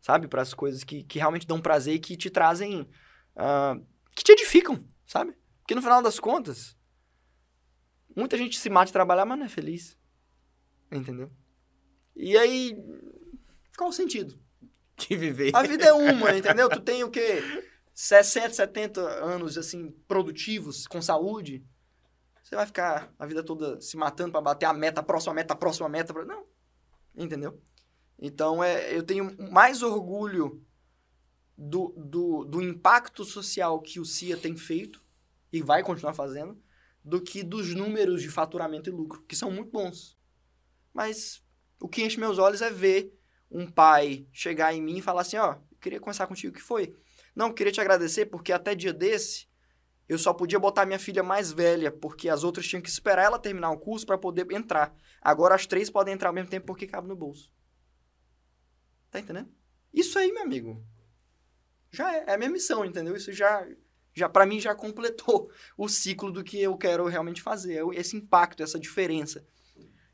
sabe? 0.00 0.26
Para 0.26 0.40
as 0.40 0.54
coisas 0.54 0.82
que, 0.84 1.02
que 1.02 1.18
realmente 1.18 1.46
dão 1.46 1.60
prazer 1.60 1.94
e 1.94 1.98
que 1.98 2.16
te 2.16 2.30
trazem. 2.30 2.88
ah, 3.36 3.78
que 4.16 4.24
te 4.24 4.32
edificam, 4.32 4.82
sabe? 5.06 5.34
Porque 5.60 5.74
no 5.74 5.82
final 5.82 6.02
das 6.02 6.18
contas, 6.18 6.74
muita 8.16 8.38
gente 8.38 8.58
se 8.58 8.70
mata 8.70 8.86
de 8.86 8.94
trabalhar, 8.94 9.26
mas 9.26 9.38
não 9.38 9.44
é 9.44 9.50
feliz. 9.50 9.98
Entendeu? 10.90 11.30
E 12.16 12.38
aí, 12.38 12.74
qual 13.76 13.90
o 13.90 13.92
sentido? 13.92 14.47
Que 15.08 15.16
viver. 15.16 15.54
A 15.54 15.62
vida 15.62 15.84
é 15.84 15.92
uma, 15.92 16.36
entendeu? 16.36 16.68
Tu 16.68 16.80
tem 16.80 17.04
o 17.04 17.10
quê? 17.10 17.40
60, 17.94 18.50
70 18.54 19.00
anos, 19.00 19.56
assim, 19.56 19.90
produtivos, 20.08 20.86
com 20.86 21.00
saúde. 21.00 21.64
Você 22.42 22.56
vai 22.56 22.66
ficar 22.66 23.12
a 23.18 23.26
vida 23.26 23.42
toda 23.42 23.80
se 23.80 23.96
matando 23.96 24.32
pra 24.32 24.40
bater 24.40 24.66
a 24.66 24.72
meta, 24.72 25.00
a 25.00 25.04
próxima 25.04 25.34
meta, 25.34 25.54
a 25.54 25.56
próxima 25.56 25.88
meta. 25.88 26.12
pra- 26.12 26.24
Não. 26.24 26.44
Entendeu? 27.16 27.60
Então, 28.18 28.62
é, 28.62 28.94
eu 28.96 29.02
tenho 29.02 29.36
mais 29.50 29.82
orgulho 29.82 30.64
do, 31.56 31.94
do, 31.96 32.44
do 32.44 32.62
impacto 32.62 33.24
social 33.24 33.80
que 33.80 34.00
o 34.00 34.04
CIA 34.04 34.36
tem 34.36 34.56
feito 34.56 35.02
e 35.52 35.62
vai 35.62 35.82
continuar 35.82 36.14
fazendo 36.14 36.60
do 37.04 37.20
que 37.20 37.42
dos 37.42 37.74
números 37.74 38.20
de 38.22 38.28
faturamento 38.28 38.88
e 38.90 38.92
lucro, 38.92 39.22
que 39.22 39.36
são 39.36 39.50
muito 39.50 39.70
bons. 39.70 40.16
Mas 40.92 41.42
o 41.80 41.88
que 41.88 42.02
enche 42.02 42.18
meus 42.18 42.38
olhos 42.38 42.60
é 42.62 42.70
ver 42.70 43.17
um 43.50 43.70
pai 43.70 44.26
chegar 44.32 44.74
em 44.74 44.82
mim 44.82 44.98
e 44.98 45.02
falar 45.02 45.22
assim, 45.22 45.36
ó, 45.36 45.52
eu 45.52 45.78
queria 45.80 46.00
conversar 46.00 46.26
contigo, 46.26 46.52
o 46.52 46.56
que 46.56 46.62
foi? 46.62 46.94
Não, 47.34 47.52
queria 47.52 47.72
te 47.72 47.80
agradecer 47.80 48.26
porque 48.26 48.52
até 48.52 48.74
dia 48.74 48.92
desse 48.92 49.48
eu 50.08 50.18
só 50.18 50.32
podia 50.32 50.58
botar 50.58 50.86
minha 50.86 50.98
filha 50.98 51.22
mais 51.22 51.52
velha, 51.52 51.92
porque 51.92 52.28
as 52.28 52.42
outras 52.42 52.66
tinham 52.66 52.80
que 52.80 52.88
esperar 52.88 53.24
ela 53.24 53.38
terminar 53.38 53.70
o 53.70 53.78
curso 53.78 54.06
para 54.06 54.16
poder 54.16 54.50
entrar. 54.52 54.96
Agora 55.20 55.54
as 55.54 55.66
três 55.66 55.90
podem 55.90 56.14
entrar 56.14 56.30
ao 56.30 56.34
mesmo 56.34 56.48
tempo 56.48 56.66
porque 56.66 56.86
cabe 56.86 57.06
no 57.06 57.14
bolso. 57.14 57.52
Tá 59.10 59.20
entendendo? 59.20 59.50
Isso 59.92 60.18
aí, 60.18 60.32
meu 60.32 60.42
amigo, 60.42 60.82
já 61.90 62.14
é, 62.14 62.24
é 62.28 62.34
a 62.34 62.38
minha 62.38 62.50
missão, 62.50 62.84
entendeu? 62.84 63.14
Isso 63.14 63.32
já, 63.32 63.66
já 64.14 64.28
para 64.28 64.46
mim, 64.46 64.58
já 64.58 64.74
completou 64.74 65.50
o 65.76 65.88
ciclo 65.88 66.32
do 66.32 66.42
que 66.42 66.58
eu 66.58 66.76
quero 66.76 67.06
realmente 67.06 67.42
fazer. 67.42 67.74
É 67.74 68.00
esse 68.00 68.16
impacto, 68.16 68.62
essa 68.62 68.80
diferença. 68.80 69.46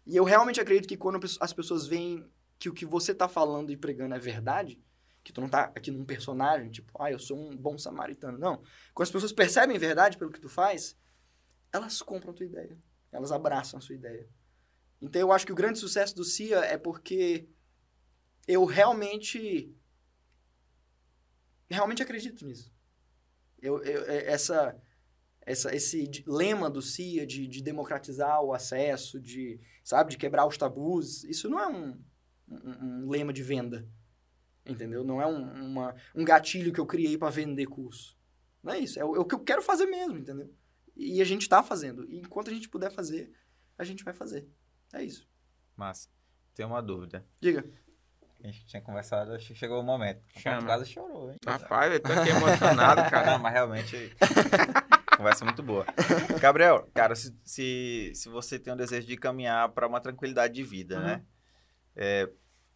E 0.06 0.16
eu 0.16 0.24
realmente 0.24 0.60
acredito 0.60 0.88
que 0.88 0.96
quando 0.96 1.24
as 1.40 1.52
pessoas 1.52 1.86
veem 1.86 2.28
que 2.64 2.68
o 2.68 2.74
que 2.74 2.86
você 2.86 3.14
tá 3.14 3.28
falando 3.28 3.70
e 3.70 3.76
pregando 3.76 4.14
é 4.14 4.18
verdade, 4.18 4.82
que 5.22 5.32
tu 5.32 5.40
não 5.40 5.48
tá 5.48 5.64
aqui 5.74 5.90
num 5.90 6.04
personagem, 6.04 6.70
tipo, 6.70 6.90
ah, 7.02 7.10
eu 7.10 7.18
sou 7.18 7.38
um 7.38 7.54
bom 7.54 7.76
samaritano. 7.76 8.38
Não. 8.38 8.62
Quando 8.94 9.06
as 9.06 9.10
pessoas 9.10 9.32
percebem 9.32 9.78
verdade 9.78 10.16
pelo 10.16 10.30
que 10.30 10.40
tu 10.40 10.48
faz, 10.48 10.96
elas 11.72 12.00
compram 12.00 12.32
a 12.32 12.34
tua 12.34 12.46
ideia. 12.46 12.78
Elas 13.12 13.32
abraçam 13.32 13.78
a 13.78 13.82
sua 13.82 13.94
ideia. 13.94 14.26
Então 15.00 15.20
eu 15.20 15.32
acho 15.32 15.44
que 15.44 15.52
o 15.52 15.56
grande 15.56 15.78
sucesso 15.78 16.14
do 16.14 16.24
CIA 16.24 16.60
é 16.60 16.78
porque 16.78 17.46
eu 18.46 18.64
realmente 18.64 19.74
realmente 21.68 22.02
acredito 22.02 22.46
nisso. 22.46 22.72
Eu, 23.60 23.82
eu, 23.82 24.04
é, 24.04 24.26
essa, 24.26 24.80
essa, 25.42 25.74
esse 25.74 26.10
lema 26.26 26.70
do 26.70 26.80
CIA 26.80 27.26
de, 27.26 27.46
de, 27.46 27.62
democratizar 27.62 28.42
o 28.42 28.52
acesso, 28.52 29.20
de, 29.20 29.60
sabe, 29.82 30.12
de 30.12 30.18
quebrar 30.18 30.46
os 30.46 30.56
tabus, 30.56 31.24
isso 31.24 31.48
não 31.48 31.58
é 31.58 31.66
um, 31.66 31.98
um, 32.64 33.04
um 33.04 33.10
lema 33.10 33.32
de 33.32 33.42
venda, 33.42 33.88
entendeu? 34.66 35.04
Não 35.04 35.20
é 35.20 35.26
um, 35.26 35.66
uma, 35.66 35.94
um 36.14 36.24
gatilho 36.24 36.72
que 36.72 36.80
eu 36.80 36.86
criei 36.86 37.16
para 37.18 37.30
vender 37.30 37.66
curso. 37.66 38.16
Não 38.62 38.72
é 38.72 38.78
isso, 38.78 38.98
é 38.98 39.04
o, 39.04 39.16
é 39.16 39.18
o, 39.18 39.24
que 39.24 39.34
eu 39.34 39.40
quero 39.40 39.62
fazer 39.62 39.86
mesmo, 39.86 40.16
entendeu? 40.16 40.52
E 40.96 41.20
a 41.20 41.24
gente 41.24 41.42
está 41.42 41.62
fazendo. 41.62 42.04
E 42.08 42.18
enquanto 42.18 42.50
a 42.50 42.54
gente 42.54 42.68
puder 42.68 42.90
fazer, 42.90 43.32
a 43.76 43.84
gente 43.84 44.04
vai 44.04 44.14
fazer. 44.14 44.48
É 44.92 45.02
isso. 45.02 45.28
Massa. 45.76 46.08
Tenho 46.54 46.68
uma 46.68 46.80
dúvida. 46.80 47.26
Diga. 47.40 47.64
A 48.42 48.46
gente 48.46 48.66
tinha 48.66 48.82
conversado, 48.82 49.32
acho 49.32 49.48
que 49.48 49.54
chegou 49.54 49.80
o 49.80 49.82
momento. 49.82 50.22
Chama. 50.36 50.58
A 50.58 50.64
quase 50.64 50.86
chorou, 50.86 51.30
hein? 51.30 51.38
Rapaz, 51.46 51.92
eu 51.92 52.00
tô 52.00 52.12
aqui 52.12 52.28
emocionado, 52.28 53.02
cara. 53.10 53.32
Não, 53.32 53.38
mas 53.38 53.52
realmente, 53.52 54.14
conversa 55.16 55.44
muito 55.46 55.62
boa. 55.62 55.86
Gabriel, 56.40 56.86
cara, 56.92 57.14
se, 57.14 57.34
se, 57.42 58.12
se 58.14 58.28
você 58.28 58.58
tem 58.58 58.72
um 58.72 58.76
desejo 58.76 59.06
de 59.06 59.16
caminhar 59.16 59.70
para 59.70 59.88
uma 59.88 59.98
tranquilidade 59.98 60.52
de 60.52 60.62
vida, 60.62 60.98
uhum. 60.98 61.04
né? 61.04 61.24
É, 61.96 62.30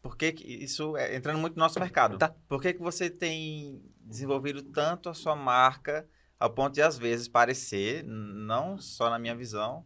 por 0.09 0.17
que, 0.17 0.33
que 0.33 0.65
isso 0.65 0.97
é 0.97 1.15
entrando 1.15 1.39
muito 1.39 1.55
no 1.55 1.61
nosso 1.61 1.79
mercado? 1.79 2.17
Tá. 2.17 2.35
Por 2.49 2.63
que, 2.63 2.73
que 2.73 2.81
você 2.81 3.11
tem 3.11 3.83
desenvolvido 4.01 4.63
tanto 4.63 5.11
a 5.11 5.13
sua 5.13 5.37
marca 5.37 6.09
ao 6.41 6.49
ponto 6.49 6.73
de, 6.73 6.81
às 6.81 6.97
vezes, 6.97 7.29
parecer, 7.29 8.03
não 8.05 8.79
só 8.79 9.11
na 9.11 9.19
minha 9.19 9.37
visão, 9.37 9.85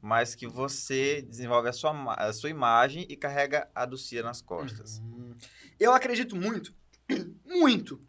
mas 0.00 0.34
que 0.34 0.46
você 0.46 1.20
desenvolve 1.20 1.68
a 1.68 1.74
sua, 1.74 2.14
a 2.14 2.32
sua 2.32 2.48
imagem 2.48 3.04
e 3.06 3.14
carrega 3.18 3.70
a 3.74 3.84
do 3.84 3.98
Cia 3.98 4.22
nas 4.22 4.40
costas. 4.40 4.98
Uhum. 5.00 5.36
Eu 5.78 5.92
acredito 5.92 6.34
muito, 6.34 6.74
muito, 7.44 8.00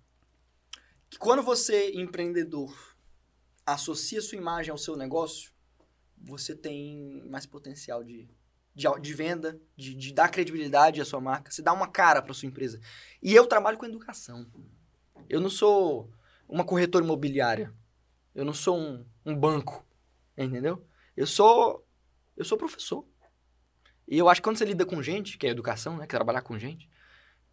que 1.09 1.17
quando 1.17 1.43
você, 1.43 1.91
empreendedor, 1.91 2.73
associa 3.65 4.21
sua 4.21 4.37
imagem 4.37 4.71
ao 4.71 4.77
seu 4.77 4.95
negócio, 4.95 5.51
você 6.17 6.55
tem 6.55 7.25
mais 7.29 7.45
potencial 7.45 8.05
de, 8.05 8.29
de, 8.73 8.87
de 9.01 9.13
venda, 9.13 9.59
de, 9.75 9.93
de 9.95 10.13
dar 10.13 10.29
credibilidade 10.29 11.01
à 11.01 11.05
sua 11.05 11.19
marca, 11.19 11.51
você 11.51 11.61
dá 11.61 11.73
uma 11.73 11.87
cara 11.87 12.21
para 12.21 12.33
sua 12.33 12.47
empresa. 12.47 12.79
E 13.21 13.33
eu 13.33 13.45
trabalho 13.45 13.77
com 13.77 13.85
educação. 13.85 14.45
Eu 15.29 15.39
não 15.39 15.49
sou 15.49 16.11
uma 16.47 16.63
corretora 16.63 17.03
imobiliária. 17.03 17.73
Eu 18.33 18.45
não 18.45 18.53
sou 18.53 18.77
um, 18.77 19.05
um 19.25 19.35
banco, 19.35 19.85
entendeu? 20.37 20.85
Eu 21.15 21.27
sou 21.27 21.85
eu 22.35 22.45
sou 22.45 22.57
professor. 22.57 23.05
E 24.07 24.17
eu 24.17 24.27
acho 24.27 24.41
que 24.41 24.45
quando 24.45 24.57
você 24.57 24.65
lida 24.65 24.85
com 24.85 25.01
gente, 25.01 25.37
que 25.37 25.45
é 25.45 25.49
educação, 25.49 25.97
né, 25.97 26.07
que 26.07 26.15
é 26.15 26.17
trabalhar 26.17 26.41
com 26.41 26.57
gente, 26.57 26.89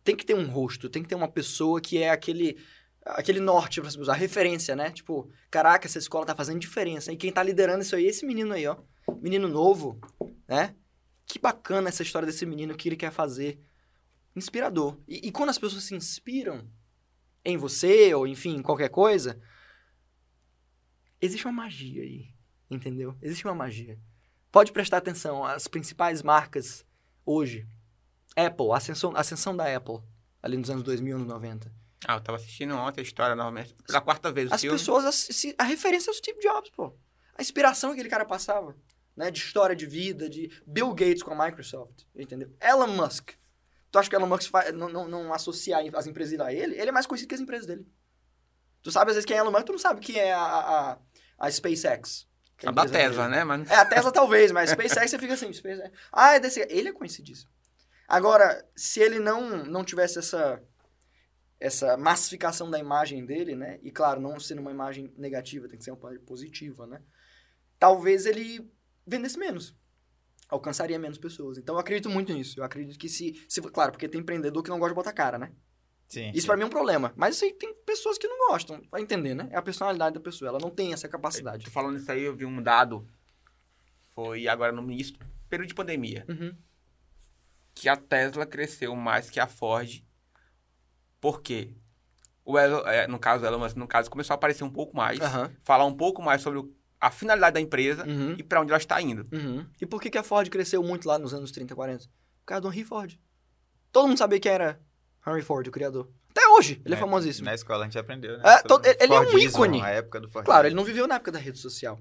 tem 0.02 0.16
que 0.16 0.24
ter 0.24 0.34
um 0.34 0.48
rosto, 0.48 0.88
tem 0.88 1.02
que 1.02 1.08
ter 1.08 1.14
uma 1.14 1.28
pessoa 1.28 1.80
que 1.80 1.98
é 1.98 2.10
aquele 2.10 2.58
aquele 3.04 3.40
norte 3.40 3.80
para 3.80 4.12
a 4.12 4.14
referência, 4.14 4.76
né? 4.76 4.90
Tipo, 4.90 5.30
caraca, 5.50 5.86
essa 5.86 5.98
escola 5.98 6.26
tá 6.26 6.34
fazendo 6.34 6.58
diferença. 6.58 7.12
E 7.12 7.16
quem 7.16 7.32
tá 7.32 7.42
liderando 7.42 7.82
isso 7.82 7.96
aí 7.96 8.06
é 8.06 8.08
esse 8.08 8.26
menino 8.26 8.52
aí, 8.52 8.66
ó. 8.66 8.76
Menino 9.20 9.48
novo, 9.48 9.98
né? 10.46 10.74
Que 11.28 11.38
bacana 11.38 11.88
essa 11.90 12.02
história 12.02 12.26
desse 12.26 12.44
menino, 12.46 12.72
o 12.72 12.76
que 12.76 12.88
ele 12.88 12.96
quer 12.96 13.12
fazer. 13.12 13.60
Inspirador. 14.34 14.98
E, 15.06 15.28
e 15.28 15.30
quando 15.30 15.50
as 15.50 15.58
pessoas 15.58 15.84
se 15.84 15.94
inspiram 15.94 16.68
em 17.44 17.56
você, 17.56 18.14
ou 18.14 18.26
enfim, 18.26 18.56
em 18.56 18.62
qualquer 18.62 18.88
coisa, 18.88 19.40
existe 21.20 21.46
uma 21.46 21.52
magia 21.52 22.02
aí. 22.02 22.34
Entendeu? 22.70 23.16
Existe 23.22 23.44
uma 23.46 23.54
magia. 23.54 23.98
Pode 24.50 24.72
prestar 24.72 24.96
atenção, 24.96 25.44
as 25.44 25.68
principais 25.68 26.22
marcas 26.22 26.84
hoje. 27.24 27.66
Apple, 28.36 28.70
a 28.72 28.76
ascensão, 28.76 29.14
a 29.16 29.20
ascensão 29.20 29.56
da 29.56 29.74
Apple, 29.74 30.00
ali 30.42 30.56
nos 30.56 30.70
anos 30.70 30.82
2000, 30.82 31.16
anos 31.16 31.28
90. 31.28 31.72
Ah, 32.06 32.14
eu 32.14 32.20
tava 32.20 32.38
assistindo 32.38 32.74
ontem 32.76 33.00
a 33.00 33.02
história 33.02 33.34
novamente, 33.34 33.74
pela 33.86 34.00
quarta 34.00 34.30
vez 34.30 34.52
As 34.52 34.60
filme. 34.60 34.78
pessoas, 34.78 35.04
a, 35.58 35.62
a 35.62 35.66
referência 35.66 36.10
é 36.10 36.12
o 36.12 36.14
Steve 36.14 36.38
Jobs, 36.40 36.70
pô. 36.70 36.94
A 37.34 37.42
inspiração 37.42 37.90
que 37.90 37.94
aquele 37.94 38.08
cara 38.08 38.24
passava, 38.24 38.76
né? 39.18 39.32
De 39.32 39.40
história 39.40 39.74
de 39.74 39.84
vida, 39.84 40.30
de 40.30 40.48
Bill 40.64 40.94
Gates 40.94 41.24
com 41.24 41.32
a 41.32 41.46
Microsoft, 41.46 42.04
entendeu? 42.14 42.54
Elon 42.62 42.86
Musk. 42.86 43.32
Tu 43.90 43.98
acha 43.98 44.08
que 44.08 44.14
Elon 44.14 44.28
Musk 44.28 44.52
não, 44.72 44.88
não, 44.88 45.08
não 45.08 45.34
associa 45.34 45.78
as 45.94 46.06
empresas 46.06 46.38
a 46.38 46.52
ele? 46.52 46.78
Ele 46.78 46.88
é 46.88 46.92
mais 46.92 47.04
conhecido 47.04 47.28
que 47.28 47.34
as 47.34 47.40
empresas 47.40 47.66
dele. 47.66 47.84
Tu 48.80 48.92
sabe, 48.92 49.10
às 49.10 49.16
vezes, 49.16 49.26
quem 49.26 49.36
é 49.36 49.40
Elon 49.40 49.50
Musk, 49.50 49.66
tu 49.66 49.72
não 49.72 49.78
sabe 49.78 50.00
quem 50.00 50.16
é 50.18 50.32
a, 50.32 50.40
a, 50.40 50.98
a 51.36 51.50
SpaceX. 51.50 52.28
A 52.64 52.70
da 52.70 52.86
Tesla, 52.86 53.28
né? 53.28 53.42
Mas... 53.42 53.68
É, 53.68 53.74
a 53.74 53.84
Tesla 53.84 54.12
talvez, 54.12 54.52
mas 54.52 54.70
SpaceX 54.70 55.10
você 55.10 55.18
fica 55.18 55.34
assim, 55.34 55.52
SpaceX. 55.52 55.90
Ah, 56.12 56.36
é 56.36 56.40
desse... 56.40 56.60
ele 56.70 56.88
é 56.88 56.92
conhecidíssimo. 56.92 57.50
Agora, 58.06 58.64
se 58.76 59.00
ele 59.00 59.18
não, 59.18 59.64
não 59.64 59.84
tivesse 59.84 60.20
essa, 60.20 60.62
essa 61.58 61.96
massificação 61.96 62.70
da 62.70 62.78
imagem 62.78 63.26
dele, 63.26 63.56
né? 63.56 63.80
E 63.82 63.90
claro, 63.90 64.20
não 64.20 64.38
sendo 64.38 64.60
uma 64.60 64.70
imagem 64.70 65.12
negativa, 65.16 65.68
tem 65.68 65.76
que 65.76 65.84
ser 65.84 65.90
uma 65.90 66.18
positiva, 66.20 66.86
né? 66.86 67.02
Talvez 67.78 68.26
ele 68.26 68.70
vendesse 69.08 69.38
menos. 69.38 69.74
Alcançaria 70.48 70.98
menos 70.98 71.18
pessoas. 71.18 71.58
Então 71.58 71.74
eu 71.74 71.78
acredito 71.80 72.08
muito 72.08 72.32
nisso. 72.32 72.58
Eu 72.60 72.64
acredito 72.64 72.98
que 72.98 73.08
se, 73.08 73.44
se. 73.48 73.60
Claro, 73.60 73.92
porque 73.92 74.08
tem 74.08 74.20
empreendedor 74.20 74.62
que 74.62 74.70
não 74.70 74.78
gosta 74.78 74.92
de 74.92 74.96
botar 74.96 75.12
cara, 75.12 75.38
né? 75.38 75.52
Sim, 76.08 76.30
Isso 76.34 76.46
para 76.46 76.56
mim 76.56 76.62
é 76.62 76.66
um 76.66 76.70
problema. 76.70 77.12
Mas 77.16 77.34
isso 77.36 77.44
aí 77.44 77.52
tem 77.52 77.74
pessoas 77.84 78.16
que 78.16 78.26
não 78.26 78.48
gostam. 78.48 78.80
Vai 78.90 79.02
entender, 79.02 79.34
né? 79.34 79.46
É 79.50 79.58
a 79.58 79.62
personalidade 79.62 80.14
da 80.14 80.20
pessoa. 80.20 80.48
Ela 80.48 80.58
não 80.58 80.70
tem 80.70 80.94
essa 80.94 81.06
capacidade. 81.06 81.66
Tô 81.66 81.70
falando 81.70 81.98
isso 81.98 82.10
aí, 82.10 82.22
eu 82.22 82.34
vi 82.34 82.46
um 82.46 82.62
dado. 82.62 83.06
Foi 84.14 84.48
agora 84.48 84.72
no 84.72 84.82
início, 84.90 85.16
período 85.50 85.68
de 85.68 85.74
pandemia. 85.74 86.24
Uhum. 86.28 86.56
Que 87.74 87.88
a 87.90 87.96
Tesla 87.96 88.46
cresceu 88.46 88.96
mais 88.96 89.28
que 89.28 89.38
a 89.38 89.46
Ford. 89.46 90.02
Por 91.20 91.42
quê? 91.42 91.74
O 92.44 92.58
Elon, 92.58 92.80
é, 92.86 93.06
no 93.06 93.18
caso, 93.18 93.44
Elon 93.44 93.58
Musk, 93.58 93.76
no 93.76 93.86
caso, 93.86 94.10
começou 94.10 94.32
a 94.32 94.36
aparecer 94.36 94.64
um 94.64 94.70
pouco 94.70 94.96
mais. 94.96 95.20
Aham. 95.20 95.52
Falar 95.60 95.84
um 95.84 95.94
pouco 95.94 96.22
mais 96.22 96.40
sobre 96.40 96.58
o- 96.60 96.74
a 97.00 97.10
finalidade 97.10 97.54
da 97.54 97.60
empresa 97.60 98.04
Uhum. 98.06 98.34
e 98.38 98.42
para 98.42 98.60
onde 98.60 98.70
ela 98.70 98.78
está 98.78 99.00
indo. 99.00 99.26
Uhum. 99.32 99.64
E 99.80 99.86
por 99.86 100.00
que, 100.00 100.10
que 100.10 100.18
a 100.18 100.22
Ford 100.22 100.48
cresceu 100.48 100.82
muito 100.82 101.06
lá 101.06 101.18
nos 101.18 101.32
anos 101.32 101.50
30, 101.52 101.74
40? 101.74 102.04
Por 102.04 102.10
causa 102.46 102.60
do 102.62 102.68
Henry 102.68 102.84
Ford. 102.84 103.18
Todo 103.92 104.08
mundo 104.08 104.18
sabia 104.18 104.40
quem 104.40 104.50
era 104.52 104.80
Henry 105.26 105.42
Ford, 105.42 105.66
o 105.66 105.70
criador. 105.70 106.10
Até 106.30 106.46
hoje, 106.48 106.80
ele 106.84 106.94
é, 106.94 106.96
Né? 106.96 107.00
famosíssimo. 107.00 107.44
Na 107.46 107.54
escola 107.54 107.82
a 107.82 107.84
gente 107.84 107.98
aprendeu, 107.98 108.36
né? 108.38 108.42
É, 108.44 108.62
todo- 108.62 108.84
ele- 108.86 108.96
ele 109.00 109.12
é 109.14 109.20
um 109.20 109.24
Fordismo, 109.24 109.48
ícone. 109.64 109.82
A 109.82 109.88
época 109.90 110.20
do 110.20 110.28
Fordismo. 110.28 110.52
Claro, 110.52 110.66
ele 110.68 110.74
não 110.74 110.84
viveu 110.84 111.06
na 111.06 111.16
época 111.16 111.32
da 111.32 111.38
rede 111.38 111.58
social. 111.58 111.98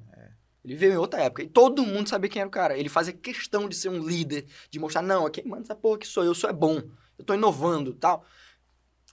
Ele 0.64 0.74
viveu 0.76 0.91
em 0.94 0.98
outra 0.98 1.22
época. 1.22 1.44
E 1.44 1.48
todo 1.48 1.82
mundo 1.86 2.10
sabia 2.10 2.30
quem 2.30 2.41
era 2.41 2.48
o 2.48 2.52
cara. 2.52 2.78
Ele 2.78 2.90
fazia 2.90 3.14
questão 3.14 3.69
de 3.69 3.76
ser 3.76 3.88
um 3.90 4.06
líder, 4.06 4.45
de 4.69 4.80
mostrar, 4.80 5.02
não, 5.02 5.30
quem 5.30 5.45
manda 5.45 5.64
essa 5.64 5.76
porra 5.76 5.98
que 5.98 6.06
sou 6.07 6.26
eu, 6.26 6.36
sou 6.36 6.49
é 6.49 6.53
bom. 6.53 6.82
Eu 7.18 7.24
tô 7.24 7.34
inovando 7.34 7.94
tal. 7.94 8.26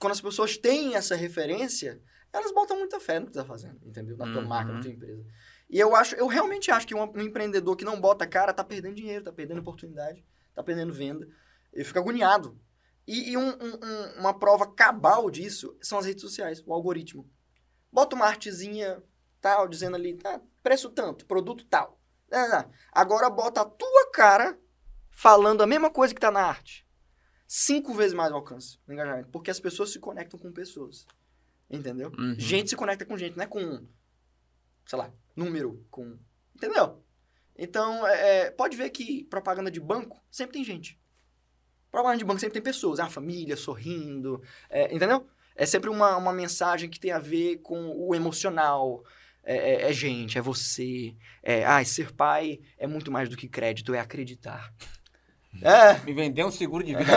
Quando 0.00 0.12
as 0.12 0.20
pessoas 0.20 0.56
têm 0.58 0.96
essa 0.96 1.14
referência, 1.14 2.00
elas 2.32 2.52
botam 2.52 2.76
muita 2.76 2.98
fé 2.98 3.20
no 3.20 3.26
que 3.26 3.32
tá 3.32 3.44
fazendo, 3.44 3.78
entendeu? 3.84 4.16
Na 4.16 4.24
tua 4.26 4.42
Uhum. 4.42 4.48
marca, 4.48 4.72
na 4.72 4.80
tua 4.80 4.90
empresa. 4.90 5.24
E 5.74 5.80
eu 5.80 5.96
acho, 5.96 6.14
eu 6.14 6.28
realmente 6.28 6.70
acho 6.70 6.86
que 6.86 6.94
um, 6.94 7.02
um 7.02 7.20
empreendedor 7.20 7.74
que 7.74 7.84
não 7.84 8.00
bota 8.00 8.24
cara 8.28 8.54
tá 8.54 8.62
perdendo 8.62 8.94
dinheiro, 8.94 9.24
tá 9.24 9.32
perdendo 9.32 9.58
oportunidade, 9.58 10.24
tá 10.54 10.62
perdendo 10.62 10.92
venda. 10.92 11.28
Ele 11.72 11.82
fica 11.82 11.98
agoniado. 11.98 12.56
E, 13.04 13.32
e 13.32 13.36
um- 13.36 13.48
um- 13.48 13.80
um- 13.82 14.20
uma 14.20 14.38
prova 14.38 14.72
cabal 14.72 15.28
disso 15.28 15.76
são 15.82 15.98
as 15.98 16.06
redes 16.06 16.22
sociais, 16.22 16.62
o 16.64 16.72
algoritmo. 16.72 17.28
Bota 17.90 18.14
uma 18.14 18.26
artezinha 18.26 19.02
tal, 19.40 19.66
dizendo 19.66 19.96
ali, 19.96 20.14
tá, 20.16 20.40
preço 20.62 20.88
tanto, 20.90 21.26
produto 21.26 21.64
tal. 21.64 22.00
Não, 22.30 22.48
não, 22.48 22.58
não. 22.62 22.70
Agora 22.92 23.28
bota 23.28 23.62
a 23.62 23.64
tua 23.64 24.12
cara 24.12 24.56
falando 25.10 25.60
a 25.60 25.66
mesma 25.66 25.90
coisa 25.90 26.14
que 26.14 26.20
tá 26.20 26.30
na 26.30 26.42
arte. 26.42 26.86
Cinco 27.48 27.92
vezes 27.94 28.14
mais 28.14 28.30
o 28.30 28.36
alcance 28.36 28.78
no 28.86 28.94
engajamento. 28.94 29.28
Porque 29.30 29.50
as 29.50 29.58
pessoas 29.58 29.90
se 29.90 29.98
conectam 29.98 30.38
com 30.38 30.52
pessoas. 30.52 31.04
Entendeu? 31.68 32.12
Uhum. 32.16 32.36
Gente 32.38 32.70
se 32.70 32.76
conecta 32.76 33.04
com 33.04 33.18
gente, 33.18 33.36
não 33.36 33.42
é 33.42 33.46
com, 33.48 33.84
sei 34.86 34.98
lá, 34.98 35.12
número, 35.36 35.84
com. 35.90 36.18
Entendeu? 36.54 37.02
Então, 37.56 38.06
é, 38.06 38.46
é, 38.46 38.50
pode 38.50 38.76
ver 38.76 38.90
que 38.90 39.24
propaganda 39.24 39.70
de 39.70 39.80
banco 39.80 40.20
sempre 40.30 40.54
tem 40.54 40.64
gente. 40.64 40.98
Propaganda 41.90 42.18
de 42.18 42.24
banco 42.24 42.40
sempre 42.40 42.54
tem 42.54 42.62
pessoas, 42.62 42.98
a 42.98 43.08
família 43.08 43.56
sorrindo, 43.56 44.42
é, 44.68 44.92
entendeu? 44.94 45.26
É 45.54 45.64
sempre 45.64 45.88
uma, 45.88 46.16
uma 46.16 46.32
mensagem 46.32 46.90
que 46.90 46.98
tem 46.98 47.12
a 47.12 47.18
ver 47.20 47.58
com 47.58 47.92
o 47.96 48.14
emocional. 48.14 49.04
é, 49.44 49.56
é- 49.56 49.90
é 49.90 49.92
gente, 49.92 50.36
é 50.38 50.40
você. 50.42 51.14
É, 51.42 51.64
ah, 51.64 51.84
ser 51.84 52.10
pai 52.12 52.58
é 52.78 52.86
muito 52.86 53.12
mais 53.12 53.28
do 53.28 53.36
que 53.36 53.46
crédito, 53.48 53.94
é 53.94 54.00
acreditar. 54.00 54.72
É, 55.62 56.00
Me 56.04 56.12
vendeu 56.12 56.48
um 56.48 56.50
seguro 56.50 56.82
de 56.82 56.94
vida. 56.96 57.12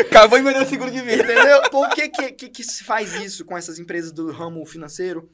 Acabou 0.00 0.36
de 0.38 0.44
vender 0.44 0.60
um 0.62 0.66
seguro 0.66 0.90
de 0.90 1.00
vida. 1.00 1.22
entendeu? 1.22 1.70
Por 1.70 1.88
que, 1.90 2.08
que, 2.08 2.32
que, 2.32 2.48
que 2.48 2.64
se 2.64 2.82
faz 2.82 3.14
isso 3.14 3.44
com 3.44 3.56
essas 3.56 3.78
empresas 3.78 4.10
do 4.10 4.32
ramo 4.32 4.64
financeiro? 4.66 5.30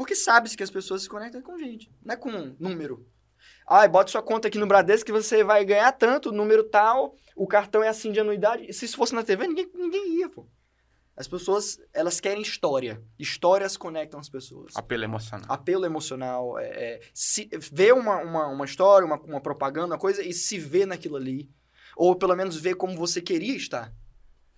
Porque 0.00 0.16
sabe-se 0.16 0.56
que 0.56 0.62
as 0.62 0.70
pessoas 0.70 1.02
se 1.02 1.10
conectam 1.10 1.42
com 1.42 1.58
gente, 1.58 1.92
não 2.02 2.14
é 2.14 2.16
com 2.16 2.30
um 2.30 2.56
número. 2.58 3.06
Ah, 3.66 3.86
bota 3.86 4.10
sua 4.10 4.22
conta 4.22 4.48
aqui 4.48 4.56
no 4.56 4.66
Bradesco 4.66 5.04
que 5.04 5.12
você 5.12 5.44
vai 5.44 5.62
ganhar 5.62 5.92
tanto, 5.92 6.32
número 6.32 6.64
tal, 6.64 7.14
o 7.36 7.46
cartão 7.46 7.82
é 7.82 7.88
assim 7.88 8.10
de 8.10 8.18
anuidade. 8.18 8.72
Se 8.72 8.86
isso 8.86 8.96
fosse 8.96 9.14
na 9.14 9.22
TV, 9.22 9.46
ninguém, 9.46 9.70
ninguém 9.74 10.20
ia, 10.20 10.30
pô. 10.30 10.48
As 11.14 11.28
pessoas, 11.28 11.78
elas 11.92 12.18
querem 12.18 12.40
história. 12.40 13.04
Histórias 13.18 13.76
conectam 13.76 14.18
as 14.18 14.30
pessoas. 14.30 14.74
Apelo 14.74 15.04
emocional. 15.04 15.46
Apelo 15.52 15.84
emocional, 15.84 16.58
é, 16.58 16.68
é, 16.68 17.00
se, 17.12 17.50
ver 17.70 17.92
uma, 17.92 18.22
uma, 18.22 18.46
uma 18.46 18.64
história, 18.64 19.06
uma, 19.06 19.20
uma 19.20 19.42
propaganda, 19.42 19.88
uma 19.88 19.98
coisa, 19.98 20.22
e 20.22 20.32
se 20.32 20.58
ver 20.58 20.86
naquilo 20.86 21.16
ali. 21.16 21.50
Ou 21.94 22.16
pelo 22.16 22.34
menos 22.34 22.56
ver 22.56 22.74
como 22.74 22.96
você 22.96 23.20
queria 23.20 23.54
estar. 23.54 23.92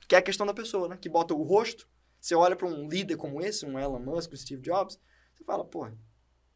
Que 0.06 0.14
é 0.14 0.19
a 0.19 0.23
questão 0.23 0.47
da 0.47 0.55
pessoa, 0.55 0.86
né? 0.86 0.97
Que 0.97 1.09
bota 1.09 1.35
o 1.35 1.43
rosto. 1.43 1.89
Você 2.20 2.36
olha 2.36 2.55
para 2.55 2.69
um 2.69 2.86
líder 2.89 3.16
como 3.16 3.43
esse, 3.43 3.66
um 3.66 3.77
Elon 3.77 3.98
Musk, 3.98 4.32
um 4.32 4.36
Steve 4.36 4.62
Jobs, 4.62 4.97
você 5.43 5.47
fala, 5.47 5.64
pô, 5.64 5.89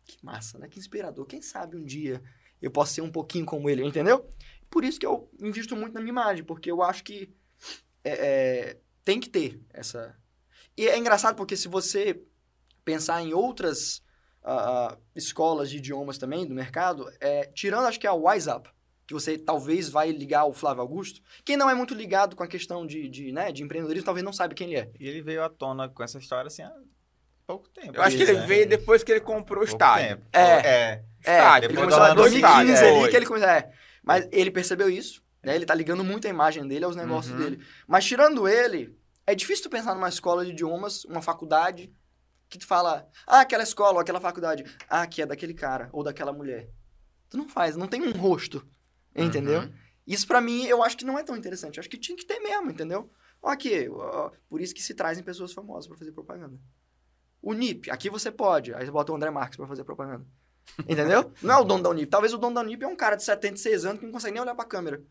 que 0.05 0.25
massa, 0.25 0.59
né? 0.59 0.69
Que 0.69 0.79
inspirador. 0.79 1.27
Quem 1.27 1.43
sabe 1.43 1.77
um 1.77 1.85
dia 1.85 2.23
eu 2.63 2.71
posso 2.71 2.95
ser 2.95 3.03
um 3.03 3.11
pouquinho 3.11 3.45
como 3.45 3.69
ele, 3.69 3.85
entendeu? 3.85 4.29
Por 4.71 4.85
isso 4.85 4.99
que 4.99 5.07
eu 5.07 5.31
invisto 5.41 5.77
muito 5.77 5.95
na 5.95 6.01
minha 6.01 6.11
imagem, 6.11 6.45
porque 6.45 6.71
eu 6.71 6.83
acho 6.83 7.05
que 7.05 7.35
é, 8.03 8.11
é, 8.11 8.81
tem 9.05 9.21
que 9.21 9.29
ter 9.29 9.61
essa. 9.73 10.17
E 10.77 10.89
é 10.89 10.99
engraçado 10.99 11.37
porque 11.37 11.57
se 11.57 11.69
você 11.69 12.23
pensar 12.85 13.21
em 13.23 13.33
outras 13.33 14.03
ah, 14.43 14.97
escolas 15.15 15.71
de 15.71 15.79
idiomas 15.79 16.19
também 16.19 16.47
do 16.47 16.55
mercado, 16.55 17.11
é, 17.21 17.47
tirando 17.47 17.87
acho 17.87 18.01
que 18.01 18.07
a 18.07 18.15
WiseUp, 18.15 18.69
que 19.07 19.15
você 19.15 19.39
talvez 19.39 19.89
vai 19.89 20.11
ligar 20.11 20.41
ao 20.41 20.53
Flávio 20.53 20.83
Augusto, 20.83 21.21
quem 21.45 21.57
não 21.57 21.71
é 21.71 21.75
muito 21.75 21.95
ligado 21.95 22.35
com 22.37 22.43
a 22.43 22.49
questão 22.49 22.87
de, 22.87 23.09
de, 23.09 23.33
né, 23.33 23.53
de 23.53 23.63
empreendedorismo 23.63 24.05
talvez 24.05 24.25
não 24.25 24.33
saiba 24.33 24.55
quem 24.55 24.69
ele 24.69 24.81
é. 24.81 24.91
E 24.99 25.09
ele 25.09 25.23
veio 25.23 25.43
à 25.43 25.49
tona 25.49 25.89
com 25.89 26.03
essa 26.03 26.19
história 26.19 26.49
assim 26.49 26.63
pouco 27.47 27.69
tempo. 27.71 27.97
Eu 27.97 28.03
acho 28.03 28.17
que 28.17 28.23
ele 28.23 28.35
veio 28.47 28.69
depois 28.69 29.03
que 29.05 29.13
ele 29.13 29.21
comprou 29.21 29.63
o 29.63 29.67
estádio. 29.67 30.09
tempo. 30.17 30.27
É. 30.33 30.41
é. 30.41 31.05
É, 31.25 31.39
Estádio, 31.39 31.71
ele 31.71 31.77
começou 31.79 32.07
em 32.07 32.15
2015 32.15 32.73
estádio, 32.73 32.97
ali 32.97 33.05
é. 33.05 33.09
que 33.09 33.17
ele 33.17 33.27
começou. 33.27 33.49
É. 33.49 33.73
Mas 34.03 34.29
ele 34.31 34.51
percebeu 34.51 34.89
isso, 34.89 35.21
né? 35.43 35.57
Ele 35.57 35.67
tá 35.67 35.75
ligando 35.75 36.05
muito 36.05 36.27
a 36.27 36.31
imagem 36.31 36.67
dele 36.69 36.85
aos 36.85 36.95
negócios 36.95 37.35
Uhum. 37.35 37.41
dele. 37.43 37.67
Mas 37.87 38.05
tirando 38.05 38.47
ele, 38.47 38.97
é 39.27 39.35
difícil 39.35 39.65
tu 39.65 39.71
pensar 39.71 39.95
numa 39.95 40.09
escola 40.09 40.45
de 40.45 40.53
idiomas, 40.53 41.05
uma 41.05 41.21
faculdade, 41.21 41.93
que 42.49 42.59
tu 42.59 42.67
fala, 42.67 43.09
ah, 43.27 43.41
aquela 43.41 43.65
escola 43.65 43.95
ou 43.95 43.99
aquela 43.99 44.21
faculdade, 44.21 44.63
ah, 44.89 45.05
que 45.05 45.21
é 45.21 45.27
daquele 45.27 45.53
cara 45.53 45.89
ou 45.93 46.05
daquela 46.05 46.33
mulher. 46.33 46.69
Tu 47.29 47.37
não 47.37 47.49
faz, 47.49 47.75
não 47.77 47.89
tem 47.89 48.01
um 48.03 48.13
rosto, 48.13 48.65
entendeu? 49.13 49.63
Uhum. 49.63 49.73
Isso 50.07 50.29
pra 50.29 50.41
mim, 50.41 50.65
eu 50.67 50.81
acho 50.85 50.97
que 50.97 51.05
não 51.05 51.19
é 51.19 51.25
tão 51.25 51.37
interessante. 51.37 51.79
Eu 51.79 51.81
acho 51.81 51.91
que 51.91 51.99
tinha 51.99 52.17
que 52.17 52.25
ter 52.25 52.39
mesmo, 52.39 52.71
entendeu? 52.71 53.11
Aqui, 53.43 53.89
ó, 53.91 54.31
por 54.49 54.61
isso 54.61 54.73
que 54.73 54.83
se 54.83 54.95
trazem 54.95 55.25
pessoas 55.25 55.53
famosas 55.53 55.89
pra 55.89 55.97
fazer 55.97 56.13
propaganda. 56.13 56.57
O 57.43 57.53
NIP, 57.53 57.91
aqui 57.91 58.11
você 58.11 58.31
pode. 58.31 58.75
Aí 58.75 58.85
você 58.85 58.91
bota 58.91 59.13
o 59.13 59.17
André 59.17 59.31
Marques 59.31 59.57
pra 59.57 59.67
fazer 59.67 59.85
propaganda. 59.85 60.27
Entendeu? 60.89 61.33
Não 61.43 61.55
é 61.55 61.59
o 61.59 61.65
dono 61.65 61.83
da 61.83 61.91
Unip. 61.91 62.11
Talvez 62.11 62.33
o 62.35 62.39
dono 62.39 62.55
da 62.55 62.61
Unip 62.61 62.83
é 62.83 62.89
um 62.89 62.97
cara 62.97 63.15
de 63.17 63.23
76 63.23 63.85
anos 63.85 64.01
que 64.01 64.05
não 64.07 64.13
consegue 64.13 64.33
nem 64.35 64.43
olhar 64.43 64.55
pra 64.55 64.65
câmera. 64.65 65.03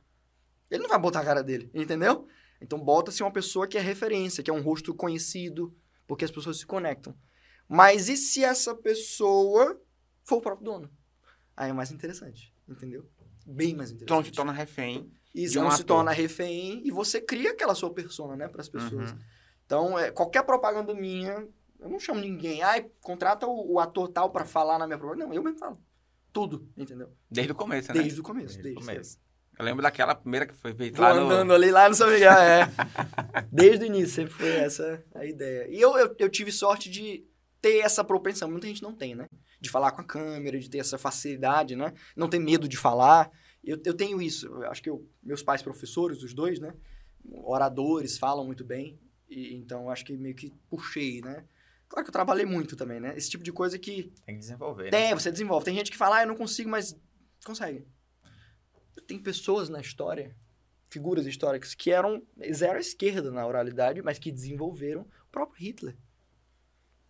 Ele 0.70 0.82
não 0.84 0.90
vai 0.90 1.00
botar 1.00 1.22
a 1.22 1.26
cara 1.26 1.42
dele, 1.44 1.70
entendeu? 1.74 2.28
Então 2.60 2.78
bota-se 2.80 3.22
uma 3.24 3.32
pessoa 3.32 3.68
que 3.68 3.78
é 3.78 3.82
referência, 3.82 4.44
que 4.44 4.50
é 4.50 4.54
um 4.54 4.62
rosto 4.62 4.94
conhecido, 4.94 5.74
porque 6.08 6.26
as 6.26 6.32
pessoas 6.32 6.58
se 6.60 6.66
conectam. 6.66 7.16
Mas 7.70 8.10
e 8.10 8.18
se 8.18 8.44
essa 8.44 8.76
pessoa 8.76 9.80
for 10.24 10.38
o 10.38 10.42
próprio 10.42 10.66
dono? 10.66 10.90
Aí 11.56 11.70
é 11.70 11.74
mais 11.74 11.92
interessante, 11.92 12.54
entendeu? 12.68 13.06
Bem 13.46 13.76
mais 13.76 13.92
Então 13.92 14.18
interessante. 14.18 14.32
te 14.34 14.36
torna 14.36 14.52
refém. 14.52 15.12
Isso 15.34 15.54
de 15.54 15.60
um 15.60 15.64
não 15.64 15.72
se 15.72 15.82
ator. 15.84 15.98
torna 15.98 16.12
refém 16.12 16.82
e 16.86 16.92
você 16.92 17.22
cria 17.22 17.52
aquela 17.52 17.76
sua 17.76 17.94
persona, 17.94 18.36
né, 18.36 18.48
para 18.48 18.62
as 18.62 18.70
pessoas. 18.70 19.12
Uhum. 19.12 19.20
Então, 19.66 20.00
é, 20.00 20.10
qualquer 20.12 20.44
propaganda 20.44 20.94
minha, 20.94 21.48
eu 21.86 21.92
não 21.92 22.00
chamo 22.00 22.20
ninguém, 22.20 22.64
ai, 22.64 22.90
contrata 23.00 23.46
o, 23.46 23.74
o 23.74 23.80
ator 23.80 24.08
tal 24.08 24.32
pra 24.32 24.44
falar 24.44 24.80
na 24.80 24.88
minha 24.88 24.98
propaganda. 24.98 25.28
Não, 25.28 25.34
eu 25.36 25.44
mesmo 25.44 25.60
falo. 25.60 25.80
Tudo, 26.34 26.68
entendeu? 26.76 27.14
Desde 27.30 27.52
o 27.52 27.56
começo, 27.56 27.94
né? 27.94 28.02
Desde 28.02 28.20
o 28.20 28.24
começo. 28.24 28.56
Desde 28.56 28.60
o 28.60 28.64
Desde, 28.64 28.82
começo. 28.82 29.20
Eu 29.58 29.64
lembro 29.64 29.84
daquela 29.84 30.16
primeira 30.16 30.48
que 30.48 30.56
foi 30.56 30.74
feita 30.74 31.00
lá 31.00 31.14
no... 31.14 31.28
andando 31.28 31.54
ali 31.54 31.70
lá 31.70 31.88
no 31.88 31.94
São 31.94 32.10
Miguel, 32.10 32.32
é. 32.32 32.68
Desde 33.54 33.86
o 33.86 33.88
início 33.88 34.16
sempre 34.16 34.34
foi 34.34 34.50
essa 34.50 35.06
a 35.14 35.26
ideia. 35.26 35.68
E 35.70 35.80
eu, 35.80 35.96
eu, 35.96 36.16
eu 36.18 36.28
tive 36.28 36.52
sorte 36.52 36.90
de 36.90 37.24
ter 37.62 37.78
essa 37.78 38.04
propensão. 38.04 38.50
Muita 38.50 38.66
gente 38.66 38.82
não 38.82 38.96
tem, 38.96 39.14
né? 39.14 39.28
De 39.62 39.70
falar 39.70 39.92
com 39.92 40.02
a 40.02 40.06
câmera, 40.06 40.60
de 40.60 40.68
ter 40.68 40.80
essa 40.80 40.98
facilidade, 40.98 41.76
né? 41.76 41.94
Não 42.16 42.28
ter 42.28 42.40
medo 42.40 42.68
de 42.68 42.78
falar. 42.78 43.32
Eu, 43.64 43.80
eu 43.86 43.94
tenho 43.94 44.20
isso. 44.20 44.48
Eu 44.48 44.72
acho 44.72 44.82
que 44.82 44.90
eu, 44.90 45.08
meus 45.22 45.44
pais 45.44 45.62
professores, 45.62 46.24
os 46.24 46.34
dois, 46.34 46.60
né? 46.60 46.74
Oradores, 47.32 48.18
falam 48.18 48.44
muito 48.44 48.66
bem. 48.66 49.00
E, 49.30 49.56
então, 49.56 49.84
eu 49.84 49.90
acho 49.92 50.04
que 50.04 50.18
meio 50.18 50.36
que 50.36 50.52
puxei, 50.68 51.22
né? 51.22 51.46
Claro 51.88 52.04
que 52.04 52.10
eu 52.10 52.14
trabalhei 52.14 52.46
muito 52.46 52.76
também, 52.76 53.00
né? 53.00 53.14
Esse 53.16 53.30
tipo 53.30 53.44
de 53.44 53.52
coisa 53.52 53.78
que 53.78 54.12
Tem 54.26 54.36
que 54.36 54.42
desenvolver. 54.42 54.86
né? 54.86 54.90
tem, 54.92 55.14
você 55.14 55.32
desenvolve. 55.32 55.66
Tem 55.66 55.76
gente 55.76 55.92
que 55.92 55.98
fala, 55.98 56.18
ah, 56.18 56.24
eu 56.24 56.28
não 56.28 56.36
consigo, 56.36 56.70
mas 56.70 56.98
consegue. 57.46 57.86
Tem 59.08 59.20
pessoas 59.20 59.70
na 59.70 59.80
história, 59.80 60.36
figuras 60.90 61.28
históricas, 61.28 61.76
que 61.76 61.92
eram 61.92 62.24
zero 62.52 62.78
à 62.78 62.80
esquerda 62.80 63.32
na 63.32 63.46
oralidade, 63.46 64.02
mas 64.02 64.18
que 64.18 64.32
desenvolveram 64.32 65.02
o 65.02 65.32
próprio 65.32 65.60
Hitler. 65.60 65.96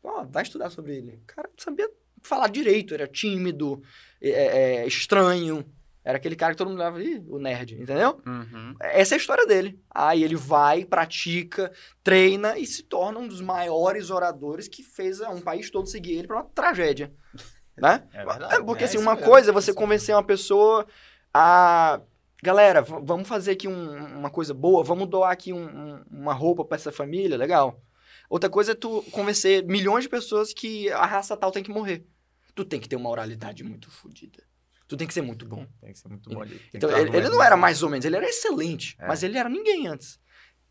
Ó, 0.04 0.26
vai 0.26 0.44
estudar 0.44 0.70
sobre 0.70 0.96
ele. 0.98 1.16
O 1.16 1.26
cara 1.26 1.48
não 1.48 1.64
sabia 1.64 1.90
falar 2.22 2.48
direito, 2.50 2.94
era 2.94 3.08
tímido, 3.08 3.82
é, 4.22 4.30
é, 4.30 4.88
estranho. 4.88 5.66
Era 6.06 6.18
aquele 6.18 6.36
cara 6.36 6.54
que 6.54 6.58
todo 6.60 6.70
mundo 6.70 6.78
olhava, 6.80 7.02
Ih, 7.04 7.26
o 7.28 7.40
nerd, 7.40 7.74
entendeu? 7.82 8.22
Uhum. 8.28 8.76
Essa 8.80 9.16
é 9.16 9.18
a 9.18 9.20
história 9.20 9.46
dele. 9.48 9.80
Aí 9.90 10.24
ele 10.24 10.36
vai, 10.36 10.86
pratica, 10.86 11.72
treina 12.04 12.60
e 12.60 12.66
se 12.68 12.84
torna 12.84 13.18
um 13.20 13.28
dos 13.28 13.42
maiores 13.42 14.12
oradores 14.12 14.68
que 14.68 14.84
fez 14.84 15.20
um 15.22 15.42
país 15.42 15.72
todo 15.72 15.88
seguir 15.90 16.18
ele 16.20 16.28
para 16.28 16.38
uma 16.38 16.46
tragédia. 16.46 17.12
Né? 17.78 18.08
É 18.14 18.24
verdade, 18.26 18.64
porque 18.64 18.86
é 18.86 18.88
assim, 18.88 18.98
uma 18.98 19.16
mesmo, 19.16 19.30
coisa 19.30 19.50
é 19.50 19.52
é 19.52 19.54
você 19.54 19.74
convencer 19.74 20.16
uma 20.16 20.24
pessoa 20.24 20.88
a. 21.34 22.00
Galera, 22.42 22.82
vamos 22.82 23.28
fazer 23.28 23.52
aqui 23.52 23.68
um- 23.68 24.18
uma 24.18 24.30
coisa 24.30 24.54
boa, 24.54 24.82
vamos 24.82 25.10
doar 25.10 25.30
aqui 25.32 25.52
um- 25.52 25.66
um- 25.66 26.04
uma 26.10 26.32
roupa 26.34 26.64
para 26.64 26.76
essa 26.78 26.90
família, 26.90 27.36
legal. 27.36 27.82
Outra 28.30 28.50
coisa 28.50 28.72
é 28.72 28.76
tu 28.76 29.02
convencer 29.12 29.66
milhões 29.66 30.04
de 30.06 30.10
pessoas 30.10 30.54
que 30.54 30.90
a 30.92 31.06
raça 31.06 31.36
tal 31.36 31.52
tem 31.52 31.64
que 31.64 31.70
morrer. 31.70 32.06
Tu 32.54 32.64
tem 32.64 32.80
que 32.80 32.88
ter 32.88 32.96
uma 32.96 33.10
oralidade 33.10 33.62
muito 33.62 33.92
fodida. 33.92 34.42
Tu 34.88 34.96
tem 34.98 35.08
que 35.08 35.14
ser 35.14 35.22
muito 35.22 35.46
bom. 35.48 35.66
Tem 35.82 35.92
que 35.94 36.00
ser 36.00 36.08
muito 36.08 36.30
bom. 36.30 36.42
ali. 36.42 36.56
Tem 36.60 36.70
Então, 36.76 36.90
ele, 36.96 37.16
ele 37.18 37.30
não 37.30 37.42
era 37.42 37.58
mais 37.58 37.82
ou 37.82 37.90
menos, 37.90 38.06
ele 38.06 38.16
era 38.16 38.26
excelente, 38.28 38.96
É. 39.00 39.08
mas 39.08 39.24
ele 39.24 39.38
era 39.38 39.50
ninguém 39.50 39.88
antes. 39.88 40.20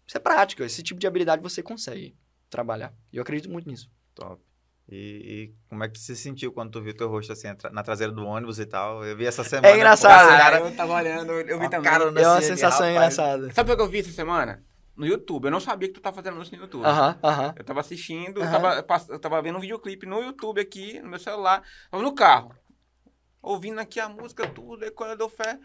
Isso 0.06 0.16
é 0.16 0.20
prática, 0.20 0.64
esse 0.64 0.82
tipo 0.82 1.00
de 1.00 1.06
habilidade 1.06 1.42
você 1.42 1.62
consegue 1.62 2.16
trabalhar. 2.50 2.92
E 3.12 3.16
eu 3.16 3.22
acredito 3.22 3.50
muito 3.50 3.68
nisso. 3.68 3.90
Top. 4.14 4.40
E, 4.86 4.96
e 4.96 5.54
como 5.68 5.82
é 5.82 5.88
que 5.88 5.98
você 5.98 6.14
se 6.14 6.22
sentiu 6.22 6.52
quando 6.52 6.70
tu 6.70 6.82
viu 6.82 6.94
teu 6.94 7.08
rosto 7.08 7.32
assim 7.32 7.48
na 7.72 7.82
traseira 7.82 8.12
do 8.12 8.22
ônibus 8.24 8.58
e 8.58 8.66
tal? 8.66 9.02
Eu 9.04 9.16
vi 9.16 9.24
essa 9.26 9.42
semana. 9.42 9.68
É 9.68 9.76
engraçado, 9.76 10.24
pô, 10.24 10.28
Cara, 10.36 10.38
cara, 10.58 10.58
eu 10.68 10.76
tava 10.76 10.92
olhando, 10.92 11.32
eu 11.32 11.58
vi 11.58 11.70
também. 11.70 11.90
cara, 11.90 12.04
É 12.04 12.08
uma 12.28 12.36
Assim, 12.36 12.48
sensação 12.48 12.80
rapaz. 12.86 12.90
engraçada. 13.14 13.52
Sabe 13.52 13.72
o 13.72 13.76
que 13.76 13.82
eu 13.82 13.88
vi 13.88 14.00
essa 14.00 14.10
semana? 14.12 14.62
No 14.94 15.06
YouTube. 15.06 15.46
Eu 15.46 15.50
não 15.50 15.58
sabia 15.58 15.88
que 15.88 15.94
tu 15.94 16.00
tava 16.00 16.14
fazendo 16.14 16.40
isso 16.40 16.54
no 16.54 16.60
YouTube. 16.62 16.84
Aham, 16.84 17.18
aham. 17.24 17.54
Eu 17.56 17.64
tava 17.64 17.80
assistindo, 17.80 18.40
eu 18.40 18.44
Aham. 18.44 18.52
tava, 18.52 18.82
pass- 18.82 19.08
eu 19.08 19.18
tava 19.18 19.40
vendo 19.42 19.56
um 19.56 19.60
videoclipe 19.60 20.04
no 20.06 20.20
YouTube 20.22 20.60
aqui, 20.60 21.00
no 21.00 21.08
meu 21.08 21.18
celular. 21.18 21.62
Tava 21.90 22.02
no 22.02 22.14
carro. 22.14 22.54
Ouvindo 23.44 23.78
aqui 23.78 24.00
a 24.00 24.08
música, 24.08 24.48
tudo, 24.48 24.84
aí 24.84 24.90
quando 24.90 25.10
eu 25.10 25.16
dou 25.16 25.28
fé. 25.28 25.58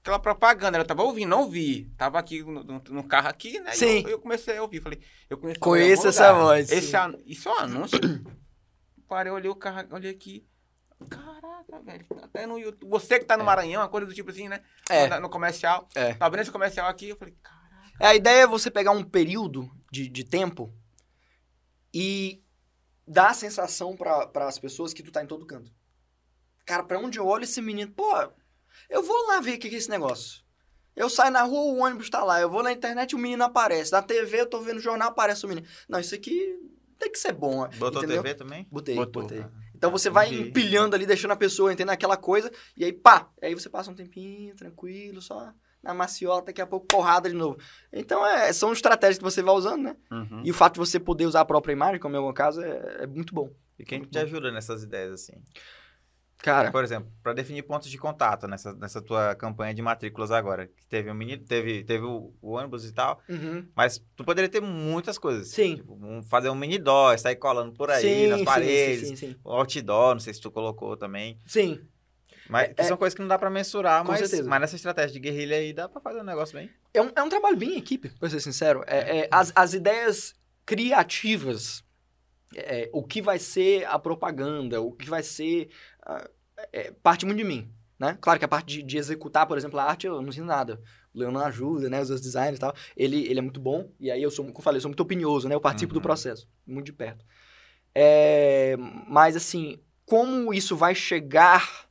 Aquela 0.00 0.18
propaganda, 0.18 0.78
eu 0.78 0.84
tava 0.86 1.02
ouvindo, 1.02 1.28
não 1.28 1.48
vi. 1.50 1.84
Tava 1.98 2.18
aqui 2.18 2.42
no, 2.42 2.64
no- 2.64 2.82
no 2.88 3.04
carro 3.06 3.28
aqui, 3.28 3.60
né? 3.60 3.72
e 3.72 3.76
Sim. 3.76 4.02
Eu, 4.04 4.10
eu 4.12 4.18
comecei 4.18 4.56
a 4.56 4.62
ouvir. 4.62 4.80
Falei, 4.80 4.98
eu 5.28 5.36
conheço 5.36 5.60
Conheço 5.60 6.08
essa 6.08 6.32
voz, 6.32 6.72
Esse 6.72 6.96
an- 6.96 7.18
Isso 7.26 7.48
é 7.48 7.52
um 7.52 7.58
anúncio. 7.58 7.98
Parei, 9.06 9.30
olhei 9.30 9.50
o 9.50 9.54
carro, 9.54 9.86
olhei 9.92 10.10
aqui. 10.10 10.46
Caraca, 11.08 11.80
velho. 11.84 12.06
Tá 12.08 12.24
até 12.24 12.46
no 12.46 12.58
YouTube. 12.58 12.88
Você 12.88 13.18
que 13.18 13.24
tá 13.26 13.36
no 13.36 13.44
Maranhão, 13.44 13.82
uma 13.82 13.88
coisa 13.88 14.06
do 14.06 14.14
tipo 14.14 14.30
assim, 14.30 14.48
né? 14.48 14.62
É. 14.88 15.08
No, 15.08 15.20
no 15.22 15.28
comercial. 15.30 15.86
É. 15.94 16.14
Tá 16.14 16.24
abrindo 16.26 16.42
esse 16.42 16.50
comercial 16.50 16.88
aqui, 16.88 17.08
eu 17.10 17.16
falei, 17.16 17.34
caraca. 17.42 17.92
É, 18.00 18.06
A 18.06 18.14
ideia 18.14 18.42
é 18.42 18.46
você 18.46 18.70
pegar 18.70 18.92
um 18.92 19.02
período 19.04 19.70
de, 19.92 20.08
de 20.08 20.24
tempo 20.24 20.72
e 21.92 22.42
dar 23.06 23.30
a 23.30 23.34
sensação 23.34 23.96
para 23.96 24.30
as 24.48 24.58
pessoas 24.58 24.94
que 24.94 25.02
tu 25.02 25.10
tá 25.12 25.22
em 25.22 25.26
todo 25.26 25.44
canto. 25.46 25.70
Cara, 26.70 26.84
pra 26.84 27.00
onde 27.00 27.18
eu 27.18 27.26
olho 27.26 27.42
esse 27.42 27.60
menino, 27.60 27.90
pô, 27.90 28.12
eu 28.88 29.02
vou 29.02 29.26
lá 29.26 29.40
ver 29.40 29.56
o 29.56 29.58
que 29.58 29.66
é 29.66 29.74
esse 29.74 29.90
negócio. 29.90 30.40
Eu 30.94 31.10
saio 31.10 31.32
na 31.32 31.42
rua, 31.42 31.72
o 31.72 31.78
ônibus 31.78 32.08
tá 32.08 32.22
lá. 32.22 32.40
Eu 32.40 32.48
vou 32.48 32.62
na 32.62 32.70
internet, 32.70 33.12
o 33.16 33.18
menino 33.18 33.42
aparece. 33.42 33.90
Na 33.90 34.00
TV, 34.00 34.42
eu 34.42 34.46
tô 34.46 34.60
vendo 34.60 34.76
o 34.76 34.80
jornal, 34.80 35.08
aparece 35.08 35.44
o 35.44 35.48
menino. 35.48 35.66
Não, 35.88 35.98
isso 35.98 36.14
aqui 36.14 36.56
tem 36.96 37.10
que 37.10 37.18
ser 37.18 37.32
bom. 37.32 37.66
Botou 37.76 38.04
entendeu? 38.04 38.22
TV 38.22 38.36
também? 38.36 38.68
Botei, 38.70 38.94
Botou. 38.94 39.22
botei. 39.24 39.44
Então 39.74 39.90
você 39.90 40.08
vai 40.08 40.28
Entendi. 40.28 40.50
empilhando 40.50 40.94
ali, 40.94 41.06
deixando 41.06 41.32
a 41.32 41.36
pessoa 41.36 41.72
entender 41.72 41.90
aquela 41.90 42.16
coisa, 42.16 42.52
e 42.76 42.84
aí 42.84 42.92
pá, 42.92 43.28
aí 43.42 43.52
você 43.52 43.68
passa 43.68 43.90
um 43.90 43.94
tempinho, 43.94 44.54
tranquilo, 44.54 45.20
só 45.20 45.52
na 45.82 45.92
maciota, 45.92 46.46
daqui 46.46 46.60
a 46.60 46.66
pouco 46.68 46.86
porrada 46.86 47.28
de 47.28 47.34
novo. 47.34 47.58
Então 47.92 48.24
é, 48.24 48.52
são 48.52 48.72
estratégias 48.72 49.18
que 49.18 49.24
você 49.24 49.42
vai 49.42 49.56
usando, 49.56 49.82
né? 49.82 49.96
Uhum. 50.08 50.42
E 50.44 50.52
o 50.52 50.54
fato 50.54 50.74
de 50.74 50.78
você 50.78 51.00
poder 51.00 51.26
usar 51.26 51.40
a 51.40 51.44
própria 51.44 51.72
imagem, 51.72 51.98
como 51.98 52.14
é 52.14 52.20
o 52.20 52.24
meu 52.26 52.32
caso, 52.32 52.62
é, 52.62 52.98
é 53.00 53.06
muito 53.08 53.34
bom. 53.34 53.50
E 53.76 53.84
quem 53.84 54.02
te 54.02 54.18
ajuda 54.18 54.52
nessas 54.52 54.84
ideias, 54.84 55.12
assim? 55.12 55.42
Cara, 56.42 56.70
Por 56.70 56.82
exemplo, 56.82 57.12
para 57.22 57.34
definir 57.34 57.62
pontos 57.62 57.90
de 57.90 57.98
contato 57.98 58.48
nessa, 58.48 58.72
nessa 58.74 59.02
tua 59.02 59.34
campanha 59.34 59.74
de 59.74 59.82
matrículas 59.82 60.30
agora. 60.30 60.66
Que 60.66 60.86
teve 60.86 61.10
um 61.10 61.14
menino, 61.14 61.44
teve, 61.44 61.84
teve 61.84 62.04
o, 62.04 62.32
o 62.40 62.52
ônibus 62.52 62.84
e 62.86 62.92
tal, 62.92 63.20
uhum. 63.28 63.66
mas 63.76 64.02
tu 64.16 64.24
poderia 64.24 64.48
ter 64.48 64.60
muitas 64.62 65.18
coisas. 65.18 65.48
Sim. 65.48 65.76
Tipo, 65.76 65.94
um- 66.00 66.22
fazer 66.22 66.48
um 66.48 66.54
mini 66.54 66.78
dó, 66.78 67.14
sair 67.16 67.36
colando 67.36 67.72
por 67.72 67.90
aí, 67.90 68.00
sim, 68.02 68.26
nas 68.28 68.38
sim, 68.38 68.44
paredes. 68.44 69.08
Sim, 69.08 69.16
sim, 69.16 69.28
sim. 69.32 69.36
O 69.44 69.50
outdoor, 69.52 70.14
não 70.14 70.20
sei 70.20 70.32
se 70.32 70.40
tu 70.40 70.50
colocou 70.50 70.96
também. 70.96 71.38
Sim. 71.46 71.80
Mas 72.48 72.72
É- 72.76 72.82
são 72.84 72.96
coisas 72.96 73.14
que 73.14 73.20
não 73.20 73.28
dá 73.28 73.38
pra 73.38 73.50
mensurar, 73.50 74.04
mas, 74.04 74.18
certeza. 74.20 74.48
mas 74.48 74.60
nessa 74.62 74.76
estratégia 74.76 75.12
de 75.12 75.20
guerrilha 75.20 75.56
aí 75.56 75.72
dá 75.72 75.88
pra 75.88 76.00
fazer 76.00 76.20
um 76.20 76.24
negócio 76.24 76.58
bem. 76.58 76.68
É 76.92 77.00
um, 77.02 77.12
é 77.14 77.22
um 77.22 77.28
trabalho 77.28 77.56
bem 77.56 77.74
em 77.74 77.78
equipe, 77.78 78.08
pra 78.18 78.28
ser 78.30 78.40
sincero. 78.40 78.82
É, 78.86 79.20
é, 79.20 79.28
as, 79.30 79.52
as 79.54 79.72
ideias 79.74 80.34
criativas, 80.66 81.84
é, 82.56 82.88
o 82.92 83.02
que 83.02 83.20
vai 83.22 83.38
ser 83.38 83.84
a 83.86 83.98
propaganda, 83.98 84.80
o 84.80 84.92
que 84.92 85.08
vai 85.08 85.22
ser. 85.22 85.68
ah, 86.02 86.28
é, 86.72 86.90
parte 87.02 87.24
muito 87.24 87.38
de 87.38 87.44
mim. 87.44 87.70
Né? 87.98 88.16
Claro 88.20 88.38
que 88.38 88.44
a 88.44 88.48
parte 88.48 88.76
de, 88.78 88.82
de 88.82 88.96
executar, 88.96 89.46
por 89.46 89.58
exemplo, 89.58 89.78
a 89.78 89.84
arte, 89.84 90.06
eu 90.06 90.22
não 90.22 90.28
ensino 90.30 90.46
nada. 90.46 90.80
O 91.12 91.18
Leon 91.18 91.30
não 91.32 91.40
ajuda, 91.42 91.90
né? 91.90 92.00
Os 92.00 92.08
outros 92.08 92.24
designers 92.24 92.56
e 92.56 92.60
tal. 92.60 92.74
Ele, 92.96 93.26
ele 93.26 93.38
é 93.38 93.42
muito 93.42 93.60
bom. 93.60 93.90
E 94.00 94.10
aí 94.10 94.22
eu 94.22 94.30
sou, 94.30 94.44
como 94.44 94.56
eu 94.58 94.62
falei, 94.62 94.78
eu 94.78 94.80
sou 94.80 94.88
muito 94.88 95.02
opinioso, 95.02 95.48
né? 95.48 95.54
Eu 95.54 95.60
participo 95.60 95.92
do 95.92 95.98
Uhum. 95.98 96.02
processo, 96.02 96.48
muito 96.66 96.86
de 96.86 96.92
perto. 96.94 97.24
É, 97.94 98.76
mas, 99.06 99.36
assim, 99.36 99.78
como 100.06 100.54
isso 100.54 100.76
vai 100.76 100.94
chegar 100.94 101.88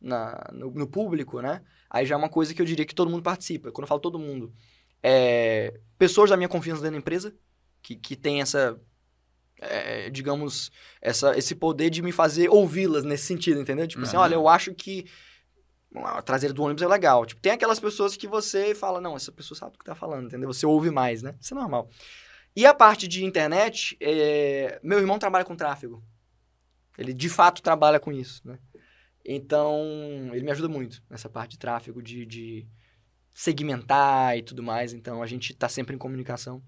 na, 0.00 0.48
no, 0.52 0.70
no 0.70 0.86
público, 0.86 1.40
né? 1.40 1.62
Aí 1.90 2.06
já 2.06 2.14
é 2.14 2.18
uma 2.18 2.28
coisa 2.28 2.54
que 2.54 2.62
eu 2.62 2.66
diria 2.66 2.86
que 2.86 2.94
todo 2.94 3.10
mundo 3.10 3.22
participa. 3.22 3.70
Quando 3.70 3.84
eu 3.84 3.88
falo 3.88 4.00
todo 4.00 4.18
mundo, 4.18 4.52
é, 5.02 5.78
pessoas 5.98 6.30
da 6.30 6.36
minha 6.36 6.48
confiança 6.48 6.80
dentro 6.80 6.92
da 6.94 6.98
empresa, 6.98 7.34
que, 7.82 7.96
que 7.96 8.16
tem 8.16 8.40
essa, 8.40 8.80
é, 9.62 10.10
digamos, 10.10 10.70
essa, 11.00 11.36
esse 11.36 11.54
poder 11.54 11.90
de 11.90 12.02
me 12.02 12.12
fazer 12.12 12.48
ouvi-las 12.48 13.04
nesse 13.04 13.26
sentido, 13.26 13.60
entendeu? 13.60 13.86
Tipo 13.86 14.02
assim, 14.02 14.16
Uhum. 14.16 14.22
olha, 14.22 14.34
eu 14.34 14.48
acho 14.48 14.74
que 14.74 15.06
a 15.94 16.22
traseira 16.22 16.54
do 16.54 16.62
ônibus 16.62 16.82
é 16.82 16.88
legal. 16.88 17.26
Tipo, 17.26 17.40
tem 17.40 17.52
aquelas 17.52 17.78
pessoas 17.78 18.16
que 18.16 18.26
você 18.26 18.74
fala, 18.74 19.00
não, 19.00 19.14
essa 19.14 19.30
pessoa 19.30 19.58
sabe 19.58 19.74
o 19.74 19.78
que 19.78 19.84
tá 19.84 19.94
falando, 19.94 20.26
entendeu? 20.26 20.52
Você 20.52 20.64
ouve 20.66 20.90
mais, 20.90 21.22
né? 21.22 21.34
Isso 21.40 21.54
é 21.54 21.56
normal. 21.56 21.88
E 22.56 22.64
a 22.66 22.74
parte 22.74 23.06
de 23.08 23.24
internet, 23.24 23.96
é, 24.00 24.78
meu 24.82 24.98
irmão 24.98 25.18
trabalha 25.18 25.44
com 25.44 25.56
tráfego. 25.56 26.02
Ele, 26.98 27.12
de 27.14 27.28
fato, 27.28 27.62
trabalha 27.62 27.98
com 28.00 28.12
isso, 28.12 28.40
né? 28.46 28.58
Então, 29.24 30.30
ele 30.32 30.44
me 30.44 30.50
ajuda 30.50 30.68
muito 30.68 31.02
nessa 31.08 31.28
parte 31.28 31.52
de 31.52 31.58
tráfego, 31.58 32.02
de, 32.02 32.26
de 32.26 32.66
segmentar 33.32 34.36
e 34.36 34.42
tudo 34.42 34.62
mais. 34.62 34.92
Então, 34.92 35.22
a 35.22 35.26
gente 35.26 35.54
tá 35.54 35.68
sempre 35.68 35.94
em 35.94 35.98
comunicação. 35.98 36.62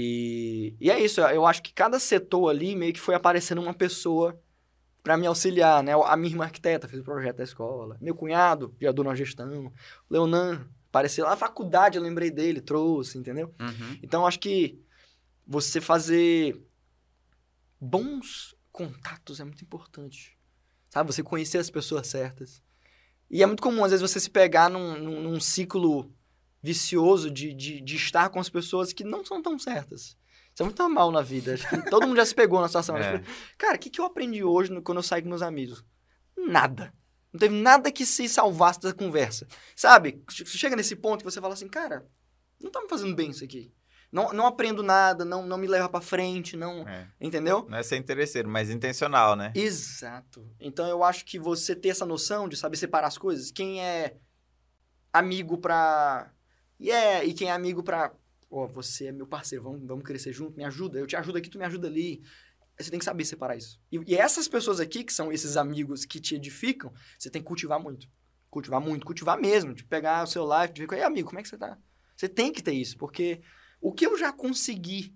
E, 0.00 0.76
e 0.80 0.92
é 0.92 1.00
isso, 1.00 1.20
eu 1.22 1.44
acho 1.44 1.60
que 1.60 1.72
cada 1.72 1.98
setor 1.98 2.50
ali 2.50 2.76
meio 2.76 2.92
que 2.92 3.00
foi 3.00 3.16
aparecendo 3.16 3.60
uma 3.60 3.74
pessoa 3.74 4.40
para 5.02 5.16
me 5.16 5.26
auxiliar, 5.26 5.82
né? 5.82 5.90
A 5.92 6.16
minha 6.16 6.30
irmã 6.30 6.44
arquiteta 6.44 6.86
fez 6.86 7.02
o 7.02 7.04
projeto 7.04 7.38
da 7.38 7.42
escola. 7.42 7.96
Meu 8.00 8.14
cunhado 8.14 8.72
já 8.80 8.92
deu 8.92 9.02
na 9.02 9.16
gestão. 9.16 9.72
Leonan 10.08 10.68
apareceu 10.88 11.24
lá 11.24 11.30
na 11.32 11.36
faculdade, 11.36 11.98
eu 11.98 12.02
lembrei 12.04 12.30
dele, 12.30 12.60
trouxe, 12.60 13.18
entendeu? 13.18 13.52
Uhum. 13.60 13.98
Então, 14.00 14.24
acho 14.24 14.38
que 14.38 14.80
você 15.44 15.80
fazer 15.80 16.56
bons 17.80 18.54
contatos 18.70 19.40
é 19.40 19.44
muito 19.44 19.64
importante. 19.64 20.38
Sabe? 20.90 21.12
Você 21.12 21.24
conhecer 21.24 21.58
as 21.58 21.70
pessoas 21.70 22.06
certas. 22.06 22.62
E 23.28 23.42
é 23.42 23.46
muito 23.46 23.64
comum, 23.64 23.84
às 23.84 23.90
vezes, 23.90 24.08
você 24.08 24.20
se 24.20 24.30
pegar 24.30 24.70
num, 24.70 24.96
num, 24.96 25.20
num 25.22 25.40
ciclo 25.40 26.14
vicioso 26.62 27.30
de, 27.30 27.52
de, 27.54 27.80
de 27.80 27.96
estar 27.96 28.28
com 28.30 28.40
as 28.40 28.48
pessoas 28.48 28.92
que 28.92 29.04
não 29.04 29.24
são 29.24 29.40
tão 29.42 29.58
certas. 29.58 30.16
Isso 30.52 30.62
é 30.62 30.64
muito 30.64 30.82
normal 30.82 31.12
na 31.12 31.22
vida. 31.22 31.54
Todo 31.88 32.06
mundo 32.06 32.16
já 32.16 32.26
se 32.26 32.34
pegou 32.34 32.60
na 32.60 32.66
situação. 32.68 32.96
É. 32.98 33.22
Cara, 33.56 33.76
o 33.76 33.78
que, 33.78 33.88
que 33.90 34.00
eu 34.00 34.04
aprendi 34.04 34.42
hoje 34.42 34.72
no- 34.72 34.82
quando 34.82 34.98
eu 34.98 35.02
saí 35.02 35.22
com 35.22 35.28
meus 35.28 35.42
amigos? 35.42 35.84
Nada. 36.36 36.92
Não 37.32 37.38
teve 37.38 37.54
nada 37.60 37.92
que 37.92 38.04
se 38.06 38.28
salvasse 38.28 38.80
da 38.80 38.92
conversa. 38.92 39.46
Sabe? 39.76 40.22
Chega 40.30 40.74
nesse 40.74 40.96
ponto 40.96 41.18
que 41.24 41.30
você 41.30 41.40
fala 41.40 41.54
assim, 41.54 41.68
cara, 41.68 42.06
não 42.60 42.70
tá 42.70 42.80
me 42.80 42.88
fazendo 42.88 43.14
bem 43.14 43.30
isso 43.30 43.44
aqui. 43.44 43.72
Não, 44.10 44.32
não 44.32 44.46
aprendo 44.46 44.82
nada, 44.82 45.22
não, 45.24 45.46
não 45.46 45.58
me 45.58 45.66
leva 45.66 45.88
pra 45.88 46.00
frente, 46.00 46.56
não. 46.56 46.88
É. 46.88 47.06
Entendeu? 47.20 47.66
Não 47.68 47.76
é 47.76 47.82
ser 47.82 47.98
interesseiro, 47.98 48.48
mas 48.48 48.70
intencional, 48.70 49.36
né? 49.36 49.52
Exato. 49.54 50.50
Então 50.58 50.86
eu 50.88 51.04
acho 51.04 51.24
que 51.26 51.38
você 51.38 51.76
ter 51.76 51.90
essa 51.90 52.06
noção 52.06 52.48
de 52.48 52.56
saber 52.56 52.78
separar 52.78 53.08
as 53.08 53.18
coisas, 53.18 53.50
quem 53.52 53.80
é 53.84 54.16
amigo 55.12 55.58
pra. 55.58 56.32
Yeah, 56.80 57.24
e 57.24 57.34
quem 57.34 57.48
é 57.48 57.52
amigo 57.52 57.82
pra. 57.82 58.12
Ó, 58.50 58.66
você 58.66 59.06
é 59.08 59.12
meu 59.12 59.26
parceiro, 59.26 59.64
vamos, 59.64 59.86
vamos 59.86 60.04
crescer 60.04 60.32
junto, 60.32 60.56
me 60.56 60.64
ajuda, 60.64 60.98
eu 60.98 61.06
te 61.06 61.16
ajudo 61.16 61.36
aqui, 61.36 61.50
tu 61.50 61.58
me 61.58 61.64
ajuda 61.64 61.86
ali. 61.86 62.22
Você 62.78 62.90
tem 62.90 62.98
que 62.98 63.04
saber 63.04 63.24
separar 63.24 63.56
isso. 63.56 63.80
E, 63.90 63.98
e 64.06 64.16
essas 64.16 64.46
pessoas 64.46 64.78
aqui, 64.80 65.02
que 65.04 65.12
são 65.12 65.32
esses 65.32 65.56
amigos 65.56 66.04
que 66.04 66.20
te 66.20 66.36
edificam, 66.36 66.92
você 67.18 67.28
tem 67.28 67.42
que 67.42 67.48
cultivar 67.48 67.80
muito. 67.80 68.08
Cultivar 68.48 68.80
muito, 68.80 69.04
cultivar 69.04 69.38
mesmo. 69.38 69.74
De 69.74 69.84
pegar 69.84 70.22
o 70.22 70.26
seu 70.26 70.44
live, 70.44 70.72
de 70.72 70.86
ver, 70.86 70.96
ei, 70.98 71.02
amigo, 71.02 71.28
como 71.28 71.40
é 71.40 71.42
que 71.42 71.48
você 71.48 71.58
tá? 71.58 71.76
Você 72.16 72.28
tem 72.28 72.52
que 72.52 72.62
ter 72.62 72.72
isso, 72.72 72.96
porque 72.96 73.42
o 73.80 73.92
que 73.92 74.06
eu 74.06 74.16
já 74.16 74.32
consegui 74.32 75.14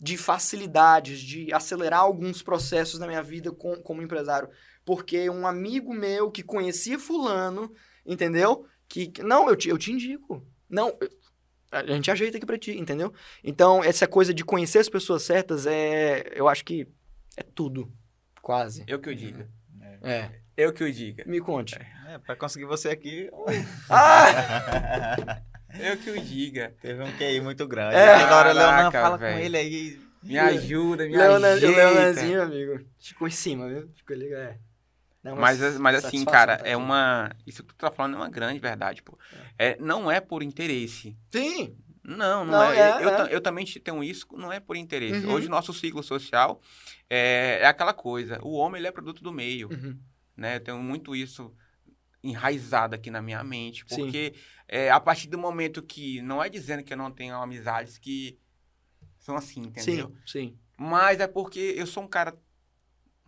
de 0.00 0.16
facilidades, 0.16 1.20
de 1.20 1.52
acelerar 1.52 2.00
alguns 2.00 2.42
processos 2.42 3.00
na 3.00 3.06
minha 3.06 3.22
vida 3.22 3.50
com, 3.50 3.76
como 3.82 4.02
empresário, 4.02 4.48
porque 4.84 5.28
um 5.28 5.46
amigo 5.46 5.92
meu 5.92 6.30
que 6.30 6.42
conhecia 6.42 6.98
fulano, 6.98 7.72
entendeu? 8.06 8.64
Que- 8.88 9.12
não, 9.24 9.48
eu 9.48 9.56
te, 9.56 9.68
eu 9.68 9.76
te 9.76 9.90
indico. 9.90 10.46
Não, 10.68 10.88
eu- 11.00 11.10
a 11.70 11.84
gente 11.86 12.10
ajeita 12.10 12.36
aqui 12.36 12.46
pra 12.46 12.58
ti, 12.58 12.78
entendeu? 12.78 13.12
Então, 13.44 13.82
essa 13.84 14.06
coisa 14.06 14.32
de 14.32 14.44
conhecer 14.44 14.78
as 14.78 14.88
pessoas 14.88 15.22
certas 15.22 15.66
é, 15.66 16.32
eu 16.34 16.48
acho 16.48 16.64
que 16.64 16.86
é 17.36 17.42
tudo, 17.42 17.92
quase. 18.42 18.84
Eu 18.86 18.98
que 19.00 19.10
o 19.10 19.14
diga. 19.14 19.48
É, 20.02 20.30
Eu 20.56 20.72
que 20.72 20.82
o 20.84 20.92
diga. 20.92 21.24
me 21.26 21.40
conte. 21.40 21.74
É, 22.06 22.18
pra 22.18 22.34
conseguir 22.36 22.64
você 22.66 22.88
aqui, 22.88 23.28
Ah! 23.90 25.42
Eu 25.78 25.96
que 25.98 26.10
o 26.10 26.20
diga. 26.20 26.74
teve 26.80 27.02
um 27.02 27.12
QI 27.18 27.40
muito 27.42 27.66
grande. 27.68 27.94
É. 27.96 28.20
Toda 28.20 28.36
hora, 28.36 28.52
Leonan, 28.52 28.90
fala 28.90 29.18
velho. 29.18 29.36
com 29.38 29.44
ele 29.44 29.56
aí. 29.56 30.00
Me 30.22 30.38
ajuda, 30.38 31.04
me 31.06 31.16
Leonan, 31.16 31.48
o 31.48 31.52
ajeita. 31.52 31.76
Leonanzinho, 31.76 32.42
amigo, 32.42 32.80
ficou 32.98 33.28
em 33.28 33.30
cima, 33.30 33.68
viu? 33.68 33.88
Ficou 33.94 34.16
legal, 34.16 34.40
é. 34.40 34.58
Não, 35.22 35.34
Mas, 35.36 35.58
mas 35.78 35.96
assim, 35.96 36.18
satisfação 36.18 36.32
cara, 36.32 36.56
tá 36.58 36.64
é 36.66 36.74
aqui. 36.74 36.82
uma. 36.82 37.30
Isso 37.46 37.62
que 37.62 37.74
tu 37.74 37.76
tá 37.76 37.90
falando 37.90 38.14
é 38.14 38.16
uma 38.18 38.28
grande 38.30 38.58
verdade, 38.60 39.02
pô. 39.02 39.18
É, 39.58 39.76
não 39.78 40.10
é 40.10 40.20
por 40.20 40.42
interesse. 40.42 41.16
Sim, 41.28 41.76
Não, 42.04 42.44
não, 42.44 42.52
Não, 42.52 42.62
é. 42.72 42.78
é, 42.78 43.04
eu, 43.04 43.08
é. 43.10 43.16
ta- 43.16 43.26
eu 43.26 43.40
também 43.40 43.64
tenho 43.66 44.02
isso, 44.04 44.26
não 44.32 44.52
é 44.52 44.60
por 44.60 44.76
interesse. 44.76 45.26
Uhum. 45.26 45.32
Hoje, 45.32 45.48
nosso 45.48 45.74
ciclo 45.74 46.02
social 46.02 46.60
é, 47.10 47.58
é 47.62 47.66
aquela 47.66 47.92
coisa. 47.92 48.38
O 48.42 48.52
homem, 48.54 48.78
ele 48.80 48.86
é 48.88 48.92
produto 48.92 49.22
do 49.22 49.32
meio, 49.32 49.68
Uhum. 49.70 49.98
né? 50.36 50.56
Eu 50.56 50.60
tenho 50.60 50.78
muito 50.78 51.14
isso 51.14 51.52
enraizado 52.22 52.94
aqui 52.94 53.10
na 53.10 53.20
minha 53.20 53.42
mente. 53.44 53.84
Porque 53.84 54.34
é, 54.66 54.90
a 54.90 55.00
partir 55.00 55.28
do 55.28 55.36
momento 55.38 55.82
que... 55.82 56.22
Não 56.22 56.42
é 56.42 56.48
dizendo 56.48 56.82
que 56.82 56.92
eu 56.92 56.96
não 56.96 57.10
tenho 57.10 57.34
amizades 57.36 57.98
que 57.98 58.38
são 59.18 59.36
assim, 59.36 59.60
entendeu? 59.62 60.08
sim, 60.24 60.48
sim. 60.50 60.58
Mas 60.76 61.20
é 61.20 61.26
porque 61.26 61.74
eu 61.76 61.86
sou 61.86 62.04
um 62.04 62.08
cara. 62.08 62.34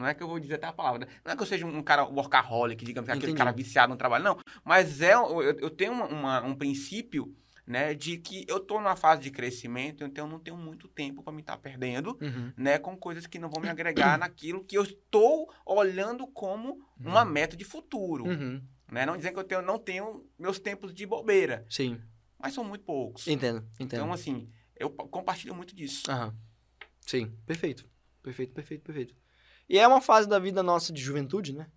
Não 0.00 0.06
é 0.08 0.14
que 0.14 0.22
eu 0.22 0.28
vou 0.28 0.40
dizer 0.40 0.54
até 0.54 0.66
a 0.66 0.72
palavra. 0.72 1.00
né? 1.00 1.06
Não 1.24 1.32
é 1.32 1.36
que 1.36 1.42
eu 1.42 1.46
seja 1.46 1.66
um 1.66 1.82
cara 1.82 2.04
workaholic, 2.04 2.84
digamos, 2.84 3.08
aquele 3.10 3.26
Entendi. 3.26 3.38
cara 3.38 3.52
viciado 3.52 3.92
no 3.92 3.96
trabalho. 3.98 4.24
Não. 4.24 4.38
Mas 4.64 5.00
é, 5.00 5.12
eu, 5.14 5.42
eu 5.42 5.70
tenho 5.70 5.92
uma- 5.92 6.06
uma- 6.06 6.42
um 6.42 6.54
princípio, 6.54 7.34
né, 7.66 7.94
de 7.94 8.16
que 8.18 8.44
eu 8.48 8.58
tô 8.58 8.78
numa 8.80 8.96
fase 8.96 9.22
de 9.22 9.30
crescimento, 9.30 10.02
então 10.02 10.24
eu 10.26 10.30
não 10.30 10.40
tenho 10.40 10.56
muito 10.56 10.88
tempo 10.88 11.22
para 11.22 11.32
me 11.32 11.40
estar 11.40 11.56
perdendo, 11.58 12.18
Uhum. 12.20 12.52
né, 12.56 12.78
com 12.78 12.96
coisas 12.96 13.26
que 13.28 13.38
não 13.38 13.48
vão 13.48 13.60
me 13.62 13.68
agregar 13.68 14.18
naquilo 14.18 14.64
que 14.64 14.76
eu 14.76 14.82
estou 14.82 15.52
olhando 15.64 16.26
como 16.26 16.84
uma 16.98 17.24
meta 17.24 17.56
de 17.56 17.64
futuro. 17.64 18.24
Uhum. 18.26 18.60
Né? 18.90 19.06
Não 19.06 19.16
dizendo 19.16 19.34
que 19.34 19.38
eu 19.40 19.44
tenho, 19.44 19.62
não 19.62 19.78
tenho 19.78 20.26
meus 20.36 20.58
tempos 20.58 20.92
de 20.92 21.06
bobeira, 21.06 21.64
Sim, 21.70 22.00
mas 22.38 22.54
são 22.54 22.64
muito 22.64 22.84
poucos. 22.84 23.28
entendo, 23.28 23.58
entendo. 23.78 24.00
Então, 24.00 24.12
assim, 24.12 24.50
eu 24.74 24.90
pa- 24.90 25.06
compartilho 25.06 25.54
muito 25.54 25.72
disso. 25.76 26.10
Aham. 26.10 26.34
Sim, 27.06 27.30
perfeito. 27.46 27.88
Perfeito, 28.22 28.52
perfeito, 28.52 28.82
perfeito. 28.82 29.14
E 29.70 29.78
é 29.78 29.86
uma 29.86 30.00
fase 30.00 30.28
da 30.28 30.40
vida 30.40 30.64
nossa 30.64 30.92
de 30.92 31.00
juventude, 31.00 31.54
né? 31.54 31.70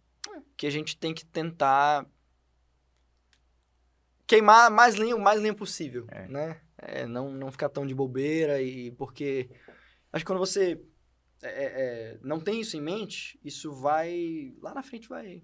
Que 0.57 0.65
a 0.65 0.69
gente 0.71 0.97
tem 0.97 1.13
que 1.13 1.23
tentar 1.23 2.05
queimar 4.25 4.71
mais 4.71 4.95
linha, 4.95 5.15
o 5.15 5.21
mais 5.21 5.39
linha 5.39 5.53
possível, 5.53 6.07
É. 6.09 6.27
né? 6.27 6.59
É, 6.77 7.05
não, 7.05 7.31
não 7.31 7.51
ficar 7.51 7.69
tão 7.69 7.85
de 7.85 7.93
bobeira 7.93 8.61
e 8.61 8.91
porque 8.93 9.49
acho 10.11 10.25
que 10.25 10.27
quando 10.27 10.39
você 10.39 10.81
é, 11.41 11.47
é, 11.47 11.65
é, 11.65 12.19
não 12.21 12.39
tem 12.39 12.59
isso 12.59 12.75
em 12.75 12.81
mente, 12.81 13.39
isso 13.43 13.71
vai 13.73 14.53
lá 14.61 14.73
na 14.73 14.81
frente 14.83 15.07
vai 15.07 15.43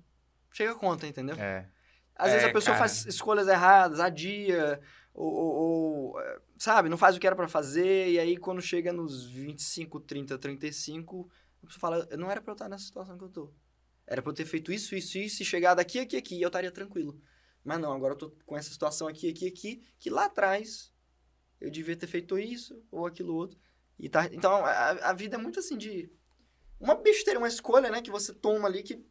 chega 0.52 0.72
a 0.72 0.76
conta, 0.76 1.06
entendeu? 1.08 1.36
É. 1.38 1.70
Às 2.16 2.32
vezes 2.32 2.48
É, 2.48 2.50
a 2.50 2.54
pessoa 2.54 2.76
cara. 2.76 2.80
faz 2.90 3.06
escolhas 3.06 3.48
erradas, 3.48 4.00
adia, 4.00 4.82
ou, 5.14 5.32
ou- 5.32 5.54
ou, 6.16 6.22
é, 6.22 6.40
sabe, 6.58 6.90
não 6.90 6.98
faz 6.98 7.16
o 7.16 7.20
que 7.20 7.28
era 7.28 7.36
pra 7.36 7.48
fazer, 7.48 8.10
e 8.10 8.20
aí 8.20 8.36
quando 8.36 8.60
chega 8.62 8.92
nos 8.92 9.26
25, 9.30 10.00
30, 10.02 10.38
35, 10.38 11.30
a 11.64 11.68
pessoa 11.68 11.80
fala, 11.80 12.08
não 12.18 12.30
era 12.30 12.42
pra 12.42 12.52
eu 12.52 12.56
estar 12.56 12.70
nessa 12.70 12.86
situação 12.86 13.18
que 13.18 13.24
eu 13.24 13.30
tô. 13.30 13.54
Era 14.08 14.22
pra 14.22 14.32
eu 14.32 14.36
ter 14.36 14.46
feito 14.46 14.72
isso, 14.72 14.96
isso, 14.96 15.18
isso, 15.18 15.42
e 15.44 15.46
chegar 15.46 15.76
daqui, 15.76 16.00
aqui, 16.00 16.18
aqui, 16.18 16.36
e 16.36 16.42
eu 16.42 16.48
estaria 16.48 16.72
tranquilo. 16.72 17.22
Mas 17.64 17.80
não, 17.80 17.92
agora 17.92 18.14
eu 18.14 18.18
tô 18.18 18.32
com 18.46 18.58
essa 18.58 18.70
situação 18.72 19.08
aqui, 19.08 19.30
aqui, 19.30 19.48
aqui, 19.48 19.84
que 20.00 20.10
lá 20.10 20.26
atrás 20.26 20.92
eu 21.60 21.70
devia 21.70 21.96
ter 21.96 22.08
feito 22.08 22.38
isso 22.40 22.82
ou 22.90 23.06
aquilo 23.06 23.36
outro. 23.36 23.60
E 24.00 24.08
tá, 24.10 24.26
então, 24.32 24.66
a, 24.66 24.90
a 25.10 25.14
vida 25.14 25.36
é 25.36 25.38
muito 25.40 25.60
assim 25.60 25.78
de 25.78 26.10
uma 26.80 26.96
besteira, 26.96 27.38
uma 27.38 27.48
escolha, 27.48 27.92
né, 27.92 28.02
que 28.02 28.10
você 28.10 28.34
toma 28.34 28.68
ali 28.68 28.82
que. 28.82 29.04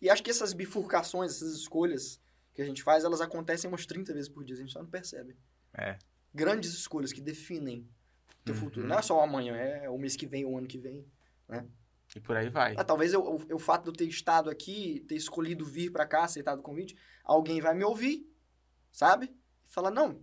E 0.00 0.08
acho 0.08 0.22
que 0.22 0.30
essas 0.30 0.52
bifurcações, 0.52 1.32
essas 1.36 1.52
escolhas 1.52 2.20
que 2.54 2.62
a 2.62 2.64
gente 2.64 2.82
faz, 2.82 3.04
elas 3.04 3.20
acontecem 3.20 3.68
umas 3.68 3.84
30 3.84 4.14
vezes 4.14 4.28
por 4.28 4.44
dia, 4.44 4.54
a 4.54 4.58
gente 4.58 4.72
só 4.72 4.80
não 4.80 4.88
percebe. 4.88 5.36
É. 5.74 5.98
Grandes 6.32 6.72
escolhas 6.72 7.12
que 7.12 7.20
definem 7.20 7.80
o 8.40 8.44
teu 8.44 8.54
Uhum. 8.54 8.60
futuro. 8.60 8.86
Não 8.86 8.98
é 8.98 9.02
só 9.02 9.18
o 9.18 9.20
amanhã, 9.20 9.56
é 9.56 9.90
o 9.90 9.98
mês 9.98 10.16
que 10.16 10.26
vem, 10.26 10.44
o 10.46 10.56
ano 10.56 10.66
que 10.66 10.78
vem. 10.78 11.04
E 12.16 12.20
por 12.20 12.36
aí 12.36 12.48
vai. 12.48 12.74
Ah, 12.76 12.82
talvez 12.84 13.12
eu, 13.12 13.24
eu- 13.48 13.56
o 13.56 13.58
fato 13.58 13.84
de 13.84 13.88
eu 13.90 13.92
ter 13.94 14.04
estado 14.06 14.50
aqui, 14.50 15.04
ter 15.08 15.14
escolhido 15.14 15.64
vir 15.64 15.90
pra 15.92 16.04
cá, 16.06 16.24
aceitado 16.24 16.58
o 16.58 16.62
convite, 16.62 16.96
alguém 17.24 17.60
vai 17.60 17.74
me 17.74 17.84
ouvir, 17.84 18.26
sabe? 18.92 19.26
E 19.66 19.72
falar, 19.72 19.90
não, 19.92 20.20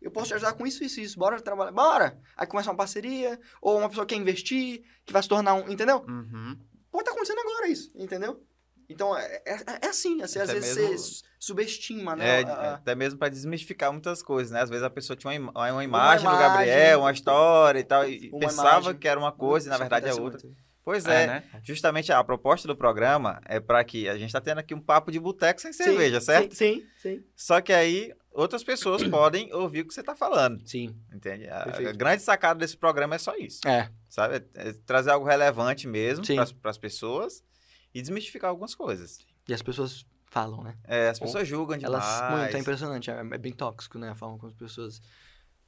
eu 0.00 0.10
posso 0.10 0.28
te 0.28 0.34
ajudar 0.34 0.54
com 0.54 0.66
isso, 0.66 0.82
isso, 0.82 1.00
isso, 1.00 1.18
bora 1.18 1.40
trabalhar, 1.40 1.70
bora! 1.72 2.20
Aí 2.36 2.46
começa 2.46 2.70
uma 2.70 2.76
parceria, 2.76 3.38
ou 3.62 3.78
uma 3.78 3.88
pessoa 3.88 4.04
quer 4.06 4.16
investir, 4.16 4.82
que 5.04 5.12
vai 5.12 5.22
se 5.22 5.28
tornar 5.28 5.54
um, 5.54 5.68
entendeu? 5.70 6.04
Uhum. 6.08 6.58
Pode 6.90 7.02
estar 7.02 7.12
acontecendo 7.12 7.38
agora 7.40 7.68
isso, 7.68 7.92
entendeu? 7.94 8.44
Então, 8.88 9.16
é, 9.16 9.42
é, 9.46 9.64
é 9.82 9.88
assim, 9.88 10.22
assim 10.22 10.38
às 10.40 10.50
vezes 10.50 10.74
mesmo- 10.76 10.96
você 10.98 10.98
su- 10.98 11.22
subestima, 11.38 12.16
né? 12.16 12.40
É, 12.40 12.44
a- 12.44 12.74
até 12.74 12.94
mesmo 12.94 13.18
para 13.18 13.28
desmistificar 13.28 13.92
muitas 13.92 14.22
coisas, 14.22 14.50
né? 14.50 14.62
Às 14.62 14.70
vezes 14.70 14.82
a 14.82 14.88
pessoa 14.90 15.14
tinha 15.16 15.38
uma, 15.38 15.52
uma 15.52 15.84
imagem 15.84 16.26
do 16.26 16.34
imagem, 16.34 16.38
Gabriel, 16.38 17.00
uma 17.00 17.12
história 17.12 17.78
e 17.80 17.84
tal, 17.84 18.08
e 18.08 18.30
uma 18.30 18.40
pensava 18.40 18.80
imagem. 18.80 18.98
que 18.98 19.06
era 19.06 19.20
uma 19.20 19.30
coisa 19.30 19.66
e 19.68 19.70
na 19.70 19.76
verdade 19.78 20.08
é 20.08 20.14
outra. 20.14 20.40
muito. 20.42 20.67
Pois 20.88 21.04
É, 21.04 21.24
é, 21.24 21.26
né? 21.26 21.44
justamente 21.62 22.10
a 22.10 22.24
proposta 22.24 22.66
do 22.66 22.74
programa 22.74 23.42
é 23.44 23.60
para 23.60 23.84
que 23.84 24.08
a 24.08 24.16
gente 24.16 24.32
tá 24.32 24.40
tendo 24.40 24.56
aqui 24.56 24.72
um 24.74 24.80
papo 24.80 25.12
de 25.12 25.20
boteco 25.20 25.60
sem 25.60 25.70
cerveja, 25.70 26.18
Sim, 26.18 26.24
certo? 26.24 26.54
Sim, 26.54 26.86
sim. 26.96 27.22
Só 27.36 27.60
que 27.60 27.74
aí 27.74 28.10
outras 28.30 28.64
pessoas 28.64 29.02
podem 29.06 29.52
ouvir 29.52 29.82
o 29.82 29.86
que 29.86 29.92
você 29.92 30.02
tá 30.02 30.16
falando, 30.16 30.66
Sim. 30.66 30.98
entende? 31.12 31.46
A, 31.46 31.64
a 31.64 31.92
grande 31.92 32.22
sacada 32.22 32.58
desse 32.60 32.74
programa 32.74 33.16
é 33.16 33.18
só 33.18 33.36
isso, 33.36 33.68
É, 33.68 33.90
sabe? 34.08 34.36
É- 34.54 34.68
é 34.70 34.72
trazer 34.86 35.10
algo 35.10 35.26
relevante 35.26 35.86
mesmo 35.86 36.24
Sim. 36.24 36.36
para 36.58 36.70
as 36.70 36.78
pessoas 36.78 37.44
e 37.92 38.00
desmistificar 38.00 38.48
algumas 38.48 38.74
coisas. 38.74 39.18
e 39.46 39.52
as 39.52 39.60
pessoas 39.60 40.06
falam, 40.30 40.62
né? 40.62 40.74
É, 40.84 41.10
as 41.10 41.18
pessoas 41.18 41.46
julgam 41.46 41.76
demais. 41.76 42.02
Elas, 42.02 42.38
muito, 42.38 42.56
é 42.56 42.60
impressionante, 42.60 43.10
é, 43.10 43.20
é 43.20 43.36
bem 43.38 43.52
tóxico, 43.52 43.98
né, 43.98 44.08
a 44.08 44.14
forma 44.14 44.38
como 44.38 44.48
as 44.50 44.56
pessoas... 44.56 45.02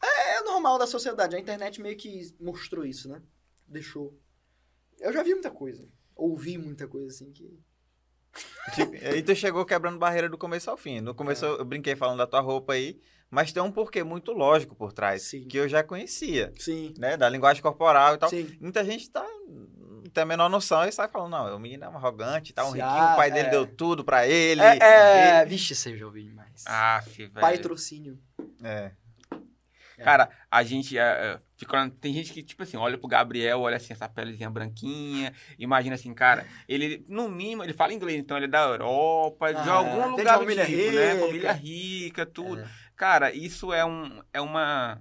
É, 0.02 0.36
é 0.38 0.42
normal 0.44 0.78
da 0.78 0.86
sociedade, 0.86 1.36
a 1.36 1.38
internet 1.38 1.78
meio 1.78 1.98
que 1.98 2.34
mostrou 2.40 2.86
isso, 2.86 3.06
né? 3.06 3.20
Deixou. 3.68 4.18
Eu 5.00 5.12
já 5.12 5.22
vi 5.22 5.32
muita 5.32 5.50
coisa, 5.50 5.88
ouvi 6.14 6.58
muita 6.58 6.86
coisa, 6.86 7.08
assim, 7.08 7.32
que... 7.32 7.58
Tipo, 8.74 8.94
E 8.94 9.22
tu 9.22 9.34
chegou 9.34 9.64
quebrando 9.64 9.98
barreira 9.98 10.28
do 10.28 10.38
começo 10.38 10.70
ao 10.70 10.76
fim. 10.76 11.00
No 11.00 11.14
começo 11.14 11.44
É. 11.44 11.48
eu 11.48 11.64
brinquei 11.64 11.96
falando 11.96 12.18
da 12.18 12.26
tua 12.26 12.40
roupa 12.40 12.74
aí, 12.74 13.00
mas 13.28 13.50
tem 13.52 13.60
um 13.62 13.72
porquê 13.72 14.04
muito 14.04 14.30
lógico 14.32 14.76
por 14.76 14.92
trás, 14.92 15.22
Sim. 15.22 15.48
que 15.48 15.56
eu 15.56 15.68
já 15.68 15.82
conhecia, 15.82 16.52
Sim, 16.58 16.94
né? 16.98 17.16
Da 17.16 17.28
linguagem 17.28 17.60
corporal 17.62 18.14
e 18.14 18.18
tal. 18.18 18.28
sim. 18.30 18.56
Muita 18.60 18.84
gente 18.84 19.10
tá, 19.10 19.26
não 19.48 20.02
tem 20.12 20.22
a 20.22 20.26
menor 20.26 20.48
noção 20.48 20.84
e 20.84 20.92
sai 20.92 21.08
falando, 21.08 21.30
não, 21.32 21.56
o 21.56 21.58
menino 21.58 21.84
é 21.84 21.88
um 21.88 21.96
arrogante, 21.96 22.52
tá 22.52 22.64
um 22.64 22.70
Se 22.72 22.76
riquinho, 22.76 23.12
o 23.12 23.16
pai 23.16 23.30
dele 23.32 23.48
é. 23.48 23.50
deu 23.50 23.66
tudo 23.66 24.04
pra 24.04 24.26
ele. 24.28 24.60
É, 24.60 24.78
é... 24.80 25.40
Ele- 25.40 25.48
Vixe, 25.50 25.74
você 25.74 25.96
já 25.96 26.06
ouvi 26.06 26.22
demais. 26.24 26.62
Ah, 26.66 27.02
velho. 27.16 27.32
Patrocínio. 27.32 28.16
É. 28.62 28.92
Cara, 30.02 30.30
a 30.50 30.62
gente 30.62 30.96
é, 30.96 31.38
é, 31.64 31.72
olhando- 31.78 31.94
tem 31.96 32.12
gente 32.12 32.32
que, 32.32 32.42
tipo 32.42 32.62
assim, 32.62 32.76
olha 32.76 32.96
pro 32.98 33.08
Gabriel, 33.08 33.60
olha 33.60 33.76
assim, 33.76 33.92
essa 33.92 34.08
pelezinha 34.08 34.48
branquinha, 34.50 35.32
imagina 35.58 35.94
assim, 35.94 36.12
cara, 36.14 36.46
ele, 36.68 37.04
no 37.08 37.28
mínimo, 37.28 37.62
ele 37.62 37.72
fala 37.72 37.92
inglês, 37.92 38.18
então 38.18 38.36
ele 38.36 38.46
é 38.46 38.48
da 38.48 38.62
Europa, 38.62 39.52
de 39.52 39.68
Ah, 39.68 39.72
algum 39.72 39.90
tem 40.00 40.02
de 40.02 40.18
lugar 40.18 40.34
do 40.38 40.40
família 40.40 40.66
tipo, 40.66 40.76
né? 40.78 41.12
rica. 41.12 41.26
Família 41.26 41.52
rica, 41.52 42.26
tudo. 42.26 42.60
É. 42.62 42.68
Cara, 42.96 43.32
isso 43.34 43.72
é 43.72 43.84
um, 43.84 44.22
é 44.32 44.40
uma, 44.40 45.00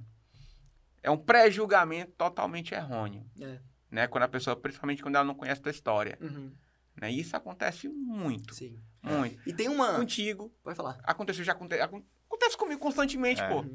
é 1.03 1.09
um 1.11 1.17
pré-julgamento 1.17 2.11
totalmente 2.17 2.73
errôneo, 2.73 3.25
É. 3.39 3.59
né? 3.91 4.07
Quando 4.07 4.23
a 4.23 4.27
pessoa, 4.27 4.55
principalmente 4.55 5.01
quando 5.01 5.15
ela 5.15 5.25
não 5.25 5.35
conhece 5.35 5.59
a 5.59 5.63
tua 5.63 5.71
história, 5.71 6.17
Uhum. 6.21 6.51
né? 6.99 7.11
Isso 7.11 7.35
acontece 7.35 7.87
muito, 7.89 8.53
Sim. 8.53 8.77
muito. 9.03 9.39
E 9.47 9.53
tem 9.53 9.67
uma... 9.69 9.93
Contigo, 9.95 10.53
Pode 10.63 10.75
falar. 10.77 10.97
aconteceu, 11.03 11.43
já 11.43 11.51
acontece, 11.53 11.81
acontece 11.81 12.57
comigo 12.57 12.79
constantemente, 12.81 13.41
É. 13.41 13.47
pô. 13.49 13.65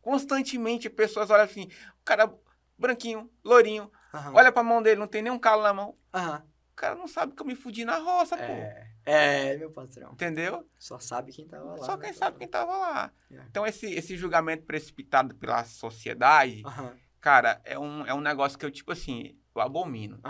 Constantemente 0.00 0.88
pessoas 0.90 1.30
olham 1.30 1.44
assim, 1.44 1.64
o 2.00 2.04
cara 2.04 2.32
branquinho, 2.78 3.30
lourinho, 3.44 3.90
Aham. 4.14 4.34
olha 4.34 4.50
pra 4.52 4.62
mão 4.62 4.82
dele, 4.82 4.98
não 4.98 5.06
tem 5.06 5.22
nenhum 5.22 5.38
calo 5.38 5.62
na 5.62 5.72
mão. 5.74 5.96
Aham. 6.14 6.42
O 6.72 6.74
cara 6.80 6.94
não 6.94 7.06
sabe 7.06 7.34
que 7.34 7.42
eu 7.42 7.46
me 7.46 7.54
fudi 7.54 7.84
na 7.84 7.98
roça, 7.98 8.36
pô. 8.36 8.42
É. 8.42 8.90
É, 9.04 9.56
meu 9.56 9.70
patrão. 9.70 10.12
Entendeu? 10.12 10.68
Só 10.78 10.98
sabe 10.98 11.32
quem 11.32 11.46
tava 11.46 11.64
lá. 11.74 11.84
Só 11.84 11.96
né, 11.96 12.04
quem 12.04 12.12
sabe 12.12 12.38
quem 12.38 12.48
tava 12.48 12.76
lá. 12.76 13.12
É. 13.30 13.36
Então, 13.50 13.66
esse, 13.66 13.86
esse 13.92 14.16
julgamento 14.16 14.64
precipitado 14.64 15.34
pela 15.34 15.64
sociedade, 15.64 16.62
Aham. 16.64 16.96
cara, 17.20 17.60
é 17.64 17.78
um, 17.78 18.06
é 18.06 18.14
um 18.14 18.20
negócio 18.20 18.58
que 18.58 18.64
eu, 18.64 18.70
tipo 18.70 18.92
assim, 18.92 19.38
eu 19.54 19.60
abomino. 19.60 20.20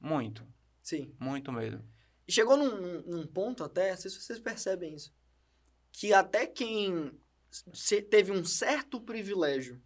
Muito, 0.00 0.46
Sim. 0.82 1.14
muito 1.20 1.52
mesmo. 1.52 1.84
E 2.26 2.32
chegou 2.32 2.56
num, 2.56 3.02
num- 3.02 3.26
ponto 3.26 3.62
até, 3.62 3.90
não 3.90 3.96
sei 3.98 4.10
se 4.10 4.20
vocês 4.20 4.38
percebem 4.38 4.94
isso, 4.94 5.12
que 5.92 6.12
até 6.14 6.46
quem 6.46 7.12
teve 8.10 8.32
um 8.32 8.44
certo 8.44 9.00
privilégio 9.00 9.80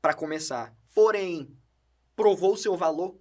para 0.00 0.14
começar, 0.14 0.76
porém 0.94 1.56
provou 2.14 2.56
seu 2.56 2.76
valor, 2.76 3.18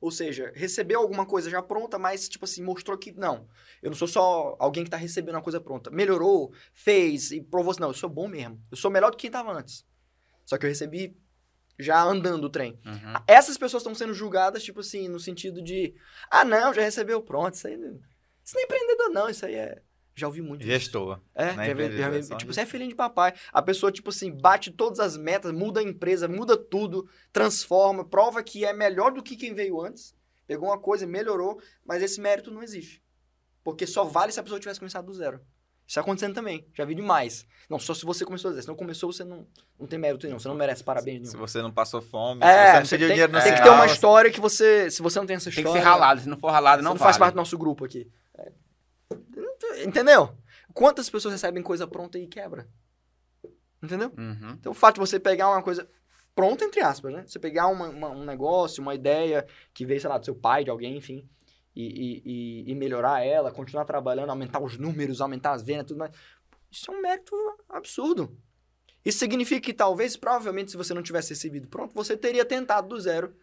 ou 0.00 0.10
seja, 0.10 0.52
recebeu 0.54 1.00
alguma 1.00 1.24
coisa 1.24 1.48
já 1.48 1.62
pronta, 1.62 1.98
mas 1.98 2.28
tipo 2.28 2.44
assim, 2.44 2.62
mostrou 2.62 2.98
que 2.98 3.12
não, 3.12 3.48
eu 3.82 3.90
não 3.90 3.96
sou 3.96 4.08
só 4.08 4.56
alguém 4.58 4.84
que 4.84 4.90
tá 4.90 4.96
recebendo 4.96 5.36
uma 5.36 5.42
coisa 5.42 5.60
pronta. 5.60 5.90
Melhorou, 5.90 6.52
fez 6.72 7.30
e 7.30 7.40
provou 7.40 7.70
assim, 7.70 7.80
não, 7.80 7.88
eu 7.88 7.94
sou 7.94 8.08
bom 8.08 8.28
mesmo. 8.28 8.62
Eu 8.70 8.76
sou 8.76 8.90
melhor 8.90 9.10
do 9.10 9.16
que 9.16 9.22
quem 9.22 9.30
tava 9.30 9.52
antes. 9.52 9.86
Só 10.44 10.58
que 10.58 10.66
eu 10.66 10.70
recebi 10.70 11.16
já 11.78 12.02
andando 12.02 12.44
o 12.44 12.50
trem. 12.50 12.78
Uhum. 12.84 13.14
Essas 13.26 13.58
pessoas 13.58 13.82
estão 13.82 13.94
sendo 13.94 14.14
julgadas, 14.14 14.62
tipo 14.62 14.80
assim, 14.80 15.08
no 15.08 15.18
sentido 15.18 15.62
de, 15.62 15.94
ah, 16.30 16.44
não, 16.44 16.72
já 16.72 16.82
recebeu 16.82 17.20
pronto, 17.22 17.54
isso 17.54 17.66
aí 17.66 17.74
isso 17.74 18.54
não 18.54 18.60
é 18.60 18.64
empreendedor 18.64 19.08
não, 19.10 19.28
isso 19.28 19.46
aí 19.46 19.54
é, 19.54 19.82
já 20.14 20.26
ouvi 20.26 20.40
muito 20.40 20.62
isso. 20.62 20.70
Gestor. 20.70 21.20
É, 21.34 21.44
é 21.44 21.46
já 21.48 21.54
já 21.54 21.70
empreendedor, 21.72 22.36
tipo, 22.38 22.52
você 22.52 22.60
é 22.60 22.66
filhinho 22.66 22.90
de 22.90 22.96
papai. 22.96 23.34
A 23.52 23.60
pessoa, 23.60 23.90
tipo 23.90 24.10
assim, 24.10 24.30
bate 24.30 24.70
todas 24.70 25.00
as 25.00 25.16
metas, 25.16 25.52
muda 25.52 25.80
a 25.80 25.82
empresa, 25.82 26.28
muda 26.28 26.56
tudo, 26.56 27.08
transforma, 27.32 28.04
prova 28.04 28.42
que 28.42 28.64
é 28.64 28.72
melhor 28.72 29.12
do 29.12 29.22
que 29.22 29.36
quem 29.36 29.54
veio 29.54 29.80
antes, 29.80 30.14
pegou 30.46 30.68
uma 30.68 30.78
coisa, 30.78 31.06
melhorou, 31.06 31.60
mas 31.84 32.02
esse 32.02 32.20
mérito 32.20 32.50
não 32.50 32.62
existe. 32.62 33.02
Porque 33.62 33.86
só 33.86 34.04
vale 34.04 34.30
se 34.30 34.38
a 34.38 34.42
pessoa 34.42 34.60
tivesse 34.60 34.78
começado 34.78 35.06
do 35.06 35.14
zero. 35.14 35.40
Isso 35.86 35.96
tá 35.96 36.00
acontecendo 36.00 36.34
também, 36.34 36.66
já 36.72 36.84
vi 36.84 36.94
demais. 36.94 37.46
Não, 37.68 37.78
só 37.78 37.92
se 37.92 38.06
você 38.06 38.24
começou 38.24 38.50
do 38.50 38.54
zero. 38.54 38.62
Se 38.62 38.68
não 38.68 38.74
começou, 38.76 39.12
você 39.12 39.22
não, 39.22 39.46
não 39.78 39.86
tem 39.86 39.98
mérito 39.98 40.26
nenhum, 40.26 40.38
você 40.38 40.48
não 40.48 40.54
merece 40.54 40.82
parabéns 40.82 41.20
nenhum. 41.20 41.30
Se 41.30 41.36
você 41.36 41.60
não 41.60 41.70
passou 41.70 42.00
fome, 42.00 42.42
É, 42.42 42.46
se 42.46 42.56
você 42.56 42.64
você 42.64 42.78
não 42.78 42.88
pediu 42.88 42.98
tem, 43.08 43.14
dinheiro 43.14 43.32
no 43.32 43.42
tem 43.42 43.54
que 43.54 43.62
ter 43.62 43.68
uma 43.68 43.86
história 43.86 44.30
que 44.30 44.40
você. 44.40 44.90
Se 44.90 45.02
você 45.02 45.18
não 45.18 45.26
tem 45.26 45.36
essa 45.36 45.50
Tem 45.50 45.54
que 45.54 45.60
história. 45.60 45.82
ser 45.82 45.86
ralado, 45.86 46.20
se 46.22 46.28
não 46.28 46.38
for 46.38 46.50
ralado, 46.50 46.80
você 46.80 46.84
não, 46.84 46.92
não 46.92 46.98
faz 46.98 47.16
vale. 47.16 47.20
parte 47.20 47.34
do 47.34 47.36
nosso 47.38 47.58
grupo 47.58 47.84
aqui. 47.84 48.10
É. 48.38 48.52
Entendeu? 49.84 50.36
Quantas 50.72 51.08
pessoas 51.08 51.32
recebem 51.34 51.62
coisa 51.62 51.86
pronta 51.86 52.18
e 52.18 52.26
quebra? 52.26 52.68
Entendeu? 53.82 54.12
Uhum. 54.16 54.52
Então 54.58 54.72
o 54.72 54.74
fato 54.74 54.94
de 54.94 55.00
você 55.00 55.20
pegar 55.20 55.50
uma 55.50 55.62
coisa 55.62 55.88
pronta, 56.34 56.64
entre 56.64 56.80
aspas, 56.80 57.12
né? 57.12 57.24
Você 57.26 57.38
pegar 57.38 57.68
uma- 57.68 57.88
uma- 57.88 58.10
um 58.10 58.24
negócio, 58.24 58.82
uma 58.82 58.94
ideia 58.94 59.46
que 59.72 59.84
veio, 59.84 60.00
sei 60.00 60.08
lá, 60.10 60.18
do 60.18 60.24
seu 60.24 60.34
pai, 60.34 60.64
de 60.64 60.70
alguém, 60.70 60.96
enfim, 60.96 61.28
e, 61.76 61.82
e- 61.86 62.22
e- 62.24 62.70
e 62.72 62.74
melhorar 62.74 63.24
ela, 63.24 63.52
continuar 63.52 63.84
trabalhando, 63.84 64.30
aumentar 64.30 64.60
os 64.62 64.78
números, 64.78 65.20
aumentar 65.20 65.52
as 65.52 65.62
vendas, 65.62 65.86
tudo 65.86 65.98
mais. 65.98 66.12
Isso 66.70 66.90
é 66.90 66.94
um 66.94 67.00
mérito 67.02 67.34
absurdo. 67.68 68.36
Isso 69.04 69.18
significa 69.18 69.60
que 69.60 69.74
talvez, 69.74 70.16
provavelmente, 70.16 70.70
se 70.70 70.76
você 70.76 70.94
não 70.94 71.02
tivesse 71.02 71.30
recebido 71.30 71.68
pronto, 71.68 71.94
você 71.94 72.16
teria 72.16 72.44
tentado 72.44 72.88
do 72.88 72.98
zero 72.98 73.36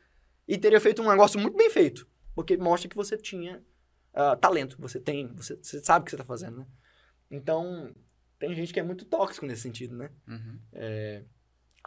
e 0.48 0.58
teria 0.58 0.82
feito 0.82 1.02
um 1.04 1.10
negócio 1.10 1.40
muito 1.40 1.56
bem 1.56 1.70
feito. 1.70 2.08
Porque 2.34 2.58
mostra 2.58 2.90
que 2.90 2.96
você 2.96 3.16
tinha 3.16 3.64
ah, 4.14 4.36
talento, 4.36 4.78
você 4.80 5.00
tem, 5.00 5.28
você, 5.34 5.56
você 5.56 5.80
sabe 5.80 6.04
o 6.04 6.06
que 6.06 6.12
você 6.12 6.16
está 6.16 6.26
fazendo, 6.26 6.58
né? 6.58 6.68
Então, 7.30 7.94
tem 8.38 8.54
gente 8.56 8.74
que 8.74 8.80
é 8.80 8.84
muito 8.84 9.06
tóxico 9.06 9.46
nesse 9.46 9.62
sentido, 9.62 9.96
né? 9.96 10.10
Uhum. 10.28 10.60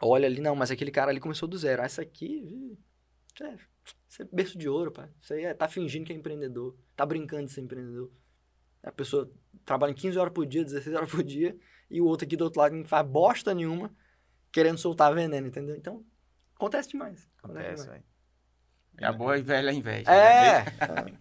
Olha 0.03 0.27
ali, 0.27 0.41
não, 0.41 0.57
mas 0.57 0.71
aquele 0.71 0.91
cara 0.91 1.11
ali 1.11 1.21
começou 1.21 1.49
do 1.49 1.59
zero. 1.59 1.83
Ah, 1.83 1.85
Essa 1.85 2.03
aqui, 2.03 2.77
é, 3.41 3.57
isso 4.09 4.23
é 4.23 4.25
berço 4.33 4.59
de 4.59 4.69
ouro, 4.69 4.91
pai. 4.91 5.09
Isso 5.21 5.35
aí 5.35 5.45
é, 5.45 5.55
tá 5.55 5.69
fingindo 5.69 6.07
que 6.07 6.13
é 6.13 6.17
empreendedor. 6.17 6.77
Tá 6.97 7.05
brincando 7.05 7.47
de 7.47 7.53
ser 7.53 7.61
empreendedor. 7.61 8.11
A 8.83 8.93
pessoa 8.93 9.31
trabalha 9.65 9.95
15 9.95 10.19
horas 10.19 10.33
por 10.33 10.47
dia, 10.47 10.65
16 10.65 10.97
horas 10.97 11.11
por 11.11 11.23
dia, 11.23 11.57
e 11.91 12.01
o 12.01 12.07
outro 12.07 12.27
aqui 12.27 12.37
do 12.37 12.45
outro 12.45 12.61
lado 12.61 12.75
não 12.75 12.85
faz 12.85 13.07
bosta 13.07 13.55
nenhuma, 13.55 13.95
querendo 14.53 14.79
soltar 14.79 15.15
veneno, 15.15 15.47
entendeu? 15.47 15.75
Então, 15.75 16.05
acontece 16.55 16.91
demais. 16.91 17.29
Acontece, 17.39 17.85
demais. 17.85 18.05
É 18.99 19.07
a 19.07 19.13
boa 19.13 19.37
e 19.37 19.43
velha 19.43 19.73
inveja. 19.73 20.11
né? 20.11 20.17
É, 20.61 20.65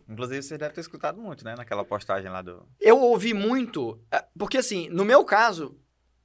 Inclusive, 0.07 0.41
você 0.43 0.57
deve 0.57 0.73
ter 0.73 0.81
escutado 0.81 1.19
muito, 1.19 1.43
né? 1.43 1.55
Naquela 1.55 1.83
postagem 1.83 2.29
lá 2.29 2.41
do. 2.41 2.67
eu 2.79 2.99
ouvi 2.99 3.33
muito, 3.33 3.99
é, 4.11 4.23
porque 4.37 4.57
assim, 4.59 4.89
no 4.89 5.03
meu 5.03 5.23
caso, 5.25 5.79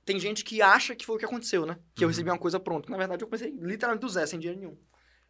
tem 0.04 0.18
gente 0.20 0.44
que 0.44 0.60
acha 0.60 0.94
que 0.94 1.06
foi 1.06 1.16
o 1.16 1.18
que 1.18 1.24
aconteceu, 1.24 1.64
né? 1.66 1.78
Que 1.94 2.04
eu 2.04 2.06
Uhum. 2.08 2.12
recebi 2.12 2.30
uma 2.30 2.38
coisa 2.38 2.60
pronta. 2.60 2.90
Na 2.90 2.96
verdade, 2.98 3.22
eu 3.22 3.28
comecei 3.28 3.50
literalmente 3.60 4.02
do 4.02 4.08
zero, 4.08 4.26
sem 4.26 4.38
dinheiro 4.38 4.60
nenhum. 4.60 4.78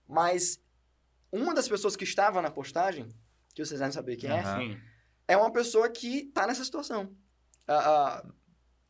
Mas 0.08 0.60
uma 1.30 1.54
das 1.54 1.68
pessoas 1.68 1.94
que 1.96 2.04
estava 2.04 2.40
na 2.42 2.50
postagem, 2.50 3.08
que 3.54 3.64
vocês 3.64 3.78
devem 3.80 3.92
saber 3.92 4.16
quem 4.16 4.30
é, 4.30 4.40
Aham. 4.40 4.58
Sim. 4.60 4.80
é 5.28 5.36
uma 5.36 5.52
pessoa 5.52 5.88
que 5.88 6.24
tá 6.34 6.46
nessa 6.46 6.64
situação. 6.64 7.12
Ah, 7.66 8.22
ah, 8.24 8.26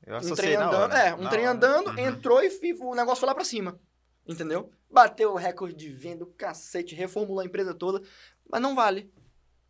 Eu 0.06 0.16
um 0.18 0.34
trem 0.34 0.54
andando, 0.56 0.92
hora. 0.92 0.98
é, 0.98 1.14
um 1.14 1.22
Na 1.24 1.30
trem 1.30 1.46
hora. 1.46 1.56
andando, 1.56 1.88
Uhum. 1.90 1.98
entrou 1.98 2.42
e 2.42 2.48
o 2.80 2.94
negócio 2.94 3.16
foi 3.20 3.26
lá 3.26 3.34
pra 3.34 3.44
cima. 3.44 3.78
Entendeu? 4.28 4.70
Bateu 4.90 5.32
o 5.32 5.36
recorde 5.36 5.74
de 5.74 5.90
venda, 5.92 6.24
o 6.24 6.26
cacete, 6.32 6.94
reformulou 6.94 7.40
a 7.40 7.44
empresa 7.46 7.74
toda, 7.74 8.02
mas 8.50 8.60
não 8.60 8.74
vale. 8.74 9.10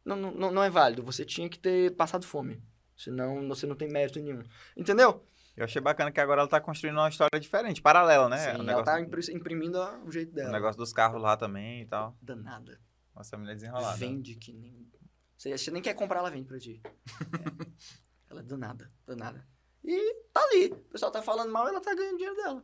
Não, 0.04 0.16
não, 0.16 0.50
não 0.52 0.62
é 0.64 0.70
válido. 0.70 1.02
Você 1.02 1.24
tinha 1.24 1.48
que 1.48 1.58
ter 1.58 1.94
passado 1.94 2.26
fome. 2.26 2.62
Senão 2.96 3.46
você 3.46 3.66
não 3.66 3.76
tem 3.76 3.88
mérito 3.88 4.18
nenhum. 4.20 4.42
Entendeu? 4.76 5.24
Eu 5.56 5.64
achei 5.64 5.80
bacana 5.80 6.10
que 6.12 6.20
agora 6.20 6.40
ela 6.42 6.48
tá 6.48 6.60
construindo 6.60 6.96
uma 6.96 7.08
história 7.08 7.38
diferente, 7.40 7.82
paralela, 7.82 8.28
né? 8.28 8.38
Sim, 8.38 8.46
o 8.46 8.50
ela 8.54 8.62
negócio, 8.64 8.84
tá 8.86 9.00
impri- 9.00 9.34
imprimindo 9.34 9.78
o 10.04 10.10
jeito 10.10 10.30
o 10.30 10.34
dela. 10.34 10.52
negócio 10.52 10.78
dos 10.78 10.92
carros 10.92 11.20
lá 11.20 11.36
também 11.36 11.82
e 11.82 11.86
tal. 11.86 12.16
Danada. 12.22 12.80
Nossa, 13.14 13.34
a 13.36 13.38
mulher 13.38 13.54
desenrolada. 13.54 13.96
Vende 13.96 14.36
que 14.36 14.52
nem. 14.52 14.88
Você, 15.36 15.56
você 15.56 15.70
nem 15.70 15.82
quer 15.82 15.94
comprar, 15.94 16.20
ela 16.20 16.30
vende 16.30 16.46
pra 16.48 16.58
ti. 16.58 16.80
É. 16.84 17.68
Ela 18.30 18.40
é 18.40 18.44
danada, 18.44 18.92
danada. 19.06 19.48
E 19.82 20.14
tá 20.34 20.42
ali. 20.42 20.66
O 20.66 20.76
pessoal 20.90 21.10
tá 21.10 21.22
falando 21.22 21.50
mal, 21.50 21.66
ela 21.66 21.80
tá 21.80 21.94
ganhando 21.94 22.16
dinheiro 22.18 22.36
dela. 22.36 22.62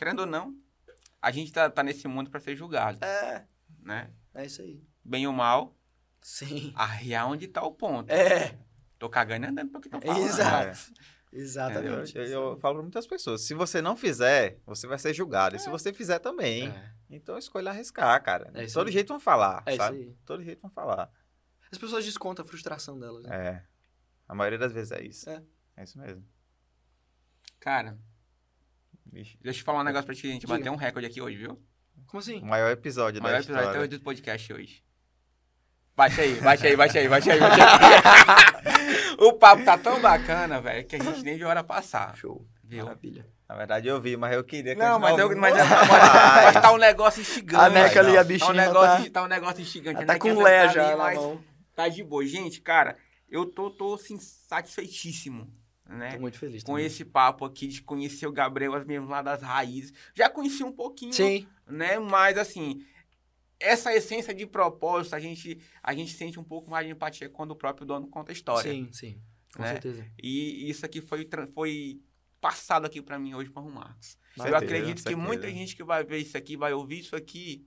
Querendo 0.00 0.20
ou 0.20 0.26
não, 0.26 0.56
a 1.20 1.30
gente 1.30 1.52
tá, 1.52 1.68
tá 1.68 1.82
nesse 1.82 2.08
mundo 2.08 2.30
pra 2.30 2.40
ser 2.40 2.56
julgado, 2.56 3.04
É, 3.04 3.46
né? 3.80 4.10
é 4.32 4.46
isso 4.46 4.62
aí. 4.62 4.82
Bem 5.04 5.26
ou 5.26 5.32
mal, 5.34 5.76
Sim. 6.22 6.72
arriar 6.74 7.26
onde 7.26 7.46
tá 7.46 7.62
o 7.62 7.70
ponto. 7.70 8.10
É, 8.10 8.58
Tô 8.98 9.10
cagando 9.10 9.44
e 9.44 9.48
andando 9.50 9.70
pro 9.70 9.78
que 9.78 9.88
estão 9.88 10.00
falando. 10.00 10.24
exato. 10.24 10.78
Eu, 11.30 11.38
Exatamente. 11.38 12.16
eu- 12.16 12.24
eu 12.24 12.56
falo 12.60 12.76
pra 12.76 12.82
muitas 12.82 13.06
pessoas, 13.06 13.42
se 13.42 13.52
você 13.52 13.82
não 13.82 13.94
fizer, 13.94 14.58
você 14.64 14.86
vai 14.86 14.98
ser 14.98 15.12
julgado. 15.12 15.54
E 15.54 15.58
se 15.58 15.68
você 15.68 15.92
fizer 15.92 16.18
também, 16.18 16.68
É, 16.70 16.92
então 17.10 17.36
escolha 17.36 17.70
arriscar, 17.70 18.22
cara. 18.22 18.50
É 18.54 18.64
isso 18.64 18.72
Todo 18.74 18.86
aí. 18.86 18.92
jeito 18.94 19.08
vão 19.08 19.20
falar, 19.20 19.62
é 19.66 19.72
isso 19.72 19.76
sabe? 19.82 19.96
aí. 19.98 20.16
Todo 20.24 20.42
jeito 20.42 20.62
vão 20.62 20.70
falar. 20.70 21.10
As 21.70 21.76
pessoas 21.76 22.06
descontam 22.06 22.42
a 22.42 22.48
frustração 22.48 22.98
delas. 22.98 23.24
Né? 23.26 23.36
É. 23.36 23.64
A 24.26 24.34
maioria 24.34 24.58
das 24.58 24.72
vezes 24.72 24.92
é 24.92 25.02
isso. 25.04 25.28
É. 25.28 25.42
É 25.76 25.84
isso 25.84 25.98
mesmo. 25.98 26.26
Cara, 27.58 27.98
Vixe. 29.06 29.36
deixa 29.40 29.60
eu 29.60 29.64
falar 29.64 29.80
um 29.80 29.84
negócio 29.84 30.06
pra 30.06 30.14
ti. 30.14 30.26
A 30.26 30.30
gente 30.32 30.42
Diga. 30.42 30.56
bateu 30.56 30.72
um 30.72 30.76
recorde 30.76 31.06
aqui 31.06 31.20
hoje, 31.20 31.36
viu? 31.36 31.60
Como 32.06 32.20
assim? 32.20 32.40
O 32.40 32.46
maior 32.46 32.70
episódio 32.70 33.20
O 33.20 33.22
maior 33.22 33.34
da 33.34 33.38
episódio 33.40 33.60
até 33.60 33.68
história. 33.70 33.88
hoje 33.88 33.98
do 33.98 34.04
podcast 34.04 34.52
hoje. 34.52 34.84
Baixa 35.96 36.22
aí, 36.22 36.40
baixa 36.40 36.66
aí, 36.66 36.76
baixa 36.76 36.98
aí, 36.98 37.08
baixa 37.08 37.32
aí, 37.32 37.40
baixa 37.40 37.62
aí. 37.62 39.14
o 39.20 39.32
papo 39.34 39.64
tá 39.64 39.76
tão 39.76 40.00
bacana, 40.00 40.60
velho, 40.60 40.86
que 40.86 40.96
a 40.96 41.02
gente 41.02 41.22
nem 41.22 41.36
viu 41.36 41.46
a 41.46 41.50
hora 41.50 41.64
passar. 41.64 42.16
Show. 42.16 42.46
Viu? 42.64 42.84
Maravilha. 42.84 43.26
Na 43.48 43.56
verdade, 43.56 43.88
eu 43.88 44.00
vi, 44.00 44.16
mas 44.16 44.32
eu 44.32 44.44
queria 44.44 44.76
Não, 44.76 44.98
mas, 45.00 45.18
eu, 45.18 45.28
mas, 45.36 45.54
mas, 45.54 45.88
mas 45.88 46.52
tá 46.54 46.72
um 46.72 46.76
negócio 46.78 47.20
instigante. 47.20 47.64
A 47.64 47.68
Neca 47.68 47.98
ali, 47.98 48.12
a 48.12 48.14
Tá 48.14 48.22
um 48.22 48.28
bichinha 48.28 48.52
negócio, 48.52 49.04
tá, 49.06 49.10
tá 49.10 49.22
um 49.24 49.28
negócio 49.28 49.60
instigante. 49.60 50.06
tá 50.06 50.18
com 50.18 50.40
lé 50.40 50.66
tá 50.66 50.72
já 50.72 50.96
mão. 50.96 51.44
Tá 51.74 51.88
de 51.88 52.04
boa. 52.04 52.24
Gente, 52.24 52.60
cara, 52.60 52.96
eu 53.28 53.44
tô, 53.44 53.70
tô 53.70 53.94
assim, 53.94 54.18
satisfeitíssimo, 54.20 55.52
né? 55.90 56.12
Tô 56.12 56.20
muito 56.20 56.38
feliz. 56.38 56.62
Com 56.62 56.72
também. 56.72 56.86
esse 56.86 57.04
papo 57.04 57.44
aqui 57.44 57.66
de 57.66 57.82
conhecer 57.82 58.26
o 58.26 58.32
Gabriel, 58.32 58.74
as 58.74 58.84
mesmas 58.84 59.08
lá 59.10 59.22
das 59.22 59.42
raízes. 59.42 59.92
Já 60.14 60.30
conheci 60.30 60.62
um 60.62 60.72
pouquinho, 60.72 61.12
Sim. 61.12 61.46
né? 61.66 61.98
Mas 61.98 62.38
assim, 62.38 62.84
essa 63.58 63.94
essência 63.94 64.32
de 64.34 64.46
propósito, 64.46 65.14
a 65.14 65.20
gente, 65.20 65.60
a 65.82 65.92
gente 65.92 66.12
sente 66.12 66.38
um 66.38 66.44
pouco 66.44 66.70
mais 66.70 66.86
de 66.86 66.92
empatia 66.92 67.28
quando 67.28 67.50
o 67.50 67.56
próprio 67.56 67.86
dono 67.86 68.06
conta 68.08 68.30
a 68.30 68.34
história. 68.34 68.70
Sim, 68.72 68.88
sim. 68.92 69.20
Com 69.54 69.62
né? 69.62 69.72
certeza. 69.72 70.06
E 70.22 70.70
isso 70.70 70.86
aqui 70.86 71.00
foi, 71.00 71.28
foi 71.52 72.00
passado 72.40 72.86
aqui 72.86 73.02
pra 73.02 73.18
mim 73.18 73.34
hoje 73.34 73.50
para 73.50 73.60
arrumar. 73.62 73.96
Eu 74.36 74.44
Certeza, 74.44 74.56
acredito 74.64 74.96
que 74.98 75.02
certeza. 75.02 75.16
muita 75.26 75.50
gente 75.50 75.74
que 75.74 75.82
vai 75.82 76.04
ver 76.04 76.18
isso 76.18 76.36
aqui, 76.36 76.56
vai 76.56 76.72
ouvir 76.72 77.00
isso 77.00 77.16
aqui, 77.16 77.66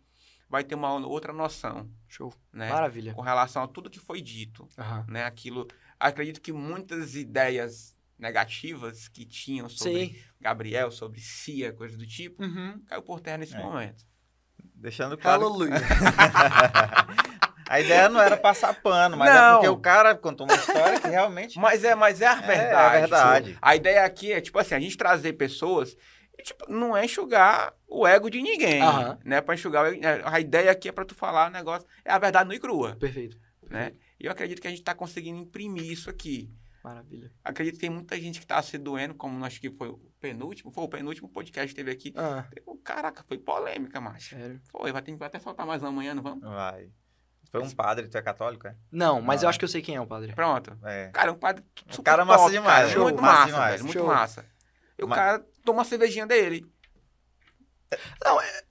vai 0.49 0.63
ter 0.63 0.75
uma 0.75 0.93
outra 1.05 1.33
noção, 1.33 1.91
Show. 2.07 2.33
né? 2.53 2.69
Maravilha. 2.69 3.13
Com 3.13 3.21
relação 3.21 3.61
a 3.63 3.67
tudo 3.67 3.89
que 3.89 3.99
foi 3.99 4.21
dito, 4.21 4.67
Aham. 4.77 5.05
né? 5.09 5.25
Aquilo, 5.25 5.67
acredito 5.99 6.39
que 6.41 6.53
muitas 6.53 7.15
ideias 7.15 7.93
negativas 8.18 9.07
que 9.07 9.26
tinham 9.26 9.68
sobre 9.69 10.07
Sim. 10.07 10.15
Gabriel, 10.40 10.91
sobre 10.91 11.19
Cia, 11.19 11.73
coisa 11.73 11.98
do 11.98 12.06
tipo, 12.06 12.44
Uhum. 12.44 12.81
caiu 12.88 13.02
por 13.02 13.19
terra 13.19 13.38
nesse 13.40 13.56
É. 13.56 13.60
momento. 13.60 14.03
Deixando 14.76 15.18
claro. 15.18 15.45
Aleluia. 15.45 15.72
A 17.69 17.80
ideia 17.80 18.10
não 18.10 18.22
era 18.22 18.35
passar 18.38 18.73
pano, 18.81 19.18
mas 19.18 19.30
é 19.30 19.34
Não. 19.34 19.53
porque 19.56 19.68
o 19.69 19.77
cara 19.77 20.14
contou 20.15 20.45
uma 20.45 20.56
história 20.56 20.99
que 20.99 21.07
realmente. 21.07 21.57
Mas 21.57 21.84
é, 21.84 21.95
mas 21.95 22.22
é 22.22 22.27
a 22.27 22.35
verdade. 22.35 22.72
É 22.73 22.76
a 22.76 22.90
verdade. 22.99 23.57
A 23.61 23.76
ideia 23.76 24.03
aqui 24.06 24.31
é, 24.31 24.41
tipo 24.41 24.60
assim, 24.60 24.76
a 24.76 24.80
gente 24.80 24.98
trazer 24.98 25.34
pessoas 25.34 25.95
e, 26.38 26.44
tipo, 26.44 26.69
não 26.72 26.95
é 26.95 27.06
enxugar 27.06 27.73
o 27.88 28.06
ego 28.06 28.30
de 28.30 28.41
ninguém, 28.41 28.81
né? 29.23 29.40
Pra 29.41 29.56
enxugar, 29.56 29.85
o 29.85 29.88
ego- 29.88 30.02
a 30.26 30.40
ideia 30.40 30.72
aqui 30.72 30.90
é 30.90 30.91
pra 30.91 31.06
tu 31.06 31.15
falar 31.15 31.48
o 31.49 31.53
negócio, 31.53 31.88
é 32.06 32.11
a 32.11 32.19
verdade 32.19 32.45
nua 32.45 32.56
e 32.56 32.60
crua, 32.60 32.95
Perfeito. 32.98 33.38
né? 33.69 33.94
E 34.19 34.26
eu 34.26 34.31
acredito 34.31 34.61
que 34.61 34.68
a 34.68 34.72
gente 34.72 34.84
tá 34.84 34.94
conseguindo 34.94 35.40
imprimir 35.40 35.90
isso 35.91 36.10
aqui. 36.10 36.52
Maravilha. 36.84 37.31
Acredito 37.43 37.76
que 37.76 37.80
tem 37.80 37.89
muita 37.89 38.19
gente 38.19 38.39
que 38.41 38.45
tá 38.45 38.61
se 38.61 38.77
doendo, 38.77 39.15
como 39.15 39.43
acho 39.45 39.61
que 39.61 39.72
foi 39.72 39.88
o 39.88 39.97
penúltimo, 40.19 40.69
foi 40.72 40.84
o 40.84 40.89
penúltimo 40.89 41.30
podcast 41.30 41.69
que 41.69 41.76
teve 41.76 41.89
aqui. 41.91 42.14
Ah, 42.18 42.45
Caraca, 42.84 43.23
foi 43.23 43.38
polêmica, 43.38 44.01
macho. 44.01 44.35
sério. 44.35 44.60
Foi, 44.65 44.91
vai 44.91 45.01
ter 45.01 45.15
que 45.18 45.23
até 45.23 45.39
soltar 45.39 45.65
mais 45.65 45.81
uma 45.81 45.88
amanhã, 45.89 46.14
não 46.14 46.22
vamos? 46.22 46.43
Vai. 46.43 46.89
Foi 47.49 47.61
um 47.61 47.69
padre, 47.69 48.10
tu 48.10 48.18
é 48.18 48.22
católico, 48.22 48.68
é? 48.68 48.76
Não, 48.91 49.22
mas 49.22 49.41
Não, 49.41 49.45
eu 49.45 49.47
é. 49.47 49.49
acho 49.51 49.60
que 49.60 49.64
eu 49.65 49.69
sei 49.69 49.81
quem 49.81 49.95
é 49.95 50.01
o 50.01 50.07
padre. 50.07 50.34
Pronto. 50.34 50.77
É. 50.84 51.10
Cara, 51.14 51.31
um 51.31 51.35
quadro 51.35 51.64
super 51.89 52.03
cara 52.03 52.26
massa 52.26 52.39
top, 52.39 52.51
demais, 52.51 52.76
cara. 52.81 52.89
show, 52.89 53.03
Muito 53.03 53.22
massa 53.22 53.34
massa, 53.38 53.45
demais. 53.51 53.72
velho, 53.72 53.84
muito 53.85 53.97
Show. 53.99 54.07
massa. 54.07 54.45
E 54.99 55.03
o 55.03 55.07
Mas- 55.07 55.19
cara 55.19 55.45
toma 55.64 55.80
uma 55.80 55.85
cervejinha 55.85 56.27
dele. 56.27 56.65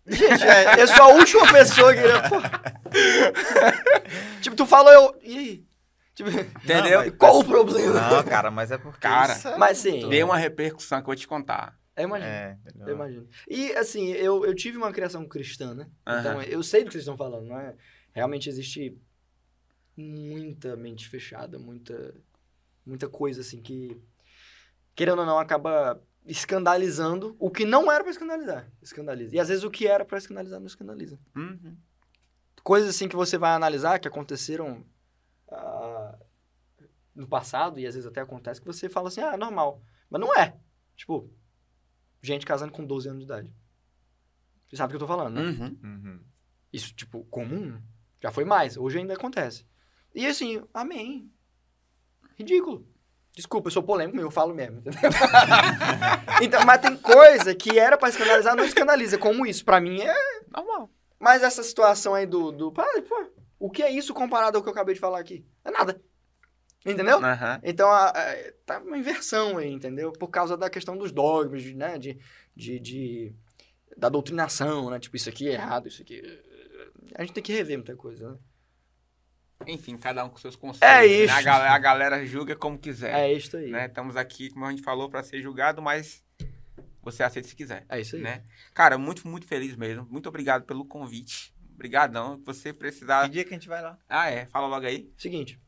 Gente, 0.06 0.43
é, 0.44 0.82
eu 0.82 0.89
sou 0.89 1.02
a 1.05 1.09
última 1.14 1.51
pessoa 1.52 1.94
que. 1.94 2.01
Tipo, 4.43 4.56
tu 4.56 4.66
falou, 4.66 4.93
eu. 4.93 5.16
E 5.22 5.39
aí? 5.39 5.64
Tipo, 6.14 6.28
Entendeu? 6.30 7.01
mas- 7.01 7.14
qual 7.16 7.39
o 7.39 7.44
problema? 7.44 8.10
Não, 8.10 8.22
cara, 8.24 8.51
mas 8.51 8.70
é 8.70 8.78
porque. 8.78 9.01
Cara, 9.01 9.32
isso 9.32 9.48
é 9.48 9.56
Mas 9.56 9.78
sim. 9.78 10.09
Deu 10.09 10.26
uma 10.26 10.36
repercussão 10.36 10.98
que 10.98 11.05
eu 11.05 11.06
vou 11.06 11.16
te 11.16 11.26
contar. 11.26 11.78
Eu 11.97 12.05
imagino. 12.05 12.30
É? 12.30 12.59
Eu 12.80 12.94
imagino. 12.94 13.28
E, 13.48 13.72
assim, 13.72 14.09
eu, 14.12 14.44
eu 14.44 14.55
tive 14.55 14.78
uma 14.78 14.93
criação 14.93 15.26
cristã, 15.26 15.74
né? 15.74 15.86
Então, 16.02 16.43
eu 16.43 16.62
sei 16.62 16.82
do 16.82 16.86
que 16.86 16.93
vocês 16.93 17.02
estão 17.02 17.16
falando, 17.16 17.47
não 17.47 17.59
é? 17.59 17.74
Realmente 18.14 18.48
existe 18.48 18.98
muita 19.97 20.74
mente 20.74 21.09
fechada, 21.09 21.59
muita, 21.59 22.14
muita 22.84 23.09
coisa, 23.09 23.43
assim, 23.43 23.60
que, 23.60 24.01
querendo 24.94 25.18
ou 25.20 25.26
não, 25.26 25.39
acaba 25.39 26.02
escandalizando 26.26 27.36
o 27.39 27.51
que 27.51 27.64
não 27.66 27.93
era 27.93 28.02
pra 28.02 28.10
escandalizar. 28.10 28.70
Escandaliza. 28.80 29.34
E, 29.36 29.39
às 29.39 29.48
vezes, 29.48 29.64
o 29.64 29.70
que 29.70 29.86
era 29.86 30.05
pra 30.05 30.16
escandalizar 30.18 30.60
não 30.60 30.66
escandaliza. 30.66 31.18
Uhum. 31.36 31.76
Coisas, 32.62 32.89
assim, 32.90 33.09
que 33.09 33.16
você 33.16 33.36
vai 33.36 33.52
analisar, 33.52 33.98
que 33.98 34.09
aconteceram 34.09 34.82
no 37.14 37.26
passado, 37.26 37.78
e 37.78 37.86
às 37.86 37.94
vezes 37.94 38.09
até 38.09 38.20
acontece, 38.20 38.60
que 38.60 38.66
você 38.66 38.89
fala 38.89 39.09
assim, 39.09 39.20
ah, 39.20 39.36
normal. 39.36 39.82
Mas 40.09 40.20
não 40.20 40.34
é. 40.34 40.56
Tipo, 40.97 41.30
gente 42.22 42.47
casando 42.47 42.72
com 42.72 42.84
12 42.84 43.09
anos 43.09 43.20
de 43.20 43.24
idade. 43.24 43.51
Você 44.68 44.76
sabe 44.76 44.89
o 44.89 44.90
que 44.90 45.02
eu 45.02 45.06
tô 45.06 45.12
falando, 45.12 45.34
né? 45.34 45.43
Uhum. 45.43 45.78
Uhum. 45.82 46.20
Isso, 46.72 46.94
tipo, 46.94 47.24
comum. 47.24 47.78
Já 48.22 48.30
foi 48.30 48.44
mais. 48.44 48.76
Hoje 48.76 48.98
ainda 48.98 49.14
acontece. 49.14 49.66
E 50.14 50.26
assim, 50.26 50.62
amém. 50.72 51.30
Ridículo. 52.39 52.86
Desculpa, 53.34 53.68
eu 53.68 53.72
sou 53.72 53.82
polêmico, 53.82 54.18
eu 54.18 54.30
falo 54.30 54.55
mesmo. 54.55 54.78
entendeu? 54.78 55.01
então, 56.43 56.64
mas 56.64 56.80
tem 56.80 56.97
coisa 56.97 57.55
que 57.55 57.78
era 57.78 57.97
pra 57.97 58.10
escandalizar, 58.10 58.55
não 58.55 58.64
escandaliza. 58.64 59.18
Como 59.18 59.47
isso? 59.47 59.64
Pra 59.64 59.80
mim 59.80 60.01
é. 60.01 60.14
Normal. 60.51 60.90
Mas 61.18 61.43
essa 61.43 61.62
situação 61.62 62.14
aí 62.14 62.26
do. 62.26 62.52
do 62.52 62.72
pô, 62.72 62.82
o 63.59 63.70
que 63.70 63.82
é 63.82 63.90
isso 63.90 64.12
comparado 64.12 64.56
ao 64.56 64.62
que 64.62 64.68
eu 64.68 64.72
acabei 64.72 64.94
de 64.94 65.01
falar 65.01 65.18
aqui? 65.18 65.47
É 65.64 65.70
nada. 65.70 66.02
Entendeu? 66.84 67.18
Aham. 67.24 67.60
Então, 67.62 67.88
a, 67.88 68.09
a- 68.09 68.52
tá 68.66 68.78
uma 68.80 68.98
inversão 68.98 69.59
aí, 69.59 69.70
entendeu? 69.70 70.12
Por 70.12 70.28
causa 70.28 70.56
da 70.56 70.68
questão 70.68 70.96
dos 70.96 71.12
dogmas, 71.12 71.64
né? 71.74 71.98
De, 71.98 72.18
de, 72.56 72.80
de- 72.80 73.34
da 73.96 74.09
doutrinação, 74.09 74.90
né? 74.90 74.98
Tipo, 74.98 75.16
isso 75.16 75.28
aqui 75.28 75.48
é 75.48 75.52
errado, 75.52 75.88
isso 75.88 76.02
aqui... 76.02 76.22
A 77.14 77.22
gente 77.22 77.34
tem 77.34 77.42
que 77.42 77.52
rever 77.52 77.76
muita 77.76 77.94
coisa, 77.96 78.32
né? 78.32 78.38
Enfim, 79.66 79.96
cada 79.96 80.24
um 80.24 80.28
com 80.28 80.38
seus 80.38 80.56
conceitos. 80.56 80.88
É 80.88 81.00
né? 81.00 81.06
isso. 81.06 81.32
A, 81.34 81.42
galera, 81.42 81.72
a 81.72 81.78
galera 81.78 82.26
julga 82.26 82.56
como 82.56 82.78
quiser. 82.78 83.14
É 83.14 83.32
isso 83.32 83.56
aí. 83.56 83.70
né? 83.70 83.86
Estamos 83.86 84.16
aqui, 84.16 84.50
como 84.50 84.64
a 84.64 84.70
gente 84.70 84.82
falou, 84.82 85.09
para 85.09 85.22
ser 85.22 85.40
julgado, 85.40 85.80
mas 85.80 86.24
você 87.00 87.22
aceita 87.22 87.48
se 87.48 87.54
quiser. 87.54 87.84
É 87.88 88.00
isso 88.00 88.16
aí. 88.16 88.22
Né? 88.22 88.42
Cara, 88.74 88.98
muito, 88.98 89.26
muito 89.28 89.46
feliz 89.46 89.76
mesmo. 89.76 90.06
Muito 90.10 90.28
obrigado 90.28 90.64
pelo 90.64 90.84
convite. 90.84 91.54
Obrigadão. 91.74 92.38
Se 92.38 92.44
você 92.44 92.72
precisar. 92.72 93.24
Que 93.24 93.30
dia 93.30 93.44
que 93.44 93.50
a 93.50 93.52
gente 93.52 93.68
vai 93.68 93.82
lá? 93.82 93.96
Ah, 94.09 94.28
é. 94.30 94.46
Fala 94.46 94.66
logo 94.66 94.84
aí. 94.86 95.12
Seguinte. 95.16 95.60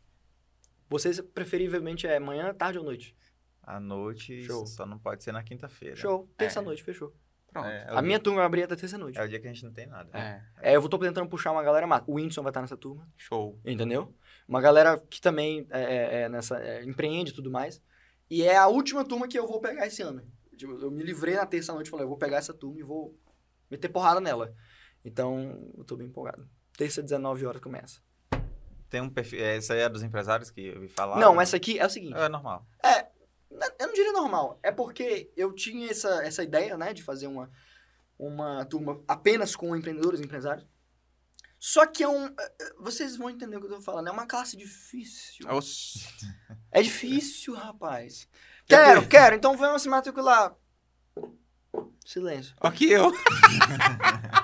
Vocês, 0.88 1.20
preferivelmente, 1.20 2.06
é 2.06 2.18
manhã, 2.20 2.52
tarde 2.54 2.78
ou 2.78 2.84
noite? 2.84 3.16
À 3.62 3.80
noite, 3.80 4.42
Show. 4.44 4.66
só 4.66 4.84
não 4.84 4.98
pode 4.98 5.24
ser 5.24 5.32
na 5.32 5.42
quinta-feira. 5.42 5.96
Show. 5.96 6.28
Terça-noite, 6.36 6.82
fechou. 6.82 7.14
Pronto. 7.50 7.66
É, 7.68 7.84
é 7.84 7.90
A 7.90 8.02
minha 8.02 8.18
dia- 8.18 8.24
turma 8.24 8.38
vai 8.38 8.46
abrir 8.46 8.62
até 8.64 8.76
terça-noite. 8.76 9.18
É 9.18 9.24
o 9.24 9.28
dia 9.28 9.40
que 9.40 9.46
a 9.46 9.52
gente 9.52 9.64
não 9.64 9.72
tem 9.72 9.86
nada. 9.86 10.10
É. 10.18 10.42
É, 10.72 10.76
eu 10.76 10.80
vou 10.80 10.90
tô 10.90 10.98
tentando 10.98 11.28
puxar 11.28 11.52
uma 11.52 11.62
galera 11.62 11.86
massa. 11.86 12.04
O 12.06 12.14
Whindersson 12.14 12.42
vai 12.42 12.50
estar 12.50 12.60
nessa 12.60 12.76
turma. 12.76 13.08
Show. 13.16 13.58
Entendeu? 13.64 14.14
Uma 14.46 14.60
galera 14.60 14.98
que 15.08 15.20
também 15.20 15.66
é, 15.70 15.82
é- 15.82 16.20
é 16.22 16.28
nessa, 16.28 16.58
é, 16.58 16.84
empreende 16.84 17.30
e 17.30 17.34
tudo 17.34 17.50
mais. 17.50 17.80
E 18.28 18.42
é 18.42 18.56
a 18.56 18.66
última 18.66 19.04
turma 19.04 19.28
que 19.28 19.38
eu 19.38 19.46
vou 19.46 19.60
pegar 19.60 19.86
esse 19.86 20.02
ano. 20.02 20.22
Tipo, 20.56 20.72
eu 20.72 20.90
me 20.90 21.02
livrei 21.02 21.34
na 21.36 21.46
terça-noite 21.46 21.86
e 21.86 21.90
falei, 21.90 22.04
eu 22.04 22.08
vou 22.08 22.18
pegar 22.18 22.36
essa 22.38 22.52
turma 22.52 22.78
e 22.80 22.82
vou 22.82 23.16
meter 23.70 23.88
porrada 23.88 24.20
nela. 24.20 24.54
Então, 25.04 25.70
eu 25.76 25.84
tô 25.84 25.96
bem 25.96 26.06
empolgado. 26.08 26.48
Terça, 26.76 27.02
19 27.02 27.46
horas 27.46 27.60
começa. 27.62 28.00
Tem 28.90 29.00
um 29.00 29.08
perfil. 29.10 29.40
é, 29.44 29.56
Essa 29.56 29.74
aí 29.74 29.80
é 29.80 29.88
dos 29.88 30.02
empresários 30.02 30.50
que 30.50 30.66
eu 30.68 30.80
vi 30.80 30.88
falar? 30.88 31.18
Não, 31.18 31.40
essa 31.40 31.56
aqui 31.56 31.78
é 31.78 31.86
o 31.86 31.90
seguinte. 31.90 32.16
É 32.16 32.28
normal. 32.28 32.66
É, 32.82 33.06
eu 33.78 33.86
não 33.86 33.94
diria 33.94 34.12
normal. 34.12 34.58
É 34.62 34.70
porque 34.70 35.30
eu 35.36 35.52
tinha 35.52 35.90
essa, 35.90 36.22
essa 36.24 36.42
ideia, 36.42 36.76
né, 36.76 36.92
de 36.92 37.02
fazer 37.02 37.26
uma, 37.26 37.50
uma 38.18 38.64
turma 38.66 39.02
apenas 39.08 39.56
com 39.56 39.74
empreendedores 39.76 40.20
e 40.20 40.24
empresários. 40.24 40.66
Só 41.58 41.86
que 41.86 42.02
é 42.02 42.08
um. 42.08 42.26
eh, 42.26 42.52
eh, 42.60 42.72
Vocês 42.78 43.16
vão 43.16 43.30
entender 43.30 43.56
o 43.56 43.60
que 43.60 43.66
eu 43.66 43.76
tô 43.76 43.80
falando. 43.80 44.08
É 44.08 44.10
uma 44.10 44.26
classe 44.26 44.54
difícil. 44.56 45.46
É 46.70 46.82
difícil, 46.82 47.54
rapaz. 47.54 48.28
Quero, 48.66 49.08
quero. 49.08 49.34
Então 49.34 49.56
vamos 49.56 49.80
se 49.80 49.88
matricular. 49.88 50.54
Silêncio. 52.04 52.54
Aqui 52.60 52.90
eu. 52.90 53.10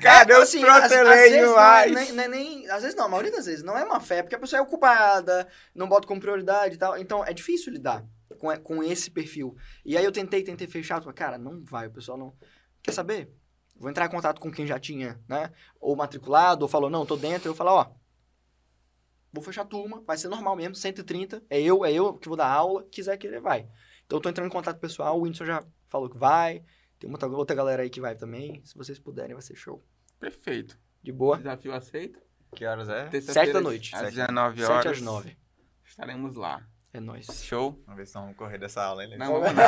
Cadê 0.00 0.34
assim, 0.34 0.62
às 0.64 0.90
vezes 0.90 0.98
proteleios 0.98 1.46
não 1.46 1.52
é 1.52 1.56
mais? 1.56 1.94
nem, 1.94 2.12
nem, 2.12 2.28
nem- 2.28 2.70
Às 2.70 2.82
vezes 2.82 2.96
não, 2.96 3.06
a 3.06 3.08
maioria 3.08 3.32
das 3.32 3.46
vezes. 3.46 3.62
Não 3.64 3.76
é 3.76 3.84
má 3.84 3.98
fé, 3.98 4.22
porque 4.22 4.34
a 4.34 4.38
pessoa 4.38 4.60
é 4.60 4.62
ocupada, 4.62 5.48
não 5.74 5.88
bota 5.88 6.06
como 6.06 6.20
prioridade 6.20 6.74
e 6.74 6.78
tal. 6.78 6.96
Então 6.98 7.24
é 7.24 7.32
difícil 7.32 7.72
lidar 7.72 8.04
com, 8.38 8.54
com 8.60 8.82
esse 8.82 9.10
perfil. 9.10 9.56
E 9.84 9.96
aí 9.96 10.04
eu 10.04 10.12
tentei, 10.12 10.42
tentei 10.42 10.66
fechar. 10.66 10.96
eu 10.98 11.02
falei, 11.02 11.14
Cara, 11.14 11.38
não 11.38 11.62
vai, 11.64 11.86
o 11.86 11.90
pessoal 11.90 12.18
não. 12.18 12.34
Quer 12.82 12.92
saber? 12.92 13.30
Vou 13.76 13.90
entrar 13.90 14.06
em 14.06 14.10
contato 14.10 14.40
com 14.40 14.50
quem 14.50 14.66
já 14.66 14.78
tinha, 14.78 15.20
né? 15.28 15.50
Ou 15.80 15.96
matriculado, 15.96 16.64
ou 16.64 16.68
falou, 16.68 16.90
não, 16.90 17.06
tô 17.06 17.16
dentro. 17.16 17.50
Eu 17.50 17.54
falo, 17.54 17.70
ó. 17.70 17.86
Vou 19.32 19.42
fechar 19.42 19.62
a 19.62 19.66
turma, 19.66 20.02
vai 20.06 20.16
ser 20.18 20.28
normal 20.28 20.54
mesmo, 20.54 20.74
130. 20.74 21.42
É 21.48 21.60
eu, 21.60 21.84
é 21.86 21.92
eu 21.92 22.12
que 22.14 22.28
vou 22.28 22.36
dar 22.36 22.48
aula. 22.48 22.86
Quiser 22.92 23.16
querer, 23.16 23.40
vai. 23.40 23.66
Então 24.06 24.18
eu 24.18 24.20
tô 24.20 24.28
entrando 24.28 24.48
em 24.48 24.52
contato 24.52 24.74
com 24.74 24.78
o 24.78 24.88
pessoal, 24.88 25.18
o 25.18 25.22
Whindersson 25.22 25.46
já 25.46 25.64
falou 25.88 26.10
que 26.10 26.18
vai. 26.18 26.62
Tem 27.02 27.10
outra, 27.10 27.28
outra 27.28 27.56
galera 27.56 27.82
aí 27.82 27.90
que 27.90 28.00
vai 28.00 28.14
também. 28.14 28.62
Se 28.64 28.76
vocês 28.76 28.96
puderem, 28.96 29.32
vai 29.32 29.42
ser 29.42 29.56
show. 29.56 29.84
Perfeito. 30.20 30.78
De 31.02 31.10
boa. 31.10 31.36
Desafio 31.36 31.74
aceito. 31.74 32.20
Que 32.54 32.64
horas 32.64 32.88
é? 32.88 33.10
Sete 33.20 33.52
da 33.52 33.60
noite. 33.60 33.92
Às 33.92 34.02
Sete. 34.02 34.14
19 34.14 34.64
horas. 34.64 34.84
7 34.84 34.88
às 34.88 35.00
9. 35.02 35.36
Estaremos 35.84 36.36
lá. 36.36 36.62
É 36.92 37.00
nóis. 37.00 37.26
Show? 37.42 37.76
Vamos 37.86 37.96
ver 37.98 38.06
se 38.06 38.12
vamos 38.14 38.36
correr 38.36 38.58
dessa 38.58 38.84
aula, 38.84 39.02
hein? 39.04 39.16
Não, 39.18 39.32
vamos 39.32 39.50
não. 39.52 39.62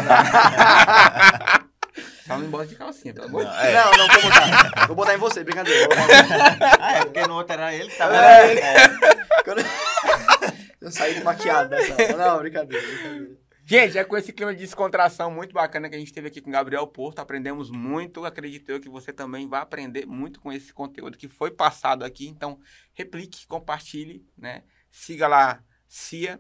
Só 2.24 2.39
não 2.39 2.44
embora 2.47 2.66
de 2.69 2.77
calcinha, 2.77 3.12
pelo 3.12 3.27
amor 3.27 3.40
de 3.44 3.51
Não, 3.51 3.59
é. 3.61 3.73
Não, 3.74 3.90
não, 3.97 4.09
vou 4.09 4.23
botar. 4.23 4.86
Vou 4.86 4.97
botar 4.97 5.15
em 5.15 5.19
você, 5.19 5.43
brincadeira. 5.43 5.89
Ah, 6.81 6.93
é 6.98 7.05
porque 7.05 7.27
no 7.27 7.35
outro 7.35 7.52
era 7.55 7.74
ele 7.74 7.90
que 7.90 7.97
tava. 7.98 8.15
É. 8.16 8.55
É. 8.59 8.89
Quando- 9.43 9.65
Eu 10.81 10.93
saí 10.93 11.23
maquiado 11.24 11.70
dessa. 11.70 12.16
Não, 12.16 12.39
brincadeira, 12.39 12.86
brincadeira. 12.86 13.36
Gente, 13.66 13.97
é 13.97 14.05
com 14.05 14.15
esse 14.15 14.31
clima 14.31 14.53
de 14.53 14.61
descontração 14.61 15.31
muito 15.31 15.55
bacana 15.55 15.89
que 15.89 15.97
a 15.97 15.99
gente 15.99 16.12
teve 16.12 16.28
aqui 16.28 16.43
com 16.43 16.51
o 16.51 16.53
Gabriel 16.53 16.86
Porto. 16.86 17.20
Aprendemos 17.20 17.70
muito. 17.70 18.23
Acredito 18.27 18.69
eu 18.69 18.78
que 18.78 18.91
você 18.91 19.11
também 19.11 19.49
vai 19.49 19.62
aprender 19.62 20.05
muito 20.05 20.39
com 20.39 20.53
esse 20.53 20.70
conteúdo 20.70 21.16
que 21.16 21.28
foi 21.28 21.51
passado 21.51 22.05
aqui. 22.05 22.28
Então, 22.28 22.61
replique, 22.93 23.47
compartilhe, 23.47 24.23
né? 24.36 24.65
Siga 24.91 25.27
lá, 25.27 25.65
Cia, 25.89 26.39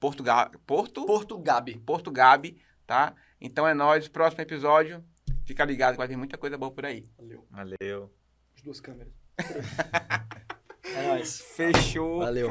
Portugal, 0.00 0.50
Porto, 0.66 1.06
Porto 1.06 1.38
Gabi. 1.38 1.78
Porto 1.78 2.10
Gabi, 2.10 2.60
tá? 2.84 3.14
Então 3.40 3.66
é 3.66 3.72
nóis. 3.72 4.08
Próximo 4.08 4.42
episódio. 4.42 5.04
Fica 5.44 5.64
ligado 5.64 5.92
que 5.92 5.98
vai 5.98 6.08
vir 6.08 6.16
muita 6.16 6.36
coisa 6.36 6.58
boa 6.58 6.72
por 6.72 6.84
aí. 6.84 7.08
Valeu. 7.16 7.46
Valeu. 7.50 8.12
As 8.56 8.62
duas 8.62 8.80
câmeras. 8.80 9.12
É 10.94 11.06
nóis. 11.06 11.40
Fechou. 11.40 12.20
Valeu. 12.20 12.48